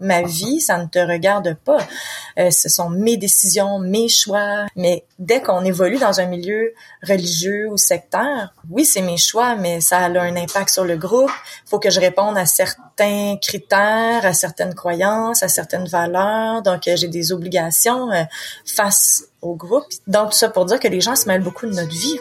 Ma 0.00 0.22
vie, 0.22 0.60
ça 0.60 0.78
ne 0.78 0.86
te 0.86 0.98
regarde 0.98 1.54
pas. 1.64 1.78
Euh, 2.38 2.50
ce 2.50 2.68
sont 2.68 2.90
mes 2.90 3.16
décisions, 3.16 3.78
mes 3.78 4.08
choix. 4.08 4.66
Mais 4.76 5.04
dès 5.18 5.40
qu'on 5.42 5.64
évolue 5.64 5.98
dans 5.98 6.20
un 6.20 6.26
milieu 6.26 6.72
religieux 7.06 7.68
ou 7.70 7.76
sectaire, 7.76 8.52
oui, 8.70 8.84
c'est 8.84 9.02
mes 9.02 9.16
choix, 9.16 9.56
mais 9.56 9.80
ça 9.80 9.98
a 9.98 10.08
un 10.08 10.36
impact 10.36 10.70
sur 10.70 10.84
le 10.84 10.96
groupe. 10.96 11.30
Faut 11.66 11.78
que 11.78 11.90
je 11.90 12.00
réponde 12.00 12.36
à 12.36 12.46
certains 12.46 13.36
critères, 13.40 14.24
à 14.24 14.32
certaines 14.32 14.74
croyances, 14.74 15.42
à 15.42 15.48
certaines 15.48 15.86
valeurs. 15.86 16.62
Donc, 16.62 16.88
euh, 16.88 16.96
j'ai 16.96 17.08
des 17.08 17.32
obligations 17.32 18.10
euh, 18.10 18.24
face 18.64 19.24
au 19.42 19.54
groupe. 19.54 19.84
Donc, 20.06 20.30
tout 20.30 20.36
ça 20.36 20.48
pour 20.48 20.64
dire 20.64 20.80
que 20.80 20.88
les 20.88 21.00
gens 21.00 21.16
se 21.16 21.26
mêlent 21.26 21.42
beaucoup 21.42 21.66
de 21.66 21.72
notre 21.72 21.90
vie. 21.90 22.18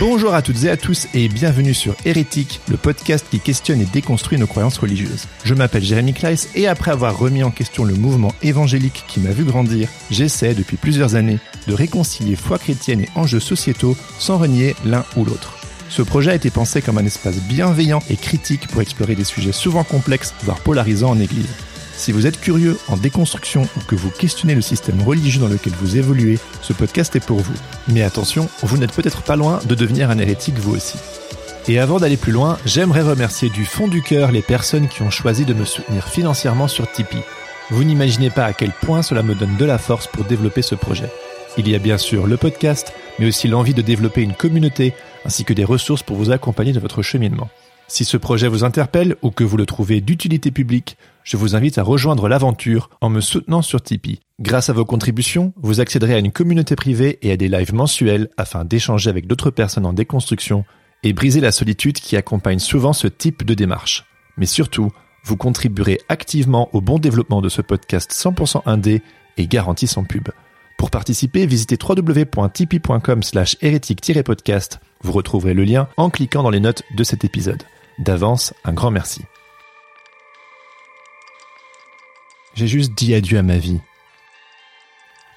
Bonjour 0.00 0.32
à 0.32 0.42
toutes 0.42 0.62
et 0.62 0.70
à 0.70 0.76
tous 0.76 1.08
et 1.12 1.28
bienvenue 1.28 1.74
sur 1.74 1.96
Hérétique, 2.04 2.60
le 2.68 2.76
podcast 2.76 3.26
qui 3.28 3.40
questionne 3.40 3.80
et 3.80 3.84
déconstruit 3.84 4.38
nos 4.38 4.46
croyances 4.46 4.78
religieuses. 4.78 5.26
Je 5.42 5.54
m'appelle 5.54 5.82
Jérémy 5.82 6.12
Kleiss 6.12 6.50
et 6.54 6.68
après 6.68 6.92
avoir 6.92 7.18
remis 7.18 7.42
en 7.42 7.50
question 7.50 7.82
le 7.82 7.94
mouvement 7.94 8.32
évangélique 8.40 9.02
qui 9.08 9.18
m'a 9.18 9.30
vu 9.30 9.42
grandir, 9.42 9.88
j'essaie 10.12 10.54
depuis 10.54 10.76
plusieurs 10.76 11.16
années 11.16 11.40
de 11.66 11.74
réconcilier 11.74 12.36
foi 12.36 12.58
chrétienne 12.58 13.00
et 13.00 13.08
enjeux 13.16 13.40
sociétaux 13.40 13.96
sans 14.20 14.38
renier 14.38 14.76
l'un 14.84 15.04
ou 15.16 15.24
l'autre. 15.24 15.58
Ce 15.88 16.02
projet 16.02 16.30
a 16.30 16.36
été 16.36 16.50
pensé 16.50 16.80
comme 16.80 16.98
un 16.98 17.06
espace 17.06 17.40
bienveillant 17.40 18.02
et 18.08 18.16
critique 18.16 18.68
pour 18.68 18.82
explorer 18.82 19.16
des 19.16 19.24
sujets 19.24 19.50
souvent 19.50 19.82
complexes, 19.82 20.32
voire 20.44 20.60
polarisants 20.60 21.10
en 21.10 21.18
Église. 21.18 21.48
Si 21.98 22.12
vous 22.12 22.28
êtes 22.28 22.40
curieux 22.40 22.78
en 22.86 22.96
déconstruction 22.96 23.62
ou 23.76 23.80
que 23.80 23.96
vous 23.96 24.10
questionnez 24.10 24.54
le 24.54 24.62
système 24.62 25.02
religieux 25.02 25.40
dans 25.40 25.48
lequel 25.48 25.72
vous 25.72 25.96
évoluez, 25.96 26.38
ce 26.62 26.72
podcast 26.72 27.16
est 27.16 27.26
pour 27.26 27.40
vous. 27.40 27.56
Mais 27.88 28.02
attention, 28.02 28.48
vous 28.62 28.78
n'êtes 28.78 28.92
peut-être 28.92 29.22
pas 29.22 29.34
loin 29.34 29.58
de 29.66 29.74
devenir 29.74 30.08
un 30.08 30.18
hérétique 30.18 30.58
vous 30.58 30.76
aussi. 30.76 30.96
Et 31.66 31.80
avant 31.80 31.98
d'aller 31.98 32.16
plus 32.16 32.30
loin, 32.30 32.56
j'aimerais 32.64 33.02
remercier 33.02 33.50
du 33.50 33.64
fond 33.64 33.88
du 33.88 34.00
cœur 34.00 34.30
les 34.30 34.42
personnes 34.42 34.86
qui 34.86 35.02
ont 35.02 35.10
choisi 35.10 35.44
de 35.44 35.54
me 35.54 35.64
soutenir 35.64 36.06
financièrement 36.06 36.68
sur 36.68 36.88
Tipeee. 36.88 37.24
Vous 37.70 37.82
n'imaginez 37.82 38.30
pas 38.30 38.44
à 38.44 38.52
quel 38.52 38.70
point 38.70 39.02
cela 39.02 39.24
me 39.24 39.34
donne 39.34 39.56
de 39.56 39.64
la 39.64 39.76
force 39.76 40.06
pour 40.06 40.24
développer 40.24 40.62
ce 40.62 40.76
projet. 40.76 41.10
Il 41.58 41.68
y 41.68 41.74
a 41.74 41.80
bien 41.80 41.98
sûr 41.98 42.28
le 42.28 42.36
podcast, 42.36 42.92
mais 43.18 43.26
aussi 43.26 43.48
l'envie 43.48 43.74
de 43.74 43.82
développer 43.82 44.22
une 44.22 44.34
communauté, 44.34 44.94
ainsi 45.24 45.44
que 45.44 45.52
des 45.52 45.64
ressources 45.64 46.04
pour 46.04 46.16
vous 46.16 46.30
accompagner 46.30 46.72
de 46.72 46.80
votre 46.80 47.02
cheminement. 47.02 47.50
Si 47.90 48.04
ce 48.04 48.18
projet 48.18 48.48
vous 48.48 48.64
interpelle 48.64 49.16
ou 49.22 49.30
que 49.30 49.44
vous 49.44 49.56
le 49.56 49.64
trouvez 49.64 50.02
d'utilité 50.02 50.50
publique, 50.50 50.98
je 51.28 51.36
vous 51.36 51.54
invite 51.54 51.76
à 51.76 51.82
rejoindre 51.82 52.26
l'aventure 52.26 52.88
en 53.02 53.10
me 53.10 53.20
soutenant 53.20 53.60
sur 53.60 53.82
Tipeee. 53.82 54.20
Grâce 54.40 54.70
à 54.70 54.72
vos 54.72 54.86
contributions, 54.86 55.52
vous 55.60 55.78
accéderez 55.78 56.14
à 56.14 56.18
une 56.18 56.32
communauté 56.32 56.74
privée 56.74 57.18
et 57.20 57.30
à 57.30 57.36
des 57.36 57.50
lives 57.50 57.74
mensuels 57.74 58.30
afin 58.38 58.64
d'échanger 58.64 59.10
avec 59.10 59.26
d'autres 59.26 59.50
personnes 59.50 59.84
en 59.84 59.92
déconstruction 59.92 60.64
et 61.02 61.12
briser 61.12 61.42
la 61.42 61.52
solitude 61.52 61.98
qui 61.98 62.16
accompagne 62.16 62.60
souvent 62.60 62.94
ce 62.94 63.08
type 63.08 63.44
de 63.44 63.52
démarche. 63.52 64.06
Mais 64.38 64.46
surtout, 64.46 64.90
vous 65.22 65.36
contribuerez 65.36 66.00
activement 66.08 66.70
au 66.72 66.80
bon 66.80 66.98
développement 66.98 67.42
de 67.42 67.50
ce 67.50 67.60
podcast 67.60 68.10
100% 68.10 68.62
indé 68.64 69.02
et 69.36 69.46
garanti 69.46 69.86
sans 69.86 70.04
pub. 70.04 70.28
Pour 70.78 70.90
participer, 70.90 71.44
visitez 71.44 71.76
www.tipeee.com 71.76 73.22
slash 73.22 73.58
hérétique-podcast. 73.60 74.80
Vous 75.02 75.12
retrouverez 75.12 75.52
le 75.52 75.64
lien 75.64 75.88
en 75.98 76.08
cliquant 76.08 76.42
dans 76.42 76.48
les 76.48 76.60
notes 76.60 76.84
de 76.96 77.04
cet 77.04 77.22
épisode. 77.26 77.64
D'avance, 77.98 78.54
un 78.64 78.72
grand 78.72 78.90
merci. 78.90 79.20
J'ai 82.58 82.66
juste 82.66 82.98
dit 82.98 83.14
adieu 83.14 83.38
à 83.38 83.44
ma 83.44 83.56
vie, 83.56 83.78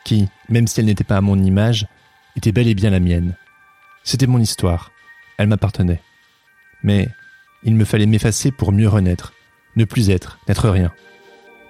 qui, 0.04 0.28
même 0.50 0.66
si 0.66 0.80
elle 0.80 0.88
n'était 0.88 1.04
pas 1.04 1.18
à 1.18 1.22
mon 1.22 1.38
image, 1.38 1.86
était 2.36 2.52
bel 2.52 2.68
et 2.68 2.74
bien 2.74 2.90
la 2.90 3.00
mienne. 3.00 3.36
C'était 4.04 4.26
mon 4.26 4.40
histoire, 4.40 4.92
elle 5.38 5.48
m'appartenait. 5.48 6.02
Mais 6.82 7.10
il 7.62 7.76
me 7.76 7.86
fallait 7.86 8.08
m'effacer 8.08 8.50
pour 8.50 8.72
mieux 8.72 8.90
renaître, 8.90 9.34
ne 9.76 9.86
plus 9.86 10.10
être, 10.10 10.40
n'être 10.48 10.68
rien, 10.68 10.92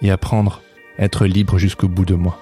et 0.02 0.10
apprendre 0.10 0.62
à 0.98 1.04
être 1.04 1.26
libre 1.26 1.58
jusqu'au 1.58 1.90
bout 1.90 2.06
de 2.06 2.16
moi. 2.16 2.42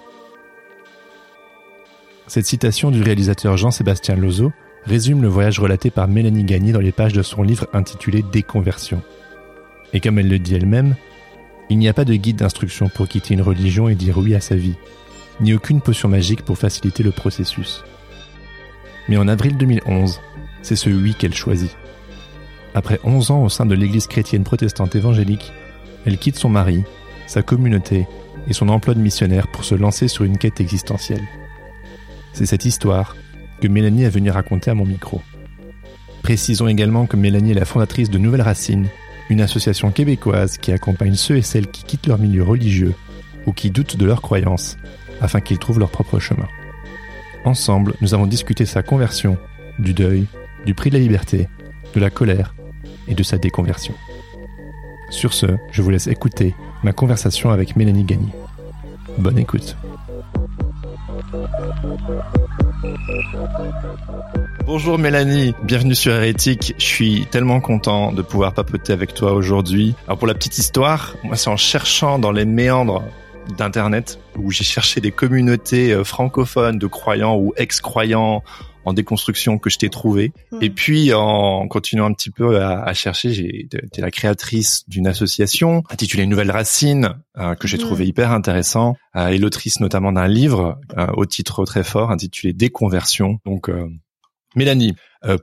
Cette 2.28 2.46
citation 2.46 2.92
du 2.92 3.02
réalisateur 3.02 3.58
Jean-Sébastien 3.58 4.18
Lozo 4.18 4.54
résume 4.86 5.24
le 5.24 5.30
voyage 5.30 5.60
relaté 5.60 5.90
par 5.90 6.08
Mélanie 6.08 6.44
Gagné 6.44 6.74
dans 6.74 6.80
les 6.80 6.92
pages 6.92 7.14
de 7.14 7.24
son 7.24 7.42
livre 7.42 7.68
intitulé 7.74 8.24
Déconversion. 8.32 9.02
Et 9.94 10.00
comme 10.00 10.20
elle 10.20 10.30
le 10.30 10.38
dit 10.38 10.54
elle-même, 10.54 10.96
il 11.70 11.78
n'y 11.78 11.88
a 11.88 11.94
pas 11.94 12.06
de 12.06 12.16
guide 12.16 12.38
d'instruction 12.38 12.90
pour 12.90 13.08
quitter 13.08 13.34
une 13.34 13.42
religion 13.42 13.90
et 13.90 13.96
dire 13.96 14.18
oui 14.18 14.36
à 14.36 14.42
sa 14.42 14.56
vie, 14.56 14.76
ni 15.40 15.54
aucune 15.54 15.82
potion 15.82 16.10
magique 16.10 16.44
pour 16.44 16.58
faciliter 16.58 17.04
le 17.04 17.12
processus. 17.12 17.84
Mais 19.08 19.18
en 19.18 19.28
avril 19.28 19.58
2011, 19.58 20.20
c'est 20.62 20.76
ce 20.76 20.90
oui 20.90 21.16
qu'elle 21.16 21.36
choisit. 21.36 21.76
Après 22.74 23.00
11 23.04 23.32
ans 23.32 23.44
au 23.44 23.50
sein 23.50 23.66
de 23.66 23.76
l'église 23.76 24.08
chrétienne 24.08 24.44
protestante 24.44 24.96
évangélique, 24.96 25.52
elle 26.06 26.18
quitte 26.18 26.38
son 26.38 26.50
mari, 26.50 26.84
sa 27.28 27.42
communauté 27.42 28.08
et 28.48 28.54
son 28.54 28.70
emploi 28.70 28.94
de 28.94 29.00
missionnaire 29.00 29.48
pour 29.48 29.64
se 29.64 29.76
lancer 29.76 30.08
sur 30.08 30.24
une 30.24 30.38
quête 30.38 30.62
existentielle. 30.62 31.28
C'est 32.34 32.46
cette 32.46 32.66
histoire 32.66 33.16
que 33.62 33.68
Mélanie 33.68 34.06
a 34.06 34.10
venu 34.10 34.30
raconter 34.30 34.72
à 34.72 34.76
mon 34.76 34.86
micro. 34.86 35.22
Précisons 36.24 36.68
également 36.68 37.06
que 37.06 37.18
Mélanie 37.18 37.52
est 37.52 37.56
la 37.56 37.66
fondatrice 37.66 38.10
de 38.10 38.18
Nouvelles 38.18 38.42
Racines, 38.42 38.88
une 39.30 39.42
association 39.42 39.92
québécoise 39.92 40.58
qui 40.58 40.72
accompagne 40.72 41.16
ceux 41.16 41.38
et 41.38 41.42
celles 41.42 41.68
qui 41.68 41.84
quittent 41.84 42.08
leur 42.08 42.18
milieu 42.18 42.44
religieux 42.44 42.96
ou 43.46 43.54
qui 43.54 43.72
doutent 43.72 43.98
de 43.98 44.06
leurs 44.06 44.22
croyances 44.22 44.78
afin 45.22 45.40
qu'ils 45.40 45.60
trouvent 45.60 45.80
leur 45.80 45.92
propre 45.92 46.20
chemin. 46.20 46.48
Ensemble, 47.46 47.94
nous 48.02 48.14
avons 48.14 48.28
discuté 48.28 48.66
sa 48.66 48.84
conversion, 48.84 49.38
du 49.78 49.94
deuil, 49.94 50.26
du 50.66 50.74
prix 50.74 50.90
de 50.90 50.96
la 50.96 51.02
liberté, 51.02 51.48
de 51.94 52.00
la 52.00 52.10
colère 52.10 52.54
et 53.08 53.14
de 53.14 53.24
sa 53.24 53.38
déconversion. 53.38 53.94
Sur 55.10 55.34
ce, 55.34 55.48
je 55.72 55.82
vous 55.82 55.90
laisse 55.90 56.08
écouter 56.08 56.54
ma 56.84 56.92
conversation 56.92 57.50
avec 57.50 57.76
Mélanie 57.76 58.04
Gagné. 58.04 58.30
Bonne 59.18 59.40
écoute. 59.40 59.76
Bonjour 64.66 64.98
Mélanie, 64.98 65.54
bienvenue 65.64 65.96
sur 65.96 66.14
Hérétique. 66.14 66.76
Je 66.78 66.86
suis 66.86 67.26
tellement 67.32 67.60
content 67.60 68.12
de 68.12 68.22
pouvoir 68.22 68.54
papoter 68.54 68.94
avec 68.94 69.14
toi 69.14 69.34
aujourd'hui. 69.34 69.96
Alors 70.08 70.18
pour 70.18 70.28
la 70.28 70.34
petite 70.34 70.58
histoire, 70.58 71.16
moi 71.24 71.36
c'est 71.36 71.50
en 71.50 71.58
cherchant 71.58 72.20
dans 72.20 72.32
les 72.32 72.46
méandres 72.46 73.04
d'internet 73.58 74.20
où 74.38 74.52
j'ai 74.52 74.64
cherché 74.64 75.02
des 75.02 75.12
communautés 75.12 75.92
euh, 75.92 76.04
francophones 76.04 76.78
de 76.78 76.88
croyants 76.88 77.36
ou 77.36 77.54
ex-croyants 77.58 78.44
en 78.86 78.94
déconstruction 78.94 79.58
que 79.58 79.70
je 79.70 79.78
t'ai 79.78 79.90
trouvé. 79.90 80.32
Hmm. 80.52 80.60
Et 80.62 80.70
puis 80.70 81.14
en 81.14 81.68
continuant 81.68 82.06
un 82.06 82.14
petit 82.14 82.32
peu 82.32 82.62
à, 82.62 82.82
à 82.84 82.94
chercher, 82.94 83.34
j'ai 83.34 83.62
été 83.66 84.02
la 84.02 84.12
créatrice 84.12 84.84
d'une 84.88 85.08
association 85.08 85.84
intitulée 85.90 86.26
Nouvelle 86.26 86.52
Racine 86.52 87.16
euh, 87.38 87.56
que 87.56 87.68
j'ai 87.68 87.78
Hmm. 87.78 87.82
trouvé 87.82 88.08
hyper 88.08 88.32
intéressant 88.32 88.96
euh, 89.16 89.28
et 89.28 89.38
l'autrice 89.38 89.80
notamment 89.80 90.12
d'un 90.12 90.28
livre 90.28 90.80
euh, 90.98 91.08
au 91.16 91.26
titre 91.26 91.66
très 91.66 91.84
fort 91.84 92.12
intitulé 92.12 92.54
Déconversion. 92.54 93.40
Donc 93.46 93.70
Mélanie, 94.56 94.96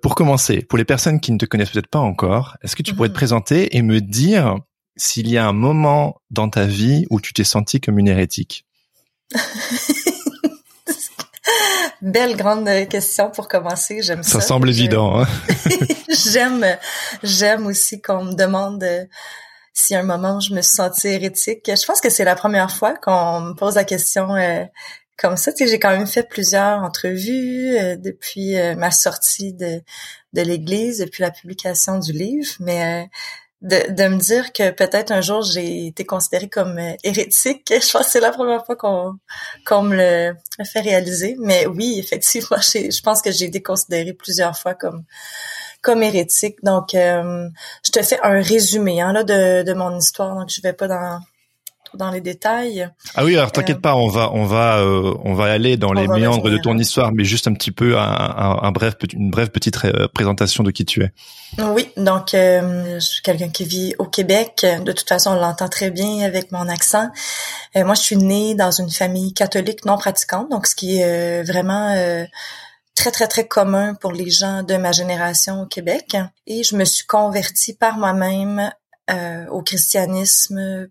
pour 0.02 0.14
commencer, 0.14 0.62
pour 0.62 0.78
les 0.78 0.84
personnes 0.84 1.20
qui 1.20 1.32
ne 1.32 1.38
te 1.38 1.46
connaissent 1.46 1.70
peut-être 1.70 1.88
pas 1.88 2.00
encore, 2.00 2.56
est-ce 2.62 2.74
que 2.74 2.82
tu 2.82 2.94
pourrais 2.94 3.08
te 3.08 3.14
présenter 3.14 3.76
et 3.76 3.82
me 3.82 4.00
dire 4.00 4.56
s'il 4.96 5.28
y 5.28 5.38
a 5.38 5.46
un 5.46 5.52
moment 5.52 6.20
dans 6.30 6.48
ta 6.48 6.66
vie 6.66 7.06
où 7.10 7.20
tu 7.20 7.32
t'es 7.32 7.44
sentie 7.44 7.80
comme 7.80 7.98
une 7.98 8.08
hérétique? 8.08 8.66
Belle 12.02 12.36
grande 12.36 12.68
question 12.88 13.30
pour 13.30 13.48
commencer. 13.48 14.02
J'aime 14.02 14.22
ça. 14.22 14.40
Ça 14.40 14.40
semble 14.40 14.70
évident. 14.70 15.20
Hein 15.20 15.26
j'aime, 16.08 16.64
j'aime 17.22 17.66
aussi 17.66 18.00
qu'on 18.00 18.24
me 18.24 18.34
demande 18.34 18.82
euh, 18.82 19.04
y 19.90 19.94
a 19.94 20.00
un 20.00 20.02
moment 20.02 20.40
je 20.40 20.54
me 20.54 20.62
suis 20.62 20.76
sentie 20.76 21.08
hérétique. 21.08 21.62
Je 21.66 21.86
pense 21.86 22.00
que 22.00 22.10
c'est 22.10 22.24
la 22.24 22.34
première 22.34 22.70
fois 22.70 22.94
qu'on 22.96 23.40
me 23.40 23.54
pose 23.54 23.74
la 23.74 23.84
question 23.84 24.34
euh, 24.34 24.64
comme 25.16 25.36
ça. 25.36 25.52
Tu 25.52 25.64
sais, 25.64 25.70
j'ai 25.70 25.78
quand 25.78 25.90
même 25.90 26.06
fait 26.06 26.22
plusieurs 26.22 26.82
entrevues 26.82 27.76
euh, 27.76 27.96
depuis 27.96 28.56
euh, 28.56 28.74
ma 28.76 28.90
sortie 28.90 29.52
de, 29.52 29.82
de 30.32 30.42
l'Église, 30.42 30.98
depuis 30.98 31.22
la 31.22 31.30
publication 31.30 31.98
du 31.98 32.12
livre, 32.12 32.50
mais 32.60 33.08
de, 33.62 33.92
de 33.92 34.08
me 34.08 34.18
dire 34.18 34.52
que 34.52 34.70
peut-être 34.70 35.10
un 35.12 35.20
jour 35.20 35.42
j'ai 35.42 35.86
été 35.86 36.04
considérée 36.04 36.48
comme 36.48 36.78
euh, 36.78 36.92
hérétique, 37.04 37.66
je 37.70 37.90
pense 37.90 38.06
que 38.06 38.10
c'est 38.10 38.20
la 38.20 38.32
première 38.32 38.64
fois 38.66 38.76
qu'on 38.76 39.18
qu'on 39.64 39.82
me 39.82 39.96
le, 39.96 40.64
fait 40.64 40.80
réaliser. 40.80 41.36
Mais 41.38 41.66
oui, 41.66 41.98
effectivement, 41.98 42.58
je 42.60 43.02
pense 43.02 43.22
que 43.22 43.30
j'ai 43.30 43.46
été 43.46 43.62
considérée 43.62 44.12
plusieurs 44.12 44.56
fois 44.58 44.74
comme 44.74 45.04
comme 45.82 46.02
hérétique. 46.02 46.62
Donc, 46.64 46.94
euh, 46.94 47.48
je 47.84 47.92
te 47.92 48.02
fais 48.02 48.18
un 48.22 48.40
résumé 48.42 49.00
hein, 49.00 49.12
là 49.12 49.24
de, 49.24 49.62
de 49.62 49.72
mon 49.72 49.96
histoire. 49.98 50.34
Donc, 50.34 50.50
je 50.50 50.60
vais 50.60 50.72
pas 50.72 50.88
dans 50.88 51.20
dans 51.96 52.10
les 52.10 52.20
détails. 52.20 52.88
Ah 53.14 53.24
oui, 53.24 53.36
alors 53.36 53.52
t'inquiète 53.52 53.78
Euh, 53.78 53.80
pas, 53.80 53.94
on 53.96 54.08
va 54.08 54.30
on 54.32 54.44
va 54.44 54.78
euh, 54.78 55.14
on 55.24 55.34
va 55.34 55.44
aller 55.46 55.76
dans 55.76 55.92
les 55.92 56.06
méandres 56.08 56.50
de 56.50 56.58
ton 56.58 56.76
histoire, 56.78 57.12
mais 57.12 57.24
juste 57.24 57.48
un 57.48 57.54
petit 57.54 57.72
peu 57.72 57.98
un, 57.98 58.02
un, 58.02 58.58
un 58.62 58.70
bref 58.70 58.94
une 59.12 59.30
brève 59.30 59.50
petite 59.50 59.78
euh, 59.84 60.08
présentation 60.14 60.62
de 60.62 60.70
qui 60.70 60.84
tu 60.84 61.02
es. 61.02 61.12
Oui, 61.58 61.90
donc 61.96 62.34
euh, 62.34 62.94
je 62.94 63.04
suis 63.04 63.22
quelqu'un 63.22 63.48
qui 63.48 63.64
vit 63.64 63.94
au 63.98 64.04
Québec. 64.04 64.66
De 64.84 64.92
toute 64.92 65.08
façon, 65.08 65.30
on 65.30 65.40
l'entend 65.40 65.68
très 65.68 65.90
bien 65.90 66.24
avec 66.24 66.52
mon 66.52 66.68
accent. 66.68 67.08
Euh, 67.76 67.84
moi, 67.84 67.94
je 67.94 68.02
suis 68.02 68.16
née 68.16 68.54
dans 68.54 68.70
une 68.70 68.90
famille 68.90 69.32
catholique 69.32 69.84
non 69.84 69.96
pratiquante, 69.96 70.50
donc 70.50 70.66
ce 70.66 70.74
qui 70.74 70.98
est 70.98 71.42
vraiment 71.44 71.90
euh, 71.94 72.24
très 72.94 73.10
très 73.10 73.28
très 73.28 73.46
commun 73.46 73.94
pour 73.94 74.12
les 74.12 74.30
gens 74.30 74.62
de 74.62 74.76
ma 74.76 74.92
génération 74.92 75.62
au 75.62 75.66
Québec. 75.66 76.16
Et 76.46 76.62
je 76.62 76.76
me 76.76 76.84
suis 76.84 77.06
convertie 77.06 77.74
par 77.74 77.98
moi-même 77.98 78.70
euh, 79.10 79.46
au 79.48 79.62
christianisme 79.62 80.88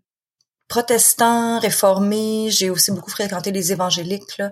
protestant, 0.68 1.60
réformé. 1.60 2.50
J'ai 2.50 2.70
aussi 2.70 2.92
beaucoup 2.92 3.12
fréquenté 3.12 3.52
les 3.52 3.72
évangéliques 3.72 4.38
là, 4.38 4.52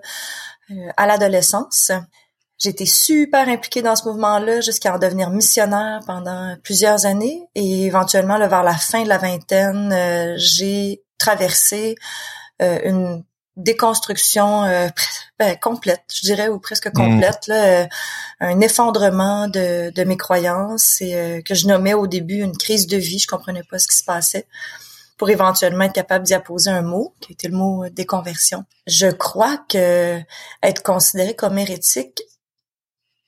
euh, 0.71 0.89
à 0.97 1.05
l'adolescence. 1.07 1.91
Été 2.65 2.85
super 2.85 3.49
impliquée 3.49 3.81
dans 3.81 3.95
ce 3.97 4.07
mouvement-là 4.07 4.61
jusqu'à 4.61 4.95
en 4.95 4.97
devenir 4.97 5.29
missionnaire 5.31 5.99
pendant 6.07 6.55
plusieurs 6.63 7.05
années 7.05 7.45
et 7.55 7.85
éventuellement 7.85 8.37
là, 8.37 8.47
vers 8.47 8.63
la 8.63 8.75
fin 8.75 9.03
de 9.03 9.09
la 9.09 9.17
vingtaine, 9.17 9.91
euh, 9.91 10.35
j'ai 10.37 11.03
traversé 11.17 11.95
euh, 12.61 12.79
une 12.85 13.23
déconstruction 13.57 14.63
euh, 14.63 14.87
ben, 15.37 15.57
complète, 15.57 16.03
je 16.13 16.21
dirais, 16.21 16.47
ou 16.47 16.57
presque 16.59 16.89
complète, 16.93 17.47
là, 17.47 17.85
un 18.39 18.61
effondrement 18.61 19.49
de, 19.49 19.91
de 19.93 20.03
mes 20.05 20.17
croyances 20.17 21.01
et 21.01 21.43
que 21.45 21.53
je 21.55 21.67
nommais 21.67 21.93
au 21.93 22.07
début 22.07 22.39
une 22.39 22.55
crise 22.55 22.87
de 22.87 22.97
vie. 22.97 23.19
Je 23.19 23.27
comprenais 23.27 23.63
pas 23.69 23.77
ce 23.77 23.87
qui 23.89 23.97
se 23.97 24.05
passait 24.05 24.47
pour 25.17 25.29
éventuellement 25.29 25.85
être 25.85 25.93
capable 25.93 26.25
d'y 26.25 26.33
apposer 26.33 26.69
un 26.69 26.81
mot, 26.81 27.15
qui 27.19 27.33
était 27.33 27.47
le 27.47 27.57
mot 27.57 27.83
euh, 27.85 27.89
déconversion. 27.89 28.65
Je 28.87 29.07
crois 29.07 29.57
que 29.69 30.19
être 30.61 30.83
considéré 30.83 31.35
comme 31.35 31.57
hérétique, 31.57 32.23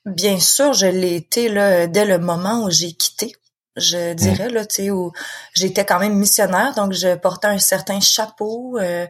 bien 0.05 0.39
sûr, 0.39 0.73
je 0.73 0.87
l'ai 0.87 1.15
été 1.15 1.49
là, 1.49 1.87
dès 1.87 2.05
le 2.05 2.19
moment 2.19 2.63
où 2.63 2.69
j'ai 2.69 2.93
quitté. 2.93 3.33
Je 3.75 4.13
dirais 4.13 4.49
là, 4.49 4.65
tu 4.65 4.75
sais, 4.75 4.91
où 4.91 5.11
j'étais 5.53 5.85
quand 5.85 5.99
même 5.99 6.15
missionnaire, 6.15 6.73
donc 6.75 6.93
je 6.93 7.15
portais 7.15 7.47
un 7.47 7.59
certain 7.59 7.99
chapeau. 7.99 8.77
euh, 8.79 9.05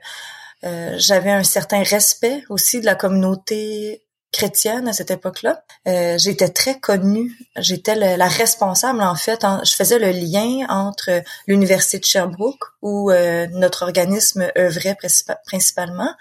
euh, 0.64 0.96
j'avais 0.98 1.32
un 1.32 1.44
certain 1.44 1.84
respect 1.84 2.44
aussi 2.50 2.80
de 2.80 2.86
la 2.86 2.96
communauté 2.96 4.05
chrétienne 4.36 4.88
à 4.90 4.94
cette 4.94 5.12
époque-là. 5.12 5.64
Euh, 5.88 6.18
j'étais 6.18 6.50
très 6.50 6.78
connue. 6.80 7.32
J'étais 7.56 7.96
la 7.96 8.28
responsable, 8.28 9.02
en 9.02 9.16
fait. 9.16 9.46
je 9.64 9.74
faisais 9.80 9.98
le 9.98 10.12
lien 10.12 10.66
entre 10.68 11.24
l'Université 11.48 12.00
de 12.00 12.06
Sherbrooke, 12.06 12.66
où 12.82 13.12
euh, 13.12 13.48
notre 13.52 13.84
organisme 13.84 14.42
œuvrait 14.58 14.98
principa- 15.02 15.40
principalement, 15.46 16.14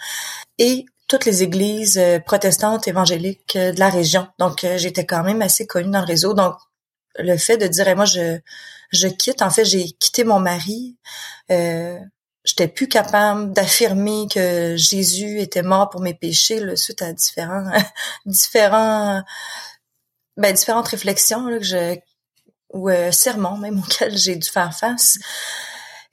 et 0.58 0.86
toutes 1.08 1.24
les 1.24 1.42
églises 1.42 1.98
euh, 1.98 2.20
protestantes 2.20 2.86
évangéliques 2.86 3.56
euh, 3.56 3.72
de 3.72 3.80
la 3.80 3.90
région. 3.90 4.28
Donc, 4.38 4.62
euh, 4.62 4.78
j'étais 4.78 5.04
quand 5.04 5.24
même 5.24 5.42
assez 5.42 5.66
connue 5.66 5.90
dans 5.90 6.00
le 6.00 6.06
réseau. 6.06 6.34
Donc, 6.34 6.54
le 7.18 7.36
fait 7.36 7.56
de 7.56 7.66
dire, 7.66 7.96
moi, 7.96 8.04
je, 8.04 8.38
je 8.92 9.08
quitte, 9.08 9.42
en 9.42 9.50
fait, 9.50 9.64
j'ai 9.64 9.84
quitté 10.02 10.22
mon 10.22 10.38
mari. 10.38 10.96
Euh, 11.50 11.98
j'étais 12.44 12.68
plus 12.68 12.88
capable 12.88 13.52
d'affirmer 13.52 14.26
que 14.32 14.76
Jésus 14.76 15.40
était 15.40 15.62
mort 15.62 15.88
pour 15.90 16.00
mes 16.00 16.14
péchés 16.14 16.60
là, 16.60 16.76
suite 16.76 17.02
à 17.02 17.12
différents 17.12 17.64
différents 18.26 19.22
ben 20.36 20.52
différentes 20.54 20.88
réflexions 20.88 21.46
là, 21.46 21.58
que 21.58 21.64
je 21.64 21.96
ou 22.72 22.90
euh, 22.90 23.12
sermons 23.12 23.56
même 23.56 23.78
auxquels 23.84 24.16
j'ai 24.16 24.36
dû 24.36 24.48
faire 24.48 24.74
face. 24.76 25.18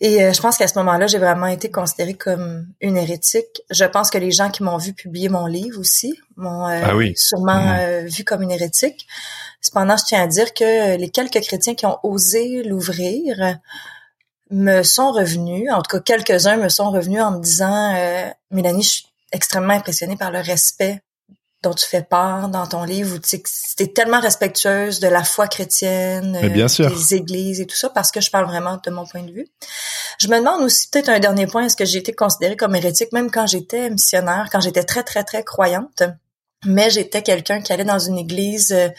Et 0.04 0.24
euh, 0.24 0.33
je 0.33 0.42
pense 0.42 0.57
qu'à 0.57 0.68
ce 0.68 0.78
moment-là, 0.80 1.06
j'ai 1.06 1.19
vraiment 1.19 1.45
été 1.45 1.69
considérée 1.69 2.16
comme 2.16 2.68
une 2.81 2.98
hérétique. 2.98 3.62
Je 3.69 3.86
pense 3.86 4.10
que 4.10 4.18
les 4.18 4.31
gens 4.31 4.50
qui 4.50 4.63
m'ont 4.63 4.78
vu 4.78 4.94
publier 4.94 5.30
mon 5.30 5.45
livre 5.45 5.80
aussi 5.80 6.18
m'ont 6.38 6.68
euh, 6.68 6.81
Ah 6.83 6.95
oui. 6.95 7.13
sûrement 7.16 7.56
Mhm. 7.62 7.78
euh, 7.80 8.01
vu 8.06 8.24
comme 8.24 8.42
une 8.42 8.50
hérétique. 8.51 9.06
Cependant, 9.60 9.98
je 9.98 10.06
tiens 10.06 10.24
à 10.24 10.28
dire 10.28 10.56
que 10.56 10.98
les 10.98 11.10
quelques 11.10 11.39
chrétiens 11.42 11.75
qui 11.75 11.86
ont 11.86 12.00
osé 12.01 12.63
l'ouvrir 12.63 13.57
me 14.51 14.83
sont 14.83 15.12
revenus, 15.12 15.71
en 15.71 15.81
tout 15.81 15.98
cas 15.98 16.00
quelques-uns 16.00 16.57
me 16.57 16.69
sont 16.69 16.92
revenus 16.92 17.21
en 17.21 17.31
me 17.31 17.42
disant 17.42 17.95
euh, 17.95 18.30
Mélanie, 18.51 18.83
je 18.83 18.89
suis 18.89 19.06
extrêmement 19.31 19.74
impressionnée 19.74 20.18
par 20.18 20.31
le 20.31 20.39
respect 20.39 21.01
dont 21.63 21.74
tu 21.74 21.88
fais 21.88 22.01
part 22.01 22.50
dans 22.50 22.65
ton 22.65 22.83
livre, 22.83 23.15
où 23.15 23.19
tu 23.19 23.39
t'es 23.77 23.88
tellement 23.88 24.19
respectueuse 24.19 25.00
de 25.00 25.07
la 25.07 25.24
foi 25.24 25.48
chrétienne, 25.48 26.39
bien 26.50 26.68
sûr. 26.68 26.89
des 26.89 27.15
églises 27.15 27.62
et 27.62 27.68
tout 27.68 27.75
ça, 27.75 27.89
parce 27.89 28.12
que 28.12 28.19
je 28.19 28.31
parle 28.31 28.45
vraiment 28.45 28.80
de 28.83 28.92
mon 28.92 29.06
point 29.06 29.21
de 29.21 29.31
vue. 29.31 29.48
Je 30.18 30.27
me 30.27 30.39
demande 30.39 30.63
aussi 30.63 30.89
peut-être 30.89 31.09
un 31.09 31.19
dernier 31.19 31.45
point, 31.45 31.65
est-ce 31.65 31.75
que 31.75 31.86
j'ai 31.86 32.00
été 32.00 32.13
considérée 32.13 32.57
comme 32.57 32.75
hérétique, 32.75 33.12
même 33.13 33.30
quand 33.30 33.45
j'étais 33.45 33.92
missionnaire, 33.92 34.50
quand 34.51 34.59
j'étais 34.59 34.83
très, 34.83 35.04
très, 35.04 35.24
très 35.24 35.44
croyante, 35.44 36.02
mais 36.66 36.90
j'étais 36.90 37.21
quelqu'un 37.21 37.61
qui 37.61 37.73
allait 37.73 37.85
dans 37.85 37.99
une 37.99 38.18
église 38.18 38.71
euh, 38.71 38.90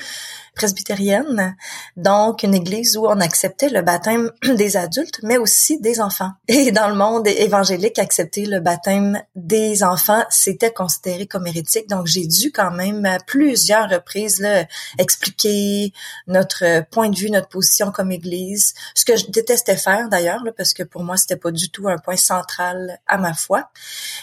presbytérienne, 0.54 1.56
donc 1.96 2.42
une 2.42 2.54
église 2.54 2.96
où 2.96 3.06
on 3.06 3.20
acceptait 3.20 3.68
le 3.68 3.82
baptême 3.82 4.30
des 4.56 4.76
adultes, 4.76 5.20
mais 5.22 5.38
aussi 5.38 5.80
des 5.80 6.00
enfants. 6.00 6.30
Et 6.48 6.72
dans 6.72 6.88
le 6.88 6.94
monde 6.94 7.26
évangélique, 7.26 7.98
accepter 7.98 8.46
le 8.46 8.60
baptême 8.60 9.22
des 9.34 9.82
enfants, 9.82 10.24
c'était 10.30 10.72
considéré 10.72 11.26
comme 11.26 11.46
hérétique. 11.46 11.88
Donc 11.88 12.06
j'ai 12.06 12.26
dû 12.26 12.52
quand 12.52 12.70
même 12.70 13.04
à 13.04 13.18
plusieurs 13.18 13.88
reprises 13.88 14.40
là, 14.40 14.64
expliquer 14.98 15.92
notre 16.26 16.84
point 16.90 17.08
de 17.08 17.16
vue, 17.16 17.30
notre 17.30 17.48
position 17.48 17.90
comme 17.90 18.12
église, 18.12 18.74
ce 18.94 19.04
que 19.04 19.16
je 19.16 19.26
détestais 19.30 19.76
faire 19.76 20.08
d'ailleurs, 20.08 20.42
parce 20.56 20.74
que 20.74 20.82
pour 20.82 21.02
moi 21.02 21.16
c'était 21.16 21.36
pas 21.36 21.50
du 21.50 21.70
tout 21.70 21.88
un 21.88 21.98
point 21.98 22.16
central 22.16 22.98
à 23.06 23.18
ma 23.18 23.34
foi. 23.34 23.70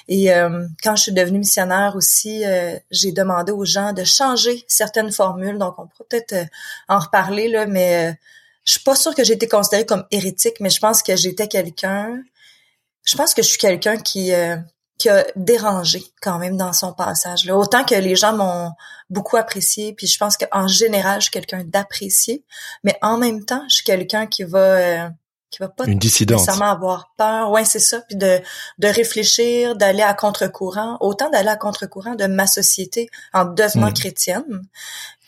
Et 0.08 0.34
euh, 0.34 0.68
quand 0.84 0.96
je 0.96 1.04
suis 1.04 1.12
devenue 1.12 1.40
missionnaire 1.40 1.96
aussi, 1.96 2.46
euh, 2.46 2.78
j'ai 2.92 3.12
demandé 3.12 3.52
aux 3.52 3.66
gens 3.66 3.94
de 3.94 4.04
changer 4.04 4.64
certaines 4.68 5.12
formules. 5.12 5.58
Donc, 5.58 5.80
on 5.80 5.88
pourra 5.88 6.06
peut-être 6.22 6.46
euh, 6.46 6.50
en 6.88 7.00
reparler, 7.00 7.48
là, 7.50 7.66
mais 7.66 8.10
euh, 8.10 8.14
je 8.66 8.74
suis 8.74 8.84
pas 8.84 8.96
sûre 8.96 9.16
que 9.16 9.24
j'ai 9.24 9.34
été 9.34 9.48
considérée 9.48 9.86
comme 9.86 10.06
hérétique, 10.12 10.56
mais 10.60 10.70
je 10.70 10.80
pense 10.80 11.02
que 11.04 11.16
j'étais 11.16 11.48
quelqu'un... 11.48 12.22
Je 13.06 13.16
pense 13.16 13.34
que 13.34 13.42
je 13.42 13.48
suis 13.48 13.58
quelqu'un 13.60 13.98
qui... 13.98 14.34
euh, 14.34 14.58
qui 15.00 15.08
a 15.08 15.26
dérangé 15.38 16.04
quand 16.22 16.40
même 16.40 16.58
dans 16.58 16.74
son 16.74 16.92
passage. 16.92 17.46
Là. 17.46 17.56
Autant 17.56 17.86
que 17.86 17.96
les 17.96 18.18
gens 18.18 18.34
m'ont 18.36 18.74
beaucoup 19.10 19.38
apprécié, 19.38 19.94
puis 19.94 20.08
je 20.08 20.18
pense 20.18 20.36
qu'en 20.36 20.68
général, 20.68 21.22
je 21.22 21.28
suis 21.28 21.32
quelqu'un 21.32 21.64
d'apprécié, 21.64 22.44
mais 22.84 22.98
en 23.02 23.18
même 23.18 23.46
temps, 23.46 23.64
je 23.70 23.76
suis 23.76 23.86
quelqu'un 23.86 24.28
qui 24.28 24.44
va 24.44 24.60
euh, 24.60 25.10
qui 25.52 25.60
va 25.60 25.70
pas 25.70 25.86
Une 25.86 26.00
dissidente. 26.00 26.40
nécessairement 26.40 26.70
avoir 26.70 27.14
peur. 27.16 27.50
Ouais, 27.50 27.64
c'est 27.64 27.80
ça. 27.80 28.02
Puis 28.10 28.18
de, 28.18 28.42
de 28.80 28.88
réfléchir, 28.90 29.78
d'aller 29.78 30.04
à 30.04 30.14
contre-courant, 30.14 30.98
autant 31.00 31.30
d'aller 31.30 31.48
à 31.48 31.56
contre-courant 31.56 32.16
de 32.16 32.26
ma 32.26 32.46
société 32.46 33.10
en 33.32 33.46
devenant 33.46 33.92
Mm. 33.92 33.94
chrétienne, 33.94 34.62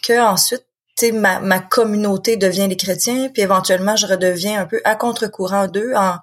que 0.04 0.20
ensuite, 0.22 0.66
ma, 1.14 1.40
ma 1.40 1.60
communauté 1.60 2.38
devient 2.38 2.68
les 2.68 2.78
chrétiens, 2.78 3.30
puis 3.30 3.42
éventuellement, 3.42 3.96
je 3.96 4.08
redeviens 4.08 4.62
un 4.62 4.66
peu 4.66 4.82
à 4.84 4.96
contre-courant 4.96 5.68
d'eux 5.68 5.94
en, 5.96 6.16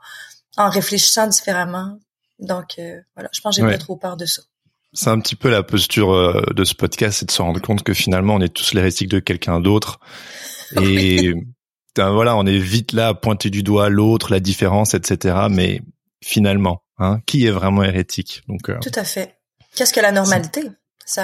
en 0.57 0.71
réfléchissant 0.71 1.27
différemment. 1.27 1.99
Donc, 2.39 2.77
euh, 2.79 3.01
voilà, 3.17 3.29
je 3.33 3.41
pense 3.41 3.57
que 3.57 3.63
j'ai 3.63 3.67
Ouais. 3.67 3.73
pas 3.73 3.79
trop 3.79 3.97
peur 3.97 4.17
de 4.17 4.25
ça. 4.27 4.43
c'est 4.93 5.11
un 5.11 5.19
petit 5.21 5.35
peu 5.37 5.51
la 5.51 5.63
posture 5.63 6.13
euh, 6.15 6.43
de 6.55 6.65
ce 6.65 6.75
podcast, 6.75 7.19
c'est 7.19 7.27
de 7.27 7.31
se 7.33 7.43
rendre 7.43 7.61
compte 7.61 7.83
que 7.83 7.93
finalement 7.93 8.35
on 8.37 8.41
est 8.41 8.55
tous 8.55 8.73
l'hérétique 8.75 9.09
de 9.09 9.19
quelqu'un 9.19 9.61
d'autre 9.61 9.99
et 10.81 11.35
voilà, 11.97 12.37
on 12.37 12.47
est 12.47 12.59
vite 12.59 12.93
là 12.93 13.09
à 13.09 13.15
pointer 13.15 13.51
du 13.51 13.65
doigt 13.65 13.89
l'autre, 13.89 14.31
la 14.31 14.39
différence, 14.39 14.95
etc. 14.95 15.47
Mais 15.51 15.83
finalement, 16.23 16.83
hein, 16.99 17.19
qui 17.27 17.45
est 17.47 17.51
vraiment 17.51 17.83
hérétique? 17.83 18.43
Donc 18.49 18.71
euh, 18.71 18.79
tout 18.81 18.93
à 18.95 19.03
fait. 19.05 19.35
Qu'est-ce 19.75 19.93
que 19.93 20.01
la 20.01 20.13
normalité? 20.13 20.63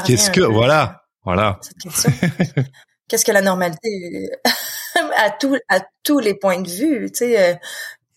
Qu'est-ce 0.05 0.31
que 0.33 0.41
voilà, 0.41 1.05
voilà. 1.25 1.61
Qu'est-ce 3.09 3.25
que 3.25 3.33
la 3.33 3.43
normalité 3.43 4.31
à 5.17 5.31
tous 5.31 5.59
à 5.69 5.81
tous 6.03 6.19
les 6.19 6.35
points 6.35 6.61
de 6.61 6.69
vue, 6.69 7.11
tu 7.11 7.19
sais 7.19 7.53
euh, 7.53 7.55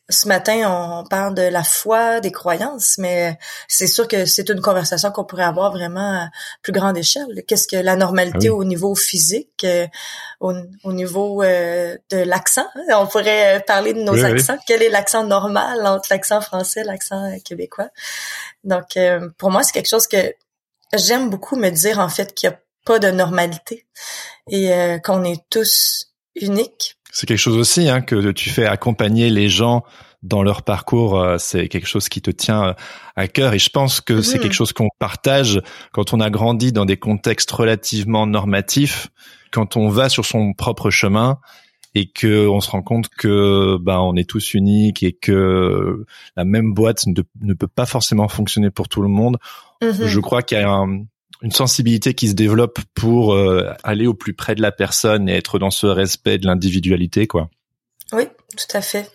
ce 0.09 0.27
matin, 0.29 0.61
on 0.71 1.03
parle 1.05 1.35
de 1.35 1.41
la 1.41 1.63
foi, 1.63 2.21
des 2.21 2.31
croyances, 2.31 2.97
mais 2.97 3.37
c'est 3.67 3.87
sûr 3.87 4.07
que 4.07 4.25
c'est 4.25 4.47
une 4.47 4.61
conversation 4.61 5.11
qu'on 5.11 5.25
pourrait 5.25 5.43
avoir 5.43 5.71
vraiment 5.73 6.23
à 6.23 6.29
plus 6.61 6.71
grande 6.71 6.97
échelle. 6.97 7.43
Qu'est-ce 7.45 7.67
que 7.67 7.75
la 7.75 7.97
normalité 7.97 8.47
ah 8.47 8.53
au 8.53 8.63
niveau 8.63 8.95
physique, 8.95 9.65
euh, 9.65 9.85
au, 10.39 10.53
niveau 10.93 11.43
euh, 11.43 11.97
de 12.09 12.17
l'accent? 12.19 12.67
On 12.89 13.05
pourrait 13.05 13.61
parler 13.67 13.93
de 13.93 14.01
nos 14.01 14.23
accents. 14.23 14.57
Quel 14.65 14.81
est 14.81 14.89
l'accent 14.89 15.25
normal 15.25 15.85
entre 15.85 16.07
l'accent 16.09 16.39
français 16.39 16.81
et 16.81 16.85
l'accent 16.85 17.37
québécois? 17.43 17.89
Donc, 18.63 18.97
pour 19.37 19.51
moi, 19.51 19.63
c'est 19.63 19.73
quelque 19.73 19.89
chose 19.89 20.07
que 20.07 20.33
j'aime 20.93 21.29
beaucoup 21.29 21.57
me 21.57 21.69
dire, 21.69 21.99
en 21.99 22.07
fait, 22.07 22.33
qu'il 22.33 22.49
n'y 22.49 22.55
a 22.55 22.59
pas 22.87 22.99
de 22.99 23.11
normalité 23.11 23.85
et 24.49 24.97
qu'on 25.03 25.23
est 25.23 25.43
tous 25.49 26.13
uniques 26.35 26.97
c'est 27.17 27.25
quelque 27.25 27.39
chose 27.39 27.57
aussi 27.57 27.89
hein, 27.89 28.01
que 28.01 28.31
tu 28.31 28.51
fais 28.51 28.67
accompagner 28.67 29.31
les 29.31 29.49
gens 29.49 29.83
dans 30.21 30.43
leur 30.43 30.61
parcours. 30.61 31.19
Euh, 31.19 31.37
c'est 31.39 31.67
quelque 31.67 31.87
chose 31.87 32.09
qui 32.09 32.21
te 32.21 32.29
tient 32.29 32.63
euh, 32.63 32.73
à 33.15 33.27
cœur 33.27 33.55
et 33.55 33.59
je 33.59 33.71
pense 33.71 34.01
que 34.01 34.21
c'est 34.21 34.37
quelque 34.37 34.53
chose 34.53 34.71
qu'on 34.71 34.89
partage 34.99 35.59
quand 35.93 36.13
on 36.13 36.19
a 36.19 36.29
grandi 36.29 36.71
dans 36.71 36.85
des 36.85 36.97
contextes 36.97 37.49
relativement 37.49 38.27
normatifs, 38.27 39.07
quand 39.51 39.77
on 39.77 39.89
va 39.89 40.09
sur 40.09 40.25
son 40.25 40.53
propre 40.53 40.91
chemin 40.91 41.39
et 41.95 42.07
que 42.11 42.47
on 42.47 42.59
se 42.59 42.69
rend 42.69 42.83
compte 42.83 43.09
que 43.09 43.77
ben 43.81 43.97
on 43.97 44.15
est 44.15 44.29
tous 44.29 44.53
uniques 44.53 45.01
et 45.01 45.13
que 45.13 46.05
la 46.35 46.45
même 46.45 46.75
boîte 46.75 47.05
ne, 47.07 47.53
peut 47.53 47.67
pas 47.67 47.87
forcément 47.87 48.27
fonctionner 48.27 48.69
pour 48.69 48.89
tout 48.89 49.01
le 49.01 49.07
monde. 49.07 49.37
Mm-hmm. 49.81 50.05
Je 50.05 50.19
crois 50.19 50.43
qu'il 50.43 50.59
y 50.59 50.61
a 50.61 50.69
un, 50.69 51.05
une 51.41 51.51
sensibilité 51.51 52.13
qui 52.13 52.29
se 52.29 52.33
développe 52.33 52.79
pour 52.93 53.33
euh, 53.33 53.71
aller 53.83 54.07
au 54.07 54.13
plus 54.13 54.33
près 54.33 54.55
de 54.55 54.61
la 54.61 54.71
personne 54.71 55.29
et 55.29 55.33
être 55.33 55.59
dans 55.59 55.71
ce 55.71 55.87
respect 55.87 56.37
de 56.37 56.47
l'individualité, 56.47 57.27
quoi. 57.27 57.49
Oui, 58.13 58.23
tout 58.51 58.77
à 58.77 58.81
fait. 58.81 59.11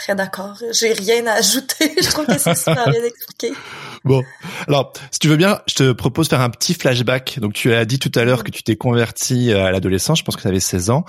Très 0.00 0.14
d'accord. 0.14 0.56
J'ai 0.72 0.92
rien 0.94 1.26
à 1.26 1.32
ajouter. 1.32 1.94
Je 2.02 2.08
trouve 2.08 2.26
que 2.26 2.38
c'est 2.38 2.56
super 2.56 2.88
bien 2.90 3.04
expliqué. 3.04 3.52
Bon, 4.02 4.22
alors, 4.66 4.94
si 5.10 5.18
tu 5.18 5.28
veux 5.28 5.36
bien, 5.36 5.60
je 5.68 5.74
te 5.74 5.92
propose 5.92 6.28
de 6.28 6.30
faire 6.30 6.40
un 6.40 6.48
petit 6.48 6.72
flashback. 6.72 7.38
Donc, 7.38 7.52
tu 7.52 7.74
as 7.74 7.84
dit 7.84 7.98
tout 7.98 8.10
à 8.14 8.24
l'heure 8.24 8.44
que 8.44 8.50
tu 8.50 8.62
t'es 8.62 8.76
converti 8.76 9.52
euh, 9.52 9.66
à 9.66 9.72
l'adolescence, 9.72 10.20
je 10.20 10.24
pense 10.24 10.36
que 10.36 10.42
tu 10.42 10.48
avais 10.48 10.60
16 10.60 10.88
ans, 10.88 11.04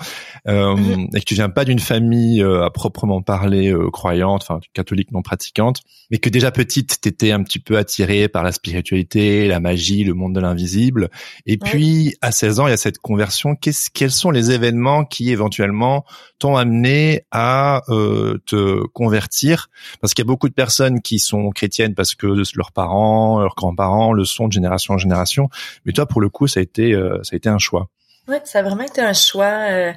euh, 0.46 0.76
mhm. 0.76 1.08
et 1.14 1.20
que 1.20 1.24
tu 1.24 1.34
viens 1.34 1.48
pas 1.48 1.64
d'une 1.64 1.78
famille 1.78 2.42
euh, 2.42 2.64
à 2.64 2.70
proprement 2.70 3.22
parler 3.22 3.72
euh, 3.72 3.90
croyante, 3.90 4.42
enfin 4.42 4.60
catholique 4.74 5.10
non 5.10 5.22
pratiquante, 5.22 5.80
mais 6.10 6.18
que 6.18 6.28
déjà 6.28 6.50
petite, 6.50 7.00
tu 7.00 7.08
étais 7.08 7.32
un 7.32 7.42
petit 7.42 7.60
peu 7.60 7.78
attirée 7.78 8.28
par 8.28 8.42
la 8.42 8.52
spiritualité, 8.52 9.48
la 9.48 9.60
magie, 9.60 10.04
le 10.04 10.12
monde 10.12 10.34
de 10.34 10.40
l'invisible. 10.40 11.08
Et 11.46 11.56
puis, 11.56 12.14
à 12.20 12.30
16 12.30 12.60
ans, 12.60 12.66
il 12.66 12.70
y 12.70 12.74
a 12.74 12.78
cette 12.78 12.98
conversion. 12.98 13.56
Qu'est-ce, 13.56 13.88
quels 13.90 14.10
sont 14.10 14.30
les 14.30 14.50
événements 14.50 15.06
qui 15.06 15.30
éventuellement 15.30 16.04
t'ont 16.38 16.56
amené 16.56 17.22
à 17.30 17.80
te 17.88 18.81
convertir 18.86 19.68
Parce 20.00 20.14
qu'il 20.14 20.24
y 20.24 20.26
a 20.26 20.30
beaucoup 20.30 20.48
de 20.48 20.54
personnes 20.54 21.00
qui 21.00 21.18
sont 21.18 21.50
chrétiennes 21.50 21.94
parce 21.94 22.14
que 22.14 22.26
leur 22.54 22.72
parents, 22.72 23.40
leurs 23.40 23.54
grands-parents 23.54 24.12
le 24.12 24.24
sont 24.24 24.48
de 24.48 24.52
génération 24.52 24.94
en 24.94 24.98
génération. 24.98 25.48
Mais 25.84 25.92
toi, 25.92 26.06
pour 26.06 26.20
le 26.20 26.28
coup, 26.28 26.46
ça 26.46 26.60
a 26.60 26.62
été, 26.62 26.92
euh, 26.92 27.22
ça 27.22 27.34
a 27.34 27.36
été 27.36 27.48
un 27.48 27.58
choix. 27.58 27.88
Oui, 28.28 28.36
ça 28.44 28.60
a 28.60 28.62
vraiment 28.62 28.84
été 28.84 29.00
un 29.00 29.14
choix 29.14 29.68
euh, 29.70 29.92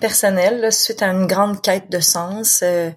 personnel 0.00 0.72
suite 0.72 1.02
à 1.02 1.08
une 1.08 1.26
grande 1.26 1.62
quête 1.62 1.90
de 1.90 2.00
sens. 2.00 2.62
Euh, 2.64 2.90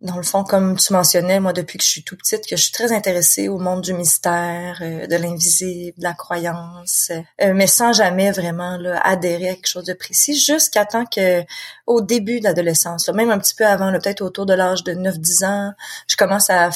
dans 0.00 0.16
le 0.16 0.22
fond, 0.22 0.44
comme 0.44 0.76
tu 0.76 0.92
mentionnais, 0.92 1.40
moi, 1.40 1.52
depuis 1.52 1.78
que 1.78 1.84
je 1.84 1.88
suis 1.88 2.04
tout 2.04 2.16
petite, 2.16 2.46
que 2.46 2.56
je 2.56 2.62
suis 2.62 2.72
très 2.72 2.92
intéressée 2.92 3.48
au 3.48 3.58
monde 3.58 3.80
du 3.80 3.94
mystère, 3.94 4.78
de 4.80 5.16
l'invisible, 5.16 5.98
de 5.98 6.04
la 6.04 6.12
croyance, 6.12 7.10
mais 7.40 7.66
sans 7.66 7.92
jamais 7.92 8.30
vraiment 8.30 8.76
là, 8.76 9.00
adhérer 9.02 9.50
à 9.50 9.54
quelque 9.54 9.68
chose 9.68 9.84
de 9.84 9.94
précis, 9.94 10.38
jusqu'à 10.38 10.84
temps 10.84 11.06
que, 11.06 11.42
au 11.86 12.02
début 12.02 12.40
de 12.40 12.44
l'adolescence, 12.44 13.08
même 13.08 13.30
un 13.30 13.38
petit 13.38 13.54
peu 13.54 13.66
avant, 13.66 13.90
peut-être 13.92 14.20
autour 14.20 14.44
de 14.44 14.54
l'âge 14.54 14.84
de 14.84 14.92
9-10 14.92 15.46
ans, 15.46 15.72
je 16.08 16.16
commence 16.16 16.50
à 16.50 16.70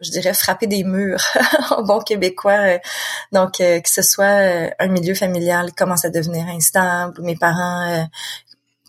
je 0.00 0.10
dirais 0.10 0.34
frapper 0.34 0.66
des 0.66 0.84
murs 0.84 1.22
en 1.70 1.82
bon 1.82 2.00
québécois 2.00 2.52
euh, 2.52 2.78
donc 3.32 3.60
euh, 3.60 3.80
que 3.80 3.88
ce 3.88 4.02
soit 4.02 4.24
euh, 4.24 4.70
un 4.78 4.88
milieu 4.88 5.14
familial 5.14 5.68
qui 5.68 5.74
commence 5.74 6.04
à 6.04 6.10
devenir 6.10 6.46
instable 6.46 7.20
mes 7.22 7.36
parents 7.36 8.06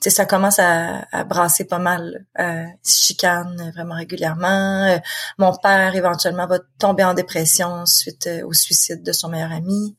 sais 0.02 0.10
ça 0.10 0.26
commence 0.26 0.60
à, 0.60 1.06
à, 1.12 1.24
brasser 1.24 1.66
pas 1.66 1.80
mal 1.80 2.26
euh, 2.40 2.66
chicane 2.84 3.72
vraiment 3.76 3.96
régulièrement. 3.96 5.00
Mon 5.38 5.56
père 5.56 5.96
éventuellement 5.96 6.48
va 6.48 6.60
tomber 6.80 7.04
en 7.04 7.14
dépression 7.14 7.86
suite 7.86 8.30
au 8.44 8.54
suicide 8.54 9.04
de 9.04 9.12
son 9.12 9.30
meilleur 9.30 9.52
ami. 9.52 9.96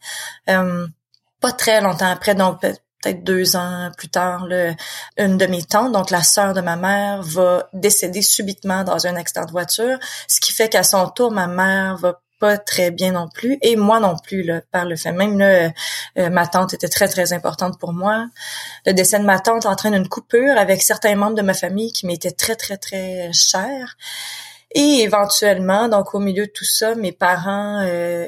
Pas 0.47 1.53
très 1.53 1.81
longtemps 1.81 2.11
après 2.11 2.35
donc 2.35 2.61
peut-être 3.03 3.25
deux 3.25 3.57
ans 3.57 3.91
plus 3.97 4.09
tard, 4.09 4.47
là, 4.47 4.75
une 5.17 5.37
de 5.37 5.47
mes 5.47 5.63
donc 5.93 6.11
la 6.11 6.23
sœur 6.23 6.55
de 6.55 6.61
ma 6.61 6.77
mère, 6.77 7.23
va 7.23 7.69
décéder 7.73 8.23
subitement 8.23 8.85
dans 8.85 9.07
un 9.07 9.17
accident 9.17 9.45
de 9.45 9.51
voiture, 9.51 9.99
ce 10.29 10.41
qui 10.41 10.53
fait 10.53 10.69
qu'à 10.69 10.83
son 10.83 11.09
tour, 11.09 11.33
ma 11.33 11.47
mère 11.47 11.97
va 11.97 12.21
pas 12.43 12.59
très 12.59 12.91
bien 12.91 13.13
non 13.13 13.29
plus 13.29 13.57
et 13.63 13.77
moi 13.77 14.01
non 14.01 14.17
plus 14.17 14.43
là, 14.43 14.63
par 14.73 14.85
le 14.85 14.97
fait. 14.97 15.13
Même 15.13 15.39
là, 15.39 15.71
euh, 16.19 16.29
ma 16.29 16.49
tante 16.49 16.75
était 16.75 16.89
très 16.89 17.07
très 17.07 17.33
importante 17.33 17.79
pour 17.79 17.93
moi. 17.93 18.27
Le 18.85 18.93
décès 18.93 19.21
de 19.21 19.25
ma 19.25 19.39
tante 19.39 19.65
entraîne 19.65 19.95
une 19.95 20.09
coupure 20.09 20.59
avec 20.59 20.83
certains 20.83 21.15
membres 21.15 21.37
de 21.37 21.43
ma 21.43 21.55
famille 21.55 21.93
qui 21.93 22.05
m'étaient 22.05 22.33
très 22.33 22.57
très 22.57 22.79
très 22.79 23.33
chers. 23.33 23.97
Et 24.75 25.03
éventuellement 25.03 25.87
donc 25.89 26.17
au 26.17 26.19
milieu 26.19 26.47
de 26.47 26.51
tout 26.51 26.65
ça 26.65 26.97
mes 26.97 27.13
parents 27.13 27.81
euh, 27.87 28.27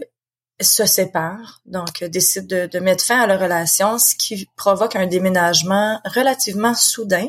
se 0.64 0.86
séparent, 0.86 1.60
donc 1.66 2.02
euh, 2.02 2.08
décident 2.08 2.46
de, 2.46 2.66
de, 2.66 2.78
mettre 2.78 3.04
fin 3.04 3.20
à 3.20 3.26
leur 3.26 3.40
relation, 3.40 3.98
ce 3.98 4.14
qui 4.16 4.48
provoque 4.56 4.96
un 4.96 5.06
déménagement 5.06 6.00
relativement 6.04 6.74
soudain. 6.74 7.28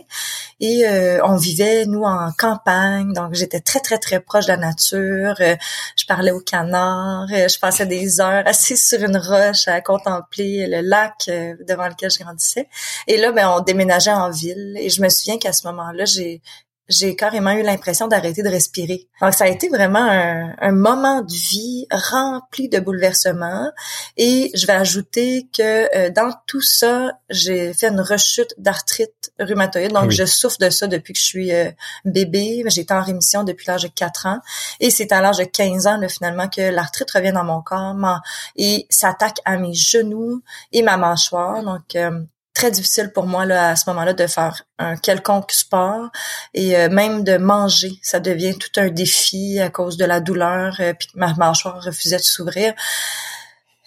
Et 0.59 0.87
euh, 0.87 1.19
on 1.23 1.35
vivait, 1.35 1.85
nous, 1.85 2.03
en 2.03 2.31
campagne, 2.37 3.13
donc 3.13 3.33
j'étais 3.33 3.59
très, 3.59 3.79
très, 3.79 3.97
très 3.97 4.19
proche 4.19 4.45
de 4.45 4.51
la 4.51 4.57
nature. 4.57 5.35
Euh, 5.39 5.55
je 5.97 6.05
parlais 6.05 6.31
aux 6.31 6.39
canards, 6.39 7.27
je 7.27 7.59
passais 7.59 7.85
des 7.85 8.19
heures 8.21 8.43
assise 8.45 8.87
sur 8.87 9.01
une 9.01 9.17
roche 9.17 9.67
à 9.67 9.81
contempler 9.81 10.67
le 10.67 10.81
lac 10.81 11.29
devant 11.67 11.87
lequel 11.87 12.11
je 12.11 12.19
grandissais. 12.19 12.67
Et 13.07 13.17
là, 13.17 13.31
ben, 13.31 13.49
on 13.49 13.61
déménageait 13.61 14.11
en 14.11 14.29
ville. 14.29 14.75
Et 14.79 14.89
je 14.89 15.01
me 15.01 15.09
souviens 15.09 15.37
qu'à 15.37 15.53
ce 15.53 15.67
moment-là, 15.67 16.05
j'ai 16.05 16.41
j'ai 16.87 17.15
carrément 17.15 17.51
eu 17.51 17.63
l'impression 17.63 18.07
d'arrêter 18.07 18.43
de 18.43 18.49
respirer. 18.49 19.07
Donc 19.21 19.33
ça 19.33 19.45
a 19.45 19.47
été 19.47 19.69
vraiment 19.69 20.05
un, 20.07 20.71
moment 20.71 21.21
de 21.21 21.33
vie 21.33 21.87
rempli 21.91 22.69
de 22.69 22.79
bouleversements 22.79 23.71
et 24.17 24.51
je 24.53 24.67
vais 24.67 24.73
ajouter 24.73 25.47
que 25.55 25.95
euh, 25.97 26.09
dans 26.09 26.31
tout 26.47 26.61
ça, 26.61 27.13
j'ai 27.29 27.73
fait 27.73 27.87
une 27.87 28.01
rechute 28.01 28.53
d'arthrite 28.57 29.31
rhumatoïde. 29.39 29.93
Donc 29.93 30.11
je 30.11 30.25
souffre 30.25 30.57
de 30.59 30.69
ça 30.69 30.87
depuis 30.87 31.13
que 31.13 31.19
je 31.19 31.25
suis 31.25 31.53
euh, 31.53 31.71
bébé. 32.03 32.63
J'ai 32.67 32.81
été 32.81 32.93
en 32.93 33.01
rémission 33.01 33.43
depuis 33.43 33.65
l'âge 33.67 33.83
de 33.83 33.87
4 33.87 34.27
ans 34.27 34.39
et 34.79 34.89
c'est 34.89 35.11
à 35.11 35.21
l'âge 35.21 35.37
de 35.37 35.45
15 35.45 35.87
ans 35.87 35.97
là, 35.97 36.07
finalement 36.07 36.47
que 36.47 36.61
l'arthrite 36.61 37.09
revient 37.11 37.31
dans 37.31 37.43
mon 37.43 37.61
corps 37.61 37.95
et 38.55 38.85
s'attaque 38.89 39.39
à 39.45 39.57
mes 39.57 39.73
genoux 39.73 40.41
et 40.71 40.81
ma 40.81 40.97
mâchoire. 40.97 41.63
Donc 41.63 41.95
euh, 41.95 42.21
très 42.55 42.71
difficile 42.71 43.11
pour 43.13 43.27
moi 43.27 43.45
là 43.45 43.69
à 43.69 43.75
ce 43.75 43.87
moment-là 43.89 44.13
de 44.13 44.25
faire 44.25 44.63
un 44.79 44.95
quelconque 44.95 45.51
sport. 45.51 46.09
Et 46.55 46.75
euh, 46.75 46.89
même 46.89 47.23
de 47.23 47.37
manger, 47.37 47.99
ça 48.01 48.19
devient 48.19 48.57
tout 48.57 48.79
un 48.79 48.87
défi 48.87 49.59
à 49.59 49.69
cause 49.69 49.97
de 49.97 50.05
la 50.05 50.21
douleur 50.21 50.77
euh, 50.79 50.93
puis 50.97 51.09
ma 51.13 51.33
mâchoire 51.35 51.83
refusait 51.83 52.17
de 52.17 52.21
s'ouvrir 52.23 52.73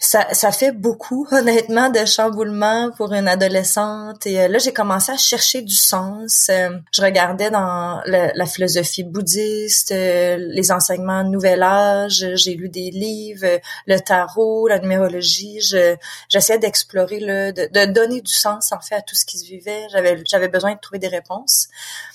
ça, 0.01 0.33
ça 0.33 0.53
fait 0.53 0.71
beaucoup, 0.71 1.27
honnêtement, 1.31 1.89
de 1.89 2.05
chamboulement 2.05 2.89
pour 2.91 3.13
une 3.13 3.27
adolescente. 3.27 4.25
Et 4.25 4.39
euh, 4.39 4.47
là, 4.47 4.57
j'ai 4.57 4.71
commencé 4.71 5.11
à 5.11 5.17
chercher 5.17 5.61
du 5.61 5.75
sens. 5.75 6.47
Euh, 6.49 6.69
je 6.93 7.01
regardais 7.01 7.51
dans 7.51 8.01
la 8.05 8.45
philosophie 8.45 9.03
bouddhiste, 9.03 9.91
euh, 9.91 10.37
les 10.39 10.71
enseignements 10.71 11.25
Nouvel 11.25 11.61
Âge. 11.61 12.25
J'ai 12.35 12.55
lu 12.55 12.69
des 12.69 12.91
livres, 12.91 13.59
le 13.87 13.99
tarot, 13.99 14.69
la 14.69 14.79
numérologie. 14.79 15.59
Je, 15.59 15.97
j'essayais 16.29 16.59
d'explorer, 16.59 17.19
le, 17.19 17.51
de, 17.51 17.91
donner 17.91 18.21
du 18.21 18.33
sens, 18.33 18.71
en 18.71 18.79
fait, 18.79 18.95
à 18.95 19.01
tout 19.01 19.15
ce 19.15 19.25
qui 19.25 19.37
se 19.37 19.45
vivait. 19.45 19.85
J'avais, 19.91 20.23
j'avais 20.25 20.47
besoin 20.47 20.75
de 20.75 20.79
trouver 20.79 20.99
des 20.99 21.09
réponses. 21.09 21.67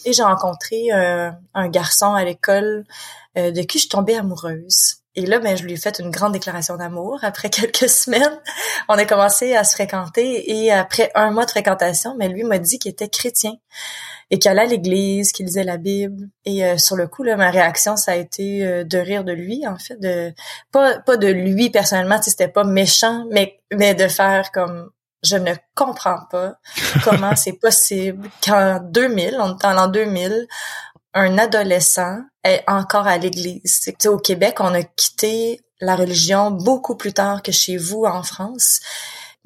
Et 0.07 0.15
j'ai 0.15 0.23
rencontré 0.23 0.91
un 0.91 1.69
garçon 1.69 2.15
à 2.15 2.25
l'école 2.25 2.85
de 3.37 3.63
qui 3.63 3.79
je 3.79 3.89
tombée 3.89 4.17
amoureuse. 4.17 5.04
Et 5.17 5.27
là, 5.27 5.39
ben, 5.39 5.57
je 5.57 5.63
lui 5.63 5.75
ai 5.75 5.77
fait 5.77 5.99
une 6.01 6.11
grande 6.11 6.33
déclaration 6.33 6.77
d'amour. 6.77 7.21
Après 7.23 7.51
quelques 7.51 7.89
semaines, 7.89 8.41
on 8.89 8.95
a 8.95 9.05
commencé 9.05 9.55
à 9.55 9.65
se 9.65 9.75
fréquenter 9.75 10.51
et 10.51 10.73
après 10.73 11.11
un 11.15 11.31
mois 11.31 11.45
de 11.45 11.51
fréquentation, 11.51 12.15
mais 12.19 12.29
lui 12.29 12.45
m'a 12.45 12.59
dit 12.59 12.79
qu'il 12.79 12.93
était 12.93 13.09
chrétien 13.09 13.53
et 14.31 14.39
qu'il 14.39 14.51
allait 14.51 14.63
à 14.63 14.67
l'église, 14.67 15.33
qu'il 15.33 15.47
lisait 15.47 15.65
la 15.65 15.77
Bible. 15.77 16.29
Et 16.45 16.65
euh, 16.65 16.79
sur 16.79 16.97
le 16.97 17.07
coup, 17.07 17.23
là, 17.23 17.37
ma 17.37 17.51
réaction, 17.51 17.97
ça 17.97 18.13
a 18.13 18.17
été 18.17 18.67
euh, 18.67 18.85
de 18.85 18.99
rire 18.99 19.25
de 19.25 19.33
lui, 19.33 19.67
en 19.67 19.77
fait, 19.77 20.01
de 20.01 20.33
pas 20.73 20.99
pas 20.99 21.17
de 21.17 21.29
lui 21.29 21.71
personnellement, 21.71 22.21
c'était 22.23 22.49
pas 22.49 22.65
méchant, 22.65 23.27
mais 23.31 23.61
mais 23.73 23.95
de 23.95 24.09
faire 24.09 24.51
comme 24.51 24.91
je 25.23 25.37
ne 25.37 25.53
comprends 25.75 26.21
pas 26.31 26.55
comment 27.03 27.35
c'est 27.37 27.53
possible 27.53 28.29
qu'en 28.45 28.81
2000, 28.81 29.37
on 29.41 29.57
est 29.57 29.65
en 29.65 29.73
l'an 29.73 29.89
2000, 29.89 30.47
un 31.15 31.39
adolescent 31.39 32.19
est 32.43 32.65
encore 32.67 33.07
à 33.07 33.19
l'église. 33.19 33.81
Au 34.07 34.19
Québec, 34.19 34.57
on 34.61 34.75
a 34.75 34.83
quitté 34.83 35.61
la 35.81 35.97
religion 35.97 36.51
beaucoup 36.51 36.97
plus 36.97 37.13
tard 37.13 37.43
que 37.43 37.53
chez 37.53 37.77
vous 37.77 38.05
en 38.05 38.23
France. 38.23 38.81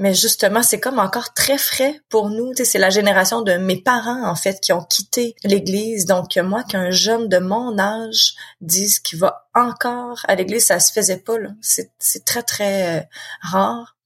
Mais 0.01 0.15
justement, 0.15 0.63
c'est 0.63 0.79
comme 0.79 1.01
encore 1.01 1.35
très 1.35 1.59
frais 1.59 2.01
pour 2.09 2.31
nous. 2.31 2.53
C'est 2.55 2.79
la 2.79 2.91
génération 2.91 3.43
de 3.43 3.55
mes 3.55 3.83
parents, 3.83 4.29
en 4.29 4.37
fait, 4.37 4.61
qui 4.61 4.73
ont 4.73 4.85
quitté 4.85 5.35
l'Église. 5.43 6.07
Donc, 6.07 6.37
moi, 6.37 6.63
qu'un 6.63 6.91
jeune 6.91 7.29
de 7.29 7.39
mon 7.39 7.77
âge 7.79 8.35
dise 8.61 9.01
qu'il 9.01 9.19
va 9.19 9.49
encore 9.55 10.21
à 10.29 10.37
l'Église, 10.37 10.67
ça 10.67 10.79
se 10.79 10.93
faisait 10.93 11.19
pas. 11.19 11.35
C'est 11.61 12.25
très, 12.25 12.43
très 12.43 12.99
euh, 12.99 13.03
rare. 13.43 13.97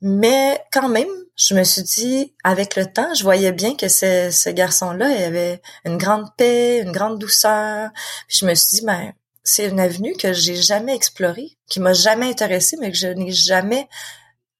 Mais 0.00 0.62
quand 0.72 0.88
même, 0.88 1.08
je 1.36 1.54
me 1.54 1.64
suis 1.64 1.82
dit, 1.82 2.34
avec 2.44 2.76
le 2.76 2.86
temps, 2.86 3.14
je 3.14 3.22
voyais 3.22 3.52
bien 3.52 3.74
que 3.74 3.88
ce, 3.88 4.30
ce 4.30 4.50
garçon-là 4.50 5.08
il 5.10 5.22
avait 5.22 5.60
une 5.84 5.96
grande 5.96 6.34
paix, 6.36 6.80
une 6.82 6.92
grande 6.92 7.18
douceur. 7.18 7.90
Puis 8.28 8.38
je 8.38 8.46
me 8.46 8.54
suis 8.54 8.78
dit, 8.78 8.86
ben, 8.86 9.12
c'est 9.44 9.66
une 9.66 9.80
avenue 9.80 10.14
que 10.14 10.32
j'ai 10.32 10.56
jamais 10.56 10.94
explorée, 10.94 11.56
qui 11.68 11.80
m'a 11.80 11.94
jamais 11.94 12.28
intéressée, 12.28 12.76
mais 12.80 12.90
que 12.92 12.98
je 12.98 13.08
n'ai 13.08 13.32
jamais, 13.32 13.88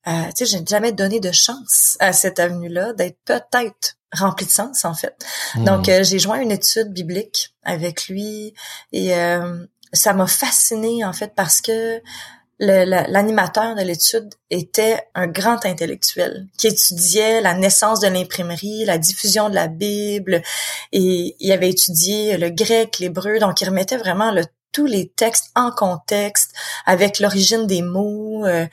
euh, 0.06 0.24
tu 0.36 0.46
sais, 0.46 0.58
j'ai 0.58 0.64
jamais 0.66 0.92
donné 0.92 1.20
de 1.20 1.30
chance 1.30 1.96
à 2.00 2.12
cette 2.12 2.38
avenue-là 2.38 2.94
d'être 2.94 3.18
peut-être 3.24 3.98
remplie 4.12 4.46
de 4.46 4.50
sens 4.50 4.84
en 4.84 4.94
fait. 4.94 5.14
Hmm. 5.54 5.64
Donc 5.64 5.88
euh, 5.88 6.02
j'ai 6.02 6.18
joint 6.18 6.40
une 6.40 6.50
étude 6.50 6.92
biblique 6.92 7.54
avec 7.62 8.08
lui 8.08 8.54
et 8.92 9.14
euh, 9.14 9.66
ça 9.92 10.14
m'a 10.14 10.26
fascinée 10.26 11.04
en 11.04 11.12
fait 11.12 11.34
parce 11.34 11.60
que 11.60 12.00
l'animateur 12.60 13.74
de 13.76 13.82
l'étude 13.82 14.34
était 14.50 15.00
un 15.14 15.26
grand 15.26 15.64
intellectuel 15.64 16.46
qui 16.56 16.66
étudiait 16.66 17.40
la 17.40 17.54
naissance 17.54 18.00
de 18.00 18.08
l'imprimerie, 18.08 18.84
la 18.84 18.98
diffusion 18.98 19.48
de 19.48 19.54
la 19.54 19.68
Bible, 19.68 20.42
et 20.92 21.36
il 21.38 21.52
avait 21.52 21.70
étudié 21.70 22.36
le 22.36 22.50
grec, 22.50 22.98
l'hébreu, 22.98 23.38
donc 23.38 23.60
il 23.60 23.68
remettait 23.68 23.96
vraiment 23.96 24.34
tous 24.72 24.86
les 24.86 25.08
textes 25.08 25.50
en 25.54 25.70
contexte, 25.70 26.52
avec 26.84 27.20
l'origine 27.20 27.66
des 27.66 27.82
mots, 27.82 28.44
euh, 28.46 28.66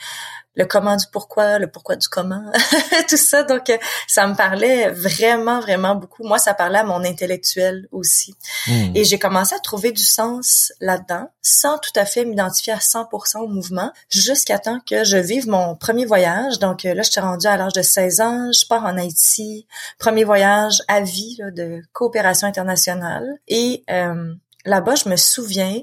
le 0.56 0.66
comment 0.66 0.96
du 0.96 1.06
pourquoi, 1.12 1.60
le 1.60 1.68
pourquoi 1.68 1.96
du 1.96 2.08
comment, 2.08 2.44
tout 3.10 3.18
ça. 3.18 3.44
Donc, 3.44 3.70
euh, 3.70 3.78
ça 4.08 4.28
me 4.28 4.36
parlait 4.36 4.90
vraiment, 4.90 5.60
vraiment 5.60 5.96
beaucoup. 5.96 6.24
Moi, 6.24 6.38
ça 6.38 6.54
parlait 6.54 6.80
à 6.80 6.84
mon 6.84 7.04
intellectuel 7.04 7.88
aussi. 7.92 8.36
Hmm. 8.68 8.92
Et 8.96 9.04
j'ai 9.04 9.20
commencé 9.20 9.56
à 9.56 9.60
trouver 9.60 9.92
du 9.92 10.04
sens 10.04 10.72
là-dedans, 10.80 11.30
sans 11.42 11.78
tout 11.78 11.92
à 11.96 12.06
fait 12.06 12.26
m'identifier 12.26 12.74
à 12.74 12.78
100% 12.78 13.40
au 13.40 13.48
mouvement, 13.48 13.92
jusqu'à 14.10 14.60
temps 14.60 14.80
que 14.90 15.04
je 15.04 15.18
vive 15.18 15.48
mon 15.48 15.76
premier 15.76 16.06
voyage. 16.06 16.60
Donc 16.60 16.86
euh, 16.86 16.94
là, 16.94 17.04
je 17.04 17.12
suis 17.12 17.22
rendue 17.22 17.48
à 17.48 17.58
l'âge 17.58 17.74
de 17.74 17.82
16 17.82 18.22
ans, 18.22 18.52
je 18.52 18.66
pars 18.68 18.86
en 18.86 18.98
Haïti, 18.98 19.68
premier 20.00 20.24
voyage 20.24 20.82
à 20.88 21.02
vie 21.02 21.36
là, 21.40 21.52
de 21.52 21.82
coopération 21.94 22.48
internationale. 22.48 23.28
Et 23.48 23.84
euh, 23.90 24.34
là-bas, 24.66 24.96
je 24.96 25.10
me 25.10 25.16
souviens 25.16 25.82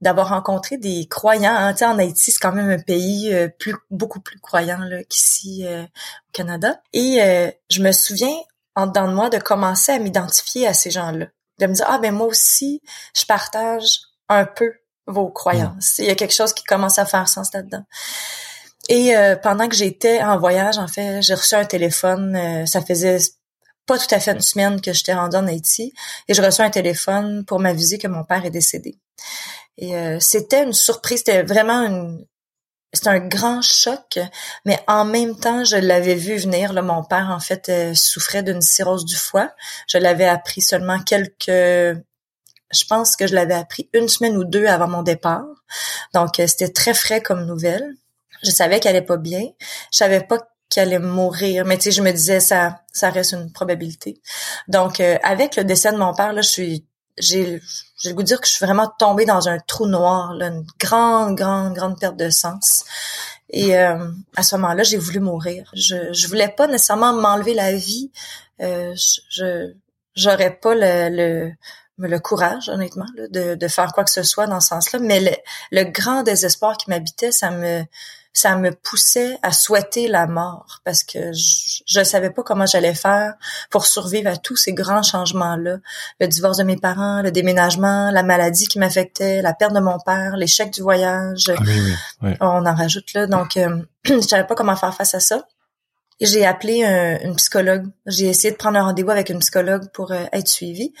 d'avoir 0.00 0.30
rencontré 0.30 0.76
des 0.76 1.06
croyants. 1.08 1.54
Hein. 1.54 1.74
En 1.82 1.98
Haïti, 1.98 2.30
c'est 2.30 2.40
quand 2.40 2.52
même 2.52 2.70
un 2.70 2.82
pays 2.82 3.32
euh, 3.32 3.48
plus 3.48 3.74
beaucoup 3.90 4.20
plus 4.20 4.38
croyant 4.40 4.80
qu'ici 5.08 5.66
euh, 5.66 5.82
au 5.82 6.32
Canada. 6.32 6.80
Et 6.92 7.22
euh, 7.22 7.50
je 7.70 7.82
me 7.82 7.92
souviens, 7.92 8.34
en 8.74 8.86
dedans 8.86 9.08
de 9.08 9.14
moi, 9.14 9.30
de 9.30 9.38
commencer 9.38 9.92
à 9.92 9.98
m'identifier 9.98 10.66
à 10.66 10.74
ces 10.74 10.90
gens-là. 10.90 11.26
De 11.58 11.66
me 11.66 11.74
dire, 11.74 11.86
ah 11.88 11.98
ben 11.98 12.14
moi 12.14 12.26
aussi, 12.26 12.80
je 13.14 13.26
partage 13.26 14.00
un 14.28 14.46
peu 14.46 14.72
vos 15.06 15.28
croyances. 15.28 15.98
Il 15.98 16.06
y 16.06 16.10
a 16.10 16.14
quelque 16.14 16.34
chose 16.34 16.54
qui 16.54 16.64
commence 16.64 16.98
à 16.98 17.04
faire 17.04 17.28
sens 17.28 17.52
là-dedans. 17.52 17.84
Et 18.88 19.14
pendant 19.42 19.68
que 19.68 19.76
j'étais 19.76 20.22
en 20.22 20.38
voyage, 20.38 20.78
en 20.78 20.88
fait, 20.88 21.20
j'ai 21.22 21.34
reçu 21.34 21.54
un 21.54 21.64
téléphone. 21.64 22.66
ça 22.66 22.80
faisait 22.80 23.18
pas 23.86 23.98
tout 23.98 24.14
à 24.14 24.20
fait 24.20 24.32
une 24.32 24.40
semaine 24.40 24.80
que 24.80 24.92
j'étais 24.92 25.14
rendue 25.14 25.36
en 25.36 25.48
Haïti 25.48 25.92
et 26.28 26.34
je 26.34 26.40
reçois 26.40 26.64
un 26.64 26.70
téléphone 26.70 27.44
pour 27.44 27.58
m'aviser 27.58 27.98
que 27.98 28.06
mon 28.06 28.22
père 28.22 28.44
est 28.44 28.50
décédé. 28.50 28.98
Et 29.80 29.96
euh, 29.96 30.20
c'était 30.20 30.62
une 30.62 30.74
surprise, 30.74 31.18
c'était 31.18 31.42
vraiment 31.42 31.82
une 31.82 32.26
c'était 32.92 33.08
un 33.10 33.20
grand 33.20 33.62
choc, 33.62 34.18
mais 34.64 34.76
en 34.88 35.04
même 35.04 35.36
temps, 35.36 35.62
je 35.62 35.76
l'avais 35.76 36.16
vu 36.16 36.36
venir. 36.36 36.72
Là, 36.72 36.82
mon 36.82 37.04
père, 37.04 37.30
en 37.30 37.38
fait, 37.38 37.68
euh, 37.68 37.94
souffrait 37.94 38.42
d'une 38.42 38.60
cirrhose 38.60 39.04
du 39.04 39.14
foie. 39.14 39.52
Je 39.86 39.96
l'avais 39.96 40.26
appris 40.26 40.60
seulement 40.60 40.98
quelques... 40.98 41.46
Je 41.46 42.84
pense 42.88 43.14
que 43.14 43.28
je 43.28 43.34
l'avais 43.36 43.54
appris 43.54 43.88
une 43.92 44.08
semaine 44.08 44.36
ou 44.36 44.42
deux 44.42 44.66
avant 44.66 44.88
mon 44.88 45.04
départ. 45.04 45.46
Donc, 46.14 46.40
euh, 46.40 46.48
c'était 46.48 46.72
très 46.72 46.92
frais 46.92 47.22
comme 47.22 47.46
nouvelle. 47.46 47.94
Je 48.42 48.50
savais 48.50 48.80
qu'elle 48.80 48.96
allait 48.96 49.06
pas 49.06 49.18
bien. 49.18 49.44
Je 49.92 49.98
savais 49.98 50.24
pas 50.24 50.38
qu'elle 50.68 50.88
allait 50.88 50.98
mourir, 50.98 51.64
mais 51.66 51.76
tu 51.76 51.84
sais, 51.84 51.90
je 51.92 52.02
me 52.02 52.10
disais 52.10 52.40
ça, 52.40 52.80
ça 52.92 53.10
reste 53.10 53.34
une 53.34 53.52
probabilité. 53.52 54.20
Donc, 54.66 54.98
avec 54.98 55.54
le 55.54 55.62
décès 55.62 55.92
de 55.92 55.96
mon 55.96 56.12
père, 56.12 56.32
là, 56.32 56.42
je 56.42 56.48
suis 56.48 56.89
j'ai 57.20 57.60
j'ai 58.02 58.08
le 58.10 58.14
goût 58.14 58.22
de 58.22 58.28
dire 58.28 58.40
que 58.40 58.46
je 58.46 58.52
suis 58.52 58.64
vraiment 58.64 58.90
tombée 58.98 59.26
dans 59.26 59.48
un 59.48 59.58
trou 59.58 59.86
noir, 59.86 60.32
là, 60.34 60.46
une 60.48 60.66
grande, 60.78 61.36
grande, 61.36 61.74
grande 61.74 62.00
perte 62.00 62.16
de 62.16 62.30
sens. 62.30 62.84
Et 63.50 63.76
euh, 63.76 64.08
à 64.36 64.42
ce 64.42 64.56
moment-là, 64.56 64.82
j'ai 64.82 64.96
voulu 64.96 65.20
mourir. 65.20 65.70
Je 65.74 66.12
je 66.12 66.26
voulais 66.28 66.48
pas 66.48 66.66
nécessairement 66.66 67.12
m'enlever 67.12 67.54
la 67.54 67.74
vie. 67.74 68.10
Euh, 68.62 68.94
je 69.30 69.72
j'aurais 70.14 70.56
pas 70.56 70.74
le, 70.74 71.08
le 71.10 71.52
le 71.98 72.18
courage, 72.18 72.68
honnêtement, 72.70 73.06
de, 73.30 73.54
de 73.54 73.68
faire 73.68 73.92
quoi 73.92 74.04
que 74.04 74.10
ce 74.10 74.22
soit 74.22 74.46
dans 74.46 74.60
ce 74.60 74.68
sens-là. 74.68 74.98
Mais 75.00 75.20
le, 75.20 75.32
le 75.70 75.84
grand 75.84 76.22
désespoir 76.22 76.76
qui 76.78 76.88
m'habitait, 76.88 77.32
ça 77.32 77.50
me 77.50 77.84
ça 78.32 78.56
me 78.56 78.70
poussait 78.70 79.38
à 79.42 79.52
souhaiter 79.52 80.06
la 80.08 80.26
mort 80.26 80.80
parce 80.84 81.02
que 81.02 81.32
je 81.32 81.98
ne 81.98 82.04
savais 82.04 82.30
pas 82.30 82.42
comment 82.42 82.66
j'allais 82.66 82.94
faire 82.94 83.34
pour 83.70 83.86
survivre 83.86 84.30
à 84.30 84.36
tous 84.36 84.56
ces 84.56 84.72
grands 84.72 85.02
changements-là. 85.02 85.78
Le 86.20 86.26
divorce 86.28 86.58
de 86.58 86.62
mes 86.64 86.76
parents, 86.76 87.22
le 87.22 87.32
déménagement, 87.32 88.10
la 88.10 88.22
maladie 88.22 88.66
qui 88.66 88.78
m'affectait, 88.78 89.42
la 89.42 89.52
perte 89.52 89.74
de 89.74 89.80
mon 89.80 89.98
père, 89.98 90.36
l'échec 90.36 90.70
du 90.72 90.82
voyage. 90.82 91.50
Ah 92.22 92.28
On 92.40 92.66
en 92.66 92.74
rajoute 92.74 93.12
là. 93.14 93.26
Donc, 93.26 93.56
euh, 93.56 93.82
je 94.04 94.20
savais 94.20 94.46
pas 94.46 94.54
comment 94.54 94.76
faire 94.76 94.94
face 94.94 95.14
à 95.14 95.20
ça. 95.20 95.44
Et 96.20 96.26
j'ai 96.26 96.44
appelé 96.44 96.84
une 97.24 97.34
psychologue. 97.36 97.86
J'ai 98.06 98.26
essayé 98.26 98.52
de 98.52 98.56
prendre 98.56 98.78
un 98.78 98.82
rendez-vous 98.82 99.10
avec 99.10 99.30
une 99.30 99.38
psychologue 99.38 99.90
pour 99.92 100.12
euh, 100.12 100.26
être 100.32 100.48
suivie, 100.48 100.92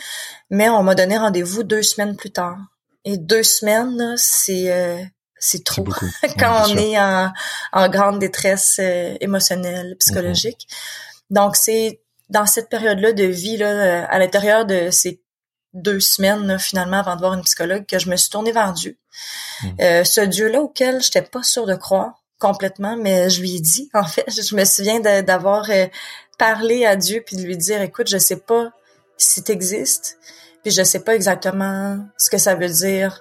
mais 0.48 0.70
on 0.70 0.82
m'a 0.82 0.94
donné 0.94 1.18
rendez-vous 1.18 1.62
deux 1.62 1.82
semaines 1.82 2.16
plus 2.16 2.30
tard. 2.30 2.56
Et 3.04 3.18
deux 3.18 3.42
semaines, 3.42 4.14
c'est 4.16 4.72
euh, 4.72 5.02
c'est 5.40 5.64
trop 5.64 5.84
quand 6.38 6.68
on 6.68 6.76
est 6.76 7.00
en, 7.00 7.32
en, 7.72 7.88
grande 7.88 8.20
détresse 8.20 8.76
euh, 8.78 9.16
émotionnelle, 9.20 9.96
psychologique. 9.98 10.68
Mm-hmm. 10.68 11.34
Donc 11.34 11.56
c'est 11.56 12.00
dans 12.28 12.46
cette 12.46 12.68
période-là 12.68 13.12
de 13.12 13.24
vie 13.24 13.56
là, 13.56 14.04
à 14.04 14.18
l'intérieur 14.18 14.64
de 14.66 14.90
ces 14.90 15.20
deux 15.74 16.00
semaines 16.00 16.58
finalement 16.58 16.98
avant 16.98 17.16
de 17.16 17.20
voir 17.20 17.34
une 17.34 17.42
psychologue 17.42 17.86
que 17.86 17.98
je 17.98 18.08
me 18.08 18.16
suis 18.16 18.30
tournée 18.30 18.52
vers 18.52 18.72
Dieu. 18.72 18.96
Mm. 19.62 19.68
Euh, 19.80 20.04
ce 20.04 20.20
Dieu-là 20.20 20.60
auquel 20.60 21.02
j'étais 21.02 21.22
pas 21.22 21.42
sûre 21.42 21.66
de 21.66 21.74
croire 21.74 22.22
complètement, 22.38 22.96
mais 22.96 23.30
je 23.30 23.40
lui 23.40 23.56
ai 23.56 23.60
dit 23.60 23.90
en 23.94 24.04
fait, 24.04 24.26
je 24.28 24.54
me 24.54 24.64
souviens 24.64 25.00
d'avoir 25.00 25.68
euh, 25.70 25.86
parlé 26.38 26.84
à 26.84 26.96
Dieu 26.96 27.22
puis 27.24 27.36
de 27.36 27.42
lui 27.42 27.56
dire 27.56 27.80
écoute, 27.82 28.08
je 28.08 28.18
sais 28.18 28.40
pas 28.40 28.70
si 29.16 29.42
tu 29.42 29.52
existes, 29.52 30.18
puis 30.62 30.72
je 30.72 30.82
sais 30.82 31.00
pas 31.00 31.14
exactement 31.14 31.98
ce 32.16 32.30
que 32.30 32.38
ça 32.38 32.54
veut 32.54 32.68
dire 32.68 33.20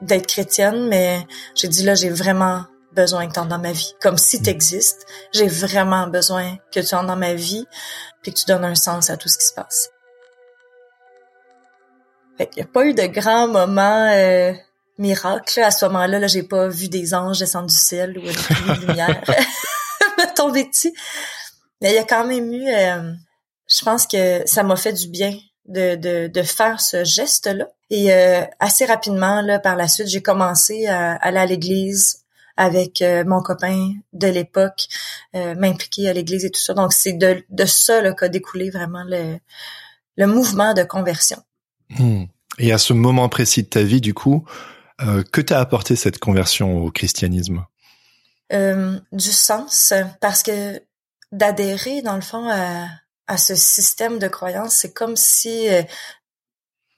d'être 0.00 0.26
chrétienne, 0.26 0.88
mais 0.88 1.26
j'ai 1.54 1.68
dit 1.68 1.82
là, 1.82 1.94
j'ai 1.94 2.10
vraiment 2.10 2.64
besoin 2.92 3.28
que 3.28 3.38
tu 3.38 3.46
dans 3.46 3.58
ma 3.58 3.72
vie. 3.72 3.94
Comme 4.00 4.18
si 4.18 4.42
tu 4.42 4.50
existes, 4.50 5.06
j'ai 5.32 5.46
vraiment 5.46 6.06
besoin 6.08 6.56
que 6.72 6.80
tu 6.80 6.94
entres 6.94 7.06
dans 7.06 7.16
ma 7.16 7.34
vie 7.34 7.66
puis 8.22 8.32
que 8.32 8.38
tu 8.38 8.46
donnes 8.46 8.64
un 8.64 8.74
sens 8.74 9.10
à 9.10 9.16
tout 9.16 9.28
ce 9.28 9.38
qui 9.38 9.46
se 9.46 9.54
passe. 9.54 9.90
Fait 12.38 12.46
qu'il 12.46 12.62
n'y 12.62 12.68
a 12.68 12.72
pas 12.72 12.84
eu 12.84 12.94
de 12.94 13.06
grands 13.06 13.48
moments 13.48 14.10
euh, 14.12 14.52
miracles. 14.98 15.60
À 15.60 15.70
ce 15.70 15.86
moment-là, 15.86 16.18
là, 16.18 16.26
j'ai 16.26 16.42
pas 16.42 16.68
vu 16.68 16.88
des 16.88 17.14
anges 17.14 17.38
descendre 17.38 17.68
du 17.68 17.74
ciel 17.74 18.18
ou 18.18 18.22
une 18.22 18.86
lumière 18.86 19.22
me 20.18 20.34
tomber 20.34 20.64
dessus. 20.64 20.92
Mais 21.80 21.90
il 21.90 21.94
y 21.94 21.98
a 21.98 22.04
quand 22.04 22.26
même 22.26 22.52
eu... 22.52 22.68
Euh, 22.68 23.12
je 23.68 23.84
pense 23.84 24.06
que 24.06 24.42
ça 24.46 24.62
m'a 24.62 24.76
fait 24.76 24.92
du 24.92 25.08
bien 25.08 25.36
de, 25.68 25.96
de, 25.96 26.28
de 26.28 26.42
faire 26.42 26.80
ce 26.80 27.04
geste-là. 27.04 27.68
Et 27.90 28.12
euh, 28.12 28.42
assez 28.58 28.84
rapidement, 28.84 29.40
là, 29.42 29.58
par 29.58 29.76
la 29.76 29.88
suite, 29.88 30.08
j'ai 30.08 30.22
commencé 30.22 30.86
à, 30.86 31.14
aller 31.14 31.38
à 31.38 31.46
l'église 31.46 32.24
avec 32.56 33.02
euh, 33.02 33.24
mon 33.24 33.42
copain 33.42 33.92
de 34.12 34.28
l'époque, 34.28 34.86
euh, 35.34 35.54
m'impliquer 35.54 36.08
à 36.08 36.12
l'église 36.12 36.44
et 36.44 36.50
tout 36.50 36.60
ça. 36.60 36.74
Donc, 36.74 36.92
c'est 36.92 37.12
de, 37.12 37.44
de 37.50 37.64
ça 37.66 38.12
qu'a 38.12 38.28
découlé 38.28 38.70
vraiment 38.70 39.04
le, 39.04 39.38
le 40.16 40.26
mouvement 40.26 40.74
de 40.74 40.82
conversion. 40.82 41.38
Hmm. 41.90 42.24
Et 42.58 42.72
à 42.72 42.78
ce 42.78 42.92
moment 42.92 43.28
précis 43.28 43.62
de 43.62 43.68
ta 43.68 43.82
vie, 43.82 44.00
du 44.00 44.14
coup, 44.14 44.44
Euh, 45.02 45.22
que 45.30 45.42
t'a 45.42 45.60
apporté 45.60 45.94
cette 45.94 46.18
conversion 46.18 46.78
au 46.78 46.90
christianisme? 46.90 47.66
Euh, 48.50 48.98
Du 49.12 49.30
sens, 49.30 49.92
parce 50.22 50.42
que 50.42 50.80
d'adhérer 51.32 52.00
dans 52.00 52.14
le 52.14 52.22
fond 52.22 52.48
à, 52.48 52.88
à 53.26 53.36
ce 53.38 53.54
système 53.54 54.18
de 54.18 54.28
croyance, 54.28 54.74
c'est 54.74 54.92
comme 54.92 55.16
si 55.16 55.68
euh, 55.68 55.82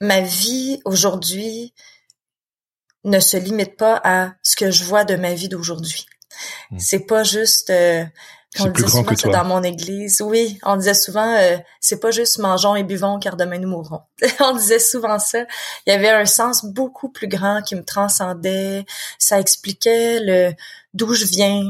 ma 0.01 0.21
vie 0.21 0.81
aujourd'hui 0.85 1.75
ne 3.05 3.21
se 3.21 3.37
limite 3.37 3.77
pas 3.77 4.01
à 4.05 4.33
ce 4.43 4.57
que 4.57 4.71
je 4.71 4.85
vois 4.85 5.05
de 5.05 5.17
ma 5.17 5.35
vie 5.35 5.49
d'aujourd'hui. 5.49 6.07
Hmm. 6.71 6.79
C'est 6.79 7.07
pas 7.07 7.23
juste 7.23 7.71
euh, 7.71 8.05
on 8.59 8.73
plus 8.73 8.85
grand 8.85 9.05
que 9.05 9.15
toi. 9.15 9.33
dans 9.33 9.45
mon 9.45 9.63
église. 9.63 10.21
Oui, 10.21 10.59
on 10.65 10.77
disait 10.77 10.95
souvent 10.95 11.35
euh, 11.35 11.57
c'est 11.81 12.01
pas 12.01 12.11
juste 12.11 12.39
mangeons 12.39 12.77
et 12.77 12.83
buvons 12.83 13.19
car 13.19 13.37
demain 13.37 13.59
nous 13.59 13.69
mourrons. 13.69 14.01
on 14.41 14.57
disait 14.57 14.79
souvent 14.79 15.19
ça. 15.19 15.45
Il 15.87 15.91
y 15.91 15.93
avait 15.93 16.11
un 16.11 16.27
sens 16.27 16.65
beaucoup 16.65 17.09
plus 17.09 17.29
grand 17.29 17.63
qui 17.63 17.75
me 17.75 17.85
transcendait. 17.85 18.85
Ça 19.19 19.41
expliquait 19.41 20.21
le 20.21 20.53
d'où 20.95 21.15
je 21.15 21.25
viens, 21.25 21.63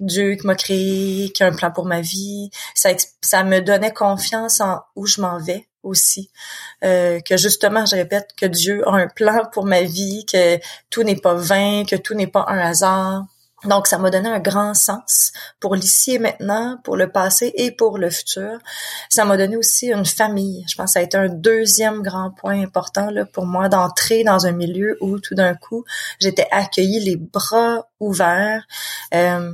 Dieu 0.00 0.34
qui 0.34 0.46
m'a 0.46 0.54
créé, 0.54 1.30
qui 1.32 1.42
a 1.42 1.46
un 1.46 1.52
plan 1.52 1.70
pour 1.70 1.86
ma 1.86 2.00
vie. 2.00 2.50
Ça, 2.74 2.90
ça 3.20 3.44
me 3.44 3.60
donnait 3.60 3.92
confiance 3.92 4.60
en 4.60 4.80
où 4.96 5.06
je 5.06 5.20
m'en 5.20 5.38
vais 5.38 5.68
aussi. 5.82 6.30
Euh, 6.84 7.20
que 7.20 7.36
justement, 7.36 7.86
je 7.86 7.96
répète 7.96 8.30
que 8.36 8.46
Dieu 8.46 8.86
a 8.86 8.92
un 8.92 9.08
plan 9.08 9.46
pour 9.52 9.64
ma 9.64 9.82
vie, 9.82 10.24
que 10.30 10.58
tout 10.90 11.02
n'est 11.02 11.16
pas 11.16 11.34
vain, 11.34 11.84
que 11.84 11.96
tout 11.96 12.14
n'est 12.14 12.26
pas 12.26 12.44
un 12.48 12.58
hasard. 12.58 13.24
Donc, 13.64 13.86
ça 13.86 13.98
m'a 13.98 14.10
donné 14.10 14.28
un 14.28 14.38
grand 14.38 14.74
sens 14.74 15.32
pour 15.60 15.74
l'ici 15.74 16.14
et 16.14 16.18
maintenant, 16.18 16.78
pour 16.82 16.96
le 16.96 17.10
passé 17.10 17.52
et 17.56 17.70
pour 17.70 17.98
le 17.98 18.10
futur. 18.10 18.58
Ça 19.08 19.24
m'a 19.24 19.36
donné 19.36 19.56
aussi 19.56 19.88
une 19.88 20.06
famille. 20.06 20.64
Je 20.68 20.76
pense 20.76 20.86
que 20.86 20.92
ça 20.92 21.00
a 21.00 21.02
été 21.02 21.16
un 21.16 21.28
deuxième 21.28 22.02
grand 22.02 22.30
point 22.30 22.60
important 22.62 23.10
là, 23.10 23.24
pour 23.24 23.46
moi 23.46 23.68
d'entrer 23.68 24.24
dans 24.24 24.46
un 24.46 24.52
milieu 24.52 24.96
où 25.00 25.18
tout 25.18 25.34
d'un 25.34 25.54
coup, 25.54 25.84
j'étais 26.20 26.46
accueillie 26.50 27.00
les 27.00 27.16
bras 27.16 27.88
ouverts. 28.00 28.66
Euh, 29.14 29.52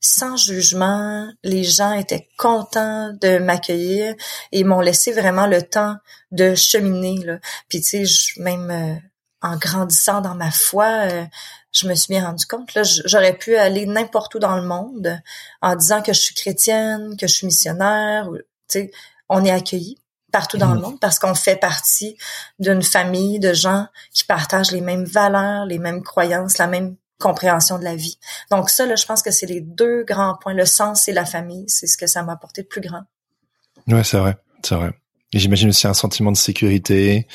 sans 0.00 0.36
jugement, 0.36 1.28
les 1.42 1.64
gens 1.64 1.92
étaient 1.92 2.28
contents 2.36 3.12
de 3.20 3.38
m'accueillir 3.38 4.14
et 4.52 4.62
m'ont 4.62 4.80
laissé 4.80 5.12
vraiment 5.12 5.46
le 5.46 5.62
temps 5.62 5.96
de 6.30 6.54
cheminer. 6.54 7.24
Là. 7.24 7.38
Puis 7.68 7.80
tu 7.80 8.06
sais, 8.06 8.40
même 8.40 8.70
euh, 8.70 8.94
en 9.42 9.56
grandissant 9.56 10.20
dans 10.20 10.34
ma 10.34 10.50
foi, 10.50 10.86
euh, 11.10 11.24
je 11.72 11.86
me 11.86 11.94
suis 11.94 12.12
bien 12.12 12.26
rendu 12.26 12.46
compte. 12.46 12.74
Là, 12.74 12.82
j'aurais 12.82 13.36
pu 13.36 13.56
aller 13.56 13.86
n'importe 13.86 14.34
où 14.34 14.38
dans 14.38 14.56
le 14.56 14.62
monde 14.62 15.20
en 15.60 15.76
disant 15.76 16.02
que 16.02 16.12
je 16.12 16.20
suis 16.20 16.34
chrétienne, 16.34 17.16
que 17.16 17.26
je 17.26 17.32
suis 17.32 17.46
missionnaire. 17.46 18.28
Tu 18.32 18.40
sais, 18.68 18.90
on 19.28 19.44
est 19.44 19.50
accueilli 19.50 19.98
partout 20.32 20.58
dans 20.58 20.72
le 20.72 20.78
mmh. 20.78 20.82
monde 20.82 21.00
parce 21.00 21.18
qu'on 21.18 21.34
fait 21.34 21.56
partie 21.56 22.16
d'une 22.58 22.82
famille 22.82 23.38
de 23.38 23.52
gens 23.52 23.86
qui 24.12 24.24
partagent 24.24 24.72
les 24.72 24.80
mêmes 24.80 25.04
valeurs, 25.04 25.64
les 25.64 25.78
mêmes 25.78 26.02
croyances, 26.02 26.58
la 26.58 26.66
même 26.66 26.96
compréhension 27.18 27.78
de 27.78 27.84
la 27.84 27.96
vie. 27.96 28.18
Donc 28.50 28.70
ça, 28.70 28.86
là, 28.86 28.94
je 28.94 29.06
pense 29.06 29.22
que 29.22 29.30
c'est 29.30 29.46
les 29.46 29.60
deux 29.60 30.04
grands 30.04 30.36
points. 30.36 30.54
Le 30.54 30.66
sens 30.66 31.08
et 31.08 31.12
la 31.12 31.24
famille, 31.24 31.64
c'est 31.68 31.86
ce 31.86 31.96
que 31.96 32.06
ça 32.06 32.22
m'a 32.22 32.32
apporté 32.32 32.62
de 32.62 32.68
plus 32.68 32.80
grand. 32.80 33.02
Ouais, 33.88 34.04
c'est 34.04 34.18
vrai, 34.18 34.36
c'est 34.62 34.74
vrai. 34.74 34.92
Et 35.32 35.38
j'imagine 35.38 35.68
aussi 35.68 35.86
un 35.86 35.94
sentiment 35.94 36.32
de 36.32 36.36
sécurité. 36.36 37.26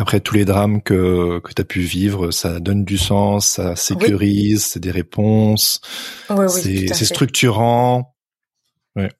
Après 0.00 0.20
tous 0.20 0.34
les 0.34 0.46
drames 0.46 0.80
que, 0.80 1.40
que 1.40 1.52
tu 1.52 1.60
as 1.60 1.64
pu 1.64 1.80
vivre, 1.80 2.30
ça 2.30 2.58
donne 2.58 2.86
du 2.86 2.96
sens, 2.96 3.46
ça 3.46 3.76
sécurise, 3.76 4.64
c'est 4.64 4.80
des 4.80 4.90
réponses, 4.90 5.82
oui, 6.30 6.46
oui, 6.54 6.90
c'est 6.94 7.04
structurant. 7.04 8.16
Ouais. 8.96 9.12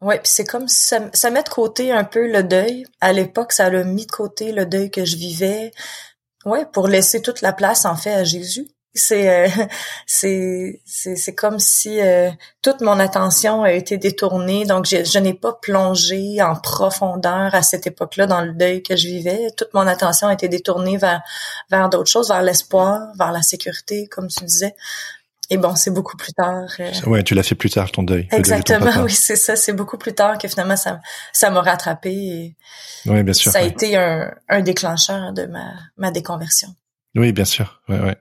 Ouais, 0.00 0.16
puis 0.16 0.32
c'est 0.32 0.46
comme 0.46 0.66
ça, 0.66 1.10
ça 1.12 1.30
met 1.30 1.42
de 1.42 1.50
côté 1.50 1.92
un 1.92 2.04
peu 2.04 2.26
le 2.26 2.42
deuil. 2.42 2.86
À 3.02 3.12
l'époque, 3.12 3.52
ça 3.52 3.66
a 3.66 3.84
mis 3.84 4.06
de 4.06 4.10
côté 4.10 4.52
le 4.52 4.64
deuil 4.64 4.90
que 4.90 5.04
je 5.04 5.16
vivais. 5.16 5.72
Ouais, 6.46 6.64
pour 6.72 6.88
laisser 6.88 7.20
toute 7.20 7.42
la 7.42 7.52
place 7.52 7.84
en 7.84 7.94
fait 7.94 8.14
à 8.14 8.24
Jésus 8.24 8.66
c'est 8.94 9.28
euh, 9.28 9.48
c'est 10.06 10.80
c'est 10.84 11.34
comme 11.34 11.58
si 11.58 12.00
euh, 12.00 12.30
toute 12.62 12.80
mon 12.80 12.98
attention 13.00 13.62
a 13.62 13.72
été 13.72 13.98
détournée 13.98 14.64
donc 14.64 14.86
je, 14.86 15.04
je 15.04 15.18
n'ai 15.18 15.34
pas 15.34 15.52
plongé 15.52 16.40
en 16.42 16.54
profondeur 16.56 17.54
à 17.54 17.62
cette 17.62 17.86
époque-là 17.86 18.26
dans 18.26 18.40
le 18.40 18.52
deuil 18.52 18.82
que 18.82 18.96
je 18.96 19.08
vivais 19.08 19.48
toute 19.56 19.74
mon 19.74 19.86
attention 19.86 20.28
a 20.28 20.32
été 20.32 20.48
détournée 20.48 20.96
vers 20.96 21.22
vers 21.70 21.88
d'autres 21.88 22.10
choses 22.10 22.28
vers 22.28 22.42
l'espoir 22.42 23.08
vers 23.18 23.32
la 23.32 23.42
sécurité 23.42 24.06
comme 24.08 24.28
tu 24.28 24.44
disais 24.44 24.74
et 25.50 25.58
bon, 25.58 25.76
c'est 25.76 25.90
beaucoup 25.90 26.16
plus 26.16 26.32
tard. 26.32 26.68
Euh... 26.80 26.90
Ouais, 27.06 27.22
tu 27.22 27.34
l'as 27.34 27.42
fait 27.42 27.54
plus 27.54 27.68
tard 27.68 27.92
ton 27.92 28.02
deuil. 28.02 28.26
Exactement, 28.32 29.02
oui, 29.02 29.12
c'est 29.12 29.36
ça. 29.36 29.56
C'est 29.56 29.74
beaucoup 29.74 29.98
plus 29.98 30.14
tard 30.14 30.38
que 30.38 30.48
finalement 30.48 30.76
ça 30.76 31.00
ça 31.34 31.50
m'a 31.50 31.60
rattrapé. 31.60 32.12
Et 32.12 32.56
oui, 33.04 33.22
bien 33.22 33.34
sûr. 33.34 33.52
Ça 33.52 33.58
a 33.58 33.62
été 33.62 33.94
un, 33.94 34.32
un 34.48 34.60
déclencheur 34.62 35.34
de 35.34 35.44
ma 35.44 35.72
ma 35.98 36.10
déconversion. 36.10 36.68
Oui, 37.14 37.32
bien 37.32 37.44
sûr. 37.44 37.82
Ouais, 37.88 38.00
ouais. 38.00 38.16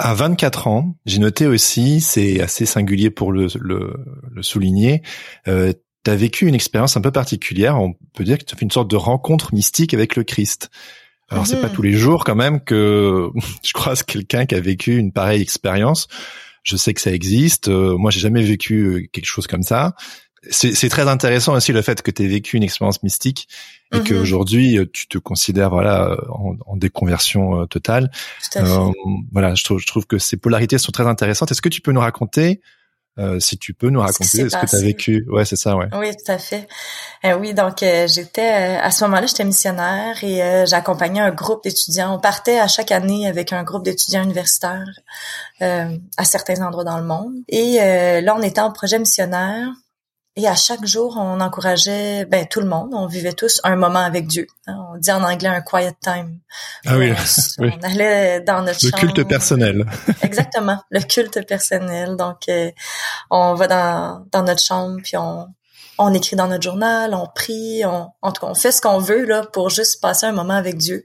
À 0.00 0.14
24 0.14 0.68
ans, 0.68 0.96
j'ai 1.06 1.18
noté 1.18 1.46
aussi, 1.46 2.00
c'est 2.00 2.40
assez 2.40 2.66
singulier 2.66 3.10
pour 3.10 3.32
le, 3.32 3.48
le, 3.58 3.94
le 4.30 4.42
souligner, 4.42 5.02
euh, 5.48 5.72
tu 6.04 6.10
as 6.10 6.16
vécu 6.16 6.46
une 6.46 6.54
expérience 6.54 6.96
un 6.96 7.00
peu 7.00 7.10
particulière. 7.10 7.80
On 7.80 7.94
peut 8.14 8.24
dire 8.24 8.38
que 8.38 8.44
tu 8.44 8.54
as 8.54 8.56
fait 8.56 8.64
une 8.64 8.70
sorte 8.70 8.90
de 8.90 8.96
rencontre 8.96 9.52
mystique 9.52 9.94
avec 9.94 10.16
le 10.16 10.24
Christ. 10.24 10.70
Alors 11.30 11.46
c'est 11.46 11.60
pas 11.60 11.68
mhm. 11.68 11.74
tous 11.74 11.82
les 11.82 11.92
jours 11.92 12.24
quand 12.24 12.36
même 12.36 12.60
que 12.60 13.28
je 13.62 13.72
croise 13.72 14.02
quelqu'un 14.02 14.46
qui 14.46 14.54
a 14.54 14.60
vécu 14.60 14.96
une 14.96 15.12
pareille 15.12 15.42
expérience. 15.42 16.08
Je 16.62 16.76
sais 16.76 16.94
que 16.94 17.00
ça 17.00 17.12
existe. 17.12 17.68
Euh, 17.68 17.96
moi, 17.96 18.10
j'ai 18.10 18.20
jamais 18.20 18.42
vécu 18.42 18.82
euh, 18.82 19.06
quelque 19.12 19.26
chose 19.26 19.46
comme 19.46 19.62
ça 19.62 19.94
c'est 20.50 20.88
très 20.88 21.08
intéressant 21.08 21.54
aussi 21.54 21.72
le 21.72 21.82
fait 21.82 22.02
que 22.02 22.10
tu 22.10 22.24
aies 22.24 22.28
vécu 22.28 22.56
une 22.56 22.62
expérience 22.62 23.02
mystique 23.02 23.48
et 23.92 24.00
que 24.00 24.14
mhm. 24.14 24.20
qu'aujourd'hui 24.20 24.78
euh, 24.78 24.86
tu 24.90 25.08
te 25.08 25.18
considères 25.18 25.70
voilà 25.70 26.16
en, 26.30 26.56
en 26.66 26.76
déconversion 26.76 27.62
euh, 27.62 27.66
totale. 27.66 28.10
Euh, 28.56 28.90
voilà, 29.32 29.54
je 29.54 29.64
trouve, 29.64 29.78
je 29.78 29.86
trouve 29.86 30.06
que 30.06 30.18
ces 30.18 30.36
polarités 30.36 30.78
sont 30.78 30.92
très 30.92 31.06
intéressantes. 31.06 31.50
Est-ce 31.50 31.62
que 31.62 31.68
tu 31.68 31.80
peux 31.80 31.92
nous 31.92 32.00
raconter 32.00 32.60
euh, 33.18 33.40
si 33.40 33.58
tu 33.58 33.74
peux 33.74 33.90
nous 33.90 33.98
raconter 33.98 34.48
ce 34.48 34.56
que 34.56 34.66
tu 34.66 34.76
as 34.76 34.80
vécu. 34.80 35.26
Ouais, 35.28 35.44
c'est 35.44 35.56
ça, 35.56 35.76
ouais. 35.76 35.88
Oui, 35.92 36.12
tout 36.12 36.30
à 36.30 36.38
fait. 36.38 36.68
Euh, 37.24 37.36
oui, 37.36 37.52
donc 37.52 37.78
j'étais 37.80 38.48
à 38.48 38.92
ce 38.92 39.02
moment-là, 39.06 39.26
j'étais 39.26 39.42
missionnaire 39.42 40.22
et 40.22 40.64
j'accompagnais 40.68 41.18
un 41.18 41.32
groupe 41.32 41.64
d'étudiants. 41.64 42.14
On 42.14 42.20
partait 42.20 42.60
à 42.60 42.68
chaque 42.68 42.92
année 42.92 43.26
avec 43.26 43.52
un 43.52 43.64
groupe 43.64 43.82
d'étudiants 43.82 44.22
universitaires 44.22 44.86
à 45.58 46.24
certains 46.24 46.64
endroits 46.64 46.84
dans 46.84 46.98
le 46.98 47.06
monde. 47.06 47.32
Et 47.48 47.78
là, 48.22 48.36
on 48.38 48.42
était 48.42 48.60
en 48.60 48.70
projet 48.70 49.00
missionnaire 49.00 49.66
et 50.38 50.46
à 50.46 50.54
chaque 50.54 50.86
jour, 50.86 51.16
on 51.18 51.40
encourageait 51.40 52.24
ben, 52.24 52.46
tout 52.46 52.60
le 52.60 52.68
monde. 52.68 52.90
On 52.92 53.08
vivait 53.08 53.32
tous 53.32 53.60
un 53.64 53.74
moment 53.74 53.98
avec 53.98 54.28
Dieu. 54.28 54.46
Hein. 54.68 54.76
On 54.94 54.96
dit 54.96 55.10
en 55.10 55.24
anglais 55.24 55.48
un 55.48 55.60
quiet 55.62 55.96
time. 56.00 56.38
Ah 56.86 56.96
oui, 56.96 57.12
on, 57.58 57.68
allait 57.82 58.40
dans 58.42 58.62
notre 58.62 58.78
le 58.86 58.92
culte 58.92 59.26
personnel. 59.26 59.84
Exactement, 60.22 60.78
le 60.90 61.00
culte 61.00 61.44
personnel. 61.44 62.14
Donc, 62.14 62.48
euh, 62.48 62.70
on 63.32 63.54
va 63.54 63.66
dans, 63.66 64.26
dans 64.30 64.44
notre 64.44 64.62
chambre, 64.62 65.00
puis 65.02 65.16
on, 65.16 65.48
on 65.98 66.14
écrit 66.14 66.36
dans 66.36 66.46
notre 66.46 66.62
journal, 66.62 67.14
on 67.14 67.26
prie, 67.26 67.84
on, 67.84 68.12
en 68.22 68.30
tout 68.30 68.40
cas, 68.40 68.46
on 68.46 68.54
fait 68.54 68.70
ce 68.70 68.80
qu'on 68.80 68.98
veut 68.98 69.24
là 69.24 69.42
pour 69.52 69.70
juste 69.70 70.00
passer 70.00 70.26
un 70.26 70.32
moment 70.32 70.54
avec 70.54 70.76
Dieu. 70.76 71.04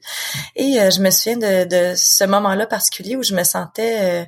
Et 0.55 0.79
euh, 0.79 0.91
je 0.91 1.01
me 1.01 1.09
souviens 1.09 1.37
de, 1.37 1.65
de 1.65 1.95
ce 1.97 2.23
moment-là 2.25 2.67
particulier 2.67 3.15
où 3.15 3.23
je 3.23 3.33
me 3.33 3.43
sentais... 3.43 4.21
Euh, 4.21 4.25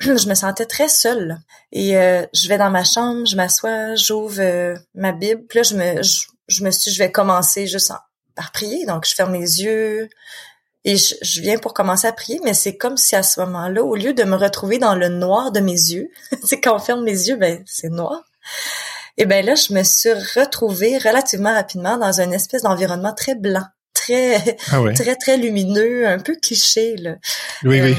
je 0.00 0.28
me 0.28 0.34
sentais 0.34 0.66
très 0.66 0.88
seule. 0.88 1.38
Et 1.72 1.96
euh, 1.96 2.24
je 2.34 2.48
vais 2.48 2.58
dans 2.58 2.70
ma 2.70 2.84
chambre, 2.84 3.26
je 3.26 3.36
m'assois, 3.36 3.94
j'ouvre 3.94 4.40
euh, 4.40 4.74
ma 4.94 5.12
Bible. 5.12 5.42
Puis 5.48 5.58
là, 5.58 5.62
je 5.62 5.74
me, 5.74 6.02
je, 6.48 6.64
me 6.64 6.70
suis 6.70 6.90
je 6.90 6.98
vais 6.98 7.12
commencer 7.12 7.66
juste 7.66 7.92
par 8.34 8.52
prier. 8.52 8.86
Donc, 8.86 9.06
je 9.06 9.14
ferme 9.14 9.34
les 9.34 9.62
yeux 9.62 10.08
et 10.84 10.96
je, 10.96 11.40
viens 11.40 11.58
pour 11.58 11.74
commencer 11.74 12.06
à 12.06 12.12
prier. 12.12 12.40
Mais 12.44 12.54
c'est 12.54 12.76
comme 12.76 12.96
si 12.96 13.14
à 13.14 13.22
ce 13.22 13.40
moment-là, 13.40 13.82
au 13.82 13.94
lieu 13.94 14.14
de 14.14 14.24
me 14.24 14.36
retrouver 14.36 14.78
dans 14.78 14.94
le 14.94 15.08
noir 15.08 15.52
de 15.52 15.60
mes 15.60 15.72
yeux, 15.72 16.08
c'est 16.44 16.60
quand 16.60 16.76
on 16.76 16.80
ferme 16.80 17.04
les 17.04 17.28
yeux, 17.28 17.36
ben 17.36 17.62
c'est 17.66 17.90
noir. 17.90 18.22
Et 19.18 19.26
ben 19.26 19.44
là, 19.44 19.54
je 19.54 19.74
me 19.74 19.82
suis 19.82 20.12
retrouvée 20.12 20.96
relativement 20.96 21.52
rapidement 21.52 21.98
dans 21.98 22.20
une 22.20 22.32
espèce 22.32 22.62
d'environnement 22.62 23.12
très 23.12 23.34
blanc 23.34 23.64
très 23.92 24.56
ah 24.72 24.80
très 24.94 25.16
très 25.16 25.36
lumineux, 25.36 26.06
un 26.06 26.18
peu 26.18 26.36
cliché 26.40 26.96
là. 26.96 27.16
Oui 27.64 27.80
oui. 27.82 27.96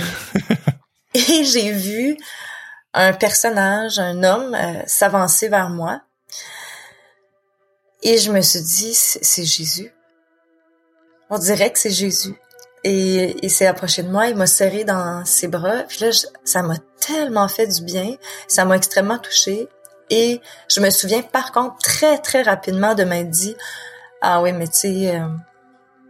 Et 1.13 1.43
j'ai 1.43 1.71
vu 1.71 2.17
un 2.93 3.13
personnage, 3.13 3.99
un 3.99 4.23
homme, 4.23 4.55
euh, 4.55 4.83
s'avancer 4.85 5.47
vers 5.49 5.69
moi. 5.69 6.01
Et 8.03 8.17
je 8.17 8.31
me 8.31 8.41
suis 8.41 8.61
dit, 8.61 8.93
c'est 8.93 9.45
Jésus. 9.45 9.93
On 11.29 11.37
dirait 11.37 11.71
que 11.71 11.79
c'est 11.79 11.91
Jésus. 11.91 12.35
Et 12.83 13.37
il 13.45 13.51
s'est 13.51 13.67
approché 13.67 14.01
de 14.01 14.09
moi, 14.09 14.27
il 14.27 14.35
m'a 14.35 14.47
serré 14.47 14.83
dans 14.83 15.23
ses 15.23 15.47
bras. 15.47 15.83
Puis 15.87 15.99
là, 16.01 16.09
ça 16.43 16.63
m'a 16.63 16.77
tellement 16.99 17.47
fait 17.47 17.67
du 17.67 17.83
bien, 17.83 18.15
ça 18.47 18.65
m'a 18.65 18.75
extrêmement 18.75 19.19
touchée. 19.19 19.67
Et 20.09 20.41
je 20.67 20.81
me 20.81 20.89
souviens 20.89 21.21
par 21.21 21.51
contre 21.51 21.77
très 21.77 22.17
très 22.17 22.41
rapidement 22.41 22.95
de 22.95 23.03
m'être 23.03 23.29
dit, 23.29 23.55
ah 24.21 24.41
oui, 24.41 24.51
mais 24.51 24.67
tu 24.67 24.73
sais, 24.73 25.15
euh, 25.15 25.27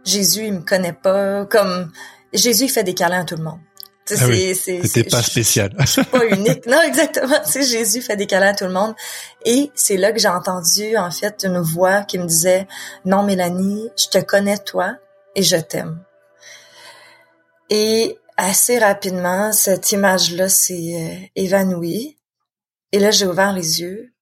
Jésus, 0.04 0.46
il 0.46 0.54
me 0.54 0.60
connaît 0.60 0.94
pas. 0.94 1.44
Comme 1.46 1.92
Jésus, 2.32 2.64
il 2.64 2.70
fait 2.70 2.84
des 2.84 2.94
câlins 2.94 3.20
à 3.20 3.24
tout 3.24 3.36
le 3.36 3.44
monde. 3.44 3.60
Ah 4.10 4.26
C'était 4.54 5.04
pas 5.04 5.22
spécial. 5.22 5.72
Je, 5.78 5.86
suis 5.86 6.04
pas 6.04 6.26
unique. 6.26 6.66
Non, 6.66 6.82
exactement. 6.82 7.36
C'est 7.44 7.62
Jésus 7.62 8.02
fait 8.02 8.16
des 8.16 8.26
câlins 8.26 8.48
à 8.48 8.54
tout 8.54 8.64
le 8.64 8.72
monde. 8.72 8.94
Et 9.44 9.70
c'est 9.74 9.96
là 9.96 10.12
que 10.12 10.18
j'ai 10.18 10.28
entendu, 10.28 10.96
en 10.96 11.10
fait, 11.10 11.44
une 11.44 11.60
voix 11.60 12.02
qui 12.02 12.18
me 12.18 12.26
disait, 12.26 12.66
non, 13.04 13.22
Mélanie, 13.22 13.88
je 13.96 14.08
te 14.08 14.18
connais 14.18 14.58
toi 14.58 14.94
et 15.36 15.42
je 15.42 15.56
t'aime. 15.56 16.02
Et 17.70 18.18
assez 18.36 18.78
rapidement, 18.78 19.52
cette 19.52 19.92
image-là 19.92 20.48
s'est 20.48 20.94
euh, 20.94 21.26
évanouie. 21.36 22.18
Et 22.90 22.98
là, 22.98 23.10
j'ai 23.10 23.26
ouvert 23.26 23.52
les 23.52 23.80
yeux. 23.80 24.12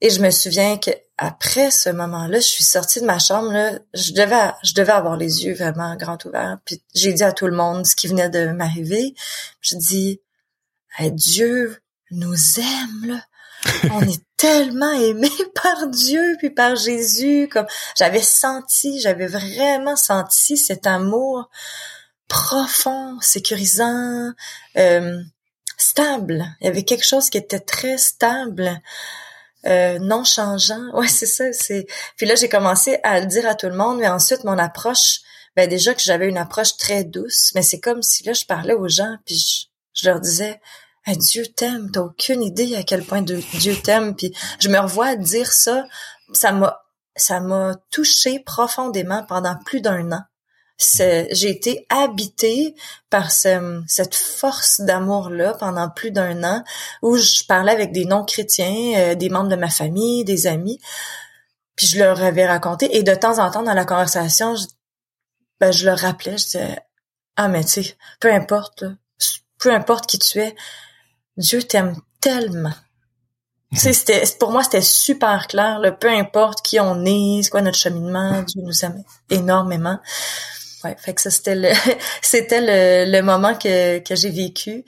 Et 0.00 0.10
je 0.10 0.20
me 0.20 0.30
souviens 0.30 0.78
que 0.78 0.90
après 1.16 1.70
ce 1.72 1.88
moment-là, 1.90 2.38
je 2.38 2.46
suis 2.46 2.64
sortie 2.64 3.00
de 3.00 3.06
ma 3.06 3.18
chambre. 3.18 3.52
Là, 3.52 3.72
je 3.94 4.12
devais, 4.12 4.52
je 4.62 4.74
devais 4.74 4.92
avoir 4.92 5.16
les 5.16 5.44
yeux 5.44 5.54
vraiment 5.54 5.96
grands 5.96 6.18
ouverts. 6.24 6.58
Puis 6.64 6.82
j'ai 6.94 7.12
dit 7.12 7.24
à 7.24 7.32
tout 7.32 7.46
le 7.46 7.56
monde 7.56 7.84
ce 7.84 7.96
qui 7.96 8.06
venait 8.06 8.30
de 8.30 8.46
m'arriver. 8.52 9.14
Je 9.60 9.76
dis, 9.76 10.20
Dieu 11.00 11.82
nous 12.10 12.58
aime 12.58 13.06
là. 13.06 13.20
On 13.92 14.02
est 14.02 14.22
tellement 14.36 14.92
aimé 14.92 15.30
par 15.62 15.88
Dieu 15.88 16.36
puis 16.38 16.50
par 16.50 16.76
Jésus. 16.76 17.48
Comme 17.50 17.66
j'avais 17.96 18.22
senti, 18.22 19.00
j'avais 19.00 19.26
vraiment 19.26 19.96
senti 19.96 20.56
cet 20.56 20.86
amour 20.86 21.50
profond, 22.28 23.18
sécurisant, 23.20 24.32
euh, 24.76 25.20
stable. 25.76 26.46
Il 26.60 26.66
y 26.66 26.68
avait 26.68 26.84
quelque 26.84 27.04
chose 27.04 27.30
qui 27.30 27.38
était 27.38 27.60
très 27.60 27.98
stable. 27.98 28.80
Euh, 29.68 29.98
non 29.98 30.24
changeant. 30.24 30.88
Ouais, 30.94 31.08
c'est 31.08 31.26
ça. 31.26 31.52
C'est. 31.52 31.86
Puis 32.16 32.26
là, 32.26 32.34
j'ai 32.34 32.48
commencé 32.48 32.98
à 33.02 33.20
le 33.20 33.26
dire 33.26 33.46
à 33.46 33.54
tout 33.54 33.68
le 33.68 33.76
monde, 33.76 33.98
mais 33.98 34.08
ensuite 34.08 34.44
mon 34.44 34.58
approche, 34.58 35.20
ben 35.56 35.68
déjà 35.68 35.94
que 35.94 36.02
j'avais 36.02 36.28
une 36.28 36.38
approche 36.38 36.76
très 36.76 37.04
douce, 37.04 37.52
mais 37.54 37.62
c'est 37.62 37.80
comme 37.80 38.02
si 38.02 38.24
là 38.24 38.32
je 38.32 38.44
parlais 38.44 38.74
aux 38.74 38.88
gens, 38.88 39.16
puis 39.26 39.68
je, 39.94 40.08
leur 40.08 40.20
disais, 40.20 40.60
Dieu 41.06 41.46
t'aime. 41.46 41.90
T'as 41.90 42.00
aucune 42.00 42.42
idée 42.42 42.76
à 42.76 42.82
quel 42.82 43.04
point 43.04 43.22
Dieu 43.22 43.76
t'aime. 43.82 44.14
Puis 44.14 44.34
je 44.60 44.68
me 44.68 44.78
revois 44.78 45.16
dire 45.16 45.50
ça. 45.50 45.86
Ça 46.32 46.52
m'a, 46.52 46.82
ça 47.16 47.40
m'a 47.40 47.74
touché 47.90 48.40
profondément 48.40 49.24
pendant 49.24 49.56
plus 49.64 49.80
d'un 49.80 50.12
an 50.12 50.22
j'ai 50.78 51.50
été 51.50 51.86
habitée 51.88 52.74
par 53.10 53.30
cette 53.32 54.14
force 54.14 54.80
d'amour-là 54.80 55.54
pendant 55.54 55.90
plus 55.90 56.12
d'un 56.12 56.44
an 56.44 56.62
où 57.02 57.16
je 57.16 57.44
parlais 57.44 57.72
avec 57.72 57.92
des 57.92 58.04
non-chrétiens, 58.04 58.94
euh, 58.96 59.14
des 59.16 59.28
membres 59.28 59.48
de 59.48 59.56
ma 59.56 59.70
famille, 59.70 60.24
des 60.24 60.46
amis, 60.46 60.78
puis 61.74 61.86
je 61.86 61.98
leur 61.98 62.22
avais 62.22 62.46
raconté 62.46 62.96
et 62.96 63.02
de 63.02 63.14
temps 63.14 63.38
en 63.38 63.50
temps 63.50 63.62
dans 63.62 63.74
la 63.74 63.84
conversation, 63.84 64.54
je, 64.54 64.66
ben, 65.60 65.72
je 65.72 65.84
leur 65.84 65.98
rappelais, 65.98 66.38
je 66.38 66.44
disais 66.44 66.78
ah 67.36 67.48
mais 67.48 67.64
tu 67.64 67.82
sais, 67.82 67.96
peu 68.20 68.32
importe, 68.32 68.84
peu 69.58 69.72
importe 69.72 70.06
qui 70.06 70.18
tu 70.18 70.38
es, 70.38 70.54
Dieu 71.36 71.62
t'aime 71.62 71.96
tellement. 72.20 72.74
Sais, 73.74 73.92
c'était 73.92 74.22
pour 74.38 74.50
moi 74.50 74.62
c'était 74.62 74.80
super 74.80 75.46
clair, 75.46 75.80
le 75.80 75.96
peu 75.96 76.08
importe 76.08 76.62
qui 76.62 76.80
on 76.80 77.04
est, 77.04 77.42
c'est 77.42 77.50
quoi 77.50 77.62
notre 77.62 77.78
cheminement, 77.78 78.42
Dieu 78.42 78.62
nous 78.62 78.84
aime 78.84 79.02
énormément. 79.28 79.98
Ouais, 80.84 80.96
fait 80.98 81.14
que 81.14 81.20
ça 81.20 81.30
c'était 81.30 81.56
le 81.56 81.72
c'était 82.22 82.60
le, 82.60 83.10
le 83.10 83.22
moment 83.22 83.54
que 83.54 83.98
que 83.98 84.14
j'ai 84.14 84.30
vécu 84.30 84.84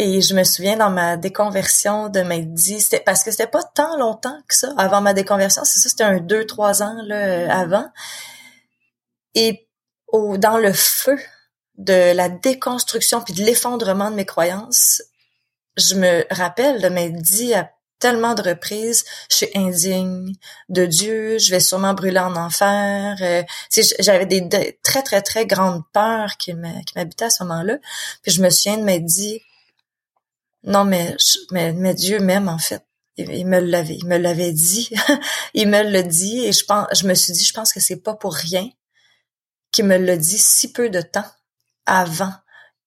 et 0.00 0.22
je 0.22 0.34
me 0.34 0.44
souviens 0.44 0.76
dans 0.76 0.90
ma 0.90 1.16
déconversion 1.16 2.08
de 2.08 2.20
m'être 2.20 2.54
dit 2.54 2.80
c'était 2.80 3.00
parce 3.00 3.24
que 3.24 3.30
c'était 3.32 3.48
pas 3.48 3.62
tant 3.62 3.98
longtemps 3.98 4.38
que 4.48 4.54
ça 4.54 4.72
avant 4.78 5.00
ma 5.00 5.12
déconversion, 5.12 5.64
c'est 5.64 5.80
ça 5.80 5.88
c'était 5.88 6.04
un 6.04 6.20
deux 6.20 6.46
trois 6.46 6.82
ans 6.82 6.96
là 7.04 7.52
avant. 7.52 7.90
Et 9.34 9.68
au 10.06 10.36
dans 10.38 10.56
le 10.58 10.72
feu 10.72 11.18
de 11.78 12.12
la 12.14 12.28
déconstruction 12.28 13.20
puis 13.22 13.34
de 13.34 13.42
l'effondrement 13.42 14.10
de 14.10 14.16
mes 14.16 14.24
croyances, 14.24 15.02
je 15.76 15.96
me 15.96 16.24
rappelle 16.30 16.80
de 16.80 16.88
m'être 16.88 17.16
dit 17.16 17.54
à 17.54 17.70
tellement 17.98 18.34
de 18.34 18.42
reprises, 18.42 19.04
je 19.30 19.36
suis 19.36 19.50
indigne 19.54 20.32
de 20.68 20.86
Dieu, 20.86 21.38
je 21.38 21.50
vais 21.50 21.60
sûrement 21.60 21.94
brûler 21.94 22.20
en 22.20 22.36
enfer. 22.36 23.16
Euh, 23.20 23.42
j'avais 23.98 24.26
des, 24.26 24.78
très, 24.82 25.02
très, 25.02 25.22
très 25.22 25.46
grandes 25.46 25.82
peurs 25.92 26.36
qui 26.36 26.54
m'habitaient 26.54 27.26
à 27.26 27.30
ce 27.30 27.42
moment-là. 27.44 27.78
Puis 28.22 28.32
je 28.32 28.42
me 28.42 28.50
souviens 28.50 28.78
de 28.78 28.84
m'être 28.84 29.04
dit, 29.04 29.40
non, 30.64 30.84
mais, 30.84 31.16
mais, 31.50 31.94
Dieu 31.94 32.18
m'aime, 32.20 32.48
en 32.48 32.58
fait. 32.58 32.84
Il, 33.16 33.46
me 33.46 33.58
l'avait, 33.58 33.96
il 33.96 34.06
me 34.06 34.16
l'avait 34.16 34.52
dit. 34.52 34.90
il 35.54 35.68
me 35.68 35.82
l'a 35.82 36.02
dit 36.02 36.44
et 36.44 36.52
je 36.52 36.64
pense, 36.64 36.86
je 36.94 37.06
me 37.06 37.14
suis 37.14 37.32
dit, 37.32 37.44
je 37.44 37.52
pense 37.52 37.72
que 37.72 37.80
c'est 37.80 38.02
pas 38.02 38.14
pour 38.14 38.34
rien 38.34 38.68
qu'il 39.72 39.86
me 39.86 39.96
l'a 39.96 40.16
dit 40.16 40.38
si 40.38 40.72
peu 40.72 40.88
de 40.88 41.00
temps 41.00 41.28
avant 41.86 42.32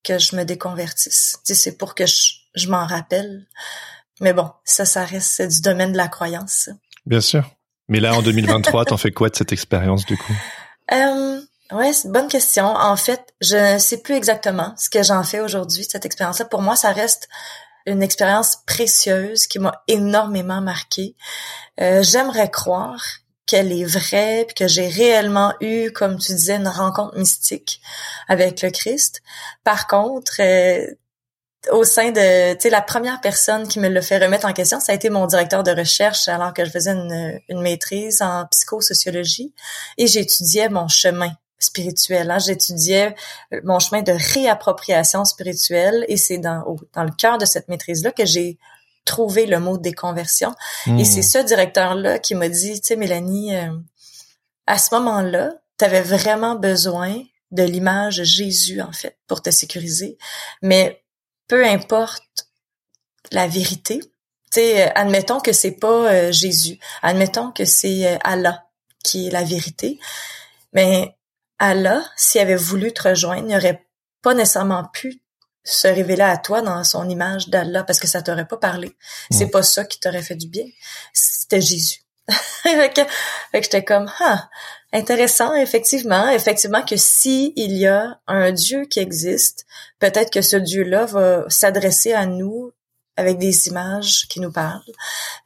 que 0.04 0.20
je 0.20 0.36
me 0.36 0.46
déconvertisse. 0.46 1.38
C'est 1.44 1.78
pour 1.78 1.96
que 1.96 2.06
je 2.06 2.70
m'en 2.70 2.86
rappelle. 2.86 3.48
Mais 4.22 4.34
bon, 4.34 4.50
ça, 4.64 4.86
ça 4.86 5.04
reste 5.04 5.42
du 5.42 5.62
domaine 5.62 5.92
de 5.92 5.98
la 5.98 6.08
croyance. 6.08 6.70
Bien 7.06 7.22
sûr. 7.22 7.50
Mais 7.90 8.00
là, 8.00 8.14
en 8.16 8.22
2023, 8.22 8.86
t'en 8.86 8.98
fais 8.98 9.12
quoi 9.12 9.30
de 9.30 9.36
cette 9.36 9.52
expérience 9.52 10.06
du 10.06 10.18
coup? 10.18 10.34
Euh, 10.94 11.42
Ouais, 11.72 11.94
c'est 11.94 12.08
une 12.08 12.14
bonne 12.14 12.28
question. 12.28 12.66
En 12.66 12.98
fait, 12.98 13.34
je 13.40 13.76
ne 13.76 13.80
sais 13.80 14.02
plus 14.02 14.16
exactement 14.16 14.74
ce 14.78 14.90
que 14.90 15.04
j'en 15.04 15.24
fais 15.24 15.40
aujourd'hui 15.40 15.86
cette 15.90 16.06
expérience-là. 16.06 16.46
Pour 16.46 16.62
moi, 16.62 16.76
ça 16.76 16.92
reste 16.92 17.30
une 17.86 18.04
expérience 18.04 18.58
précieuse 18.68 19.48
qui 19.48 19.58
m'a 19.58 19.82
énormément 19.88 20.60
marquée. 20.60 21.16
Euh, 21.80 22.04
J'aimerais 22.04 22.52
croire 22.52 23.02
qu'elle 23.46 23.72
est 23.72 23.86
vraie, 23.86 24.46
puis 24.46 24.54
que 24.54 24.68
j'ai 24.68 24.88
réellement 24.88 25.54
eu, 25.62 25.92
comme 25.92 26.18
tu 26.18 26.34
disais, 26.34 26.56
une 26.56 26.68
rencontre 26.68 27.18
mystique 27.18 27.82
avec 28.28 28.62
le 28.62 28.70
Christ. 28.70 29.22
Par 29.64 29.88
contre, 29.88 30.42
euh, 30.42 30.86
au 31.72 31.84
sein 31.84 32.12
de, 32.12 32.54
tu 32.54 32.62
sais, 32.62 32.70
la 32.70 32.82
première 32.82 33.22
personne 33.22 33.68
qui 33.68 33.80
me 33.80 33.88
l'a 33.88 34.02
fait 34.02 34.18
remettre 34.18 34.48
en 34.48 34.54
question, 34.54 34.80
ça 34.80 34.94
a 34.94 34.96
été 34.96 35.10
mon 35.10 35.28
directeur 35.28 35.62
de 35.64 35.72
recherche 35.72 36.28
alors 36.28 36.54
que 36.54 36.66
je 36.66 36.72
faisais 36.72 36.92
une, 36.92 37.40
une 37.50 37.62
maîtrise 37.62 38.22
en 38.22 38.46
psychosociologie 38.48 39.54
et 39.98 40.08
j'étudiais 40.08 40.70
mon 40.70 40.88
chemin 40.88 41.32
spirituel. 41.60 42.32
Hein. 42.32 42.40
J'étudiais 42.40 43.16
mon 43.64 43.80
chemin 43.80 44.02
de 44.02 44.14
réappropriation 44.34 45.24
spirituelle 45.24 46.06
et 46.08 46.18
c'est 46.18 46.40
dans, 46.40 46.64
dans 46.94 47.04
le 47.04 47.12
cœur 47.12 47.38
de 47.38 47.46
cette 47.46 47.68
maîtrise-là 47.68 48.12
que 48.12 48.26
j'ai 48.26 48.58
trouvé 49.06 49.46
le 49.46 49.60
mot 49.60 49.78
déconversion. 49.78 50.54
Et 50.88 50.92
hmm. 50.92 51.06
c'est 51.06 51.22
ce 51.22 51.38
directeur-là 51.40 52.20
qui 52.20 52.36
m'a 52.36 52.50
dit, 52.50 52.80
tu 52.82 52.88
sais, 52.88 52.96
Mélanie, 52.96 53.56
euh, 53.56 53.72
à 54.68 54.78
ce 54.78 54.94
moment-là, 54.96 55.54
tu 55.78 55.86
avais 55.86 56.02
vraiment 56.02 56.56
besoin 56.56 57.22
de 57.52 57.64
l'image 57.64 58.24
Jésus, 58.24 58.82
en 58.82 58.92
fait, 58.92 59.18
pour 59.28 59.42
te 59.42 59.50
sécuriser. 59.50 60.18
Mais 60.62 61.01
peu 61.52 61.68
importe 61.68 62.48
la 63.34 63.46
vérité, 63.46 64.00
tu 64.00 64.10
sais, 64.52 64.88
euh, 64.88 64.92
admettons 64.96 65.42
que 65.42 65.52
c'est 65.52 65.74
pas 65.74 66.10
euh, 66.10 66.32
Jésus, 66.32 66.80
admettons 67.02 67.52
que 67.52 67.66
c'est 67.66 68.08
euh, 68.08 68.18
Allah 68.24 68.68
qui 69.04 69.28
est 69.28 69.32
la 69.32 69.44
vérité, 69.44 70.00
mais 70.72 71.18
Allah, 71.60 72.06
s'il 72.16 72.40
avait 72.40 72.56
voulu 72.56 72.94
te 72.94 73.10
rejoindre, 73.10 73.50
n'aurait 73.50 73.86
pas 74.22 74.34
nécessairement 74.34 74.86
pu 74.94 75.24
se 75.66 75.90
révéler 75.90 76.22
à 76.22 76.38
toi 76.38 76.62
dans 76.62 76.86
son 76.86 77.10
image 77.10 77.50
d'Allah 77.50 77.84
parce 77.84 78.00
que 78.00 78.08
ça 78.08 78.22
t'aurait 78.22 78.48
pas 78.48 78.56
parlé. 78.56 78.96
C'est 79.30 79.52
pas 79.52 79.62
ça 79.62 79.84
qui 79.84 80.00
t'aurait 80.00 80.22
fait 80.22 80.36
du 80.36 80.48
bien. 80.48 80.66
C'était 81.12 81.60
Jésus. 81.60 82.00
fait 82.64 82.94
que, 82.94 83.02
j'étais 83.54 83.84
comme, 83.84 84.10
ah, 84.22 84.50
intéressant, 84.94 85.56
effectivement, 85.56 86.30
effectivement 86.30 86.84
que 86.84 86.98
si 86.98 87.54
il 87.56 87.78
y 87.78 87.88
a 87.88 88.20
un 88.28 88.52
Dieu 88.52 88.86
qui 88.86 89.00
existe, 89.00 89.66
peut-être 90.00 90.32
que 90.32 90.42
ce 90.42 90.58
Dieu-là 90.58 91.06
va 91.06 91.46
s'adresser 91.50 92.14
à 92.14 92.26
nous 92.26 92.72
avec 93.18 93.38
des 93.38 93.68
images 93.68 94.28
qui 94.30 94.40
nous 94.40 94.52
parlent. 94.52 94.82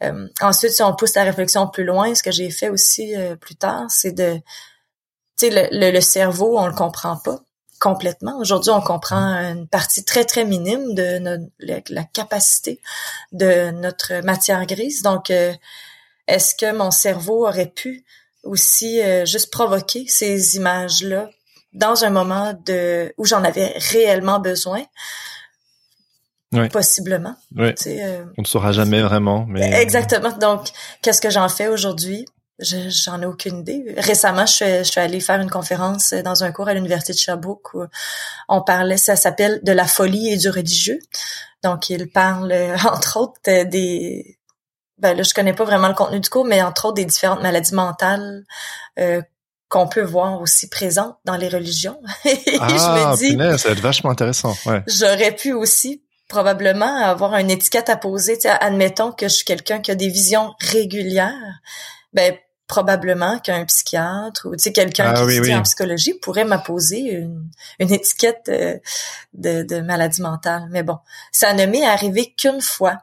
Euh, 0.03 0.27
ensuite, 0.41 0.71
si 0.71 0.84
on 0.84 0.95
pousse 0.95 1.15
la 1.15 1.23
réflexion 1.23 1.67
plus 1.67 1.84
loin, 1.84 2.13
ce 2.15 2.23
que 2.23 2.31
j'ai 2.31 2.49
fait 2.49 2.69
aussi 2.69 3.15
euh, 3.15 3.36
plus 3.36 3.55
tard, 3.55 3.86
c'est 3.89 4.12
de, 4.12 4.36
tu 5.38 5.49
sais, 5.49 5.69
le, 5.71 5.91
le, 5.91 6.01
cerveau, 6.01 6.58
on 6.58 6.67
le 6.67 6.73
comprend 6.73 7.17
pas 7.17 7.39
complètement. 7.79 8.38
Aujourd'hui, 8.39 8.71
on 8.71 8.81
comprend 8.81 9.36
une 9.51 9.67
partie 9.67 10.03
très 10.05 10.25
très 10.25 10.45
minime 10.45 10.93
de 10.95 11.49
la, 11.60 12.03
capacité 12.03 12.81
de 13.31 13.71
notre 13.71 14.23
matière 14.23 14.65
grise. 14.65 15.01
Donc, 15.01 15.29
euh, 15.29 15.53
est-ce 16.27 16.55
que 16.55 16.71
mon 16.71 16.91
cerveau 16.91 17.47
aurait 17.47 17.69
pu 17.69 18.05
aussi 18.45 19.01
euh, 19.01 19.25
juste 19.25 19.51
provoquer 19.51 20.05
ces 20.08 20.55
images-là 20.55 21.29
dans 21.73 22.05
un 22.05 22.10
moment 22.10 22.53
de 22.65 23.13
où 23.17 23.25
j'en 23.25 23.43
avais 23.43 23.73
réellement 23.77 24.39
besoin? 24.39 24.84
Possiblement. 26.71 27.36
Euh, 27.58 28.25
On 28.38 28.41
ne 28.43 28.47
saura 28.47 28.71
jamais 28.71 29.01
vraiment. 29.01 29.45
Mais... 29.49 29.81
Exactement. 29.81 30.31
Donc, 30.38 30.69
qu'est-ce 31.01 31.19
que 31.19 31.29
j'en 31.29 31.49
fais 31.49 31.67
aujourd'hui? 31.67 32.25
J'en 32.60 33.21
ai 33.21 33.25
aucune 33.25 33.60
idée. 33.60 33.93
Récemment, 33.97 34.45
je 34.45 34.53
suis, 34.53 34.77
je 34.77 34.84
suis 34.84 35.01
allée 35.01 35.19
faire 35.19 35.41
une 35.41 35.49
conférence 35.49 36.13
dans 36.13 36.45
un 36.45 36.53
cours 36.53 36.69
à 36.69 36.73
l'université 36.73 37.12
de 37.12 37.17
Sherbrooke 37.17 37.73
où 37.73 37.84
on 38.47 38.62
parlait, 38.62 38.95
ça 38.95 39.17
s'appelle 39.17 39.60
de 39.63 39.73
la 39.73 39.86
folie 39.86 40.29
et 40.29 40.38
du 40.38 40.49
religieux. 40.49 40.99
Donc, 41.62 41.89
il 41.89 42.10
parle 42.10 42.53
entre 42.86 43.17
autres 43.17 43.63
des 43.63 44.35
ben 44.97 45.15
là, 45.15 45.23
je 45.23 45.34
connais 45.34 45.53
pas 45.53 45.65
vraiment 45.65 45.88
le 45.88 45.93
contenu 45.93 46.19
du 46.19 46.29
cours, 46.29 46.45
mais 46.45 46.62
entre 46.62 46.86
autres 46.86 46.95
des 46.95 47.05
différentes 47.05 47.41
maladies 47.41 47.73
mentales 47.73 48.45
euh, 48.99 49.21
qu'on 49.67 49.88
peut 49.88 50.03
voir 50.03 50.41
aussi 50.41 50.69
présentes 50.69 51.17
dans 51.25 51.36
les 51.36 51.49
religions. 51.49 51.99
ah, 52.25 52.29
je 52.69 52.73
me 52.73 53.17
dis, 53.17 53.60
ça 53.60 53.69
va 53.69 53.73
être 53.73 53.81
vachement 53.81 54.12
intéressant. 54.12 54.55
Ouais. 54.65 54.84
J'aurais 54.88 55.36
pu 55.36 55.53
aussi 55.53 56.01
probablement 56.27 56.97
avoir 57.03 57.36
une 57.36 57.51
étiquette 57.51 57.89
à 57.89 57.97
poser. 57.97 58.38
Admettons 58.45 59.12
que 59.12 59.27
je 59.27 59.36
suis 59.36 59.45
quelqu'un 59.45 59.79
qui 59.79 59.91
a 59.91 59.95
des 59.95 60.10
visions 60.10 60.53
régulières. 60.60 61.60
Ben 62.13 62.36
probablement 62.67 63.38
qu'un 63.39 63.63
psychiatre 63.65 64.47
ou 64.47 64.55
tu 64.55 64.63
sais 64.63 64.73
quelqu'un 64.73 65.12
Ah 65.15 65.19
qui 65.19 65.23
oui, 65.25 65.34
étudie 65.36 65.49
oui. 65.51 65.55
en 65.55 65.62
psychologie 65.62 66.13
pourrait 66.15 66.45
m'apposer 66.45 66.99
une, 66.99 67.47
une 67.79 67.93
étiquette 67.93 68.49
euh, 68.49 68.77
de, 69.34 69.63
de 69.63 69.81
maladie 69.81 70.21
mentale. 70.21 70.67
Mais 70.71 70.81
bon, 70.81 70.97
ça 71.31 71.53
ne 71.53 71.65
m'est 71.65 71.86
arrivé 71.86 72.34
qu'une 72.36 72.62
fois. 72.62 72.97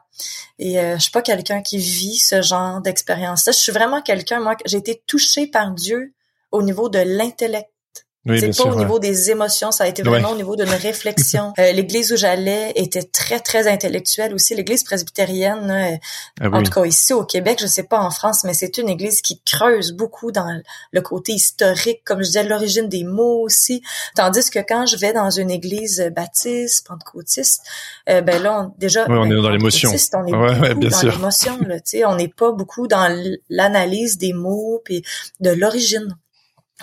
Et 0.59 0.79
euh, 0.79 0.95
je 0.97 1.03
suis 1.03 1.11
pas 1.11 1.21
quelqu'un 1.21 1.61
qui 1.61 1.77
vit 1.77 2.17
ce 2.17 2.41
genre 2.41 2.81
d'expérience-là. 2.81 3.51
Je 3.51 3.57
suis 3.57 3.71
vraiment 3.71 4.01
quelqu'un, 4.01 4.39
moi, 4.39 4.55
j'ai 4.65 4.77
été 4.77 5.01
touchée 5.07 5.47
par 5.47 5.71
Dieu 5.71 6.13
au 6.51 6.61
niveau 6.61 6.89
de 6.89 6.99
l'intellect. 6.99 7.69
Oui, 8.25 8.39
c'est 8.39 8.47
pas 8.47 8.53
sûr, 8.53 8.67
au 8.67 8.69
ouais. 8.71 8.77
niveau 8.77 8.99
des 8.99 9.31
émotions, 9.31 9.71
ça 9.71 9.83
a 9.83 9.87
été 9.87 10.01
vraiment 10.01 10.29
Ouais. 10.29 10.33
au 10.35 10.37
niveau 10.37 10.55
d'une 10.55 10.69
réflexion. 10.69 11.51
Euh, 11.59 11.71
l'église 11.73 12.11
où 12.13 12.15
j'allais 12.15 12.71
était 12.75 13.03
très 13.03 13.39
très 13.39 13.67
intellectuelle 13.67 14.33
aussi. 14.33 14.55
L'église 14.55 14.83
presbytérienne, 14.83 15.69
euh, 15.69 15.97
Ah 16.41 16.47
en 16.49 16.57
oui. 16.59 16.63
tout 16.63 16.71
cas 16.71 16.85
ici 16.85 17.11
au 17.13 17.25
Québec, 17.25 17.59
je 17.61 17.67
sais 17.67 17.83
pas 17.83 17.99
en 17.99 18.09
France, 18.11 18.43
mais 18.45 18.53
c'est 18.53 18.77
une 18.77 18.87
église 18.89 19.21
qui 19.21 19.41
creuse 19.45 19.91
beaucoup 19.91 20.31
dans 20.31 20.47
le 20.91 21.01
côté 21.01 21.33
historique, 21.33 22.01
comme 22.05 22.19
je 22.19 22.27
disais, 22.27 22.43
l'origine 22.43 22.87
des 22.87 23.03
mots 23.03 23.41
aussi. 23.41 23.81
Tandis 24.15 24.49
que 24.49 24.59
quand 24.59 24.85
je 24.85 24.95
vais 24.97 25.11
dans 25.13 25.29
une 25.29 25.51
église 25.51 26.09
baptiste, 26.15 26.87
pentecôtiste, 26.87 27.61
euh, 28.09 28.21
ben 28.21 28.41
là, 28.41 28.61
on- 28.67 28.73
déjà, 28.79 29.01
Ouais, 29.07 29.17
on 29.17 29.27
ben, 29.27 29.37
est 29.37 29.41
dans 29.41 29.49
l'émotion. 29.49 29.89
On 29.91 29.93
est 30.63 30.73
bien 30.75 30.89
dans 30.89 31.01
l'émotion, 31.09 31.57
là, 31.67 31.75
tu 31.81 31.97
sais, 31.97 32.05
on 32.05 32.15
n'est 32.15 32.27
pas 32.29 32.51
beaucoup 32.51 32.87
dans 32.87 33.07
l'analyse 33.49 34.17
des 34.17 34.33
mots 34.33 34.81
puis 34.85 35.03
de 35.39 35.49
l'origine. 35.51 36.15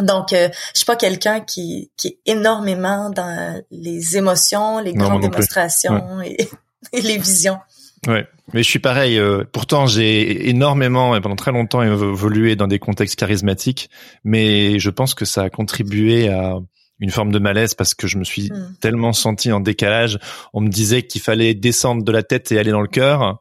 Donc, 0.02 0.32
euh, 0.32 0.48
je 0.74 0.78
suis 0.80 0.86
pas 0.86 0.96
quelqu'un 0.96 1.40
qui, 1.40 1.90
qui 1.96 2.08
est 2.08 2.18
énormément 2.26 3.10
dans 3.10 3.62
les 3.70 4.16
émotions, 4.16 4.78
les 4.80 4.92
Non, 4.92 5.06
grandes 5.06 5.22
démonstrations 5.22 6.20
et, 6.22 6.36
et 6.92 7.00
les 7.00 7.18
visions. 7.18 7.58
Ouais, 8.06 8.26
mais 8.54 8.62
je 8.62 8.68
suis 8.68 8.78
pareil. 8.78 9.18
euh, 9.18 9.44
pourtant, 9.52 9.86
j'ai 9.86 10.48
énormément 10.48 11.14
et 11.16 11.20
pendant 11.20 11.36
très 11.36 11.52
longtemps 11.52 11.82
évolué 11.82 12.56
dans 12.56 12.66
des 12.66 12.78
contextes 12.78 13.16
charismatiques, 13.16 13.90
mais 14.24 14.78
je 14.78 14.88
pense 14.90 15.14
que 15.14 15.24
ça 15.26 15.42
a 15.42 15.50
contribué 15.50 16.28
à 16.30 16.54
une 17.02 17.10
forme 17.10 17.30
de 17.32 17.38
malaise 17.38 17.74
parce 17.74 17.94
que 17.94 18.06
je 18.06 18.16
me 18.18 18.24
suis 18.24 18.50
Hmm. 18.50 18.74
tellement 18.80 19.12
senti 19.12 19.52
en 19.52 19.60
décalage. 19.60 20.18
On 20.54 20.60
me 20.60 20.68
disait 20.68 21.02
qu'il 21.02 21.20
fallait 21.20 21.54
descendre 21.54 22.02
de 22.04 22.12
la 22.12 22.22
tête 22.22 22.50
et 22.52 22.58
aller 22.58 22.70
dans 22.72 22.80
le 22.82 22.88
cœur 22.88 23.40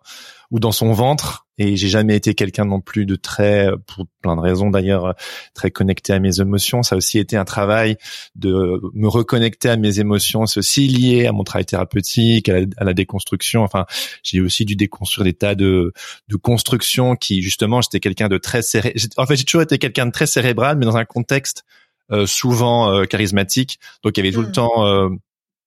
ou 0.52 0.60
dans 0.60 0.72
son 0.72 0.92
ventre. 0.94 1.46
Et 1.60 1.76
j'ai 1.76 1.90
jamais 1.90 2.16
été 2.16 2.34
quelqu'un 2.34 2.66
non 2.66 2.82
plus 2.82 3.06
de 3.06 3.16
très, 3.16 3.70
pour 3.86 4.08
plein 4.22 4.36
de 4.36 4.42
raisons 4.42 4.70
d'ailleurs, 4.72 5.14
très 5.54 5.70
connecté 5.70 6.14
à 6.14 6.20
mes 6.20 6.40
émotions. 6.40 6.82
Ça 6.82 6.96
a 6.96 6.98
aussi 6.98 7.20
été 7.20 7.38
un 7.38 7.46
travail 7.46 7.98
de 8.36 8.82
me 8.94 9.08
reconnecter 9.08 9.70
à 9.70 9.76
mes 9.78 10.00
émotions. 10.00 10.46
C'est 10.46 10.60
aussi 10.60 10.88
lié 10.88 11.28
à 11.28 11.34
mon 11.34 11.44
travail 11.44 11.66
thérapeutique, 11.66 12.50
à 12.50 12.62
la, 12.62 12.66
à 12.78 12.84
la 12.86 12.94
déconstruction. 12.94 13.62
Enfin, 13.64 13.86
j'ai 14.24 14.42
aussi 14.42 14.66
dû 14.66 14.76
déconstruire 14.76 15.26
des 15.26 15.34
tas 15.34 15.54
de, 15.54 15.94
de 16.30 16.36
constructions 16.38 17.16
qui, 17.16 17.42
justement, 17.42 17.82
j'étais 17.82 18.00
quelqu'un 18.00 18.30
de 18.30 18.38
très 18.38 18.62
j'ai- 18.64 19.10
En 19.18 19.26
fait, 19.26 19.36
j'ai 19.36 19.44
toujours 19.44 19.62
été 19.62 19.78
quelqu'un 19.78 20.06
de 20.06 20.12
très 20.12 20.26
cérébral, 20.26 20.78
mais 20.78 20.86
dans 20.86 20.98
un 20.98 21.06
contexte 21.06 21.66
euh, 22.12 22.26
souvent 22.26 22.92
euh, 22.92 23.04
charismatique. 23.04 23.80
Donc, 24.04 24.18
il 24.18 24.24
y 24.24 24.28
avait 24.28 24.34
tout 24.34 24.42
le 24.42 24.48
Mm. 24.48 24.54
temps 24.54 24.86
euh, 24.88 25.10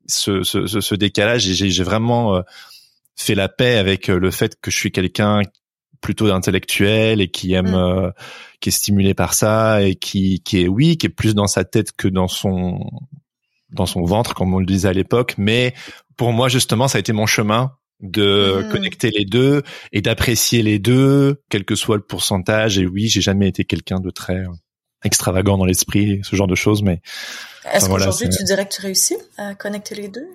ce, 0.07 0.43
ce, 0.43 0.67
ce, 0.67 0.95
décalage. 0.95 1.47
Et 1.49 1.55
j'ai 1.71 1.85
vraiment 1.85 2.37
euh, 2.37 2.41
fait 3.15 3.35
la 3.35 3.49
paix 3.49 3.77
avec 3.77 4.09
euh, 4.11 4.19
le 4.19 4.31
fait 4.31 4.59
que 4.61 4.71
je 4.71 4.77
suis 4.77 4.91
quelqu'un 4.91 5.43
plutôt 6.03 6.31
intellectuel 6.31 7.23
et 7.23 7.29
qui 7.29 7.55
aime, 7.55 7.71
Mm. 7.71 7.75
euh, 7.75 8.11
qui 8.61 8.69
est 8.69 8.73
stimulé 8.73 9.15
par 9.15 9.33
ça 9.33 9.83
et 9.83 9.95
qui, 9.95 10.43
qui 10.45 10.61
est, 10.63 10.69
oui, 10.69 10.99
qui 10.99 11.07
est 11.07 11.09
plus 11.11 11.35
dans 11.35 11.47
sa 11.47 11.65
tête 11.65 11.93
que 11.93 12.09
dans 12.09 12.29
son, 12.29 12.79
dans 13.71 13.87
son 13.87 14.03
ventre, 14.05 14.35
comme 14.35 14.53
on 14.53 14.59
le 14.59 14.67
disait 14.67 14.89
à 14.89 14.93
l'époque. 14.93 15.35
Mais 15.39 15.73
pour 16.17 16.33
moi, 16.33 16.49
justement, 16.51 16.89
ça 16.89 16.99
a 16.99 17.01
été 17.01 17.13
mon 17.15 17.25
chemin 17.27 17.73
de 18.01 18.65
Mm. 18.67 18.73
connecter 18.73 19.11
les 19.11 19.25
deux 19.25 19.63
et 19.93 20.03
d'apprécier 20.03 20.63
les 20.63 20.79
deux, 20.79 21.41
quel 21.49 21.65
que 21.65 21.77
soit 21.77 21.97
le 21.97 22.03
pourcentage. 22.03 22.77
Et 22.79 22.85
oui, 22.87 23.09
j'ai 23.09 23.21
jamais 23.23 23.49
été 23.49 23.65
quelqu'un 23.65 24.01
de 24.01 24.11
très 24.11 24.45
extravagant 25.05 25.57
dans 25.57 25.65
l'esprit, 25.65 26.21
ce 26.23 26.37
genre 26.37 26.47
de 26.49 26.55
choses, 26.55 26.83
mais 26.83 27.01
Est-ce 27.73 27.89
qu'aujourd'hui, 27.89 28.29
tu 28.29 28.43
dirais 28.45 28.67
que 28.69 28.75
tu 28.75 28.83
réussis 28.83 29.17
à 29.39 29.55
connecter 29.55 29.95
les 29.95 30.09
deux? 30.09 30.27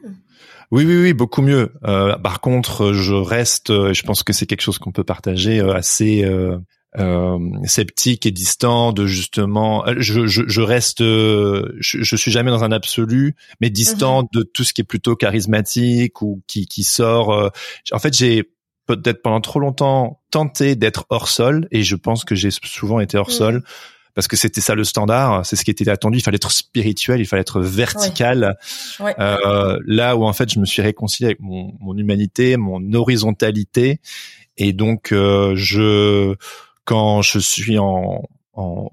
Oui, 0.72 0.84
oui, 0.86 0.98
oui, 1.02 1.14
beaucoup 1.14 1.42
mieux. 1.42 1.72
Euh, 1.86 2.18
par 2.18 2.42
contre, 2.42 2.92
je 2.94 3.14
reste, 3.14 3.70
euh, 3.70 3.94
je 3.94 4.04
pense 4.04 4.24
que 4.24 4.34
c'est 4.34 4.46
quelque 4.46 4.62
chose 4.62 4.80
qu'on 4.80 4.92
peut 4.92 5.04
partager, 5.06 5.60
euh, 5.60 5.74
assez 5.74 6.26
euh, 6.26 6.58
euh, 6.98 7.40
sceptique 7.64 8.26
et 8.26 8.32
distant 8.32 8.92
de 8.92 9.06
justement. 9.06 9.88
euh, 9.88 9.96
Je, 9.98 10.28
je, 10.28 10.44
je 10.46 10.62
reste, 10.62 11.00
je, 11.00 11.72
je 11.80 12.16
suis 12.18 12.32
jamais 12.32 12.52
dans 12.52 12.64
un 12.66 12.72
absolu, 12.74 13.36
mais 13.62 13.70
distant 13.70 14.28
de 14.34 14.44
tout 14.44 14.64
ce 14.66 14.74
qui 14.74 14.82
est 14.82 14.84
plutôt 14.84 15.16
charismatique 15.16 16.22
ou 16.22 16.42
qui 16.48 16.66
qui 16.68 16.84
sort. 16.84 17.52
en 17.92 18.00
fait, 18.00 18.14
j'ai 18.16 18.52
peut-être 18.88 19.22
pendant 19.22 19.42
trop 19.42 19.60
longtemps 19.60 20.22
tenté 20.32 20.76
d'être 20.76 21.06
hors 21.10 21.28
sol 21.30 21.68
et 21.72 21.84
je 21.84 21.96
pense 21.96 22.24
que 22.26 22.36
j'ai 22.36 22.50
souvent 22.52 23.00
été 23.00 23.18
hors 23.18 23.28
Mhm. 23.30 23.34
sol 23.34 23.64
parce 24.18 24.28
que 24.28 24.36
c'était 24.36 24.62
ça 24.62 24.74
le 24.74 24.84
standard, 24.84 25.46
c'est 25.46 25.56
ce 25.56 25.64
qui 25.64 25.70
était 25.70 25.88
attendu. 25.92 26.18
Il 26.18 26.22
fallait 26.22 26.38
être 26.38 26.50
spirituel, 26.50 27.20
il 27.20 27.28
fallait 27.28 27.44
être 27.44 27.62
vertical. 27.62 28.58
Ouais. 29.00 29.14
Euh, 29.20 29.78
là 29.86 30.18
où 30.18 30.24
en 30.24 30.34
fait 30.34 30.52
je 30.52 30.60
me 30.60 30.66
suis 30.66 30.82
réconcilié 30.82 31.28
avec 31.28 31.40
mon, 31.40 31.76
mon 31.80 31.96
humanité, 31.96 32.58
mon 32.58 32.82
horizontalité, 32.94 34.00
et 34.58 34.74
donc 34.74 35.12
euh, 35.12 35.54
je 35.56 36.36
quand 36.84 37.22
je 37.22 37.38
suis 37.38 37.78
en, 37.78 38.24
en, 38.54 38.90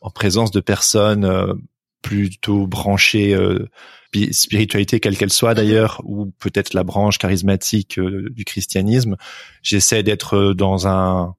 en 0.00 0.10
présence 0.10 0.50
de 0.50 0.58
personnes 0.58 1.24
euh, 1.24 1.54
plutôt 2.02 2.66
branchées 2.66 3.34
euh, 3.34 3.68
pi- 4.10 4.34
spiritualité 4.34 4.98
quelle 4.98 5.16
qu'elle 5.16 5.30
soit 5.30 5.54
d'ailleurs, 5.54 6.02
ou 6.04 6.32
peut-être 6.40 6.74
la 6.74 6.82
branche 6.82 7.18
charismatique 7.18 8.00
euh, 8.00 8.28
du 8.30 8.44
christianisme, 8.44 9.14
j'essaie 9.62 10.02
d'être 10.02 10.34
euh, 10.36 10.54
dans 10.54 10.88
un 10.88 11.36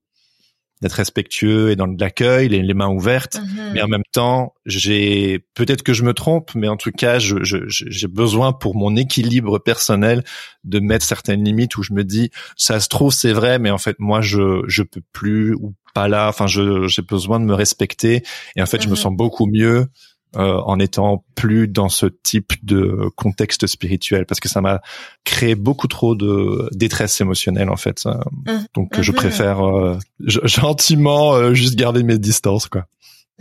d'être 0.81 0.93
respectueux 0.93 1.71
et 1.71 1.75
dans 1.75 1.87
de 1.87 1.99
l'accueil, 1.99 2.49
les, 2.49 2.61
les 2.61 2.73
mains 2.73 2.89
ouvertes, 2.89 3.39
Mhm. 3.41 3.71
mais 3.73 3.81
en 3.81 3.87
même 3.87 4.03
temps, 4.11 4.53
j'ai 4.65 5.39
peut-être 5.55 5.81
que 5.83 5.93
je 5.93 6.03
me 6.03 6.13
trompe, 6.13 6.51
mais 6.55 6.67
en 6.67 6.77
tout 6.77 6.91
cas, 6.91 7.17
je- 7.19 7.43
je- 7.43 7.67
je- 7.67 7.85
j'ai 7.87 8.07
besoin 8.07 8.53
pour 8.53 8.75
mon 8.75 8.95
équilibre 8.95 9.57
personnel 9.59 10.23
de 10.63 10.79
mettre 10.79 11.05
certaines 11.05 11.43
limites 11.43 11.77
où 11.77 11.83
je 11.83 11.93
me 11.93 12.03
dis, 12.03 12.29
ça 12.57 12.79
se 12.79 12.89
trouve 12.89 13.11
c'est 13.13 13.33
vrai, 13.33 13.57
mais 13.59 13.71
en 13.71 13.77
fait 13.79 13.95
moi 13.99 14.21
je 14.21 14.61
je 14.67 14.83
peux 14.83 15.01
plus 15.13 15.53
ou 15.55 15.73
pas 15.93 16.07
là. 16.07 16.27
Enfin, 16.29 16.45
je 16.47 16.87
j'ai 16.87 17.01
besoin 17.01 17.39
de 17.39 17.45
me 17.45 17.53
respecter 17.55 18.21
et 18.55 18.61
en 18.61 18.65
fait, 18.67 18.81
je 18.81 18.87
me 18.87 18.91
Mhm. 18.91 18.97
sens 18.97 19.13
beaucoup 19.15 19.47
mieux. 19.47 19.87
Euh, 20.35 20.57
en 20.65 20.77
étant 20.79 21.23
plus 21.35 21.67
dans 21.67 21.87
ce 21.89 22.05
type 22.05 22.53
de 22.65 23.09
contexte 23.15 23.65
spirituel 23.65 24.25
parce 24.25 24.39
que 24.41 24.49
ça 24.49 24.59
m'a 24.59 24.81
créé 25.23 25.55
beaucoup 25.55 25.87
trop 25.87 26.15
de 26.15 26.69
détresse 26.73 27.21
émotionnelle 27.21 27.69
en 27.69 27.77
fait 27.77 27.99
ça. 27.99 28.19
Mhm. 28.45 28.65
donc 28.75 28.99
je 29.01 29.11
Mhm. 29.11 29.15
préfère 29.17 29.65
euh, 29.65 29.97
gentiment 30.19 31.33
euh, 31.33 31.53
juste 31.53 31.75
garder 31.75 32.03
mes 32.03 32.17
distances 32.17 32.67
quoi 32.67 32.85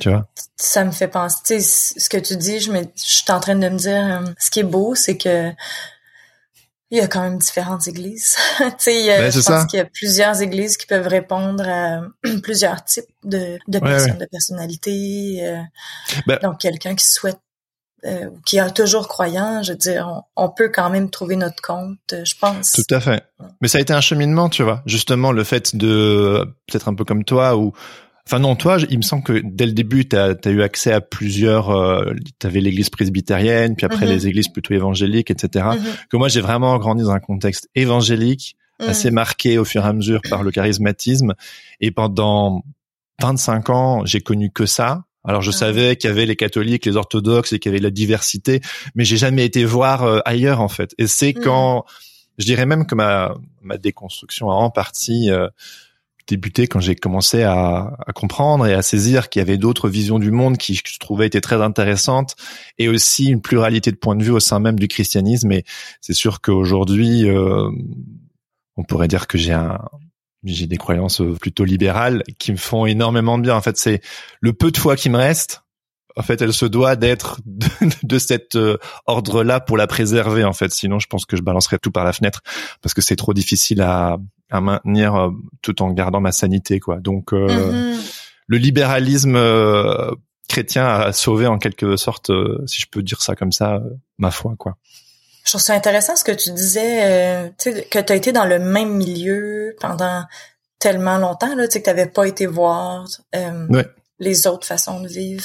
tu 0.01 0.11
vois? 0.11 0.29
Ça 0.57 0.85
me 0.85 0.90
fait 0.90 1.09
penser, 1.09 1.59
ce 1.61 2.09
que 2.11 2.18
tu 2.18 2.37
dis, 2.37 2.61
je 2.61 2.70
me, 2.70 2.81
je 2.81 2.85
suis 2.96 3.33
en 3.33 3.40
train 3.40 3.55
de 3.57 3.66
me 3.66 3.79
dire, 3.79 4.20
euh, 4.22 4.31
ce 4.38 4.51
qui 4.51 4.61
est 4.61 4.62
beau, 4.62 4.94
c'est 4.94 5.16
que 5.16 5.51
il 6.90 6.99
y 6.99 7.01
a 7.01 7.09
quand 7.09 7.20
même 7.22 7.38
différentes 7.38 7.87
églises. 7.88 8.37
tu 8.59 8.64
sais, 8.79 9.01
il 9.01 9.07
y 9.07 9.11
a- 9.11 9.20
Ben, 9.20 9.33
je 9.33 9.40
pense 9.40 9.66
qu'il 9.66 9.79
y 9.79 9.83
a 9.83 9.87
plusieurs 9.87 10.40
églises 10.42 10.77
qui 10.77 10.87
peuvent 10.87 11.09
répondre 11.09 11.64
à 11.68 12.03
plusieurs 12.42 12.85
types 12.85 13.05
de, 13.25 13.59
de 13.68 13.79
Ouais, 13.79 13.81
personnes, 13.90 14.12
ouais. 14.12 14.18
de 14.18 14.27
personnalités. 14.27 15.38
euh, 15.42 15.61
Ben- 16.27 16.38
donc, 16.42 16.61
quelqu'un 16.61 16.94
qui 16.94 17.05
souhaite, 17.07 17.38
euh, 18.05 18.27
ou 18.27 18.40
qui 18.46 18.59
est 18.59 18.70
toujours 18.75 19.09
croyant, 19.09 19.62
je 19.62 19.72
veux 19.72 19.79
dire, 19.79 20.22
on, 20.37 20.44
on 20.44 20.49
peut 20.51 20.68
quand 20.68 20.90
même 20.90 21.11
trouver 21.11 21.35
notre 21.37 21.61
compte, 21.61 21.99
euh, 22.12 22.25
je 22.25 22.35
pense. 22.38 22.72
Tout 22.72 22.94
à 22.94 23.01
fait. 23.01 23.25
Mais 23.61 23.68
ça 23.68 23.79
a 23.79 23.81
été 23.81 23.92
un 23.92 24.01
cheminement, 24.01 24.49
tu 24.49 24.62
vois. 24.62 24.83
Justement, 24.87 25.33
le 25.33 25.42
fait 25.44 25.75
de, 25.75 26.44
peut-être 26.68 26.88
un 26.88 26.94
peu 26.94 27.05
comme 27.05 27.25
toi, 27.25 27.57
ou, 27.57 27.72
enfin 28.27 28.39
non, 28.39 28.57
toi, 28.57 28.79
il 28.91 28.97
me 28.99 29.03
semble 29.03 29.23
que 29.23 29.41
dès 29.45 29.67
le 29.67 29.73
début, 29.73 30.09
tu 30.09 30.17
as, 30.17 30.35
eu 30.47 30.62
accès 30.62 30.93
à 30.93 31.01
plusieurs, 31.01 31.71
euh, 31.71 32.12
tu 32.41 32.47
avais 32.47 32.61
l'église 32.61 32.91
presbytérienne, 32.91 33.77
puis 33.77 33.87
après 33.87 34.05
Mhm. 34.07 34.12
les 34.12 34.27
églises 34.29 34.49
plutôt 34.49 34.75
évangéliques, 34.75 35.31
etc. 35.31 35.65
Mhm. 35.79 35.85
Que 36.11 36.17
moi, 36.17 36.29
j'ai 36.29 36.41
vraiment 36.41 36.77
grandi 36.79 37.03
dans 37.03 37.11
un 37.11 37.21
contexte 37.21 37.69
évangélique, 37.75 38.57
Mhm. 38.81 38.89
assez 38.89 39.11
marqué 39.11 39.59
au 39.59 39.65
fur 39.65 39.85
et 39.85 39.89
à 39.89 39.93
mesure 39.93 40.21
par 40.29 40.43
le 40.43 40.51
charismatisme. 40.51 41.35
Et 41.81 41.91
pendant 41.91 42.62
25 43.23 43.71
ans, 43.71 44.05
j'ai 44.05 44.21
connu 44.21 44.51
que 44.51 44.67
ça. 44.67 45.05
Alors 45.25 45.43
je 45.43 45.51
Ah. 45.51 45.55
savais 45.55 45.97
qu'il 45.97 46.09
y 46.09 46.12
avait 46.12 46.27
les 46.27 46.37
catholiques, 46.37 46.85
les 46.87 46.97
orthodoxes 46.97 47.53
et 47.53 47.59
qu'il 47.59 47.71
y 47.73 47.75
avait 47.75 47.83
la 47.83 47.91
diversité, 47.91 48.61
mais 48.95 49.05
j'ai 49.05 49.17
jamais 49.17 49.45
été 49.45 49.65
voir 49.65 50.05
euh, 50.05 50.21
ailleurs 50.25 50.61
en 50.61 50.69
fait. 50.69 50.95
Et 50.99 51.07
c'est 51.09 51.33
quand, 51.33 51.85
je 52.39 52.45
dirais 52.45 52.67
même 52.67 52.87
que 52.87 52.95
ma 52.95 53.35
ma 53.62 53.77
déconstruction 53.79 54.51
a 54.51 54.55
en 54.55 54.71
partie 54.71 55.31
euh, 55.31 55.49
débuté 56.27 56.67
quand 56.67 56.81
j'ai 56.81 56.97
commencé 56.97 57.43
à, 57.43 57.97
à 58.07 58.12
comprendre 58.12 58.67
et 58.67 58.75
à 58.75 58.83
saisir 58.83 59.29
qu'il 59.29 59.41
y 59.41 59.43
avait 59.43 59.59
d'autres 59.59 59.89
visions 59.89 60.19
du 60.19 60.31
monde 60.31 60.57
qui 60.59 60.75
je 60.75 60.99
trouvais 60.99 61.27
étaient 61.27 61.41
très 61.41 61.62
intéressantes 61.62 62.37
et 62.79 62.89
aussi 62.89 63.27
une 63.27 63.41
pluralité 63.41 63.91
de 63.91 63.97
points 63.97 64.17
de 64.17 64.25
vue 64.25 64.33
au 64.33 64.41
sein 64.41 64.59
même 64.59 64.79
du 64.79 64.89
christianisme. 64.89 65.53
Et 65.53 65.65
c'est 66.01 66.15
sûr 66.15 66.41
qu'aujourd'hui, 66.41 67.29
euh, 67.29 67.71
on 68.77 68.85
pourrait 68.85 69.09
dire 69.09 69.27
que 69.27 69.39
j'ai 69.39 69.53
un 69.53 69.79
j'ai 70.45 70.67
des 70.67 70.77
croyances 70.77 71.23
plutôt 71.41 71.65
libérales 71.65 72.23
qui 72.39 72.53
me 72.53 72.57
font 72.57 72.87
énormément 72.87 73.37
de 73.37 73.43
bien. 73.43 73.57
En 73.57 73.61
fait, 73.61 73.77
c'est 73.77 74.01
le 74.41 74.53
peu 74.53 74.71
de 74.71 74.77
foi 74.77 74.95
qui 74.95 75.11
me 75.11 75.17
reste. 75.17 75.62
En 76.15 76.23
fait, 76.23 76.41
elle 76.41 76.53
se 76.53 76.67
doit 76.67 76.97
d'être 76.97 77.41
de, 77.47 77.67
de 78.03 78.19
cet 78.19 78.55
euh, 78.57 78.79
ordre-là 79.07 79.61
pour 79.61 79.77
la 79.77 79.87
préserver. 79.87 80.44
En 80.44 80.53
fait, 80.53 80.73
sinon, 80.73 80.98
je 80.98 81.09
pense 81.09 81.27
que 81.27 81.37
je 81.37 81.42
balancerais 81.42 81.79
tout 81.79 81.90
par 81.90 82.05
la 82.05 82.13
fenêtre 82.13 82.42
parce 82.81 82.94
que 82.94 83.03
c'est 83.03 83.17
trop 83.17 83.35
difficile 83.35 83.83
à, 83.83 84.19
à 84.51 84.61
maintenir 84.61 85.15
euh, 85.15 85.31
tout 85.63 85.83
en 85.83 85.90
gardant 85.90 86.21
ma 86.21 86.33
sanité, 86.33 86.81
quoi. 86.81 86.97
Donc, 87.01 87.33
euh, 87.33 87.47
Mhm. 87.73 88.01
le 88.47 88.59
libéralisme 88.59 89.38
chrétien 90.49 90.87
a 90.87 91.13
sauvé 91.13 91.47
en 91.47 91.59
quelque 91.59 91.97
sorte, 91.97 92.31
si 92.67 92.81
je 92.81 92.87
peux 92.90 93.03
dire 93.03 93.21
ça 93.21 93.35
comme 93.35 93.53
ça, 93.53 93.81
ma 94.19 94.31
foi, 94.31 94.55
quoi. 94.59 94.77
Je 95.44 95.51
trouve 95.53 95.61
ça 95.61 95.75
intéressant 95.75 96.17
ce 96.17 96.25
que 96.25 96.33
tu 96.33 96.51
disais, 96.53 97.53
que 97.59 98.01
tu 98.01 98.13
as 98.13 98.17
été 98.17 98.33
dans 98.33 98.44
le 98.44 98.59
même 98.59 98.94
milieu 98.97 99.77
pendant 99.81 100.25
tellement 100.79 101.19
longtemps, 101.19 101.55
là, 101.57 101.67
que 101.67 101.79
tu 101.79 101.83
n'avais 101.87 102.07
pas 102.07 102.27
été 102.29 102.47
voir 102.47 103.07
les 104.19 104.47
autres 104.47 104.67
façons 104.67 105.01
de 105.01 105.09
vivre 105.09 105.44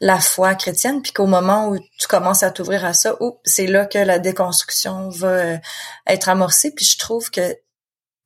la 0.00 0.18
foi 0.18 0.54
chrétienne, 0.54 1.00
puis 1.02 1.12
qu'au 1.12 1.26
moment 1.26 1.68
où 1.68 1.78
tu 1.78 2.08
commences 2.08 2.42
à 2.42 2.50
t'ouvrir 2.50 2.84
à 2.84 2.92
ça, 2.92 3.16
c'est 3.44 3.66
là 3.66 3.86
que 3.86 3.98
la 3.98 4.18
déconstruction 4.18 5.10
va 5.10 5.28
euh, 5.28 5.58
être 6.06 6.28
amorcée. 6.28 6.72
Puis 6.74 6.86
je 6.86 6.98
trouve 6.98 7.30
que 7.30 7.54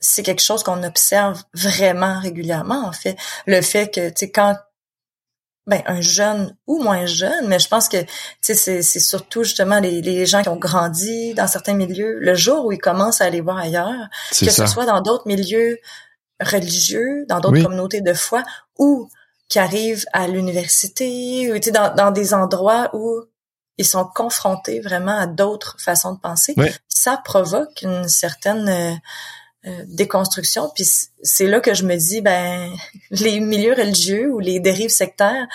c'est 0.05 0.23
quelque 0.23 0.43
chose 0.43 0.63
qu'on 0.63 0.83
observe 0.83 1.43
vraiment 1.55 2.21
régulièrement, 2.21 2.87
en 2.87 2.93
fait. 2.93 3.17
Le 3.47 3.61
fait 3.63 3.93
que, 3.93 4.09
tu 4.09 4.15
sais, 4.17 4.31
quand 4.31 4.57
ben 5.67 5.83
un 5.87 6.03
jeune 6.03 6.55
ou 6.67 6.83
moins 6.83 7.07
jeune, 7.07 7.49
mais 7.49 7.59
je 7.59 7.69
pense 7.69 7.89
que 7.89 7.97
c'est 8.43 8.55
c'est 8.55 8.83
surtout 8.83 9.45
justement 9.45 9.81
les, 9.81 10.03
les 10.03 10.27
gens 10.27 10.43
qui 10.43 10.51
ont 10.51 10.57
grandi 10.57 11.33
dans 11.33 11.47
certains 11.47 11.73
milieux, 11.73 12.19
le 12.21 12.35
jour 12.35 12.67
où 12.67 12.73
ils 12.73 12.79
commencent 12.79 13.23
à 13.23 13.25
aller 13.25 13.41
voir 13.41 13.57
ailleurs, 13.57 14.09
que 14.29 14.51
ce 14.51 14.67
soit 14.67 14.85
dans 14.85 15.01
d'autres 15.01 15.27
milieux 15.27 15.79
religieux, 16.39 17.25
dans 17.29 17.41
d'autres 17.41 17.63
communautés 17.63 18.03
de 18.03 18.13
foi, 18.13 18.43
ou 18.79 19.09
qui 19.49 19.59
arrivent 19.59 20.05
à 20.13 20.29
l'université 20.29 21.51
ou 21.51 21.59
dans, 21.71 21.95
dans 21.95 22.11
des 22.11 22.35
endroits 22.35 22.91
où 22.93 23.23
ils 23.79 23.87
sont 23.87 24.05
confrontés 24.05 24.81
vraiment 24.81 25.19
à 25.19 25.27
d'autres 25.27 25.77
façons 25.81 26.13
de 26.13 26.21
penser, 26.21 26.55
ça 26.89 27.17
provoque 27.25 27.83
une 27.83 28.09
certaine 28.09 28.69
euh, 28.69 28.95
euh, 29.67 29.85
déconstruction. 29.87 30.71
Puis 30.75 30.87
c'est 31.23 31.47
là 31.47 31.61
que 31.61 31.75
je 31.75 31.85
me 31.85 31.97
dis, 31.97 32.21
ben 32.21 32.71
les 33.11 33.41
milieux 33.41 33.75
religieux 33.75 34.33
ou 34.33 34.39
les 34.39 34.61
dérives 34.61 34.91
sectaires, 34.91 35.47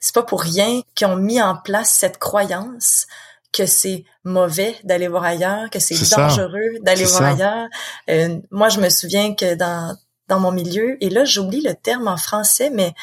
c'est 0.00 0.14
pas 0.14 0.22
pour 0.22 0.42
rien 0.42 0.82
qu'ils 0.94 1.06
ont 1.08 1.16
mis 1.16 1.40
en 1.40 1.56
place 1.56 1.90
cette 1.90 2.18
croyance 2.18 3.06
que 3.52 3.66
c'est 3.66 4.04
mauvais 4.24 4.76
d'aller 4.84 5.08
voir 5.08 5.24
ailleurs, 5.24 5.70
que 5.70 5.78
c'est 5.78 5.96
dangereux 6.14 6.78
d'aller 6.82 7.04
voir 7.04 7.22
ailleurs. 7.22 7.68
Euh, 8.10 8.38
moi, 8.50 8.68
je 8.68 8.80
me 8.80 8.90
souviens 8.90 9.34
que 9.34 9.54
dans 9.54 9.96
dans 10.28 10.40
mon 10.40 10.52
milieu. 10.52 11.02
Et 11.02 11.10
là, 11.10 11.24
j'oublie 11.24 11.60
le 11.60 11.74
terme 11.74 12.08
en 12.08 12.16
français, 12.16 12.70
mais 12.70 12.94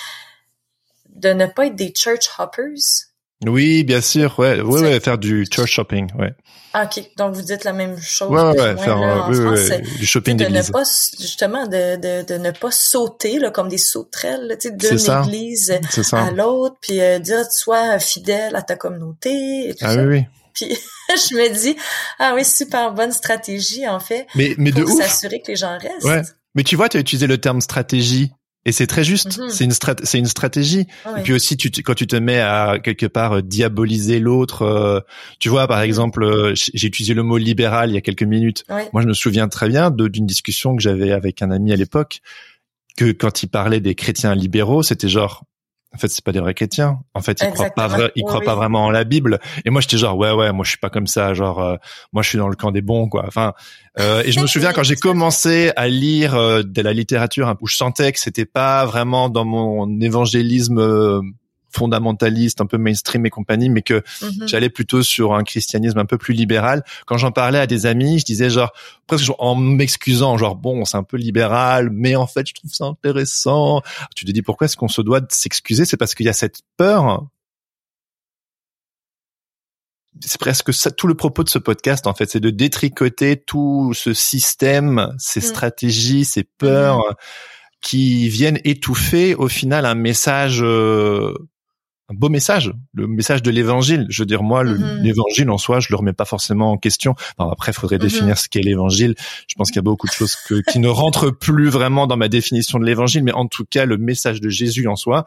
de 1.09 1.29
ne 1.29 1.45
pas 1.45 1.67
être 1.67 1.75
des 1.75 1.93
church 1.95 2.29
hoppers. 2.37 3.11
Oui, 3.45 3.83
bien 3.83 4.01
sûr, 4.01 4.37
ouais, 4.39 4.61
ouais, 4.61 4.81
ouais, 4.81 4.99
faire 4.99 5.17
du 5.17 5.45
church 5.51 5.71
shopping, 5.71 6.09
ouais. 6.17 6.33
Ah, 6.75 6.85
ok, 6.85 7.03
donc 7.17 7.35
vous 7.35 7.43
dites 7.43 7.65
la 7.65 7.73
même 7.73 8.01
chose. 8.01 8.29
Ouais, 8.29 8.59
ouais, 8.59 8.77
faire 8.77 8.97
en 8.97 9.29
du 9.29 10.05
shopping 10.05 10.37
de 10.37 10.45
ne 10.45 10.71
pas 10.71 10.83
justement 11.19 11.67
de, 11.67 11.97
de, 11.97 12.25
de 12.25 12.37
ne 12.39 12.49
pas 12.49 12.71
sauter 12.71 13.37
là 13.37 13.51
comme 13.51 13.69
des 13.69 13.77
sauterelles, 13.77 14.57
tu 14.59 14.69
sais, 14.69 14.75
d'une 14.75 15.23
église 15.23 15.79
à 16.11 16.31
l'autre, 16.31 16.75
puis 16.81 16.99
euh, 16.99 17.19
dire 17.19 17.45
sois 17.51 17.99
fidèle 17.99 18.55
à 18.55 18.63
ta 18.63 18.75
communauté. 18.75 19.69
Et 19.69 19.75
tout 19.75 19.85
ah 19.85 19.93
ça. 19.93 20.01
oui, 20.01 20.07
oui. 20.07 20.25
Puis 20.55 20.77
je 21.09 21.35
me 21.35 21.53
dis 21.53 21.75
ah 22.17 22.33
oui 22.35 22.43
super 22.43 22.91
bonne 22.91 23.11
stratégie 23.11 23.87
en 23.87 23.99
fait. 23.99 24.25
Mais 24.33 24.55
mais 24.57 24.71
pour 24.71 24.81
de 24.81 25.01
s'assurer 25.01 25.41
que 25.41 25.51
les 25.51 25.55
gens 25.55 25.77
restent. 25.77 26.05
Ouais. 26.05 26.21
Mais 26.55 26.63
tu 26.63 26.75
vois, 26.75 26.89
tu 26.89 26.97
as 26.97 26.99
utilisé 26.99 27.27
le 27.27 27.37
terme 27.39 27.61
stratégie. 27.61 28.31
Et 28.65 28.71
c'est 28.71 28.87
très 28.87 29.03
juste. 29.03 29.39
Mhm. 29.39 29.49
C'est 29.49 29.63
une 29.65 29.73
c'est 30.03 30.19
une 30.19 30.25
stratégie. 30.25 30.87
Et 31.17 31.21
puis 31.21 31.33
aussi, 31.33 31.57
tu, 31.57 31.69
quand 31.83 31.95
tu 31.95 32.07
te 32.07 32.15
mets 32.15 32.39
à 32.39 32.79
quelque 32.81 33.05
part 33.05 33.33
euh, 33.33 33.41
diaboliser 33.41 34.19
l'autre, 34.19 34.61
euh, 34.61 34.99
tu 35.39 35.49
vois, 35.49 35.67
par 35.67 35.79
mhm. 35.79 35.85
exemple, 35.85 36.23
euh, 36.23 36.53
j'ai 36.55 36.87
utilisé 36.87 37.13
le 37.13 37.23
mot 37.23 37.37
libéral 37.37 37.89
il 37.89 37.93
y 37.93 37.97
a 37.97 38.01
quelques 38.01 38.23
minutes. 38.23 38.63
Moi, 38.69 39.01
je 39.01 39.07
me 39.07 39.13
souviens 39.13 39.47
très 39.49 39.67
bien 39.67 39.91
d'une 39.91 40.25
discussion 40.25 40.75
que 40.75 40.81
j'avais 40.81 41.11
avec 41.11 41.41
un 41.41 41.51
ami 41.51 41.73
à 41.73 41.75
l'époque, 41.75 42.21
que 42.95 43.11
quand 43.11 43.43
il 43.43 43.47
parlait 43.47 43.81
des 43.81 43.95
chrétiens 43.95 44.33
libéraux, 44.33 44.83
c'était 44.83 45.09
genre, 45.09 45.43
en 45.93 45.97
fait, 45.99 46.07
c'est 46.07 46.23
pas 46.23 46.31
des 46.31 46.39
vrais 46.39 46.53
chrétiens. 46.53 46.99
En 47.13 47.21
fait, 47.21 47.39
ils 47.41 47.51
croient 47.51 47.69
pas 47.69 47.87
vrai, 47.87 48.11
ils 48.15 48.23
croient 48.23 48.41
pas 48.41 48.55
vraiment 48.55 48.85
en 48.85 48.89
la 48.89 49.03
Bible. 49.03 49.39
Et 49.63 49.69
moi, 49.69 49.79
j'étais 49.79 49.97
genre, 49.97 50.17
ouais, 50.17 50.31
ouais, 50.31 50.51
moi, 50.51 50.65
je 50.65 50.69
suis 50.69 50.79
pas 50.79 50.89
comme 50.89 51.05
ça. 51.05 51.33
Genre, 51.33 51.61
euh, 51.61 51.75
moi, 52.13 52.23
je 52.23 52.29
suis 52.29 52.37
dans 52.37 52.49
le 52.49 52.55
camp 52.55 52.71
des 52.71 52.81
bons, 52.81 53.07
quoi. 53.07 53.25
Enfin, 53.27 53.53
euh, 53.99 54.23
et 54.25 54.31
je 54.31 54.39
me 54.39 54.47
souviens 54.47 54.73
quand 54.73 54.83
j'ai 54.83 54.95
commencé 54.95 55.71
à 55.75 55.87
lire 55.87 56.33
euh, 56.33 56.63
de 56.63 56.81
la 56.81 56.93
littérature 56.93 57.53
où 57.61 57.67
je 57.67 57.75
sentais 57.75 58.11
que 58.11 58.19
c'était 58.19 58.45
pas 58.45 58.85
vraiment 58.85 59.29
dans 59.29 59.45
mon 59.45 59.99
évangélisme 59.99 60.79
euh, 60.79 61.21
fondamentaliste, 61.73 62.61
un 62.61 62.65
peu 62.65 62.77
mainstream 62.77 63.25
et 63.25 63.29
compagnie, 63.29 63.69
mais 63.69 63.81
que 63.81 64.03
mhm. 64.21 64.47
j'allais 64.47 64.69
plutôt 64.69 65.03
sur 65.03 65.33
un 65.33 65.43
christianisme 65.43 65.99
un 65.99 66.05
peu 66.05 66.17
plus 66.17 66.33
libéral. 66.33 66.83
Quand 67.05 67.17
j'en 67.17 67.31
parlais 67.31 67.59
à 67.59 67.67
des 67.67 67.85
amis, 67.85 68.19
je 68.19 68.25
disais 68.25 68.49
genre 68.49 68.71
presque 69.07 69.31
en 69.39 69.55
m'excusant, 69.55 70.37
genre 70.37 70.55
bon, 70.55 70.85
c'est 70.85 70.97
un 70.97 71.03
peu 71.03 71.17
libéral, 71.17 71.89
mais 71.91 72.15
en 72.15 72.27
fait, 72.27 72.47
je 72.47 72.53
trouve 72.53 72.73
ça 72.73 72.85
intéressant. 72.85 73.81
Tu 74.15 74.25
te 74.25 74.31
dis 74.31 74.41
pourquoi 74.41 74.65
est-ce 74.65 74.77
qu'on 74.77 74.87
se 74.87 75.01
doit 75.01 75.19
de 75.19 75.27
s'excuser? 75.29 75.85
C'est 75.85 75.97
parce 75.97 76.15
qu'il 76.15 76.25
y 76.25 76.29
a 76.29 76.33
cette 76.33 76.61
peur. 76.77 77.25
C'est 80.21 80.39
presque 80.39 80.73
ça, 80.73 80.91
tout 80.91 81.07
le 81.07 81.15
propos 81.15 81.43
de 81.43 81.49
ce 81.49 81.59
podcast, 81.59 82.07
en 82.07 82.13
fait, 82.13 82.29
c'est 82.29 82.39
de 82.39 82.51
détricoter 82.51 83.35
tout 83.35 83.93
ce 83.93 84.13
système, 84.13 85.13
ces 85.17 85.39
mm. 85.39 85.43
stratégies, 85.43 86.25
ces 86.25 86.43
peurs. 86.43 86.99
Mm-hmm. 86.99 87.15
qui 87.81 88.29
viennent 88.29 88.59
étouffer 88.63 89.35
au 89.35 89.49
final 89.49 89.85
un 89.85 89.95
message 89.95 90.61
euh, 90.63 91.33
un 92.09 92.13
beau 92.13 92.29
message, 92.29 92.73
le 92.93 93.07
message 93.07 93.41
de 93.41 93.51
l'évangile. 93.51 94.05
Je 94.09 94.21
veux 94.21 94.25
dire, 94.25 94.43
moi, 94.43 94.63
mhm. 94.63 95.01
l'évangile 95.01 95.49
en 95.49 95.57
soi, 95.57 95.79
je 95.79 95.87
le 95.89 95.95
remets 95.95 96.13
pas 96.13 96.25
forcément 96.25 96.71
en 96.71 96.77
question. 96.77 97.15
après, 97.37 97.71
il 97.71 97.75
faudrait 97.75 97.97
mhm. 97.97 98.03
définir 98.03 98.37
ce 98.37 98.49
qu'est 98.49 98.61
l'évangile. 98.61 99.15
Je 99.47 99.55
pense 99.55 99.69
qu'il 99.69 99.77
y 99.77 99.79
a 99.79 99.83
beaucoup 99.83 100.07
de 100.07 100.11
choses 100.11 100.35
qui 100.69 100.79
ne 100.79 100.89
rentrent 100.89 101.31
plus 101.31 101.69
vraiment 101.69 102.07
dans 102.07 102.17
ma 102.17 102.27
définition 102.27 102.79
de 102.79 102.85
l'évangile, 102.85 103.23
mais 103.23 103.33
en 103.33 103.47
tout 103.47 103.65
cas, 103.65 103.85
le 103.85 103.97
message 103.97 104.41
de 104.41 104.49
Jésus 104.49 104.87
en 104.87 104.95
soi, 104.95 105.25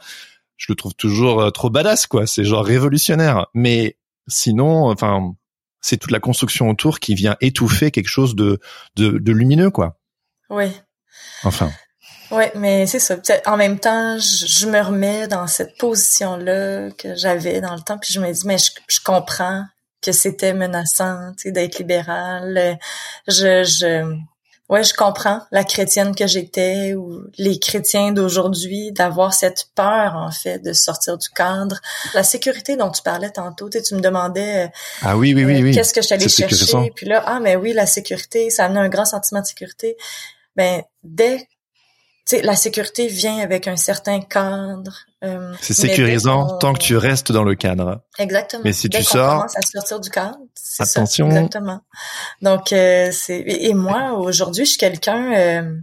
je 0.56 0.66
le 0.68 0.74
trouve 0.74 0.94
toujours 0.94 1.40
euh, 1.40 1.50
trop 1.50 1.70
badass, 1.70 2.06
quoi. 2.06 2.26
C'est 2.26 2.44
genre 2.44 2.64
révolutionnaire. 2.64 3.46
Mais 3.54 3.96
sinon, 4.26 4.90
enfin, 4.90 5.34
c'est 5.80 5.98
toute 5.98 6.10
la 6.10 6.20
construction 6.20 6.68
autour 6.68 6.98
qui 6.98 7.14
vient 7.14 7.36
étouffer 7.40 7.90
quelque 7.90 8.08
chose 8.08 8.34
de, 8.34 8.58
de, 8.96 9.18
de 9.18 9.32
lumineux, 9.32 9.70
quoi. 9.70 9.98
Oui. 10.50 10.66
Enfin. 11.44 11.70
Ouais, 12.30 12.52
mais 12.54 12.86
c'est 12.86 12.98
ça. 12.98 13.16
En 13.46 13.56
même 13.56 13.78
temps, 13.78 14.18
je, 14.18 14.66
me 14.66 14.80
remets 14.80 15.28
dans 15.28 15.46
cette 15.46 15.76
position-là 15.78 16.90
que 16.98 17.14
j'avais 17.14 17.60
dans 17.60 17.74
le 17.74 17.80
temps, 17.80 17.98
puis 17.98 18.12
je 18.12 18.20
me 18.20 18.32
dis, 18.32 18.46
mais 18.46 18.58
je, 18.58 18.70
je 18.88 19.00
comprends 19.00 19.64
que 20.02 20.12
c'était 20.12 20.54
menaçant, 20.54 21.32
tu 21.36 21.44
sais, 21.44 21.52
d'être 21.52 21.78
libéral. 21.78 22.78
Je, 23.26 23.64
je, 23.64 24.16
ouais, 24.68 24.84
je 24.84 24.94
comprends 24.94 25.42
la 25.50 25.64
chrétienne 25.64 26.14
que 26.14 26.26
j'étais 26.26 26.94
ou 26.94 27.24
les 27.38 27.58
chrétiens 27.58 28.12
d'aujourd'hui 28.12 28.92
d'avoir 28.92 29.34
cette 29.34 29.66
peur 29.74 30.14
en 30.14 30.30
fait 30.30 30.58
de 30.58 30.72
sortir 30.72 31.18
du 31.18 31.28
cadre. 31.30 31.80
La 32.14 32.22
sécurité 32.22 32.76
dont 32.76 32.90
tu 32.90 33.02
parlais 33.02 33.30
tantôt, 33.30 33.68
tu, 33.68 33.94
me 33.94 34.00
demandais. 34.00 34.70
Ah 35.02 35.16
oui, 35.16 35.34
oui, 35.34 35.44
oui, 35.44 35.62
oui. 35.62 35.74
Qu'est-ce 35.74 35.94
que 35.94 36.02
je 36.02 36.08
t'allais 36.08 36.28
chercher? 36.28 36.92
Puis 36.94 37.06
là, 37.06 37.22
ah 37.26 37.40
mais 37.40 37.56
oui, 37.56 37.72
la 37.72 37.86
sécurité, 37.86 38.50
ça 38.50 38.66
amenait 38.66 38.80
un 38.80 38.88
grand 38.88 39.06
sentiment 39.06 39.40
de 39.40 39.46
sécurité. 39.46 39.96
Ben 40.54 40.82
dès 41.02 41.48
sais, 42.26 42.42
la 42.42 42.56
sécurité 42.56 43.06
vient 43.06 43.38
avec 43.38 43.68
un 43.68 43.76
certain 43.76 44.20
cadre. 44.20 45.06
Euh, 45.24 45.54
c'est 45.60 45.74
sécurisant 45.74 46.58
tant 46.58 46.72
que 46.72 46.78
tu 46.78 46.96
restes 46.96 47.32
dans 47.32 47.44
le 47.44 47.54
cadre. 47.54 48.02
Exactement. 48.18 48.62
Mais 48.64 48.72
si 48.72 48.88
tu 48.88 49.02
sors, 49.02 49.36
commence 49.36 49.56
à 49.56 49.62
sortir 49.62 50.00
du 50.00 50.10
cadre, 50.10 50.38
attention. 50.78 51.30
Ça, 51.30 51.36
exactement. 51.36 51.80
Donc 52.42 52.72
euh, 52.72 53.10
c'est 53.12 53.42
et 53.46 53.74
moi 53.74 54.12
aujourd'hui, 54.14 54.64
je 54.64 54.70
suis 54.70 54.78
quelqu'un. 54.78 55.32
Euh, 55.34 55.76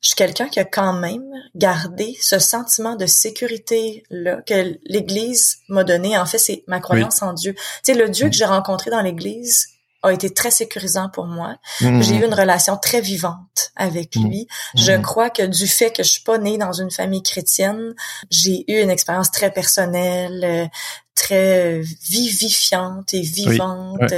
je 0.00 0.08
suis 0.08 0.16
quelqu'un 0.16 0.48
qui 0.50 0.60
a 0.60 0.66
quand 0.66 0.92
même 0.92 1.24
gardé 1.54 2.14
ce 2.20 2.38
sentiment 2.38 2.94
de 2.94 3.06
sécurité 3.06 4.02
là 4.10 4.42
que 4.46 4.76
l'Église 4.84 5.60
m'a 5.70 5.82
donné. 5.82 6.18
En 6.18 6.26
fait, 6.26 6.36
c'est 6.36 6.62
ma 6.66 6.78
croyance 6.78 7.22
en 7.22 7.32
Dieu. 7.32 7.54
Tu 7.54 7.62
sais, 7.84 7.94
le 7.94 8.10
Dieu 8.10 8.28
que 8.28 8.34
j'ai 8.34 8.44
rencontré 8.44 8.90
dans 8.90 9.00
l'Église, 9.00 9.66
a 10.04 10.12
été 10.12 10.32
très 10.32 10.50
sécurisant 10.50 11.08
pour 11.08 11.26
moi. 11.26 11.56
Mm-hmm. 11.80 12.02
J'ai 12.02 12.16
eu 12.16 12.24
une 12.24 12.34
relation 12.34 12.76
très 12.76 13.00
vivante 13.00 13.72
avec 13.76 14.14
mm-hmm. 14.14 14.28
lui. 14.28 14.48
Je 14.74 14.92
mm-hmm. 14.92 15.02
crois 15.02 15.30
que 15.30 15.42
du 15.42 15.66
fait 15.66 15.90
que 15.90 16.02
je 16.02 16.10
suis 16.10 16.22
pas 16.22 16.38
née 16.38 16.58
dans 16.58 16.72
une 16.72 16.90
famille 16.90 17.22
chrétienne, 17.22 17.94
j'ai 18.30 18.64
eu 18.70 18.80
une 18.82 18.90
expérience 18.90 19.30
très 19.30 19.50
personnelle, 19.50 20.44
euh, 20.44 20.66
très 21.14 21.80
vivifiante 21.80 23.14
et 23.14 23.20
vivante. 23.20 24.12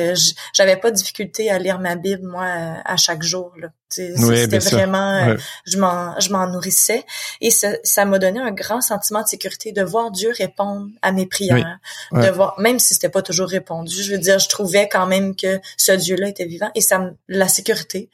J'avais 0.52 0.76
pas 0.76 0.90
de 0.90 0.96
difficulté 0.96 1.50
à 1.50 1.58
lire 1.58 1.78
ma 1.78 1.96
Bible 1.96 2.26
moi 2.26 2.46
à 2.84 2.96
chaque 2.96 3.22
jour. 3.22 3.52
C'était 3.88 4.58
vraiment, 4.58 5.12
euh, 5.12 5.36
je 5.64 5.78
m'en, 5.78 6.18
je 6.18 6.30
m'en 6.30 6.46
nourrissais. 6.48 7.04
Et 7.40 7.50
ça, 7.50 8.04
m'a 8.04 8.18
donné 8.18 8.40
un 8.40 8.50
grand 8.50 8.80
sentiment 8.80 9.22
de 9.22 9.28
sécurité 9.28 9.72
de 9.72 9.82
voir 9.82 10.10
Dieu 10.10 10.32
répondre 10.36 10.88
à 11.02 11.12
mes 11.12 11.26
prières, 11.26 11.78
de 12.12 12.28
voir, 12.28 12.58
même 12.58 12.78
si 12.78 12.94
c'était 12.94 13.08
pas 13.08 13.22
toujours 13.22 13.48
répondu. 13.48 14.02
Je 14.02 14.12
veux 14.12 14.18
dire, 14.18 14.38
je 14.38 14.48
trouvais 14.48 14.88
quand 14.88 15.06
même 15.06 15.36
que 15.36 15.60
ce 15.76 15.92
Dieu-là 15.92 16.28
était 16.28 16.46
vivant 16.46 16.70
et 16.74 16.80
ça, 16.80 17.10
la 17.28 17.48
sécurité 17.48 18.10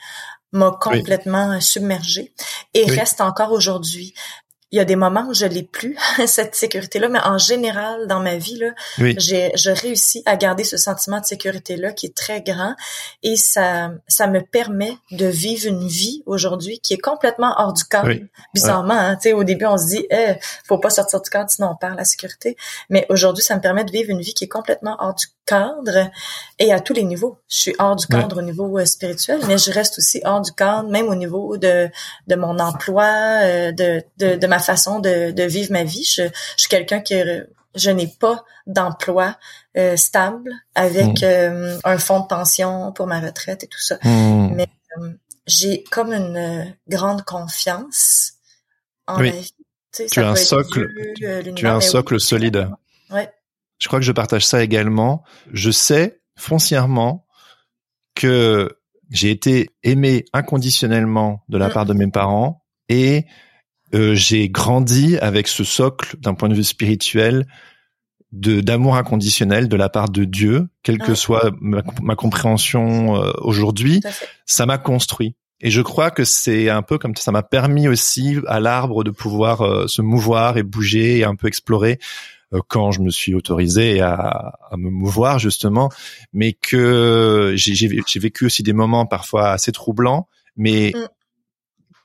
m'a 0.53 0.77
complètement 0.81 1.59
submergée. 1.61 2.33
Et 2.75 2.85
reste 2.85 3.21
encore 3.21 3.53
aujourd'hui 3.53 4.15
il 4.73 4.79
y 4.79 4.81
a 4.81 4.85
des 4.85 4.97
moments 4.97 5.27
où 5.29 5.35
je 5.35 5.47
l'ai 5.47 5.63
plus 5.63 5.97
cette 6.27 6.55
sécurité 6.55 6.99
là 6.99 7.09
mais 7.09 7.21
en 7.21 7.39
général 7.39 8.07
dans 8.07 8.21
ma 8.21 8.37
vie 8.37 8.59
là 8.59 8.71
j'ai 8.99 9.53
je 9.55 9.71
réussis 9.71 10.23
à 10.27 10.37
garder 10.37 10.65
ce 10.65 10.77
sentiment 10.77 11.21
de 11.21 11.27
sécurité 11.27 11.77
là 11.77 11.93
qui 11.93 12.07
est 12.07 12.17
très 12.17 12.43
grand 12.43 12.75
et 13.23 13.37
ça 13.37 13.93
ça 14.09 14.27
me 14.27 14.41
permet 14.41 14.97
de 15.11 15.27
vivre 15.27 15.67
une 15.69 15.87
vie 15.87 16.23
aujourd'hui 16.27 16.81
qui 16.81 16.95
est 16.95 16.99
complètement 16.99 17.55
hors 17.59 17.73
du 17.73 17.85
cadre 17.85 18.11
bizarrement 18.55 18.95
hein, 18.95 19.17
tu 19.17 19.29
sais 19.29 19.33
au 19.33 19.45
début 19.45 19.67
on 19.67 19.77
se 19.77 19.87
dit 19.87 20.07
eh, 20.11 20.35
faut 20.65 20.79
pas 20.79 20.91
sortir 20.91 21.21
du 21.21 21.31
cadre 21.31 21.51
sinon 21.51 21.71
on 21.73 21.77
perd 21.77 21.97
la 21.97 22.05
sécurité. 22.05 22.57
Mais 22.91 23.07
aujourd'hui 23.09 23.43
ça 23.43 23.57
me 23.57 23.61
permet 23.61 23.85
de 23.85 23.91
vivre 23.91 24.11
une 24.11 24.21
vie 24.21 24.35
qui 24.35 24.45
est 24.45 24.49
complètement 24.49 24.97
hors 24.99 25.15
du 25.15 25.27
cadre 25.45 26.11
et 26.59 26.73
à 26.73 26.81
tous 26.81 26.93
les 26.93 27.05
niveaux. 27.05 27.39
Je 27.49 27.57
suis 27.57 27.75
hors 27.79 27.97
du 27.97 28.07
cadre 28.07 28.39
au 28.39 28.43
niveau 28.43 28.79
euh, 28.79 28.85
spirituel 28.85 29.41
mais 29.49 29.59
je 29.59 29.71
reste 29.71 29.99
aussi 29.99 30.21
hors 30.25 30.41
du 30.41 30.53
cadre 30.53 30.89
même 30.89 31.09
au 31.09 31.15
niveau 31.15 31.57
de 31.57 31.89
de 32.27 32.35
mon 32.37 32.59
emploi 32.59 33.05
euh, 33.43 33.73
de, 33.73 34.03
de 34.19 34.37
de 34.37 34.47
ma 34.47 34.59
façon 34.63 35.01
de, 35.01 35.31
de 35.31 35.43
vivre 35.43 35.73
ma 35.73 35.85
vie. 35.85 36.05
Je, 36.05 36.23
suis 36.57 36.69
quelqu'un 36.69 37.01
qui 37.01 37.15
je 37.75 37.91
n'ai 37.91 38.07
pas 38.07 38.45
d'emploi 38.67 39.37
euh, 39.77 39.97
stable 39.97 40.53
avec 40.75 41.23
hmm. 41.23 41.25
euh, 41.25 41.79
un 41.85 41.99
fonds 41.99 42.21
de 42.21 42.27
pension 42.27 42.93
pour 42.93 43.07
ma 43.07 43.21
retraite 43.21 43.65
et 43.65 43.67
tout 43.67 43.81
ça. 43.81 43.99
Hmm. 44.03 44.55
Mais 44.55 44.69
euh, 44.99 45.11
j'ai 45.47 45.83
comme 45.85 46.13
une 46.13 46.75
grande 46.89 47.23
confiance 47.23 48.35
en 49.07 49.21
oui. 49.21 49.31
vie. 49.31 49.55
Tu, 50.11 50.21
as 50.21 50.31
un 50.31 50.37
socle, 50.37 50.89
tu 51.17 51.67
as 51.67 51.75
un 51.75 51.81
socle 51.83 52.19
solide. 52.19 52.71
Ouais. 53.11 53.31
Je 53.79 53.89
crois 53.89 53.99
que 53.99 54.07
je 54.07 54.13
partage 54.13 54.47
ça 54.47 54.63
également. 54.63 55.23
Je 55.53 55.71
sais 55.71 56.23
foncièrement 56.35 57.27
que 58.15 58.79
j'ai 59.11 59.31
été 59.31 59.69
aimé 59.83 60.25
inconditionnellement 60.33 61.45
de 61.49 61.59
la 61.59 61.69
hmm. 61.69 61.73
part 61.73 61.87
de 61.87 61.93
mes 61.93 62.11
parents 62.11 62.65
et 62.89 63.27
euh, 63.95 64.15
j'ai 64.15 64.49
grandi 64.49 65.19
avec 65.19 65.49
ce 65.49 65.65
socle 65.65 66.17
d'un 66.19 66.35
point 66.35 66.49
de 66.49 66.55
vue 66.55 66.65
spirituel 66.65 67.47
de 68.33 68.63
d'amour 68.63 68.97
inconditionnel 68.97 69.69
de 69.69 69.77
la 69.77 69.91
part 69.91 70.09
de 70.09 70.25
Dieu, 70.25 70.69
quelle 70.83 70.99
que 70.99 71.15
soit 71.15 71.53
ma, 71.61 72.17
compréhension 72.17 73.17
euh, 73.17 73.31
aujourd'hui, 73.43 74.01
ça 74.47 74.65
m'a 74.65 74.79
construit. 74.79 75.37
Et 75.61 75.71
je 75.71 75.83
crois 75.83 76.11
que 76.11 76.25
c'est 76.25 76.71
un 76.71 76.83
peu 76.83 76.97
comme 76.97 77.15
ça 77.15 77.31
m'a 77.31 77.43
permis 77.43 77.87
aussi 77.89 78.39
à 78.47 78.59
l'arbre 78.59 79.05
de 79.05 79.11
pouvoir 79.11 79.61
euh, 79.61 79.87
se 79.87 80.01
mouvoir 80.01 80.57
et 80.57 80.63
bouger 80.63 81.19
et 81.19 81.25
un 81.25 81.37
peu 81.37 81.47
explorer 81.47 81.99
quand 82.69 82.91
je 82.91 83.01
me 83.01 83.09
suis 83.09 83.35
autorisé 83.35 84.03
à, 84.03 84.59
à 84.71 84.77
me 84.77 84.91
mouvoir 84.91 85.39
justement, 85.39 85.89
mais 86.35 86.53
que 86.53 87.55
j'ai 87.57 88.19
vécu 88.21 88.45
aussi 88.45 88.63
des 88.63 88.75
moments 88.75 89.07
parfois 89.07 89.53
assez 89.53 89.73
troublants, 89.73 90.29
mais 90.55 90.93
mm 90.95 91.09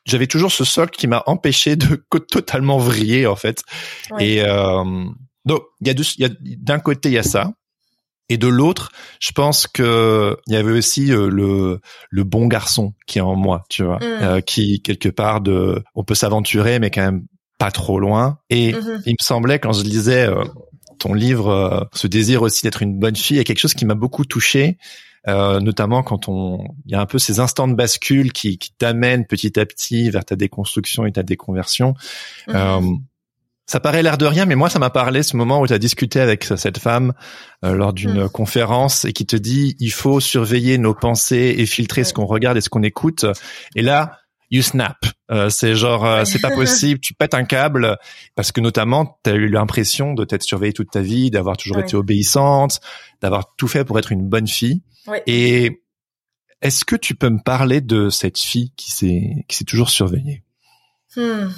j'avais 0.07 0.27
toujours 0.27 0.51
ce 0.51 0.63
socle 0.63 0.97
qui 0.97 1.07
m'a 1.07 1.23
empêché 1.27 1.75
de 1.75 2.03
totalement 2.31 2.77
vriller 2.77 3.27
en 3.27 3.35
fait. 3.35 3.61
Et 4.19 4.41
euh, 4.41 4.83
donc 5.45 5.63
il 5.81 5.87
y 5.87 6.25
a 6.25 6.29
d'un 6.57 6.79
côté 6.79 7.09
il 7.09 7.13
y 7.13 7.17
a 7.17 7.23
ça. 7.23 7.51
Et 8.29 8.37
de 8.37 8.47
l'autre, 8.47 8.91
je 9.21 9.31
pense 9.31 9.67
que 9.67 10.37
il 10.47 10.53
y 10.53 10.57
avait 10.57 10.73
aussi 10.73 11.13
euh, 11.13 11.29
le 11.29 11.79
le 12.09 12.23
bon 12.23 12.47
garçon 12.47 12.93
qui 13.05 13.19
est 13.19 13.21
en 13.21 13.35
moi, 13.35 13.63
tu 13.69 13.83
vois, 13.83 13.97
mm. 13.97 14.03
euh, 14.03 14.41
qui 14.41 14.81
quelque 14.81 15.07
part 15.07 15.39
de, 15.39 15.81
on 15.95 16.03
peut 16.03 16.15
s'aventurer, 16.15 16.79
mais 16.79 16.91
quand 16.91 17.03
même 17.03 17.25
pas 17.57 17.71
trop 17.71 17.99
loin. 17.99 18.39
Et 18.49 18.73
mm-hmm. 18.73 19.01
il 19.05 19.13
me 19.13 19.23
semblait 19.23 19.59
quand 19.59 19.71
je 19.71 19.83
lisais 19.83 20.27
euh, 20.27 20.43
ton 20.99 21.13
livre, 21.13 21.87
ce 21.93 22.07
désir 22.07 22.41
aussi 22.41 22.63
d'être 22.63 22.81
une 22.81 22.99
bonne 22.99 23.15
fille, 23.15 23.37
est 23.37 23.43
quelque 23.43 23.59
chose 23.59 23.75
qui 23.75 23.85
m'a 23.85 23.95
beaucoup 23.95 24.25
touché. 24.25 24.77
Euh, 25.27 25.59
notamment 25.59 26.03
quand 26.03 26.29
on, 26.29 26.63
il 26.85 26.91
y 26.91 26.95
a 26.95 27.01
un 27.01 27.05
peu 27.05 27.19
ces 27.19 27.39
instants 27.39 27.67
de 27.67 27.73
bascule 27.73 28.31
qui, 28.31 28.57
qui 28.57 28.71
t'amènent 28.71 29.25
petit 29.25 29.59
à 29.59 29.65
petit 29.65 30.09
vers 30.09 30.23
ta 30.23 30.35
déconstruction 30.35 31.05
et 31.05 31.11
ta 31.11 31.23
déconversion. 31.23 31.95
Mhm. 32.47 32.55
Euh, 32.55 32.81
ça 33.69 33.81
paraît 33.81 34.01
l'air 34.01 34.17
de 34.17 34.25
rien, 34.25 34.45
mais 34.45 34.55
moi, 34.55 34.69
ça 34.69 34.79
m'a 34.79 34.89
parlé 34.89 35.23
ce 35.23 35.35
moment 35.35 35.59
où 35.59 35.67
tu 35.67 35.73
as 35.73 35.79
discuté 35.79 36.21
avec 36.21 36.45
cette 36.45 36.77
femme 36.77 37.11
euh, 37.65 37.73
lors 37.73 37.91
d'une 37.91 38.21
mhm. 38.21 38.29
conférence 38.29 39.03
et 39.03 39.11
qui 39.11 39.25
te 39.25 39.35
dit 39.35 39.75
il 39.79 39.91
faut 39.91 40.21
surveiller 40.21 40.77
nos 40.77 40.93
pensées 40.93 41.55
et 41.57 41.65
filtrer 41.65 42.05
ce 42.05 42.13
qu'on 42.13 42.25
regarde 42.25 42.57
et 42.57 42.61
ce 42.61 42.69
qu'on 42.69 42.83
écoute. 42.83 43.25
Et 43.75 43.81
là, 43.81 44.19
you 44.51 44.61
snap. 44.61 44.97
Euh, 45.29 45.49
c'est 45.49 45.75
genre, 45.75 46.05
euh, 46.05 46.23
c'est 46.23 46.39
pas 46.39 46.51
possible, 46.55 46.99
tu 47.01 47.13
pètes 47.13 47.33
un 47.33 47.43
câble 47.43 47.97
parce 48.35 48.53
que 48.53 48.61
notamment, 48.61 49.19
tu 49.23 49.31
as 49.31 49.33
eu 49.33 49.49
l'impression 49.49 50.13
de 50.13 50.23
t'être 50.23 50.43
surveillée 50.43 50.73
toute 50.73 50.91
ta 50.91 51.01
vie, 51.01 51.29
d'avoir 51.29 51.57
toujours 51.57 51.79
été 51.79 51.95
obéissante, 51.97 52.79
d'avoir 53.21 53.53
tout 53.57 53.67
fait 53.67 53.83
pour 53.83 53.99
être 53.99 54.13
une 54.13 54.27
bonne 54.27 54.47
fille. 54.47 54.81
Et 55.25 55.83
est-ce 56.61 56.85
que 56.85 56.95
tu 56.95 57.15
peux 57.15 57.29
me 57.29 57.41
parler 57.41 57.81
de 57.81 58.09
cette 58.09 58.37
fille 58.37 58.71
qui 58.75 58.91
s'est 58.91 59.45
qui 59.47 59.57
s'est 59.57 59.65
toujours 59.65 59.89
surveillée? 59.89 60.43
Hmm. 61.15 61.49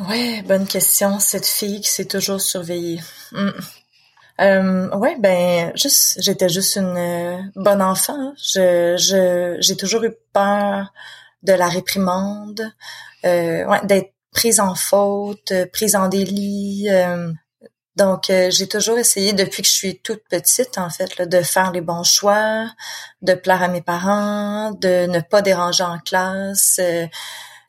Ouais, 0.00 0.42
bonne 0.42 0.66
question. 0.66 1.20
Cette 1.20 1.46
fille 1.46 1.80
qui 1.80 1.88
s'est 1.88 2.06
toujours 2.06 2.40
surveillée. 2.40 3.00
Hmm. 3.32 3.50
Euh, 4.40 4.90
ouais, 4.96 5.16
ben 5.20 5.70
juste, 5.76 6.20
j'étais 6.20 6.48
juste 6.48 6.76
une 6.76 6.96
euh, 6.96 7.40
bonne 7.54 7.80
enfant. 7.80 8.16
Hein. 8.18 8.34
Je, 8.36 8.96
je, 8.98 9.56
j'ai 9.60 9.76
toujours 9.76 10.02
eu 10.04 10.12
peur 10.32 10.92
de 11.44 11.52
la 11.52 11.68
réprimande, 11.68 12.72
euh, 13.24 13.64
ouais, 13.64 13.86
d'être 13.86 14.12
prise 14.32 14.58
en 14.58 14.74
faute, 14.74 15.52
prise 15.72 15.94
en 15.94 16.08
délit. 16.08 16.88
Euh, 16.90 17.32
donc, 17.96 18.28
euh, 18.28 18.50
j'ai 18.50 18.66
toujours 18.66 18.98
essayé 18.98 19.32
depuis 19.32 19.62
que 19.62 19.68
je 19.68 19.72
suis 19.72 20.00
toute 20.00 20.24
petite, 20.28 20.78
en 20.78 20.90
fait, 20.90 21.22
de 21.22 21.42
faire 21.42 21.70
les 21.70 21.80
bons 21.80 22.02
choix, 22.02 22.68
de 23.22 23.34
plaire 23.34 23.62
à 23.62 23.68
mes 23.68 23.82
parents, 23.82 24.72
de 24.72 25.06
ne 25.06 25.20
pas 25.20 25.42
déranger 25.42 25.84
en 25.84 25.98
classe, 26.00 26.78
euh, 26.80 27.06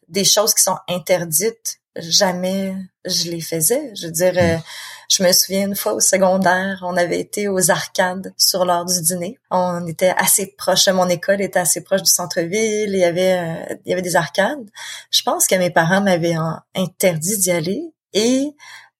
des 0.09 0.23
choses 0.23 0.55
qui 0.55 0.63
sont 0.63 0.77
interdites. 0.87 1.79
Jamais 1.95 2.75
je 3.05 3.29
les 3.29 3.39
faisais. 3.39 3.93
Je 3.95 4.07
veux 4.07 4.11
dire, 4.11 4.33
euh, 4.35 4.57
je 5.09 5.23
me 5.23 5.31
souviens 5.31 5.67
une 5.67 5.75
fois 5.75 5.93
au 5.93 5.99
secondaire, 5.99 6.79
on 6.81 6.97
avait 6.97 7.19
été 7.19 7.47
aux 7.47 7.69
arcades 7.69 8.33
sur 8.35 8.65
l'heure 8.65 8.85
du 8.85 8.99
dîner. 9.01 9.37
On 9.51 9.85
était 9.85 10.13
assez 10.17 10.55
proche, 10.57 10.87
mon 10.87 11.07
école 11.07 11.41
était 11.41 11.59
assez 11.59 11.81
proche 11.83 12.01
du 12.01 12.09
centre-ville, 12.09 12.89
il 12.89 12.99
y 12.99 13.05
avait 13.05 13.77
il 13.85 13.91
y 13.91 13.93
avait 13.93 14.01
des 14.01 14.15
arcades. 14.15 14.69
Je 15.11 15.21
pense 15.21 15.45
que 15.47 15.55
mes 15.55 15.69
parents 15.69 16.01
m'avaient 16.01 16.35
interdit 16.75 17.37
d'y 17.37 17.51
aller 17.51 17.93
et 18.13 18.55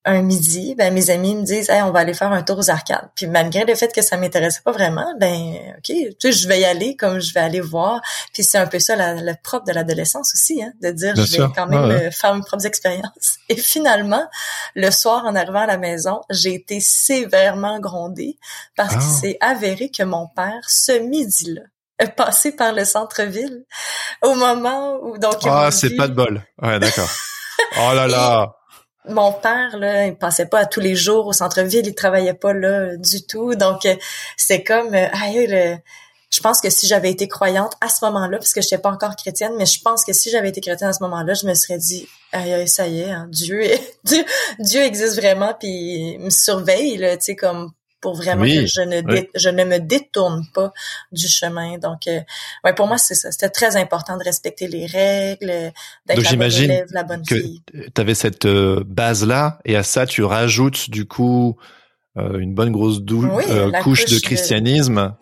un 0.06 0.22
midi, 0.22 0.76
ben 0.76 0.94
mes 0.94 1.10
amis 1.10 1.36
me 1.36 1.44
disent 1.44 1.70
hey, 1.70 1.82
on 1.82 1.92
va 1.92 2.00
aller 2.00 2.14
faire 2.14 2.32
un 2.32 2.44
tour 2.44 2.60
aux 2.60 2.70
arcades. 2.70 3.10
Puis 3.16 3.26
malgré 3.26 3.66
le 3.66 3.74
fait 3.74 3.92
que 3.94 4.04
ça 4.04 4.18
m'intéressait 4.18 4.62
pas 4.64 4.72
vraiment, 4.72 5.14
ben 5.20 5.56
OK, 5.78 5.84
tu 5.84 6.16
sais 6.20 6.32
je 6.32 6.48
vais 6.48 6.62
y 6.62 6.66
aller 6.66 6.96
comme 6.96 7.20
je 7.20 7.34
vais 7.34 7.40
aller 7.40 7.60
voir. 7.60 8.02
Puis 8.32 8.44
c'est 8.44 8.60
un 8.60 8.68
peu 8.68 8.78
ça 8.78 8.96
la, 8.96 9.16
le 9.16 9.34
propre 9.44 9.66
de 9.66 9.74
l'adolescence 9.74 10.34
aussi 10.36 10.62
hein, 10.62 10.72
de 10.82 10.92
dire 10.92 11.16
je 11.16 11.42
vais 11.42 11.48
quand 11.56 11.66
même 11.68 11.90
euh, 11.90 12.12
faire 12.12 12.36
mes 12.36 12.42
propres 12.42 12.68
expériences. 12.68 13.38
Et 13.50 13.56
finalement, 13.56 14.26
le 14.76 14.92
soir 14.92 15.26
en 15.26 15.36
arrivant 15.36 15.62
à 15.62 15.68
la 15.68 15.78
maison, 15.78 16.22
j'ai 16.30 16.54
été 16.54 16.80
sévèrement 16.80 17.80
grondée 17.80 18.38
parce 18.76 18.94
que 18.94 19.02
ah. 19.02 19.18
c'est 19.22 19.38
avéré 19.42 19.90
que 19.90 20.04
mon 20.04 20.28
père 20.28 20.62
ce 20.68 20.92
midi-là 21.00 21.62
passé 22.18 22.52
par 22.52 22.74
le 22.74 22.86
centre-ville 22.86 23.64
au 24.22 24.36
moment 24.36 24.98
où 25.02 25.18
donc 25.18 25.36
Ah, 25.46 25.72
c'est 25.72 25.96
pas 25.96 26.08
de 26.08 26.14
bol. 26.14 26.44
Ouais, 26.62 26.78
d'accord. 26.78 27.10
oh 27.80 27.94
là 27.94 28.08
là 28.08 28.56
mon 29.08 29.32
père 29.32 29.78
là, 29.78 30.08
il 30.08 30.16
passait 30.16 30.46
pas 30.46 30.66
tous 30.66 30.80
les 30.80 30.96
jours 30.96 31.28
au 31.28 31.34
centre-ville, 31.34 31.86
il 31.86 31.96
travaillait 31.96 32.34
pas 32.34 32.54
là 32.54 32.96
du 32.98 33.26
tout. 33.26 33.56
Donc 33.56 33.86
euh, 33.86 33.96
c'est 34.38 34.64
comme 34.64 34.94
euh, 34.94 35.08
je 36.36 36.42
pense 36.42 36.60
que 36.60 36.70
si 36.70 36.88
j'avais 36.88 37.12
été 37.12 37.28
croyante 37.28 37.74
à 37.82 37.88
ce 37.88 38.04
moment-là, 38.06 38.38
parce 38.38 38.54
que 38.54 38.62
je 38.62 38.76
pas 38.76 38.92
encore 38.92 39.16
chrétienne, 39.16 39.54
mais 39.58 39.66
je 39.66 39.82
pense 39.82 40.04
que 40.04 40.12
si 40.12 40.30
j'avais 40.30 40.50
été 40.50 40.60
chrétienne 40.60 40.90
à 40.90 40.94
ce 40.94 41.04
moment-là, 41.04 41.34
je 41.34 41.46
me 41.46 41.54
serais 41.54 41.78
dit, 41.78 42.08
aïe, 42.34 42.68
ça 42.68 42.88
y 42.88 43.02
est, 43.02 43.12
hein, 43.12 43.28
Dieu, 43.30 43.62
Dieu, 44.04 44.26
Dieu 44.60 44.82
existe 44.82 45.16
vraiment, 45.16 45.54
puis 45.58 45.70
il 45.70 46.20
me 46.20 46.30
surveille, 46.30 46.98
là, 46.98 47.16
tu 47.16 47.26
sais, 47.26 47.36
comme 47.36 47.72
pour 48.06 48.14
vraiment 48.14 48.44
que 48.44 48.68
je 48.68 48.82
ne 48.82 49.02
je 49.34 49.50
ne 49.50 49.64
me 49.64 49.80
détourne 49.80 50.46
pas 50.54 50.72
du 51.12 51.28
chemin. 51.28 51.80
Donc 51.80 52.06
euh, 52.08 52.20
ouais, 52.64 52.76
pour 52.76 52.86
moi 52.86 53.00
c'est 53.00 53.16
ça, 53.16 53.32
c'était 53.32 53.50
très 53.50 53.78
important 53.78 54.16
de 54.16 54.24
respecter 54.24 54.68
les 54.68 54.86
règles, 54.86 55.72
d'être 56.06 56.22
la 56.22 56.36
bonne 56.36 56.52
élève, 56.52 56.88
la 56.92 57.04
bonne 57.04 57.26
que 57.26 57.36
fille. 57.36 57.64
Tu 57.74 58.02
avais 58.02 58.14
cette 58.14 58.46
euh, 58.46 58.84
base 58.86 59.26
là 59.26 59.58
et 59.66 59.76
à 59.76 59.82
ça 59.82 60.06
tu 60.06 60.24
rajoutes 60.24 60.92
du 60.92 61.08
coup 61.08 61.58
euh, 62.16 62.38
une 62.38 62.54
bonne 62.54 62.72
grosse 62.72 63.00
couche, 63.82 64.06
de 64.06 64.20
christianisme 64.20 65.16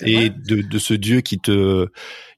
et 0.00 0.30
de, 0.30 0.62
de, 0.62 0.78
ce 0.78 0.94
Dieu 0.94 1.20
qui 1.20 1.38
te 1.38 1.88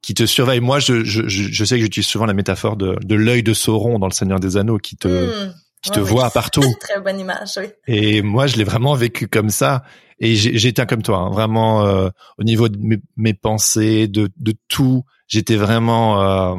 qui 0.02 0.14
te 0.14 0.26
surveille. 0.26 0.60
Moi, 0.60 0.80
je, 0.80 1.04
je, 1.04 1.28
je 1.28 1.64
sais 1.64 1.76
que 1.76 1.82
j'utilise 1.82 2.08
souvent 2.08 2.26
la 2.26 2.32
métaphore 2.32 2.76
de, 2.76 2.96
de 3.04 3.14
l'œil 3.14 3.42
de 3.44 3.54
Sauron 3.54 4.00
dans 4.00 4.08
le 4.08 4.14
Seigneur 4.14 4.40
des 4.40 4.56
Anneaux, 4.56 4.78
qui 4.78 4.96
te 4.96 5.08
hmm 5.08 5.52
qui 5.82 5.90
te 5.90 6.00
voit 6.00 6.30
partout. 6.30 6.62
Très 6.80 7.00
bonne 7.00 7.18
image, 7.20 7.58
oui. 7.58 7.66
Et 7.86 8.22
moi, 8.22 8.46
je 8.46 8.56
l'ai 8.56 8.64
vraiment 8.64 8.94
vécu 8.94 9.28
comme 9.28 9.50
ça. 9.50 9.82
Et 10.22 10.36
j'étais 10.36 10.84
comme 10.84 11.02
toi, 11.02 11.18
hein, 11.18 11.30
vraiment 11.30 11.86
euh, 11.86 12.10
au 12.36 12.44
niveau 12.44 12.68
de 12.68 12.78
mes, 13.16 13.34
pensées, 13.34 14.06
de, 14.06 14.28
de 14.36 14.54
tout. 14.68 15.04
J'étais 15.26 15.56
vraiment, 15.56 16.20
euh, 16.22 16.56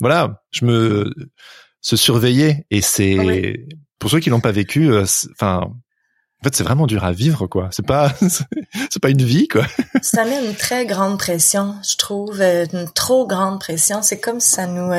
voilà, 0.00 0.42
je 0.50 0.64
me 0.64 1.12
se 1.82 1.96
surveillais. 1.96 2.64
Et 2.70 2.80
c'est 2.80 3.66
pour 3.98 4.10
ceux 4.10 4.20
qui 4.20 4.30
l'ont 4.30 4.40
pas 4.40 4.52
vécu, 4.52 4.90
euh, 4.90 5.04
enfin. 5.32 5.60
en 5.60 6.42
fait, 6.42 6.56
c'est 6.56 6.64
vraiment 6.64 6.86
dur 6.86 7.04
à 7.04 7.12
vivre, 7.12 7.46
quoi. 7.48 7.68
C'est 7.70 7.84
pas, 7.84 8.14
c'est 8.90 9.02
pas 9.02 9.10
une 9.10 9.24
vie, 9.24 9.46
quoi. 9.48 9.66
ça 10.00 10.24
met 10.24 10.42
une 10.42 10.54
très 10.54 10.86
grande 10.86 11.18
pression, 11.18 11.74
je 11.86 11.98
trouve, 11.98 12.40
une 12.40 12.90
trop 12.94 13.26
grande 13.26 13.60
pression. 13.60 14.00
C'est 14.00 14.20
comme 14.20 14.40
ça 14.40 14.66
nous, 14.66 14.90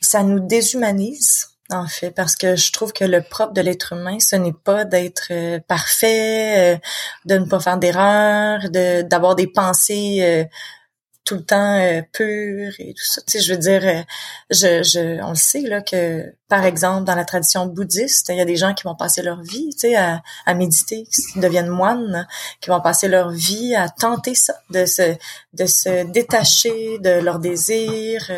ça 0.00 0.24
nous 0.24 0.40
déshumanise 0.40 1.53
en 1.70 1.86
fait, 1.86 2.10
parce 2.10 2.36
que 2.36 2.56
je 2.56 2.72
trouve 2.72 2.92
que 2.92 3.04
le 3.04 3.22
propre 3.22 3.54
de 3.54 3.60
l'être 3.62 3.94
humain, 3.94 4.18
ce 4.20 4.36
n'est 4.36 4.52
pas 4.52 4.84
d'être 4.84 5.28
euh, 5.30 5.58
parfait, 5.66 6.74
euh, 6.74 6.78
de 7.24 7.38
ne 7.38 7.46
pas 7.46 7.58
faire 7.58 7.78
d'erreurs, 7.78 8.70
de 8.70 9.02
d'avoir 9.02 9.34
des 9.34 9.46
pensées 9.46 10.18
euh, 10.20 10.44
tout 11.24 11.36
le 11.36 11.44
temps 11.44 12.02
pures 12.12 12.74
et 12.78 12.92
tout 12.92 13.04
ça. 13.04 13.22
Tu 13.22 13.38
sais, 13.38 13.40
je 13.40 13.54
veux 13.54 13.58
dire, 13.58 14.04
je, 14.50 14.82
je, 14.82 15.22
on 15.22 15.30
le 15.30 15.34
sait 15.36 15.62
là 15.62 15.80
que, 15.80 16.34
par 16.48 16.66
exemple, 16.66 17.04
dans 17.04 17.14
la 17.14 17.24
tradition 17.24 17.64
bouddhiste, 17.64 18.28
il 18.28 18.36
y 18.36 18.42
a 18.42 18.44
des 18.44 18.56
gens 18.56 18.74
qui 18.74 18.82
vont 18.84 18.94
passer 18.94 19.22
leur 19.22 19.40
vie, 19.40 19.70
tu 19.72 19.88
sais, 19.88 19.96
à, 19.96 20.22
à 20.44 20.52
méditer, 20.52 21.06
qui 21.10 21.40
deviennent 21.40 21.70
moines, 21.70 22.28
qui 22.60 22.68
vont 22.68 22.82
passer 22.82 23.08
leur 23.08 23.30
vie 23.30 23.74
à 23.74 23.88
tenter 23.88 24.34
ça, 24.34 24.54
de 24.68 24.84
se, 24.84 25.16
de 25.54 25.64
se 25.64 26.04
détacher 26.12 26.98
de 26.98 27.20
leurs 27.20 27.38
désirs, 27.38 28.30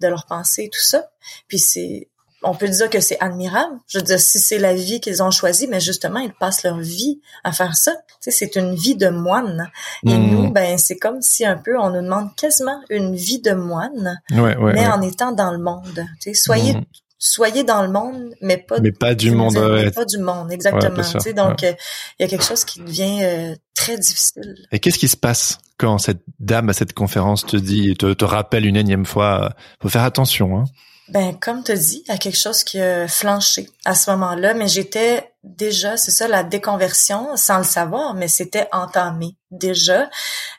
de 0.00 0.06
leurs 0.06 0.26
pensées, 0.26 0.70
tout 0.72 0.80
ça. 0.80 1.10
Puis 1.48 1.58
c'est 1.58 2.09
on 2.42 2.54
peut 2.54 2.68
dire 2.68 2.88
que 2.88 3.00
c'est 3.00 3.20
admirable. 3.20 3.76
Je 3.86 3.98
veux 3.98 4.04
dire, 4.04 4.18
si 4.18 4.38
c'est 4.38 4.58
la 4.58 4.74
vie 4.74 5.00
qu'ils 5.00 5.22
ont 5.22 5.30
choisie, 5.30 5.66
mais 5.68 5.80
justement, 5.80 6.20
ils 6.20 6.32
passent 6.32 6.62
leur 6.62 6.78
vie 6.78 7.20
à 7.44 7.52
faire 7.52 7.76
ça. 7.76 7.92
Tu 7.92 8.16
sais, 8.20 8.30
c'est 8.30 8.56
une 8.56 8.74
vie 8.74 8.96
de 8.96 9.08
moine. 9.08 9.70
Et 10.06 10.16
hmm. 10.16 10.30
nous, 10.30 10.50
ben, 10.50 10.78
c'est 10.78 10.96
comme 10.96 11.20
si 11.20 11.44
un 11.44 11.56
peu, 11.56 11.78
on 11.78 11.90
nous 11.90 12.02
demande 12.02 12.34
quasiment 12.36 12.80
une 12.88 13.14
vie 13.14 13.40
de 13.40 13.52
moine, 13.52 14.20
mais 14.32 14.86
en 14.86 15.02
étant 15.02 15.32
dans 15.32 15.50
le 15.50 15.58
monde. 15.58 16.06
Tu 16.20 16.30
sais, 16.30 16.34
soyez, 16.34 16.74
hmm. 16.74 16.84
soyez 17.18 17.62
dans 17.62 17.82
le 17.82 17.90
monde, 17.90 18.34
mais 18.40 18.56
pas, 18.56 18.80
mais 18.80 18.92
pas 18.92 19.14
du 19.14 19.32
monde. 19.32 19.54
pas 19.94 20.04
du 20.06 20.18
monde, 20.18 20.50
exactement. 20.50 21.02
tu 21.02 21.20
sais, 21.20 21.34
donc, 21.34 21.62
euh, 21.62 21.72
il 22.18 22.22
y 22.22 22.24
a 22.24 22.28
quelque 22.28 22.44
chose 22.44 22.64
qui 22.64 22.80
devient 22.80 23.20
euh, 23.22 23.54
très 23.74 23.98
difficile. 23.98 24.54
Et 24.72 24.78
qu'est-ce 24.78 24.98
qui 24.98 25.08
se 25.08 25.16
passe 25.16 25.58
quand 25.76 25.98
cette 25.98 26.22
dame 26.38 26.70
à 26.70 26.72
cette 26.72 26.94
conférence 26.94 27.44
te 27.44 27.56
dit, 27.56 27.94
te, 27.96 28.12
te 28.12 28.24
rappelle 28.24 28.64
une 28.66 28.76
énième 28.76 29.04
fois, 29.04 29.44
euh, 29.44 29.48
faut 29.82 29.88
faire 29.90 30.04
attention, 30.04 30.58
hein? 30.58 30.64
Ben, 31.10 31.36
comme 31.40 31.64
tu 31.64 31.74
dis, 31.74 32.04
il 32.06 32.12
y 32.12 32.14
a 32.14 32.18
quelque 32.18 32.38
chose 32.38 32.62
qui 32.62 32.80
a 32.80 33.08
flanché 33.08 33.68
à 33.84 33.94
ce 33.94 34.10
moment-là, 34.12 34.54
mais 34.54 34.68
j'étais 34.68 35.32
déjà, 35.42 35.96
c'est 35.96 36.12
ça, 36.12 36.28
la 36.28 36.44
déconversion, 36.44 37.36
sans 37.36 37.58
le 37.58 37.64
savoir, 37.64 38.14
mais 38.14 38.28
c'était 38.28 38.68
entamé 38.72 39.36
déjà. 39.50 40.08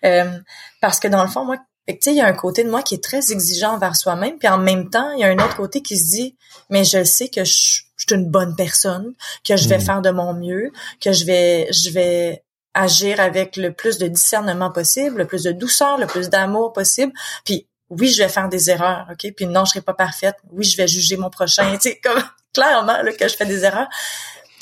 Euh, 0.03 0.37
parce 0.81 0.99
que 0.99 1.07
dans 1.07 1.23
le 1.23 1.29
fond, 1.29 1.45
moi, 1.45 1.57
tu 1.87 1.95
sais, 2.01 2.11
il 2.11 2.17
y 2.17 2.21
a 2.21 2.27
un 2.27 2.33
côté 2.33 2.63
de 2.65 2.69
moi 2.69 2.81
qui 2.83 2.95
est 2.95 3.03
très 3.03 3.31
exigeant 3.31 3.75
envers 3.75 3.95
soi-même, 3.95 4.37
puis 4.37 4.49
en 4.49 4.57
même 4.57 4.89
temps, 4.89 5.11
il 5.13 5.19
y 5.19 5.23
a 5.23 5.27
un 5.27 5.39
autre 5.39 5.55
côté 5.55 5.81
qui 5.81 5.97
se 5.97 6.09
dit, 6.09 6.37
mais 6.69 6.83
je 6.83 7.03
sais 7.03 7.29
que 7.29 7.45
je, 7.45 7.53
suis 7.53 7.83
une 8.09 8.29
bonne 8.29 8.55
personne, 8.55 9.13
que 9.47 9.55
je 9.55 9.69
vais 9.69 9.77
mm. 9.77 9.81
faire 9.81 10.01
de 10.01 10.09
mon 10.09 10.33
mieux, 10.33 10.71
que 10.99 11.13
je 11.13 11.23
vais, 11.23 11.71
je 11.71 11.91
vais 11.91 12.43
agir 12.73 13.19
avec 13.19 13.57
le 13.57 13.73
plus 13.73 13.97
de 13.99 14.07
discernement 14.07 14.71
possible, 14.71 15.19
le 15.19 15.27
plus 15.27 15.43
de 15.43 15.51
douceur, 15.51 15.97
le 15.97 16.07
plus 16.07 16.29
d'amour 16.29 16.73
possible. 16.73 17.13
Puis 17.45 17.67
oui, 17.91 18.07
je 18.07 18.23
vais 18.23 18.29
faire 18.29 18.47
des 18.47 18.69
erreurs, 18.69 19.05
OK? 19.11 19.33
Puis 19.35 19.45
non, 19.45 19.65
je 19.65 19.71
serai 19.71 19.81
pas 19.81 19.93
parfaite. 19.93 20.37
Oui, 20.51 20.63
je 20.63 20.77
vais 20.77 20.87
juger 20.87 21.17
mon 21.17 21.29
prochain. 21.29 21.77
Tu 21.81 21.89
sais, 21.89 21.99
comme 22.01 22.23
clairement 22.53 23.01
là, 23.01 23.11
que 23.11 23.27
je 23.27 23.35
fais 23.35 23.45
des 23.45 23.65
erreurs. 23.65 23.89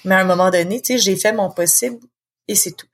Mais 0.04 0.16
à 0.16 0.20
un 0.20 0.24
moment 0.24 0.50
donné, 0.50 0.82
tu 0.82 0.94
sais, 0.94 1.00
j'ai 1.00 1.16
fait 1.16 1.32
mon 1.32 1.50
possible 1.52 2.00
et 2.48 2.56
c'est 2.56 2.72
tout. 2.72 2.88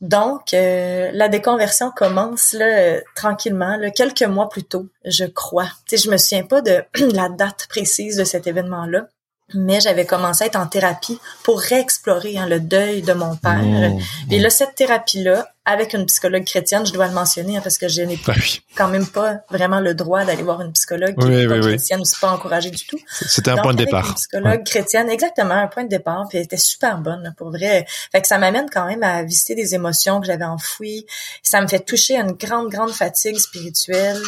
Donc, 0.00 0.52
euh, 0.52 1.10
la 1.12 1.28
déconversion 1.28 1.90
commence 1.90 2.52
là, 2.52 3.00
tranquillement, 3.14 3.76
là, 3.76 3.90
quelques 3.90 4.22
mois 4.22 4.48
plus 4.48 4.64
tôt, 4.64 4.88
je 5.04 5.24
crois. 5.24 5.70
Tu 5.88 5.96
sais, 5.96 6.04
je 6.04 6.10
me 6.10 6.16
souviens 6.18 6.44
pas 6.44 6.60
de 6.60 6.84
la 7.14 7.28
date 7.28 7.66
précise 7.68 8.16
de 8.16 8.24
cet 8.24 8.46
événement-là, 8.46 9.08
mais 9.54 9.80
j'avais 9.80 10.06
commencé 10.06 10.44
à 10.44 10.46
être 10.48 10.56
en 10.56 10.66
thérapie 10.66 11.20
pour 11.44 11.60
réexplorer 11.60 12.36
hein, 12.36 12.46
le 12.46 12.58
deuil 12.58 13.02
de 13.02 13.12
mon 13.12 13.36
père. 13.36 13.62
Mmh, 13.62 14.00
et 14.30 14.38
là, 14.40 14.50
cette 14.50 14.74
thérapie-là, 14.74 15.48
avec 15.64 15.94
une 15.94 16.06
psychologue 16.06 16.44
chrétienne, 16.44 16.84
je 16.84 16.92
dois 16.92 17.06
le 17.06 17.12
mentionner 17.12 17.56
hein, 17.56 17.60
parce 17.62 17.78
que 17.78 17.88
je 17.88 18.02
n'ai 18.02 18.18
ah 18.26 18.32
quand 18.76 18.88
même 18.88 19.06
pas 19.06 19.38
vraiment 19.50 19.80
le 19.80 19.94
droit 19.94 20.24
d'aller 20.24 20.42
voir 20.42 20.60
une 20.62 20.72
psychologue 20.72 21.16
qui 21.18 21.26
oui, 21.26 21.46
pas 21.46 21.60
chrétienne, 21.60 22.04
c'est 22.04 22.20
pas 22.20 22.30
encouragé 22.30 22.70
du 22.70 22.86
tout. 22.86 22.98
C'était 23.08 23.50
un 23.50 23.58
point 23.58 23.72
de 23.72 23.84
départ. 23.84 24.08
Une 24.08 24.14
psychologue 24.14 24.64
chrétienne, 24.64 25.08
exactement, 25.08 25.54
un 25.54 25.68
point 25.68 25.84
de 25.84 25.88
départ, 25.88 26.26
puis 26.28 26.38
elle 26.38 26.44
était 26.44 26.56
super 26.56 26.98
bonne 26.98 27.34
pour 27.36 27.50
vrai. 27.50 27.86
Fait 28.12 28.20
que 28.20 28.28
ça 28.28 28.38
m'amène 28.38 28.68
quand 28.72 28.86
même 28.86 29.02
à 29.02 29.22
visiter 29.22 29.54
des 29.54 29.74
émotions 29.74 30.20
que 30.20 30.26
j'avais 30.26 30.44
enfouies. 30.44 31.06
Ça 31.42 31.60
me 31.60 31.68
fait 31.68 31.80
toucher 31.80 32.16
à 32.16 32.22
une 32.22 32.32
grande, 32.32 32.68
grande 32.68 32.92
fatigue 32.92 33.38
spirituelle. 33.38 34.20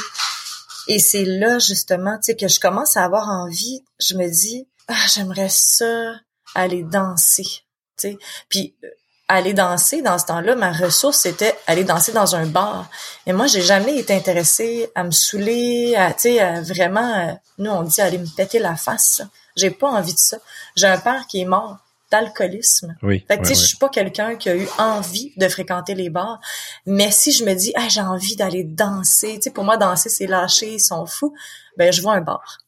Et 0.89 0.99
c'est 0.99 1.25
là 1.25 1.59
justement, 1.59 2.16
tu 2.16 2.27
sais, 2.33 2.37
que 2.37 2.49
je 2.49 2.59
commence 2.61 2.97
à 2.97 3.05
avoir 3.05 3.29
envie. 3.29 3.85
Je 4.01 4.14
me 4.14 4.29
dis, 4.29 4.66
ah, 4.89 5.07
j'aimerais 5.14 5.51
ça 5.51 6.14
aller 6.55 6.82
danser, 6.82 7.45
tu 7.45 7.62
sais. 7.97 8.18
Puis 8.49 8.74
euh, 8.84 8.89
aller 9.28 9.53
danser 9.53 10.01
dans 10.01 10.18
ce 10.18 10.24
temps-là, 10.26 10.57
ma 10.57 10.72
ressource 10.72 11.18
c'était 11.18 11.55
aller 11.66 11.84
danser 11.84 12.12
dans 12.12 12.34
un 12.34 12.47
bar. 12.47 12.89
Et 13.26 13.32
moi, 13.32 13.47
j'ai 13.47 13.61
jamais 13.61 13.99
été 13.99 14.14
intéressée 14.14 14.91
à 14.95 15.05
me 15.05 15.11
saouler, 15.11 15.95
à 15.95 16.12
tu 16.14 16.20
sais, 16.22 16.61
vraiment 16.62 17.14
euh, 17.14 17.32
nous 17.59 17.70
on 17.70 17.82
dit 17.82 18.01
aller 18.01 18.18
me 18.18 18.34
péter 18.34 18.59
la 18.59 18.76
face. 18.76 19.22
J'ai 19.57 19.70
pas 19.70 19.89
envie 19.89 20.14
de 20.14 20.18
ça. 20.18 20.39
J'ai 20.76 20.86
un 20.86 20.99
père 20.99 21.26
qui 21.26 21.41
est 21.43 21.45
mort 21.45 21.78
d'alcoolisme. 22.11 22.97
Oui. 23.03 23.24
Fait 23.28 23.36
que 23.36 23.43
tu 23.43 23.49
sais, 23.49 23.61
je 23.61 23.66
suis 23.66 23.76
pas 23.76 23.91
quelqu'un 23.91 24.36
qui 24.36 24.49
a 24.49 24.57
eu 24.57 24.66
envie 24.78 25.32
de 25.36 25.47
fréquenter 25.49 25.95
les 25.95 26.09
bars, 26.09 26.41
mais 26.86 27.11
si 27.11 27.32
je 27.32 27.45
me 27.45 27.53
dis 27.53 27.72
ah 27.76 27.89
j'ai 27.89 28.01
envie 28.01 28.36
d'aller 28.36 28.64
danser, 28.64 29.34
tu 29.34 29.43
sais 29.43 29.51
pour 29.51 29.64
moi 29.64 29.76
danser 29.76 30.09
c'est 30.09 30.26
lâcher, 30.26 30.74
ils 30.74 30.80
sont 30.80 31.05
fous, 31.05 31.34
ben 31.76 31.93
je 31.93 32.01
vois 32.01 32.14
un 32.14 32.22
bar. 32.22 32.61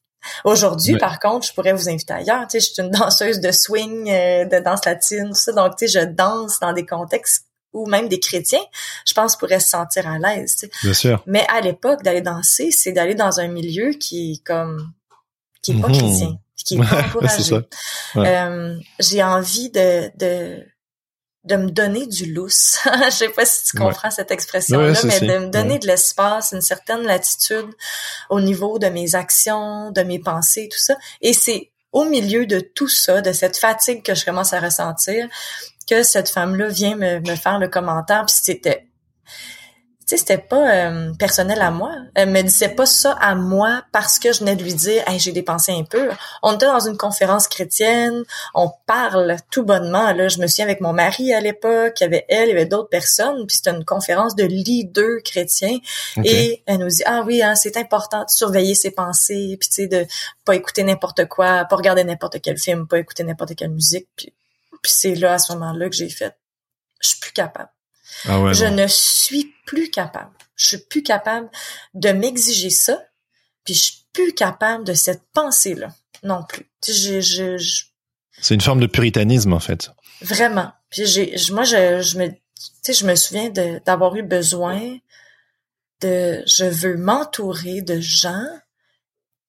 Aujourd'hui, 0.44 0.96
par 0.98 1.18
contre, 1.18 1.46
je 1.46 1.52
pourrais 1.52 1.72
vous 1.72 1.88
inviter 1.88 2.12
ailleurs. 2.12 2.46
Tu 2.46 2.58
sais, 2.58 2.60
je 2.60 2.72
suis 2.72 2.82
une 2.82 2.90
danseuse 2.90 3.40
de 3.40 3.50
swing, 3.52 4.10
euh, 4.10 4.44
de 4.44 4.62
danse 4.62 4.84
latine, 4.84 5.28
tout 5.28 5.34
ça. 5.34 5.52
Donc, 5.52 5.76
tu 5.76 5.88
sais, 5.88 6.00
je 6.00 6.06
danse 6.06 6.60
dans 6.60 6.72
des 6.72 6.86
contextes 6.86 7.46
où 7.72 7.86
même 7.86 8.08
des 8.08 8.18
chrétiens, 8.18 8.64
je 9.06 9.14
pense, 9.14 9.36
pourraient 9.36 9.60
se 9.60 9.70
sentir 9.70 10.08
à 10.08 10.18
l'aise. 10.18 10.56
Tu 10.56 10.66
sais. 10.66 10.72
Bien 10.82 10.94
sûr. 10.94 11.22
Mais 11.26 11.46
à 11.48 11.60
l'époque, 11.60 12.02
d'aller 12.02 12.20
danser, 12.20 12.70
c'est 12.70 12.92
d'aller 12.92 13.14
dans 13.14 13.40
un 13.40 13.48
milieu 13.48 13.90
qui 13.92 14.32
est 14.32 14.44
comme 14.44 14.92
qui 15.62 15.72
est 15.72 15.80
pas 15.80 15.88
mhm. 15.88 15.98
chrétien, 15.98 16.38
qui 16.56 16.74
est 16.74 16.78
pas 16.78 17.00
encouragé. 17.06 17.60
Euh, 18.16 18.78
j'ai 18.98 19.22
envie 19.22 19.70
de, 19.70 20.10
de 20.18 20.64
de 21.44 21.56
me 21.56 21.70
donner 21.70 22.06
du 22.06 22.32
lousse. 22.32 22.78
je 23.04 23.10
sais 23.10 23.28
pas 23.30 23.46
si 23.46 23.64
tu 23.64 23.78
comprends 23.78 24.10
cette 24.10 24.30
expression-là, 24.30 24.92
mais 25.04 25.20
de 25.20 25.38
me 25.38 25.48
donner 25.48 25.78
de 25.78 25.86
l'espace, 25.86 26.52
une 26.52 26.60
certaine 26.60 27.02
latitude 27.02 27.70
au 28.28 28.40
niveau 28.40 28.78
de 28.78 28.88
mes 28.88 29.14
actions, 29.14 29.90
de 29.90 30.02
mes 30.02 30.18
pensées, 30.18 30.68
tout 30.70 30.78
ça. 30.78 30.96
Et 31.22 31.32
c'est 31.32 31.70
au 31.92 32.04
milieu 32.04 32.46
de 32.46 32.60
tout 32.60 32.88
ça, 32.88 33.20
de 33.20 33.32
cette 33.32 33.56
fatigue 33.56 34.02
que 34.02 34.14
je 34.14 34.24
commence 34.24 34.52
à 34.52 34.60
ressentir, 34.60 35.28
que 35.88 36.02
cette 36.02 36.28
femme-là 36.28 36.68
vient 36.68 36.96
me, 36.96 37.20
me 37.20 37.36
faire 37.36 37.58
le 37.58 37.68
commentaire. 37.68 38.24
Puis 38.26 38.36
c'était 38.42 38.86
sais, 40.10 40.16
c'était 40.16 40.38
pas 40.38 40.88
euh, 40.88 41.12
personnel 41.18 41.60
à 41.62 41.70
moi. 41.70 41.92
Elle 42.14 42.30
me 42.30 42.42
disait 42.42 42.68
pas 42.68 42.86
ça 42.86 43.12
à 43.20 43.34
moi 43.34 43.82
parce 43.92 44.18
que 44.18 44.32
je 44.32 44.40
venais 44.40 44.56
de 44.56 44.62
lui 44.62 44.74
dire, 44.74 45.02
hey, 45.06 45.18
j'ai 45.18 45.32
dépensé 45.32 45.72
un 45.72 45.84
peu. 45.84 46.10
On 46.42 46.54
était 46.54 46.66
dans 46.66 46.80
une 46.80 46.96
conférence 46.96 47.48
chrétienne, 47.48 48.24
on 48.54 48.70
parle 48.86 49.36
tout 49.50 49.64
bonnement. 49.64 50.12
Là, 50.12 50.28
je 50.28 50.38
me 50.38 50.46
souviens 50.46 50.64
avec 50.64 50.80
mon 50.80 50.92
mari 50.92 51.32
à 51.32 51.40
l'époque, 51.40 51.94
il 52.00 52.04
y 52.04 52.06
avait 52.06 52.26
elle, 52.28 52.48
il 52.48 52.52
y 52.52 52.52
avait 52.52 52.66
d'autres 52.66 52.88
personnes, 52.88 53.46
puis 53.46 53.56
c'était 53.56 53.70
une 53.70 53.84
conférence 53.84 54.34
de 54.34 54.44
leaders 54.44 55.22
chrétiens. 55.24 55.78
Et 56.24 56.62
elle 56.66 56.78
nous 56.78 56.88
dit, 56.88 57.02
ah 57.06 57.22
oui, 57.26 57.42
hein, 57.42 57.54
c'est 57.54 57.76
important 57.76 58.24
de 58.24 58.30
surveiller 58.30 58.74
ses 58.74 58.90
pensées, 58.90 59.56
puis 59.60 59.68
tu 59.68 59.74
sais, 59.74 59.86
de 59.86 60.06
pas 60.44 60.54
écouter 60.54 60.82
n'importe 60.82 61.26
quoi, 61.26 61.64
pas 61.64 61.76
regarder 61.76 62.04
n'importe 62.04 62.40
quel 62.42 62.58
film, 62.58 62.86
pas 62.86 62.98
écouter 62.98 63.24
n'importe 63.24 63.54
quelle 63.54 63.70
musique. 63.70 64.08
Puis, 64.16 64.34
puis 64.82 64.92
c'est 64.92 65.14
là 65.14 65.34
à 65.34 65.38
ce 65.38 65.52
moment-là 65.52 65.88
que 65.88 65.96
j'ai 65.96 66.08
fait, 66.08 66.36
je 67.00 67.08
suis 67.08 67.20
plus 67.20 67.32
capable 67.32 67.70
ah 68.26 68.52
je 68.52 68.64
ne 68.64 68.86
suis 68.86 69.54
plus 69.66 69.90
capable. 69.90 70.32
Je 70.56 70.66
suis 70.66 70.78
plus 70.78 71.02
capable 71.02 71.48
de 71.94 72.10
m'exiger 72.10 72.70
ça, 72.70 73.02
puis 73.64 73.74
je 73.74 73.80
suis 73.80 74.04
plus 74.12 74.34
capable 74.34 74.84
de 74.84 74.94
cette 74.94 75.22
pensée-là 75.32 75.94
non 76.22 76.44
plus. 76.44 76.66
Je, 76.86 77.20
je, 77.20 77.84
C'est 78.40 78.54
une 78.54 78.60
forme 78.60 78.80
de 78.80 78.86
puritanisme 78.86 79.52
en 79.52 79.60
fait. 79.60 79.90
Vraiment. 80.20 80.72
Puis 80.90 81.06
j'ai, 81.06 81.34
moi 81.52 81.64
je, 81.64 82.00
je 82.02 82.18
me, 82.18 82.28
tu 82.30 82.38
sais, 82.82 82.92
je 82.92 83.06
me 83.06 83.14
souviens 83.14 83.50
d'avoir 83.84 84.16
eu 84.16 84.22
besoin 84.22 84.98
de, 86.00 86.42
je 86.46 86.64
veux 86.64 86.96
m'entourer 86.96 87.82
de 87.82 88.00
gens 88.00 88.44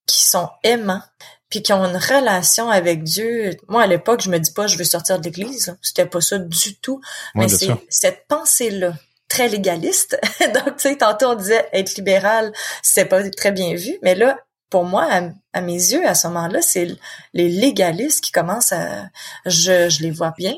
qui 0.05 0.21
sont 0.21 0.49
aimants, 0.63 1.03
puis 1.51 1.61
qui 1.61 1.73
ont 1.73 1.83
une 1.83 1.97
relation 1.97 2.69
avec 2.69 3.03
Dieu. 3.03 3.51
Moi, 3.67 3.83
à 3.83 3.87
l'époque, 3.87 4.21
je 4.21 4.29
me 4.29 4.39
dis 4.39 4.51
pas, 4.51 4.65
je 4.67 4.77
veux 4.77 4.85
sortir 4.85 5.19
de 5.19 5.25
l'Église. 5.25 5.75
C'était 5.81 6.05
pas 6.07 6.21
ça 6.21 6.39
du 6.39 6.75
tout. 6.77 7.01
Mais 7.35 7.49
c'est 7.49 7.69
cette 7.89 8.25
pensée-là, 8.27 8.93
très 9.27 9.49
légaliste. 9.49 10.19
Donc, 10.39 10.77
tu 10.77 10.89
sais, 10.89 10.95
tantôt 10.95 11.27
on 11.27 11.35
disait 11.35 11.67
être 11.73 11.95
libéral, 11.95 12.53
c'est 12.81 13.05
pas 13.05 13.29
très 13.29 13.51
bien 13.51 13.75
vu. 13.75 13.99
Mais 14.01 14.15
là, 14.15 14.39
pour 14.71 14.85
moi, 14.85 15.05
à, 15.51 15.61
mes 15.61 15.73
yeux, 15.73 16.07
à 16.07 16.15
ce 16.15 16.27
moment-là, 16.27 16.61
c'est 16.61 16.87
les 17.33 17.49
légalistes 17.49 18.23
qui 18.23 18.31
commencent 18.31 18.71
à, 18.71 19.09
je, 19.45 19.89
je 19.89 20.01
les 20.01 20.11
vois 20.11 20.33
bien, 20.37 20.53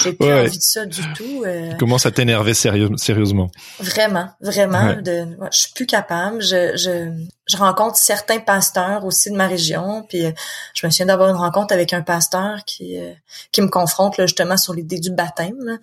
j'ai 0.00 0.12
plus 0.12 0.30
envie 0.30 0.58
de 0.58 0.62
ça 0.62 0.84
du 0.84 1.00
tout. 1.14 1.44
Euh, 1.46 1.72
commence 1.76 2.04
à 2.04 2.10
t'énerver 2.10 2.52
sérieux, 2.52 2.90
sérieusement. 2.96 3.50
Vraiment, 3.80 4.28
vraiment, 4.42 4.92
de, 5.02 5.26
je 5.50 5.58
suis 5.58 5.72
plus 5.72 5.86
capable. 5.86 6.42
Je, 6.42 6.76
je, 6.76 7.10
je 7.46 7.56
rencontre 7.56 7.96
certains 7.96 8.38
pasteurs 8.38 9.06
aussi 9.06 9.30
de 9.30 9.36
ma 9.36 9.46
région, 9.46 10.04
puis 10.06 10.26
euh, 10.26 10.32
je 10.74 10.86
me 10.86 10.90
souviens 10.90 11.06
d'avoir 11.06 11.30
une 11.30 11.36
rencontre 11.36 11.72
avec 11.72 11.94
un 11.94 12.02
pasteur 12.02 12.64
qui, 12.66 13.00
euh, 13.00 13.14
qui 13.50 13.62
me 13.62 13.68
confronte 13.68 14.18
là, 14.18 14.26
justement 14.26 14.58
sur 14.58 14.74
l'idée 14.74 15.00
du 15.00 15.10
baptême. 15.10 15.78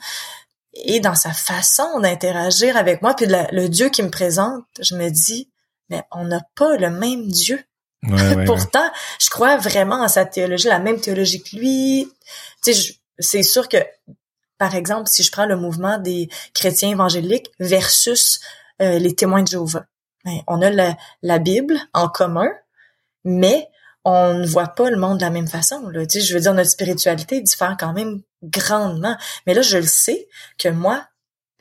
Et 0.84 1.00
dans 1.00 1.16
sa 1.16 1.32
façon 1.32 2.00
d'interagir 2.00 2.78
avec 2.78 3.02
moi, 3.02 3.16
puis 3.16 3.26
le 3.28 3.68
Dieu 3.70 3.90
qui 3.90 4.04
me 4.04 4.12
présente, 4.12 4.66
je 4.80 4.94
me 4.96 5.10
dis, 5.10 5.50
mais 5.90 6.04
on 6.12 6.26
n'a 6.26 6.42
pas 6.56 6.78
le 6.78 6.90
même 6.90 7.28
Dieu. 7.28 7.64
Pourtant, 8.46 8.88
je 9.20 9.30
crois 9.30 9.58
vraiment 9.58 10.02
en 10.02 10.08
sa 10.08 10.26
théologie, 10.26 10.68
la 10.68 10.80
même 10.80 11.00
théologie 11.00 11.42
que 11.42 11.56
lui. 11.56 12.12
Tu 12.64 12.74
sais, 12.74 12.96
c'est 13.18 13.44
sûr 13.44 13.68
que, 13.68 13.78
par 14.58 14.76
exemple, 14.76 15.08
si 15.10 15.24
je 15.24 15.32
prends 15.32 15.46
le 15.46 15.58
mouvement 15.58 15.98
des 15.98 16.30
chrétiens 16.54 16.90
évangéliques 16.90 17.50
versus 17.60 18.40
euh, 18.82 19.00
les 19.00 19.16
témoins 19.16 19.42
de 19.42 19.48
Jéhovah, 19.48 19.86
ben, 20.24 20.40
on 20.48 20.62
a 20.62 20.70
la, 20.70 20.98
la 21.22 21.40
Bible 21.40 21.78
en 21.94 22.08
commun, 22.08 22.50
mais 23.24 23.70
on 24.04 24.36
ne 24.36 24.46
voit 24.46 24.68
pas 24.68 24.92
le 24.92 24.98
monde 24.98 25.18
de 25.18 25.24
la 25.24 25.32
même 25.32 25.48
façon. 25.48 25.88
Là. 25.90 26.06
Tu 26.06 26.20
sais, 26.20 26.26
je 26.26 26.34
veux 26.36 26.40
dire, 26.42 26.54
notre 26.54 26.70
spiritualité 26.70 27.42
diffère 27.42 27.76
quand 27.80 27.94
même 27.94 28.22
grandement. 28.44 29.18
Mais 29.48 29.56
là, 29.56 29.64
je 29.64 29.78
le 29.78 29.88
sais 29.88 30.28
que 30.60 30.70
moi, 30.70 31.08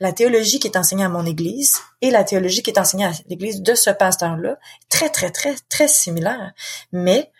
la 0.05 0.13
théologie 0.13 0.59
qui 0.59 0.67
est 0.67 0.77
enseignée 0.77 1.05
à 1.05 1.09
mon 1.09 1.25
église 1.25 1.79
et 2.03 2.11
la 2.11 2.25
théologie 2.25 2.63
qui 2.63 2.69
est 2.69 2.79
enseignée 2.79 3.07
à 3.07 3.13
l'église 3.27 3.63
de 3.63 3.75
ce 3.75 3.89
pasteur-là, 3.89 4.59
très, 4.91 5.09
très, 5.09 5.31
très, 5.31 5.55
très 5.71 5.89
similaire. 5.89 6.53
Mais 6.93 7.33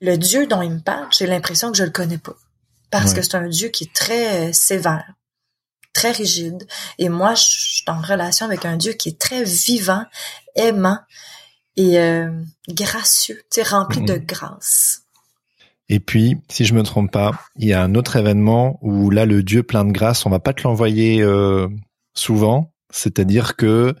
le 0.00 0.16
Dieu 0.18 0.48
dont 0.48 0.60
il 0.60 0.72
me 0.72 0.80
parle, 0.80 1.06
j'ai 1.16 1.28
l'impression 1.28 1.70
que 1.70 1.78
je 1.78 1.84
le 1.84 1.90
connais 1.90 2.18
pas. 2.18 2.34
Parce 2.90 3.14
que 3.14 3.22
c'est 3.22 3.36
un 3.36 3.48
Dieu 3.48 3.68
qui 3.68 3.84
est 3.84 3.94
très 3.94 4.48
euh, 4.48 4.52
sévère, 4.52 5.14
très 5.92 6.10
rigide. 6.10 6.66
Et 6.98 7.08
moi, 7.08 7.34
je 7.34 7.44
suis 7.44 7.84
en 7.86 8.00
relation 8.00 8.46
avec 8.46 8.64
un 8.64 8.76
Dieu 8.76 8.94
qui 8.94 9.10
est 9.10 9.18
très 9.18 9.44
vivant, 9.44 10.02
aimant 10.56 10.98
et 11.76 12.00
euh, 12.00 12.32
gracieux, 12.68 13.40
tu 13.52 13.62
rempli 13.62 14.02
de 14.02 14.16
grâce. 14.16 15.02
Et 15.88 16.00
puis, 16.00 16.38
si 16.48 16.64
je 16.64 16.74
me 16.74 16.82
trompe 16.82 17.12
pas, 17.12 17.30
il 17.56 17.68
y 17.68 17.72
a 17.74 17.80
un 17.80 17.94
autre 17.94 18.16
événement 18.16 18.80
où 18.82 19.08
là, 19.10 19.24
le 19.24 19.44
Dieu 19.44 19.62
plein 19.62 19.84
de 19.84 19.92
grâce, 19.92 20.26
on 20.26 20.30
va 20.30 20.40
pas 20.40 20.52
te 20.52 20.64
l'envoyer 20.64 21.22
euh, 21.22 21.68
souvent. 22.18 22.72
C'est-à-dire 22.90 23.56
que 23.56 23.94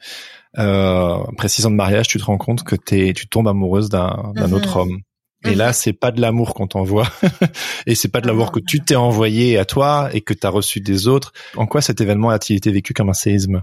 euh, 0.58 1.18
précisant 1.36 1.70
de 1.70 1.76
mariage, 1.76 2.08
tu 2.08 2.18
te 2.18 2.24
rends 2.24 2.38
compte 2.38 2.64
que 2.64 2.76
t'es, 2.76 3.12
tu 3.14 3.28
tombes 3.28 3.48
amoureuse 3.48 3.88
d'un, 3.88 4.32
autre 4.52 4.76
mhm. 4.76 4.80
homme. 4.80 4.98
Et 5.44 5.54
là, 5.54 5.68
mhm. 5.68 5.72
c'est 5.72 5.92
pas 5.92 6.10
de 6.10 6.20
l'amour 6.20 6.54
qu'on 6.54 6.66
t'envoie, 6.66 7.06
et 7.86 7.94
c'est 7.94 8.08
pas 8.08 8.20
de 8.20 8.26
l'amour 8.26 8.50
que 8.50 8.58
tu 8.58 8.80
t'es 8.80 8.96
envoyé 8.96 9.56
à 9.56 9.64
toi 9.64 10.08
et 10.12 10.20
que 10.20 10.34
tu 10.34 10.46
as 10.46 10.50
reçu 10.50 10.80
des 10.80 11.06
autres. 11.06 11.32
En 11.56 11.66
quoi 11.66 11.80
cet 11.80 12.00
événement 12.00 12.30
a-t-il 12.30 12.56
été 12.56 12.72
vécu 12.72 12.92
comme 12.92 13.08
un 13.08 13.14
séisme? 13.14 13.62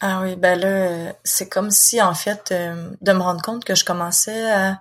Ah 0.00 0.20
oui, 0.22 0.36
ben 0.36 0.56
là, 0.60 1.14
c'est 1.24 1.48
comme 1.48 1.72
si 1.72 2.00
en 2.00 2.14
fait 2.14 2.50
euh, 2.52 2.90
de 3.00 3.12
me 3.12 3.18
rendre 3.18 3.42
compte 3.42 3.64
que 3.64 3.74
je 3.74 3.84
commençais 3.84 4.48
à, 4.48 4.78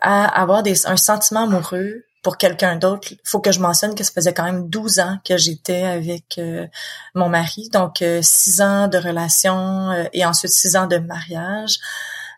à 0.00 0.24
avoir 0.40 0.62
des, 0.62 0.86
un 0.86 0.96
sentiment 0.96 1.44
amoureux 1.44 2.04
pour 2.22 2.38
quelqu'un 2.38 2.76
d'autre, 2.76 3.08
faut 3.24 3.40
que 3.40 3.50
je 3.50 3.58
mentionne 3.58 3.94
que 3.96 4.04
ça 4.04 4.12
faisait 4.12 4.32
quand 4.32 4.44
même 4.44 4.68
12 4.68 5.00
ans 5.00 5.18
que 5.24 5.36
j'étais 5.36 5.82
avec 5.82 6.38
euh, 6.38 6.66
mon 7.14 7.28
mari, 7.28 7.68
donc 7.72 8.00
euh, 8.00 8.20
six 8.22 8.60
ans 8.60 8.86
de 8.86 8.96
relation 8.96 9.90
euh, 9.90 10.04
et 10.12 10.24
ensuite 10.24 10.52
six 10.52 10.76
ans 10.76 10.86
de 10.86 10.98
mariage. 10.98 11.78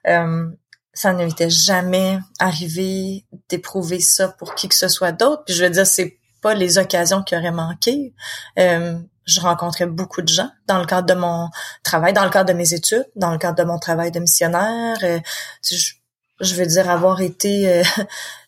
ça 0.04 1.12
ne 1.12 1.24
m'était 1.24 1.50
jamais 1.50 2.18
arrivé 2.38 3.26
d'éprouver 3.48 4.00
ça 4.00 4.28
pour 4.28 4.54
qui 4.54 4.68
que 4.68 4.74
ce 4.74 4.88
soit 4.88 5.12
d'autre. 5.12 5.42
Puis 5.44 5.54
je 5.54 5.64
veux 5.64 5.70
dire, 5.70 5.86
c'est 5.86 6.18
pas 6.40 6.54
les 6.54 6.78
occasions 6.78 7.22
qui 7.22 7.36
auraient 7.36 7.50
manqué. 7.50 8.14
je 8.56 9.40
rencontrais 9.40 9.86
beaucoup 9.86 10.22
de 10.22 10.28
gens 10.28 10.50
dans 10.66 10.78
le 10.78 10.86
cadre 10.86 11.06
de 11.06 11.14
mon 11.18 11.48
travail, 11.82 12.12
dans 12.12 12.24
le 12.24 12.30
cadre 12.30 12.48
de 12.52 12.56
mes 12.56 12.72
études, 12.72 13.06
dans 13.16 13.32
le 13.32 13.38
cadre 13.38 13.56
de 13.56 13.64
mon 13.64 13.78
travail 13.78 14.12
de 14.12 14.20
missionnaire. 14.20 14.96
Je, 15.00 15.92
je, 16.40 16.54
veux 16.54 16.66
dire, 16.66 16.88
avoir 16.88 17.20
été 17.22 17.82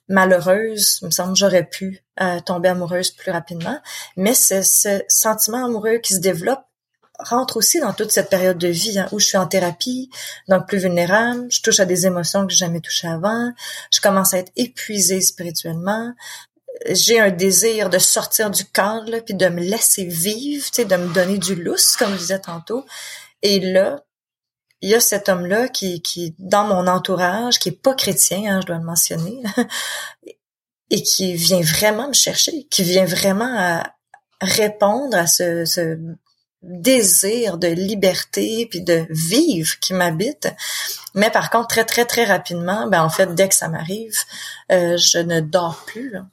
malheureuse, 0.08 0.98
il 1.02 1.06
me 1.06 1.10
semble 1.10 1.36
j'aurais 1.36 1.64
pu 1.64 2.04
euh, 2.20 2.40
tomber 2.40 2.68
amoureuse 2.68 3.10
plus 3.10 3.30
rapidement. 3.30 3.78
Mais 4.16 4.34
ce, 4.34 4.62
ce 4.62 5.02
sentiment 5.08 5.64
amoureux 5.64 5.98
qui 5.98 6.14
se 6.14 6.20
développe 6.20 6.64
rentre 7.18 7.56
aussi 7.56 7.80
dans 7.80 7.92
toute 7.92 8.10
cette 8.10 8.30
période 8.30 8.58
de 8.58 8.68
vie 8.68 8.98
hein, 8.98 9.08
où 9.12 9.18
je 9.18 9.26
suis 9.26 9.38
en 9.38 9.46
thérapie, 9.46 10.10
donc 10.48 10.68
plus 10.68 10.78
vulnérable, 10.78 11.46
je 11.50 11.62
touche 11.62 11.80
à 11.80 11.86
des 11.86 12.06
émotions 12.06 12.46
que 12.46 12.52
j'ai 12.52 12.58
jamais 12.58 12.80
touchées 12.80 13.08
avant, 13.08 13.52
je 13.92 14.00
commence 14.00 14.34
à 14.34 14.38
être 14.38 14.52
épuisée 14.56 15.20
spirituellement, 15.20 16.12
j'ai 16.90 17.18
un 17.18 17.30
désir 17.30 17.88
de 17.90 17.98
sortir 17.98 18.50
du 18.50 18.64
cadre 18.64 19.18
puis 19.20 19.34
de 19.34 19.48
me 19.48 19.60
laisser 19.60 20.04
vivre, 20.04 20.64
tu 20.66 20.74
sais, 20.74 20.84
de 20.84 20.96
me 20.96 21.12
donner 21.12 21.38
du 21.38 21.54
lousse 21.54 21.96
comme 21.96 22.12
je 22.12 22.18
disais 22.18 22.38
tantôt. 22.38 22.84
Et 23.42 23.60
là, 23.60 24.02
il 24.86 24.90
y 24.90 24.94
a 24.94 25.00
cet 25.00 25.28
homme-là 25.28 25.66
qui, 25.66 26.00
qui, 26.00 26.36
dans 26.38 26.64
mon 26.64 26.86
entourage, 26.86 27.58
qui 27.58 27.70
est 27.70 27.82
pas 27.82 27.94
chrétien, 27.94 28.44
hein, 28.46 28.60
je 28.60 28.66
dois 28.68 28.78
le 28.78 28.84
mentionner, 28.84 29.42
et 30.90 31.02
qui 31.02 31.34
vient 31.34 31.60
vraiment 31.60 32.06
me 32.06 32.12
chercher, 32.12 32.68
qui 32.70 32.84
vient 32.84 33.04
vraiment 33.04 33.52
à 33.58 33.96
répondre 34.40 35.16
à 35.16 35.26
ce, 35.26 35.64
ce 35.64 35.98
désir 36.62 37.58
de 37.58 37.66
liberté 37.66 38.68
puis 38.70 38.80
de 38.80 39.08
vivre 39.10 39.76
qui 39.80 39.92
m'habite. 39.92 40.46
Mais 41.14 41.30
par 41.30 41.50
contre, 41.50 41.66
très, 41.66 41.84
très, 41.84 42.04
très 42.04 42.24
rapidement, 42.24 42.86
ben 42.86 43.02
en 43.02 43.10
fait, 43.10 43.34
dès 43.34 43.48
que 43.48 43.56
ça 43.56 43.68
m'arrive, 43.68 44.14
euh, 44.70 44.96
je 44.96 45.18
ne 45.18 45.40
dors 45.40 45.84
plus. 45.84 46.10
Là. 46.10 46.26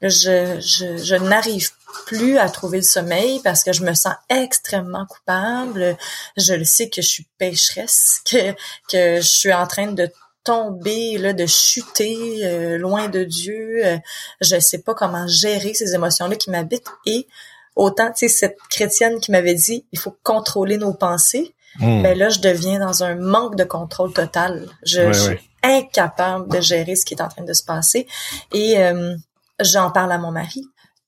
Je, 0.00 0.60
je, 0.60 0.96
je 0.96 1.16
n'arrive 1.16 1.70
plus 2.06 2.38
à 2.38 2.48
trouver 2.48 2.78
le 2.78 2.84
sommeil 2.84 3.40
parce 3.42 3.64
que 3.64 3.72
je 3.72 3.84
me 3.84 3.94
sens 3.94 4.14
extrêmement 4.28 5.06
coupable. 5.06 5.96
Je 6.36 6.54
le 6.54 6.64
sais 6.64 6.88
que 6.88 7.02
je 7.02 7.08
suis 7.08 7.26
pécheresse, 7.38 8.20
que, 8.30 8.52
que 8.90 9.20
je 9.20 9.28
suis 9.28 9.52
en 9.52 9.66
train 9.66 9.92
de 9.92 10.10
tomber, 10.46 11.18
là, 11.18 11.32
de 11.32 11.44
chuter 11.44 12.40
euh, 12.44 12.78
loin 12.78 13.08
de 13.08 13.24
Dieu. 13.24 13.84
Euh, 13.84 13.98
je 14.40 14.58
sais 14.60 14.78
pas 14.78 14.94
comment 14.94 15.26
gérer 15.26 15.74
ces 15.74 15.94
émotions-là 15.94 16.36
qui 16.36 16.50
m'habitent. 16.50 16.92
Et 17.04 17.26
autant, 17.74 18.10
tu 18.12 18.20
sais, 18.20 18.28
cette 18.28 18.58
chrétienne 18.70 19.20
qui 19.20 19.32
m'avait 19.32 19.54
dit, 19.54 19.84
il 19.92 19.98
faut 19.98 20.16
contrôler 20.22 20.78
nos 20.78 20.94
pensées. 20.94 21.54
Hmm. 21.80 22.02
Ben 22.02 22.16
là, 22.16 22.28
je 22.30 22.38
deviens 22.38 22.78
dans 22.78 23.02
un 23.02 23.16
manque 23.16 23.56
de 23.56 23.64
contrôle 23.64 24.12
total. 24.12 24.68
Je, 24.84 25.12
suis 25.12 25.38
incapable 25.62 26.48
de 26.48 26.60
gérer 26.60 26.94
ce 26.94 27.04
qui 27.04 27.14
est 27.14 27.22
en 27.22 27.28
train 27.28 27.44
de 27.44 27.52
se 27.52 27.64
passer. 27.64 28.06
Et 28.52 28.78
euh, 28.78 29.14
j'en 29.60 29.90
parle 29.90 30.12
à 30.12 30.18
mon 30.18 30.30
mari 30.30 30.64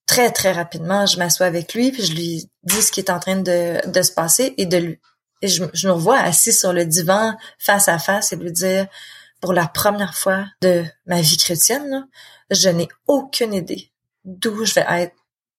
très, 0.09 0.33
très 0.33 0.51
rapidement, 0.51 1.07
je 1.07 1.19
m'assois 1.19 1.47
avec 1.47 1.75
lui, 1.75 1.93
puis 1.93 2.03
je 2.03 2.15
lui 2.15 2.51
dis 2.65 2.83
ce 2.83 2.91
qui 2.91 2.99
est 2.99 3.11
en 3.11 3.21
train 3.21 3.37
de, 3.37 3.89
de 3.89 4.03
se 4.03 4.11
passer 4.11 4.55
et 4.57 4.67
de 4.67 4.79
lui. 4.79 5.01
Et 5.43 5.47
je, 5.47 5.63
je 5.73 5.87
me 5.87 5.93
revois 5.93 6.19
assis 6.19 6.53
sur 6.53 6.73
le 6.73 6.85
divan, 6.85 7.37
face 7.61 7.89
à 7.89 8.01
face, 8.01 8.33
et 8.33 8.37
lui 8.37 8.51
dire, 8.51 8.89
pour 9.41 9.53
la 9.53 9.69
première 9.69 10.17
fois 10.17 10.47
de 10.63 10.85
ma 11.07 11.21
vie 11.21 11.37
chrétienne, 11.37 12.09
je 12.51 12.69
n'ai 12.71 12.89
aucune 13.07 13.55
idée 13.55 13.93
d'où 14.25 14.65
je 14.65 14.75
vais 14.75 14.87
être 14.89 15.15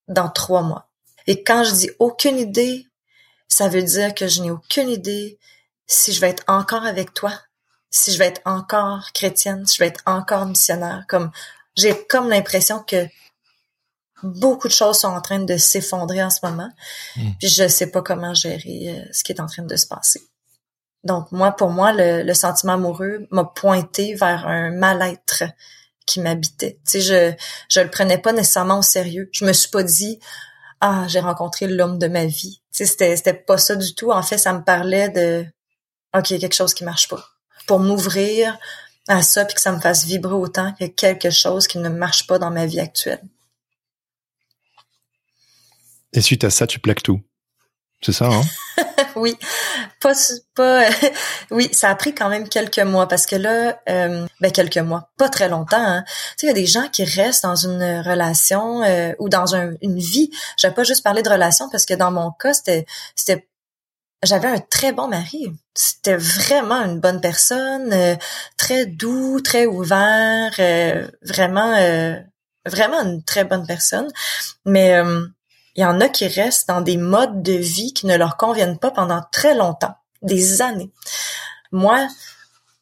dans 0.08 0.28
trois 0.28 0.62
mois. 0.62 0.90
Et 1.26 1.42
quand 1.42 1.64
je 1.64 1.72
dis 1.72 1.90
aucune 1.98 2.38
idée, 2.38 2.86
ça 3.48 3.68
veut 3.68 3.82
dire 3.82 4.14
que 4.14 4.26
je 4.26 4.42
n'ai 4.42 4.50
aucune 4.50 4.90
idée 4.90 5.38
si 5.86 6.12
je 6.12 6.20
vais 6.20 6.28
être 6.28 6.44
encore 6.46 6.84
avec 6.84 7.14
toi, 7.14 7.32
si 7.90 8.12
je 8.12 8.18
vais 8.18 8.26
être 8.26 8.42
encore 8.44 9.12
chrétienne, 9.12 9.66
si 9.66 9.76
je 9.76 9.82
vais 9.82 9.88
être 9.88 10.02
encore 10.06 10.46
missionnaire. 10.46 11.04
Comme 11.08 11.30
j'ai 11.76 12.04
comme 12.06 12.28
l'impression 12.28 12.82
que 12.82 13.06
beaucoup 14.22 14.68
de 14.68 14.72
choses 14.72 14.98
sont 14.98 15.08
en 15.08 15.20
train 15.20 15.40
de 15.40 15.56
s'effondrer 15.56 16.22
en 16.22 16.30
ce 16.30 16.38
moment. 16.42 16.70
Hmm. 17.16 17.30
Puis 17.38 17.48
je 17.48 17.68
sais 17.68 17.90
pas 17.90 18.02
comment 18.02 18.34
gérer 18.34 18.88
euh, 18.88 19.08
ce 19.12 19.24
qui 19.24 19.32
est 19.32 19.40
en 19.40 19.46
train 19.46 19.62
de 19.62 19.76
se 19.76 19.86
passer. 19.86 20.22
Donc 21.04 21.32
moi, 21.32 21.52
pour 21.52 21.70
moi, 21.70 21.92
le, 21.94 22.32
sentiment 22.34 22.74
amoureux 22.74 23.26
m'a 23.30 23.44
pointé 23.44 24.14
vers 24.14 24.46
un 24.46 24.70
mal-être 24.70 25.44
qui 26.06 26.20
m'habitait. 26.20 26.78
Tu 26.86 27.00
sais, 27.00 27.00
je 27.00 27.32
je 27.68 27.80
le 27.80 27.90
prenais 27.90 28.18
pas 28.18 28.32
nécessairement 28.32 28.78
au 28.78 28.82
sérieux. 28.82 29.30
Je 29.32 29.44
me 29.44 29.52
suis 29.52 29.70
pas 29.70 29.82
dit 29.82 30.18
ah 30.80 31.06
j'ai 31.08 31.20
rencontré 31.20 31.66
l'homme 31.66 31.98
de 31.98 32.08
ma 32.08 32.26
vie. 32.26 32.60
Tu 32.72 32.78
sais, 32.78 32.86
c'était 32.86 33.16
c'était 33.16 33.34
pas 33.34 33.58
ça 33.58 33.76
du 33.76 33.94
tout. 33.94 34.10
En 34.10 34.22
fait, 34.22 34.38
ça 34.38 34.52
me 34.52 34.62
parlait 34.62 35.08
de 35.08 35.46
ok 36.14 36.26
quelque 36.26 36.54
chose 36.54 36.74
qui 36.74 36.84
marche 36.84 37.08
pas. 37.08 37.24
Pour 37.66 37.80
m'ouvrir 37.80 38.58
à 39.08 39.22
ça 39.22 39.44
puis 39.44 39.54
que 39.54 39.60
ça 39.60 39.72
me 39.72 39.80
fasse 39.80 40.04
vibrer 40.04 40.34
autant 40.34 40.72
que 40.78 40.84
quelque 40.86 41.30
chose 41.30 41.66
qui 41.66 41.78
ne 41.78 41.88
marche 41.88 42.26
pas 42.26 42.38
dans 42.38 42.50
ma 42.50 42.66
vie 42.66 42.80
actuelle. 42.80 43.22
Et 46.12 46.20
suite 46.20 46.44
à 46.44 46.50
ça, 46.50 46.66
tu 46.66 46.78
plaques 46.78 47.02
tout. 47.02 47.20
C'est 48.02 48.12
ça, 48.12 48.26
hein? 48.26 48.42
oui. 49.16 49.36
Pas, 50.00 50.14
pas, 50.54 50.88
oui, 51.50 51.68
ça 51.72 51.90
a 51.90 51.94
pris 51.94 52.14
quand 52.14 52.30
même 52.30 52.48
quelques 52.48 52.78
mois 52.78 53.06
parce 53.06 53.26
que 53.26 53.36
là, 53.36 53.78
euh, 53.88 54.26
ben 54.40 54.50
quelques 54.50 54.78
mois, 54.78 55.10
pas 55.18 55.28
très 55.28 55.48
longtemps. 55.48 55.76
Hein. 55.76 56.04
Tu 56.06 56.12
sais, 56.38 56.46
il 56.46 56.48
y 56.48 56.50
a 56.50 56.54
des 56.54 56.66
gens 56.66 56.88
qui 56.88 57.04
restent 57.04 57.42
dans 57.42 57.56
une 57.56 58.00
relation 58.00 58.82
euh, 58.82 59.12
ou 59.18 59.28
dans 59.28 59.54
une 59.54 59.98
vie. 59.98 60.30
Je 60.58 60.66
vais 60.66 60.74
pas 60.74 60.84
juste 60.84 61.04
parler 61.04 61.22
de 61.22 61.28
relation 61.28 61.68
parce 61.68 61.84
que 61.84 61.94
dans 61.94 62.10
mon 62.10 62.30
cas, 62.32 62.54
c'était, 62.54 62.86
c'était, 63.14 63.46
j'avais 64.22 64.48
un 64.48 64.58
très 64.58 64.92
bon 64.92 65.08
mari. 65.08 65.52
C'était 65.74 66.16
vraiment 66.16 66.82
une 66.82 66.98
bonne 67.00 67.20
personne, 67.20 67.92
euh, 67.92 68.16
très 68.56 68.86
doux, 68.86 69.40
très 69.42 69.66
ouvert, 69.66 70.52
vraiment, 71.22 71.76
vraiment 72.64 73.02
une 73.02 73.22
très 73.22 73.44
bonne 73.44 73.66
personne. 73.66 74.08
Mais 74.64 74.98
il 75.76 75.82
y 75.82 75.84
en 75.84 76.00
a 76.00 76.08
qui 76.08 76.26
restent 76.26 76.68
dans 76.68 76.80
des 76.80 76.96
modes 76.96 77.42
de 77.42 77.52
vie 77.52 77.92
qui 77.92 78.06
ne 78.06 78.16
leur 78.16 78.36
conviennent 78.36 78.78
pas 78.78 78.90
pendant 78.90 79.22
très 79.32 79.54
longtemps, 79.54 79.94
des 80.22 80.62
années. 80.62 80.90
Moi, 81.72 82.08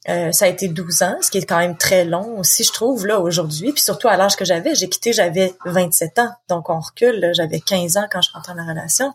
euh, 0.08 0.32
ça 0.32 0.46
a 0.46 0.48
été 0.48 0.68
12 0.68 1.02
ans, 1.02 1.18
ce 1.20 1.30
qui 1.30 1.38
est 1.38 1.46
quand 1.46 1.58
même 1.58 1.76
très 1.76 2.04
long 2.04 2.38
aussi, 2.38 2.64
je 2.64 2.72
trouve, 2.72 3.06
là, 3.06 3.20
aujourd'hui. 3.20 3.72
Puis 3.72 3.82
surtout 3.82 4.08
à 4.08 4.16
l'âge 4.16 4.36
que 4.36 4.44
j'avais, 4.44 4.74
j'ai 4.74 4.88
quitté, 4.88 5.12
j'avais 5.12 5.54
27 5.66 6.18
ans. 6.18 6.32
Donc, 6.48 6.70
on 6.70 6.80
recule, 6.80 7.30
j'avais 7.34 7.60
15 7.60 7.98
ans 7.98 8.06
quand 8.10 8.22
je 8.22 8.32
rentre 8.32 8.48
dans 8.48 8.62
la 8.62 8.64
relation. 8.64 9.12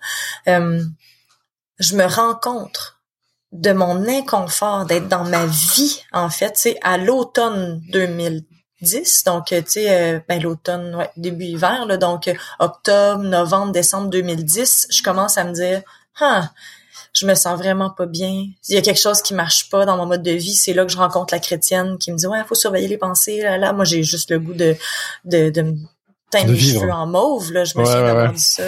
Euh, 0.47 0.83
je 1.79 1.95
me 1.95 2.05
rencontre 2.05 3.01
de 3.53 3.71
mon 3.71 4.07
inconfort 4.07 4.85
d'être 4.85 5.07
dans 5.07 5.23
ma 5.23 5.45
vie 5.45 6.01
en 6.11 6.29
fait, 6.29 6.53
c'est 6.57 6.77
à 6.81 6.97
l'automne 6.97 7.81
2010, 8.83 9.23
donc 9.25 9.45
tu 9.47 9.63
sais 9.65 9.89
euh, 9.89 10.19
ben 10.27 10.41
l'automne 10.41 10.95
ouais, 10.95 11.09
début 11.17 11.45
hiver 11.45 11.85
là, 11.85 11.97
donc 11.97 12.29
octobre, 12.59 13.23
novembre, 13.23 13.71
décembre 13.71 14.09
2010, 14.09 14.87
je 14.89 15.01
commence 15.01 15.37
à 15.37 15.43
me 15.45 15.53
dire 15.53 15.81
ah 16.19 16.49
je 17.13 17.27
me 17.27 17.35
sens 17.35 17.57
vraiment 17.59 17.91
pas 17.91 18.07
bien. 18.07 18.47
Il 18.69 18.75
y 18.75 18.77
a 18.77 18.81
quelque 18.81 18.99
chose 18.99 19.21
qui 19.21 19.35
marche 19.35 19.69
pas 19.69 19.85
dans 19.85 19.97
mon 19.97 20.07
mode 20.07 20.23
de 20.23 20.31
vie. 20.31 20.55
C'est 20.55 20.73
là 20.73 20.83
que 20.83 20.91
je 20.91 20.97
rencontre 20.97 21.31
la 21.31 21.39
chrétienne 21.39 21.99
qui 21.99 22.11
me 22.11 22.17
dit 22.17 22.25
ouais, 22.25 22.43
faut 22.47 22.55
surveiller 22.55 22.87
les 22.87 22.97
pensées. 22.97 23.41
Là, 23.41 23.57
là. 23.57 23.71
moi 23.71 23.85
j'ai 23.85 24.03
juste 24.03 24.31
le 24.31 24.39
goût 24.39 24.53
de 24.53 24.75
de, 25.25 25.49
de 25.49 25.61
me 25.61 25.75
teindre 26.31 26.51
les 26.51 26.59
cheveux 26.59 26.91
en 26.91 27.05
mauve. 27.05 27.53
Là, 27.53 27.63
je 27.63 27.77
me 27.77 27.85
suis 27.85 27.93
ouais, 27.93 28.37
ça 28.37 28.63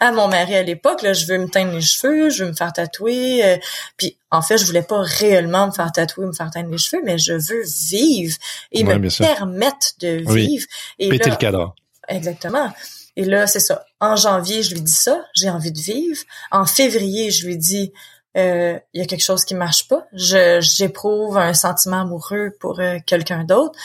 à 0.00 0.12
mon 0.12 0.28
mari 0.28 0.54
à 0.54 0.62
l'époque. 0.62 1.02
Là, 1.02 1.12
je 1.12 1.26
veux 1.26 1.38
me 1.38 1.48
teindre 1.48 1.72
les 1.72 1.80
cheveux, 1.80 2.30
je 2.30 2.44
veux 2.44 2.50
me 2.50 2.56
faire 2.56 2.72
tatouer. 2.72 3.44
Euh, 3.44 3.56
puis 3.96 4.16
en 4.32 4.40
fait, 4.40 4.56
je 4.56 4.64
voulais 4.64 4.82
pas 4.82 5.02
réellement 5.02 5.66
me 5.66 5.72
faire 5.72 5.92
tatouer, 5.92 6.24
me 6.24 6.32
faire 6.32 6.50
teindre 6.50 6.70
les 6.70 6.78
cheveux, 6.78 7.02
mais 7.04 7.18
je 7.18 7.34
veux 7.34 7.62
vivre 7.90 8.34
et 8.72 8.82
me 8.82 9.18
permettre 9.18 9.88
de 10.00 10.24
vivre. 10.32 10.66
Et 10.98 11.10
Péter 11.10 11.30
le 11.30 11.36
cadre. 11.36 11.74
Exactement. 12.08 12.72
Et 13.14 13.26
là, 13.26 13.46
c'est 13.46 13.60
ça. 13.60 13.84
En 14.00 14.16
janvier, 14.16 14.62
je 14.62 14.72
lui 14.72 14.80
dis 14.80 14.90
ça, 14.90 15.22
j'ai 15.34 15.50
envie 15.50 15.70
de 15.70 15.78
vivre. 15.78 16.22
En 16.50 16.64
février, 16.64 17.30
je 17.30 17.46
lui 17.46 17.58
dis, 17.58 17.92
euh, 18.38 18.78
il 18.94 19.02
y 19.02 19.04
a 19.04 19.06
quelque 19.06 19.22
chose 19.22 19.44
qui 19.44 19.54
marche 19.54 19.86
pas. 19.86 20.06
Je 20.14 20.60
j'éprouve 20.62 21.36
un 21.36 21.52
sentiment 21.52 22.00
amoureux 22.00 22.56
pour 22.58 22.80
euh, 22.80 22.96
quelqu'un 23.04 23.44
d'autre. 23.44 23.78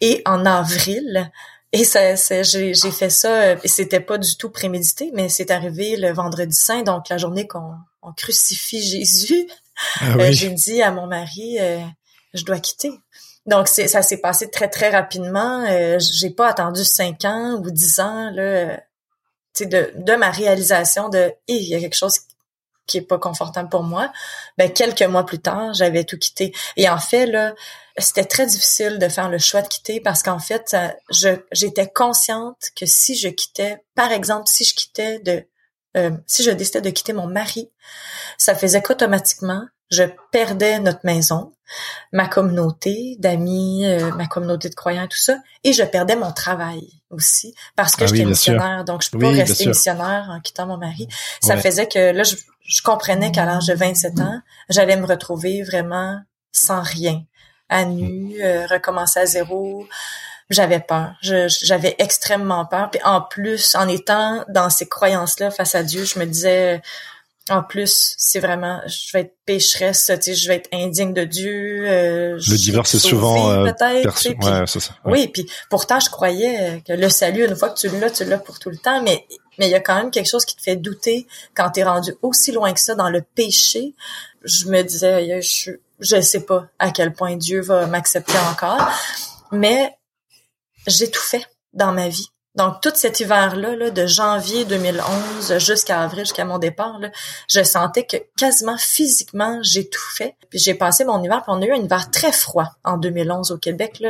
Et 0.00 0.22
en 0.26 0.46
avril, 0.46 1.28
et 1.72 1.82
ça, 1.82 2.14
j'ai, 2.14 2.72
j'ai 2.74 2.90
fait 2.92 3.10
ça, 3.10 3.54
et 3.54 3.68
c'était 3.68 4.00
pas 4.00 4.18
du 4.18 4.36
tout 4.36 4.50
prémédité, 4.50 5.10
mais 5.12 5.28
c'est 5.28 5.50
arrivé 5.50 5.96
le 5.96 6.12
vendredi 6.12 6.54
saint, 6.54 6.82
donc 6.82 7.08
la 7.08 7.18
journée 7.18 7.48
qu'on 7.48 7.74
on 8.02 8.12
crucifie 8.12 8.82
Jésus. 8.82 9.48
Ah 10.00 10.16
euh, 10.16 10.32
j'ai 10.32 10.50
dit 10.50 10.82
à 10.82 10.90
mon 10.90 11.06
mari, 11.06 11.58
je 12.34 12.44
dois 12.44 12.58
quitter. 12.60 12.92
Donc 13.46 13.68
c'est 13.68 13.88
ça 13.88 14.02
s'est 14.02 14.20
passé 14.20 14.50
très 14.50 14.68
très 14.68 14.90
rapidement. 14.90 15.64
Euh, 15.68 15.98
j'ai 15.98 16.30
pas 16.30 16.48
attendu 16.48 16.84
cinq 16.84 17.24
ans 17.24 17.60
ou 17.62 17.70
dix 17.70 17.98
ans 18.00 18.30
là, 18.30 18.80
de 19.60 19.92
de 19.96 20.14
ma 20.14 20.30
réalisation 20.30 21.08
de 21.08 21.32
il 21.48 21.68
y 21.68 21.74
a 21.74 21.80
quelque 21.80 21.96
chose 21.96 22.20
qui 22.86 22.98
est 22.98 23.02
pas 23.02 23.18
confortable 23.18 23.68
pour 23.68 23.82
moi. 23.82 24.12
Ben 24.58 24.72
quelques 24.72 25.02
mois 25.02 25.26
plus 25.26 25.40
tard, 25.40 25.74
j'avais 25.74 26.04
tout 26.04 26.18
quitté. 26.18 26.52
Et 26.76 26.88
en 26.88 26.98
fait 26.98 27.26
là, 27.26 27.52
c'était 27.98 28.24
très 28.24 28.46
difficile 28.46 28.98
de 28.98 29.08
faire 29.08 29.28
le 29.28 29.38
choix 29.38 29.62
de 29.62 29.68
quitter 29.68 30.00
parce 30.00 30.22
qu'en 30.22 30.38
fait, 30.38 30.76
je 31.10 31.30
j'étais 31.50 31.88
consciente 31.88 32.58
que 32.76 32.86
si 32.86 33.16
je 33.16 33.28
quittais, 33.28 33.78
par 33.96 34.12
exemple, 34.12 34.46
si 34.46 34.64
je 34.64 34.74
quittais 34.74 35.18
de 35.20 35.44
euh, 35.96 36.10
si 36.26 36.42
je 36.42 36.50
décidais 36.50 36.80
de 36.80 36.90
quitter 36.90 37.12
mon 37.12 37.26
mari, 37.26 37.70
ça 38.38 38.54
faisait 38.54 38.82
qu'automatiquement, 38.82 39.64
je 39.90 40.04
perdais 40.30 40.80
notre 40.80 41.04
maison, 41.04 41.52
ma 42.12 42.26
communauté 42.26 43.16
d'amis, 43.18 43.86
euh, 43.86 44.10
ma 44.14 44.26
communauté 44.26 44.70
de 44.70 44.74
croyants, 44.74 45.06
tout 45.06 45.18
ça, 45.18 45.36
et 45.64 45.72
je 45.72 45.82
perdais 45.84 46.16
mon 46.16 46.32
travail 46.32 46.88
aussi 47.10 47.54
parce 47.76 47.94
que 47.94 48.04
ah 48.04 48.06
j'étais 48.06 48.24
missionnaire, 48.24 48.84
donc 48.84 49.02
je 49.02 49.10
peux 49.10 49.18
pas 49.18 49.30
rester 49.30 49.66
missionnaire 49.66 50.28
en 50.30 50.40
quittant 50.40 50.66
mon 50.66 50.78
mari. 50.78 51.08
Ça 51.42 51.56
faisait 51.58 51.86
que 51.86 52.12
là, 52.12 52.22
je, 52.22 52.36
comprenais 52.82 53.32
qu'à 53.32 53.44
l'âge 53.44 53.66
de 53.66 53.74
27 53.74 54.20
ans, 54.20 54.40
j'allais 54.70 54.96
me 54.96 55.06
retrouver 55.06 55.62
vraiment 55.62 56.20
sans 56.52 56.80
rien, 56.80 57.22
à 57.68 57.84
nu, 57.84 58.42
euh, 58.42 58.66
recommencer 58.66 59.20
à 59.20 59.26
zéro. 59.26 59.86
J'avais 60.52 60.80
peur, 60.80 61.14
j'avais 61.22 61.96
extrêmement 61.98 62.66
peur. 62.66 62.90
Puis 62.90 63.00
en 63.04 63.20
plus, 63.20 63.74
en 63.74 63.88
étant 63.88 64.44
dans 64.48 64.70
ces 64.70 64.88
croyances-là 64.88 65.50
face 65.50 65.74
à 65.74 65.82
Dieu, 65.82 66.04
je 66.04 66.18
me 66.18 66.26
disais 66.26 66.80
en 67.50 67.62
plus, 67.62 68.14
c'est 68.18 68.38
vraiment, 68.38 68.80
je 68.86 69.12
vais 69.12 69.22
être 69.22 69.34
pécheresse, 69.44 70.06
tu 70.14 70.22
sais, 70.22 70.34
je 70.34 70.48
vais 70.48 70.56
être 70.56 70.68
indigne 70.72 71.12
de 71.12 71.24
Dieu. 71.24 71.84
Euh, 71.88 72.36
le 72.36 72.56
divorce, 72.56 72.90
c'est 72.90 72.98
souvent 72.98 73.50
euh, 73.50 73.64
peut-être. 73.64 74.28
Ouais, 74.28 74.64
c'est 74.66 74.80
ça. 74.80 74.94
Oui, 75.04 75.28
puis 75.28 75.50
pourtant, 75.68 75.98
je 75.98 76.08
croyais 76.08 76.82
que 76.86 76.92
le 76.92 77.08
salut, 77.08 77.44
une 77.44 77.56
fois 77.56 77.70
que 77.70 77.78
tu 77.78 77.88
l'as, 77.88 78.10
tu 78.10 78.24
l'as 78.24 78.38
pour 78.38 78.58
tout 78.58 78.70
le 78.70 78.76
temps, 78.76 79.02
mais 79.02 79.26
mais 79.58 79.66
il 79.66 79.70
y 79.70 79.74
a 79.74 79.80
quand 79.80 79.96
même 79.96 80.10
quelque 80.10 80.30
chose 80.30 80.44
qui 80.44 80.56
te 80.56 80.62
fait 80.62 80.76
douter 80.76 81.26
quand 81.54 81.70
tu 81.70 81.80
es 81.80 81.84
rendu 81.84 82.14
aussi 82.22 82.52
loin 82.52 82.72
que 82.72 82.80
ça 82.80 82.94
dans 82.94 83.10
le 83.10 83.22
péché. 83.22 83.94
Je 84.44 84.66
me 84.66 84.82
disais, 84.82 85.42
je 85.42 85.72
je 86.00 86.20
sais 86.20 86.40
pas 86.40 86.66
à 86.78 86.90
quel 86.90 87.12
point 87.12 87.36
Dieu 87.36 87.60
va 87.60 87.86
m'accepter 87.86 88.38
encore, 88.50 88.88
mais 89.50 89.94
j'ai 90.86 91.10
tout 91.10 91.22
fait 91.22 91.46
dans 91.72 91.92
ma 91.92 92.08
vie. 92.08 92.28
Donc, 92.54 92.82
tout 92.82 92.92
cet 92.94 93.20
hiver-là, 93.20 93.76
là, 93.76 93.90
de 93.90 94.06
janvier 94.06 94.66
2011 94.66 95.56
jusqu'à 95.56 96.02
avril, 96.02 96.20
jusqu'à 96.20 96.44
mon 96.44 96.58
départ, 96.58 96.98
là, 96.98 97.10
je 97.48 97.62
sentais 97.62 98.04
que 98.04 98.18
quasiment 98.36 98.76
physiquement, 98.76 99.58
j'ai 99.62 99.88
tout 99.88 100.10
fait. 100.14 100.36
Puis 100.50 100.58
j'ai 100.58 100.74
passé 100.74 101.06
mon 101.06 101.22
hiver, 101.22 101.42
puis 101.42 101.46
on 101.48 101.62
a 101.62 101.64
eu 101.64 101.72
un 101.72 101.82
hiver 101.82 102.10
très 102.10 102.30
froid 102.30 102.68
en 102.84 102.98
2011 102.98 103.52
au 103.52 103.56
Québec. 103.56 104.04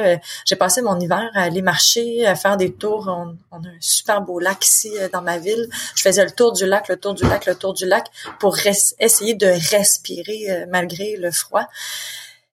J'ai 0.44 0.56
passé 0.56 0.82
mon 0.82 0.98
hiver 0.98 1.30
à 1.34 1.42
aller 1.42 1.62
marcher, 1.62 2.26
à 2.26 2.34
faire 2.34 2.56
des 2.56 2.72
tours. 2.72 3.06
On, 3.06 3.36
a 3.56 3.68
un 3.68 3.76
super 3.78 4.22
beau 4.22 4.40
lac 4.40 4.66
ici 4.66 4.92
euh, 4.98 5.08
dans 5.08 5.22
ma 5.22 5.38
ville. 5.38 5.68
Je 5.94 6.02
faisais 6.02 6.24
le 6.24 6.32
tour 6.32 6.52
du 6.52 6.66
lac, 6.66 6.88
le 6.88 6.96
tour 6.96 7.14
du 7.14 7.22
lac, 7.22 7.46
le 7.46 7.54
tour 7.54 7.74
du 7.74 7.86
lac 7.86 8.08
pour 8.40 8.56
essayer 8.98 9.34
de 9.34 9.46
respirer 9.70 10.50
euh, 10.50 10.66
malgré 10.68 11.14
le 11.16 11.30
froid. 11.30 11.68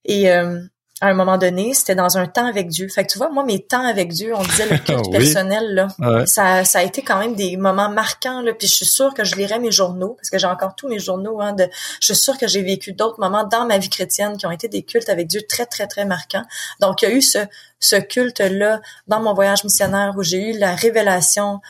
Et 0.06 0.32
euh, 0.32 0.62
à 1.02 1.08
un 1.08 1.14
moment 1.14 1.38
donné, 1.38 1.74
c'était 1.74 1.96
dans 1.96 2.18
un 2.18 2.28
temps 2.28 2.46
avec 2.46 2.68
Dieu. 2.68 2.88
Fait 2.90 3.06
que 3.06 3.12
tu 3.12 3.18
vois, 3.18 3.30
moi, 3.30 3.44
mes 3.44 3.60
temps 3.64 3.86
avec 3.86 4.12
Dieu, 4.12 4.34
on 4.36 4.44
disait 4.44 4.68
le 4.68 4.78
culte 4.86 5.12
personnel, 5.12 5.74
là, 5.74 6.26
ça, 6.26 6.66
ça 6.66 6.80
a 6.80 6.84
été 6.84 7.02
quand 7.02 7.20
même 7.20 7.36
des 7.36 7.56
moments 7.56 7.90
marquants, 7.90 8.42
là. 8.42 8.54
Puis 8.54 8.68
je 8.68 8.74
suis 8.74 8.86
sûre 8.86 9.14
que 9.14 9.24
je 9.24 9.36
lirai 9.36 9.60
mes 9.60 9.72
journaux, 9.72 10.16
parce 10.16 10.30
que 10.30 10.38
j'ai 10.38 10.48
encore 10.48 10.76
tous 10.76 10.90
mes 10.90 11.00
journaux, 11.00 11.40
hein, 11.42 11.54
de, 11.54 11.68
je 12.02 12.14
suis 12.14 12.16
sûre 12.16 12.38
que 12.38 12.48
j'ai 12.48 12.62
vécu 12.62 12.92
d'autres 12.92 13.20
moments 13.20 13.46
dans 13.46 13.66
ma 13.66 13.78
vie 13.78 13.90
chrétienne 13.90 14.38
qui 14.38 14.46
ont 14.46 14.52
été 14.52 14.68
des 14.68 14.84
cultes 14.84 15.10
avec 15.10 15.28
Dieu 15.28 15.42
très, 15.48 15.66
très, 15.66 15.88
très 15.88 16.06
marquants. 16.06 16.46
Donc, 16.82 17.02
il 17.02 17.10
y 17.10 17.12
a 17.12 17.16
eu 17.16 17.22
ce, 17.22 17.40
ce 17.80 17.96
culte-là 17.96 18.82
dans 19.08 19.22
mon 19.22 19.34
voyage 19.34 19.64
missionnaire 19.64 20.14
où 20.18 20.24
j'ai 20.24 20.50
eu 20.50 20.58
la 20.58 20.76
révélation 20.76 21.62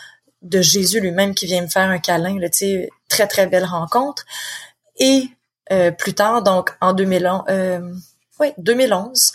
de 0.41 0.61
Jésus 0.61 1.01
lui-même 1.01 1.35
qui 1.35 1.45
vient 1.45 1.61
me 1.61 1.67
faire 1.67 1.89
un 1.89 1.99
câlin, 1.99 2.39
là, 2.39 2.49
tu 2.49 2.59
sais, 2.59 2.89
très, 3.09 3.27
très 3.27 3.47
belle 3.47 3.65
rencontre. 3.65 4.25
Et 4.97 5.29
euh, 5.71 5.91
plus 5.91 6.13
tard, 6.13 6.41
donc 6.41 6.75
en 6.81 6.93
2011, 6.93 7.43
euh, 7.49 7.93
oui, 8.39 8.53
2011, 8.57 9.31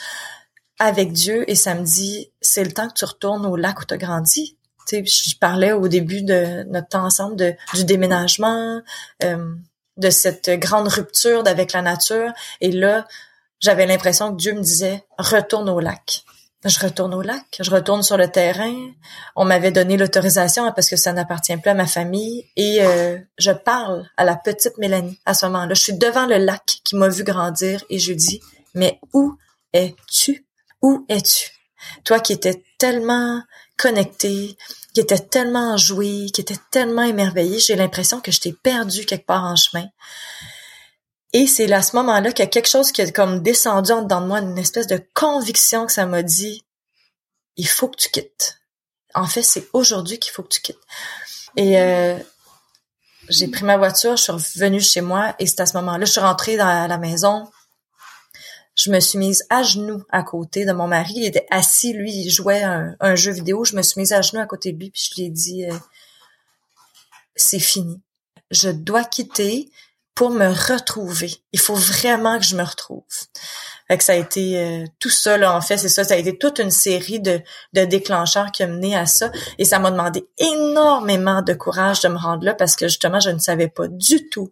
avec 0.79 1.13
Dieu, 1.13 1.49
et 1.49 1.55
ça 1.55 1.75
me 1.75 1.85
dit, 1.85 2.31
c'est 2.41 2.65
le 2.65 2.73
temps 2.73 2.89
que 2.89 2.95
tu 2.95 3.05
retournes 3.05 3.47
au 3.47 3.57
lac 3.57 3.81
où 3.81 3.85
tu 3.85 3.95
as 3.95 3.99
grandi. 3.99 4.57
Tu 4.87 4.97
sais, 4.97 5.05
je 5.05 5.39
parlais 5.39 5.73
au 5.73 5.89
début 5.89 6.23
de 6.23 6.65
notre 6.65 6.89
temps 6.89 7.05
ensemble 7.05 7.37
de, 7.37 7.55
du 7.75 7.85
déménagement, 7.85 8.83
euh, 9.23 9.55
de 9.97 10.11
cette 10.11 10.51
grande 10.51 10.89
rupture 10.89 11.47
avec 11.47 11.73
la 11.73 11.83
nature. 11.83 12.33
Et 12.61 12.73
là, 12.73 13.07
j'avais 13.61 13.87
l'impression 13.87 14.33
que 14.33 14.37
Dieu 14.37 14.53
me 14.53 14.61
disait, 14.61 15.05
retourne 15.19 15.71
au 15.71 15.81
lac. 15.81 16.25
Je 16.65 16.79
retourne 16.81 17.13
au 17.13 17.21
lac, 17.21 17.45
je 17.61 17.71
retourne 17.71 18.03
sur 18.03 18.17
le 18.17 18.29
terrain. 18.29 18.75
On 19.37 19.45
m'avait 19.45 19.71
donné 19.71 19.99
l'autorisation 19.99 20.73
parce 20.73 20.89
que 20.89 20.97
ça 20.97 21.13
n'appartient 21.13 21.55
plus 21.59 21.71
à 21.71 21.75
ma 21.75 21.87
famille. 21.87 22.47
Et 22.57 22.79
euh, 22.81 23.19
je 23.37 23.51
parle 23.51 24.09
à 24.17 24.25
la 24.25 24.35
petite 24.35 24.79
Mélanie 24.79 25.21
à 25.27 25.35
ce 25.35 25.45
moment-là. 25.47 25.75
Je 25.75 25.83
suis 25.83 25.93
devant 25.93 26.25
le 26.25 26.39
lac 26.39 26.81
qui 26.83 26.97
m'a 26.97 27.09
vu 27.09 27.23
grandir 27.23 27.85
et 27.91 27.99
je 27.99 28.15
dis, 28.15 28.41
mais 28.75 29.01
où 29.13 29.37
es-tu? 29.73 30.47
Où 30.83 31.05
es-tu? 31.09 31.51
Toi 32.05 32.21
qui 32.21 32.33
étais 32.33 32.65
tellement 32.79 33.43
connecté, 33.77 34.57
qui 34.95 35.01
étais 35.01 35.19
tellement 35.19 35.77
joué, 35.77 36.27
qui 36.33 36.41
étais 36.41 36.59
tellement 36.71 37.03
émerveillé, 37.03 37.59
j'ai 37.59 37.77
l'impression 37.77 38.21
que 38.21 38.31
je 38.31 38.41
t'ai 38.41 38.53
perdu 38.53 39.05
quelque 39.05 39.27
part 39.27 39.45
en 39.45 39.57
chemin. 39.57 39.87
Et 41.33 41.47
c'est 41.49 41.71
à 41.73 41.83
ce 41.83 41.97
moment-là 41.97 42.31
qu'il 42.31 42.45
y 42.45 42.49
a 42.49 42.51
quelque 42.51 42.69
chose 42.69 42.93
qui 42.93 43.01
est 43.01 43.13
comme 43.13 43.43
descendu 43.43 43.91
en 43.91 44.03
dedans 44.03 44.21
de 44.21 44.27
moi, 44.27 44.39
une 44.39 44.57
espèce 44.57 44.87
de 44.87 45.03
conviction 45.15 45.87
que 45.87 45.93
ça 45.93 46.07
m'a 46.07 46.23
dit, 46.23 46.65
il 47.57 47.67
faut 47.67 47.89
que 47.89 47.97
tu 47.97 48.09
quittes. 48.09 48.61
En 49.15 49.27
fait, 49.27 49.43
c'est 49.43 49.69
aujourd'hui 49.73 50.19
qu'il 50.19 50.33
faut 50.33 50.45
que 50.45 50.49
tu 50.49 50.61
quittes. 50.61 50.79
Et 51.57 51.81
euh, 51.81 52.17
j'ai 53.29 53.49
pris 53.49 53.65
ma 53.65 53.77
voiture, 53.77 54.17
je 54.17 54.23
suis 54.23 54.33
revenue 54.33 54.81
chez 54.81 55.01
moi 55.01 55.35
et 55.39 55.47
c'est 55.47 55.61
à 55.61 55.67
ce 55.67 55.77
moment-là, 55.79 56.05
je 56.05 56.13
suis 56.13 56.21
rentrée 56.21 56.57
dans 56.57 56.89
la 56.89 56.99
maison, 56.99 57.51
je 58.75 58.91
me 58.91 59.01
suis 59.01 59.19
mise 59.19 59.45
à 59.51 59.63
genoux 59.63 60.03
à 60.11 60.23
côté 60.23 60.65
de 60.65 60.73
mon 60.73 60.89
mari. 60.89 61.15
Il 61.17 61.25
était 61.25 61.47
assis, 61.51 61.93
lui, 61.93 62.13
il 62.13 62.31
jouait 62.31 62.63
un, 62.63 63.15
jeu 63.15 63.33
vidéo. 63.33 63.65
Je 63.65 63.77
me 63.77 63.83
suis 63.83 64.01
mise 64.01 64.13
à 64.13 64.21
genoux 64.21 64.41
à 64.41 64.47
côté 64.47 64.73
de 64.73 64.79
lui, 64.79 64.91
puis 64.91 65.09
je 65.09 65.15
lui 65.15 65.27
ai 65.27 65.31
dit 65.31 65.65
euh, 65.65 65.75
c'est 67.37 67.61
fini. 67.61 68.01
Je 68.51 68.71
dois 68.71 69.05
quitter 69.05 69.71
pour 70.15 70.31
me 70.31 70.47
retrouver. 70.47 71.33
Il 71.53 71.61
faut 71.61 71.75
vraiment 71.75 72.39
que 72.39 72.45
je 72.45 72.57
me 72.57 72.63
retrouve. 72.63 73.03
Fait 73.89 73.99
que 73.99 74.05
ça 74.05 74.13
a 74.13 74.17
été 74.17 74.59
euh, 74.59 74.85
tout 74.99 75.11
ça, 75.11 75.37
là, 75.37 75.55
en 75.55 75.61
fait, 75.61 75.77
c'est 75.77 75.89
ça. 75.89 76.05
Ça 76.05 76.15
a 76.15 76.17
été 76.17 76.39
toute 76.39 76.59
une 76.59 76.71
série 76.71 77.21
de, 77.21 77.41
de 77.75 77.85
déclencheurs 77.85 78.51
qui 78.51 78.63
a 78.63 78.67
mené 78.67 78.97
à 78.97 79.07
ça. 79.07 79.31
Et 79.59 79.65
ça 79.65 79.79
m'a 79.79 79.91
demandé 79.91 80.27
énormément 80.39 81.43
de 81.43 81.53
courage 81.53 82.01
de 82.01 82.09
me 82.09 82.17
rendre 82.17 82.45
là 82.45 82.55
parce 82.55 82.77
que 82.77 82.89
justement, 82.89 83.21
je 83.21 83.31
ne 83.31 83.39
savais 83.39 83.69
pas 83.69 83.89
du 83.89 84.29
tout 84.31 84.51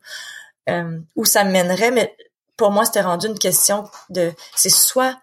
euh, 0.69 0.99
où 1.17 1.25
ça 1.25 1.45
me 1.45 1.53
mènerait. 1.53 1.93
Mais 1.93 2.15
pour 2.57 2.71
moi, 2.71 2.85
c'était 2.85 3.01
rendu 3.01 3.27
une 3.27 3.39
question 3.39 3.85
de, 4.11 4.33
c'est 4.55 4.71
soit 4.71 5.19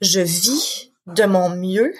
je 0.00 0.20
vis 0.20 0.92
de 1.06 1.24
mon 1.24 1.50
mieux 1.50 1.94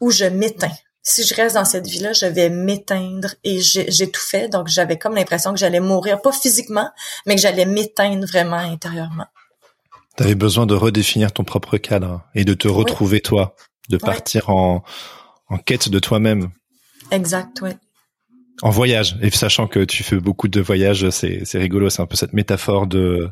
ou 0.00 0.10
je 0.10 0.24
m'éteins. 0.24 0.72
si 1.02 1.22
je 1.22 1.34
reste 1.34 1.54
dans 1.54 1.66
cette 1.66 1.86
vie-là, 1.86 2.14
je 2.14 2.26
vais 2.26 2.48
m'éteindre 2.48 3.34
et 3.44 3.60
j'étouffais. 3.60 4.48
Donc, 4.48 4.68
j'avais 4.68 4.98
comme 4.98 5.14
l'impression 5.14 5.52
que 5.52 5.58
j'allais 5.58 5.80
mourir, 5.80 6.22
pas 6.22 6.32
physiquement, 6.32 6.90
mais 7.26 7.34
que 7.34 7.42
j'allais 7.42 7.66
m'éteindre 7.66 8.26
vraiment 8.26 8.56
intérieurement. 8.56 9.26
Tu 10.16 10.22
avais 10.22 10.34
besoin 10.34 10.64
de 10.64 10.74
redéfinir 10.74 11.32
ton 11.32 11.44
propre 11.44 11.76
cadre 11.76 12.22
et 12.34 12.44
de 12.44 12.54
te 12.54 12.68
retrouver 12.68 13.20
toi, 13.20 13.54
de 13.90 13.98
partir 13.98 14.48
en, 14.48 14.82
en 15.48 15.58
quête 15.58 15.90
de 15.90 15.98
toi-même. 15.98 16.50
Exact, 17.10 17.60
oui. 17.60 17.70
En 18.62 18.70
voyage, 18.70 19.16
et 19.20 19.30
sachant 19.30 19.66
que 19.66 19.84
tu 19.84 20.04
fais 20.04 20.16
beaucoup 20.16 20.48
de 20.48 20.60
voyages, 20.60 21.10
c'est, 21.10 21.42
c'est 21.44 21.58
rigolo, 21.58 21.90
c'est 21.90 22.02
un 22.02 22.06
peu 22.06 22.16
cette 22.16 22.32
métaphore 22.32 22.86
de 22.86 23.30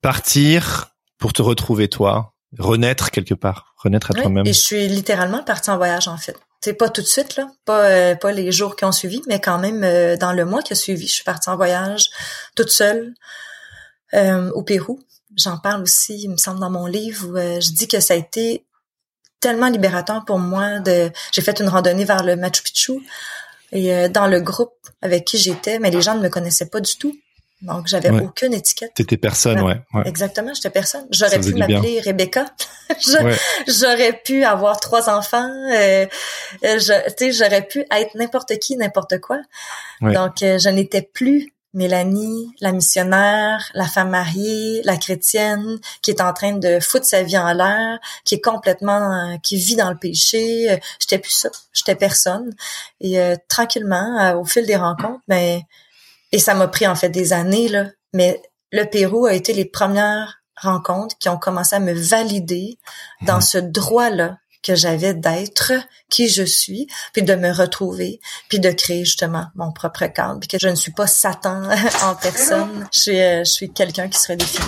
partir 0.00 0.96
pour 1.18 1.32
te 1.32 1.42
retrouver 1.42 1.88
toi, 1.88 2.34
renaître 2.58 3.10
quelque 3.10 3.34
part, 3.34 3.74
renaître 3.76 4.10
à 4.10 4.14
toi-même. 4.14 4.46
Et 4.46 4.52
je 4.52 4.60
suis 4.60 4.88
littéralement 4.88 5.42
partie 5.42 5.70
en 5.70 5.76
voyage 5.76 6.08
en 6.08 6.16
fait. 6.16 6.36
C'est 6.62 6.74
pas 6.74 6.88
tout 6.88 7.02
de 7.02 7.06
suite 7.06 7.36
là, 7.36 7.48
pas 7.64 7.84
euh, 7.84 8.14
pas 8.16 8.32
les 8.32 8.50
jours 8.50 8.76
qui 8.76 8.84
ont 8.84 8.92
suivi, 8.92 9.22
mais 9.28 9.40
quand 9.40 9.58
même 9.58 9.84
euh, 9.84 10.16
dans 10.16 10.32
le 10.32 10.44
mois 10.44 10.62
qui 10.62 10.72
a 10.72 10.76
suivi, 10.76 11.06
je 11.06 11.12
suis 11.12 11.24
partie 11.24 11.50
en 11.50 11.56
voyage 11.56 12.08
toute 12.54 12.70
seule 12.70 13.14
euh, 14.14 14.50
au 14.52 14.62
Pérou. 14.62 15.00
J'en 15.36 15.58
parle 15.58 15.82
aussi, 15.82 16.18
il 16.22 16.30
me 16.30 16.38
semble 16.38 16.60
dans 16.60 16.70
mon 16.70 16.86
livre 16.86 17.28
où 17.28 17.36
je 17.36 17.72
dis 17.72 17.88
que 17.88 18.00
ça 18.00 18.14
a 18.14 18.16
été 18.16 18.64
tellement 19.40 19.68
libérateur 19.68 20.24
pour 20.24 20.38
moi 20.38 20.78
de 20.78 21.10
j'ai 21.30 21.42
fait 21.42 21.60
une 21.60 21.68
randonnée 21.68 22.06
vers 22.06 22.24
le 22.24 22.36
Machu 22.36 22.62
Picchu 22.62 23.02
et 23.72 24.08
dans 24.08 24.26
le 24.26 24.40
groupe 24.40 24.74
avec 25.02 25.24
qui 25.24 25.38
j'étais, 25.38 25.78
mais 25.78 25.90
les 25.90 26.02
gens 26.02 26.14
ne 26.14 26.22
me 26.22 26.28
connaissaient 26.28 26.68
pas 26.68 26.80
du 26.80 26.96
tout. 26.96 27.16
Donc, 27.62 27.86
j'avais 27.86 28.10
aucune 28.10 28.52
étiquette. 28.52 28.92
T'étais 28.94 29.16
personne, 29.16 29.60
ouais, 29.62 29.80
Exactement, 30.04 30.52
j'étais 30.52 30.68
personne. 30.68 31.06
J'aurais 31.10 31.40
pu 31.40 31.54
m'appeler 31.54 32.00
Rebecca. 32.00 32.44
j'aurais 33.66 34.12
pu 34.24 34.44
avoir 34.44 34.78
trois 34.78 35.08
enfants. 35.08 35.48
Euh, 35.72 36.06
euh 36.64 36.78
je, 36.78 37.32
j'aurais 37.32 37.62
pu 37.62 37.80
être 37.90 38.14
n'importe 38.14 38.58
qui, 38.58 38.76
n'importe 38.76 39.20
quoi. 39.20 39.38
Donc, 40.02 40.42
euh, 40.42 40.58
je 40.58 40.68
n'étais 40.68 41.02
plus 41.02 41.55
Mélanie, 41.76 42.52
la 42.60 42.72
missionnaire, 42.72 43.70
la 43.74 43.86
femme 43.86 44.10
mariée, 44.10 44.82
la 44.84 44.96
chrétienne, 44.96 45.78
qui 46.02 46.10
est 46.10 46.20
en 46.20 46.32
train 46.32 46.52
de 46.52 46.80
foutre 46.80 47.06
sa 47.06 47.22
vie 47.22 47.38
en 47.38 47.52
l'air, 47.52 48.00
qui 48.24 48.34
est 48.34 48.40
complètement, 48.40 49.12
euh, 49.12 49.36
qui 49.42 49.56
vit 49.56 49.76
dans 49.76 49.90
le 49.90 49.96
péché. 49.96 50.80
J'étais 50.98 51.18
plus 51.18 51.32
ça. 51.32 51.50
J'étais 51.72 51.94
personne. 51.94 52.54
Et 53.00 53.18
tranquillement, 53.48 54.34
au 54.40 54.44
fil 54.44 54.66
des 54.66 54.76
rencontres, 54.76 55.20
ben 55.28 55.60
et 56.32 56.38
ça 56.38 56.54
m'a 56.54 56.68
pris 56.68 56.86
en 56.86 56.94
fait 56.94 57.08
des 57.08 57.32
années, 57.32 57.68
là. 57.68 57.86
Mais 58.12 58.42
le 58.72 58.84
Pérou 58.84 59.26
a 59.26 59.34
été 59.34 59.52
les 59.52 59.64
premières 59.64 60.42
rencontres 60.56 61.16
qui 61.18 61.28
ont 61.28 61.38
commencé 61.38 61.76
à 61.76 61.80
me 61.80 61.92
valider 61.92 62.78
dans 63.22 63.36
mhm. 63.36 63.42
ce 63.42 63.58
droit-là 63.58 64.38
que 64.66 64.74
j'avais 64.74 65.14
d'être 65.14 65.72
qui 66.10 66.28
je 66.28 66.42
suis, 66.42 66.86
puis 67.12 67.22
de 67.22 67.34
me 67.34 67.52
retrouver, 67.52 68.20
puis 68.48 68.58
de 68.58 68.70
créer 68.70 69.04
justement 69.04 69.46
mon 69.54 69.72
propre 69.72 70.06
cadre, 70.06 70.40
puis 70.40 70.48
que 70.48 70.58
je 70.60 70.68
ne 70.68 70.74
suis 70.74 70.92
pas 70.92 71.06
Satan 71.06 71.62
en 72.02 72.14
personne. 72.16 72.88
Je 72.92 72.98
suis, 72.98 73.20
euh, 73.20 73.44
je 73.44 73.50
suis 73.50 73.70
quelqu'un 73.70 74.08
qui 74.08 74.18
serait 74.18 74.36
défini. 74.36 74.66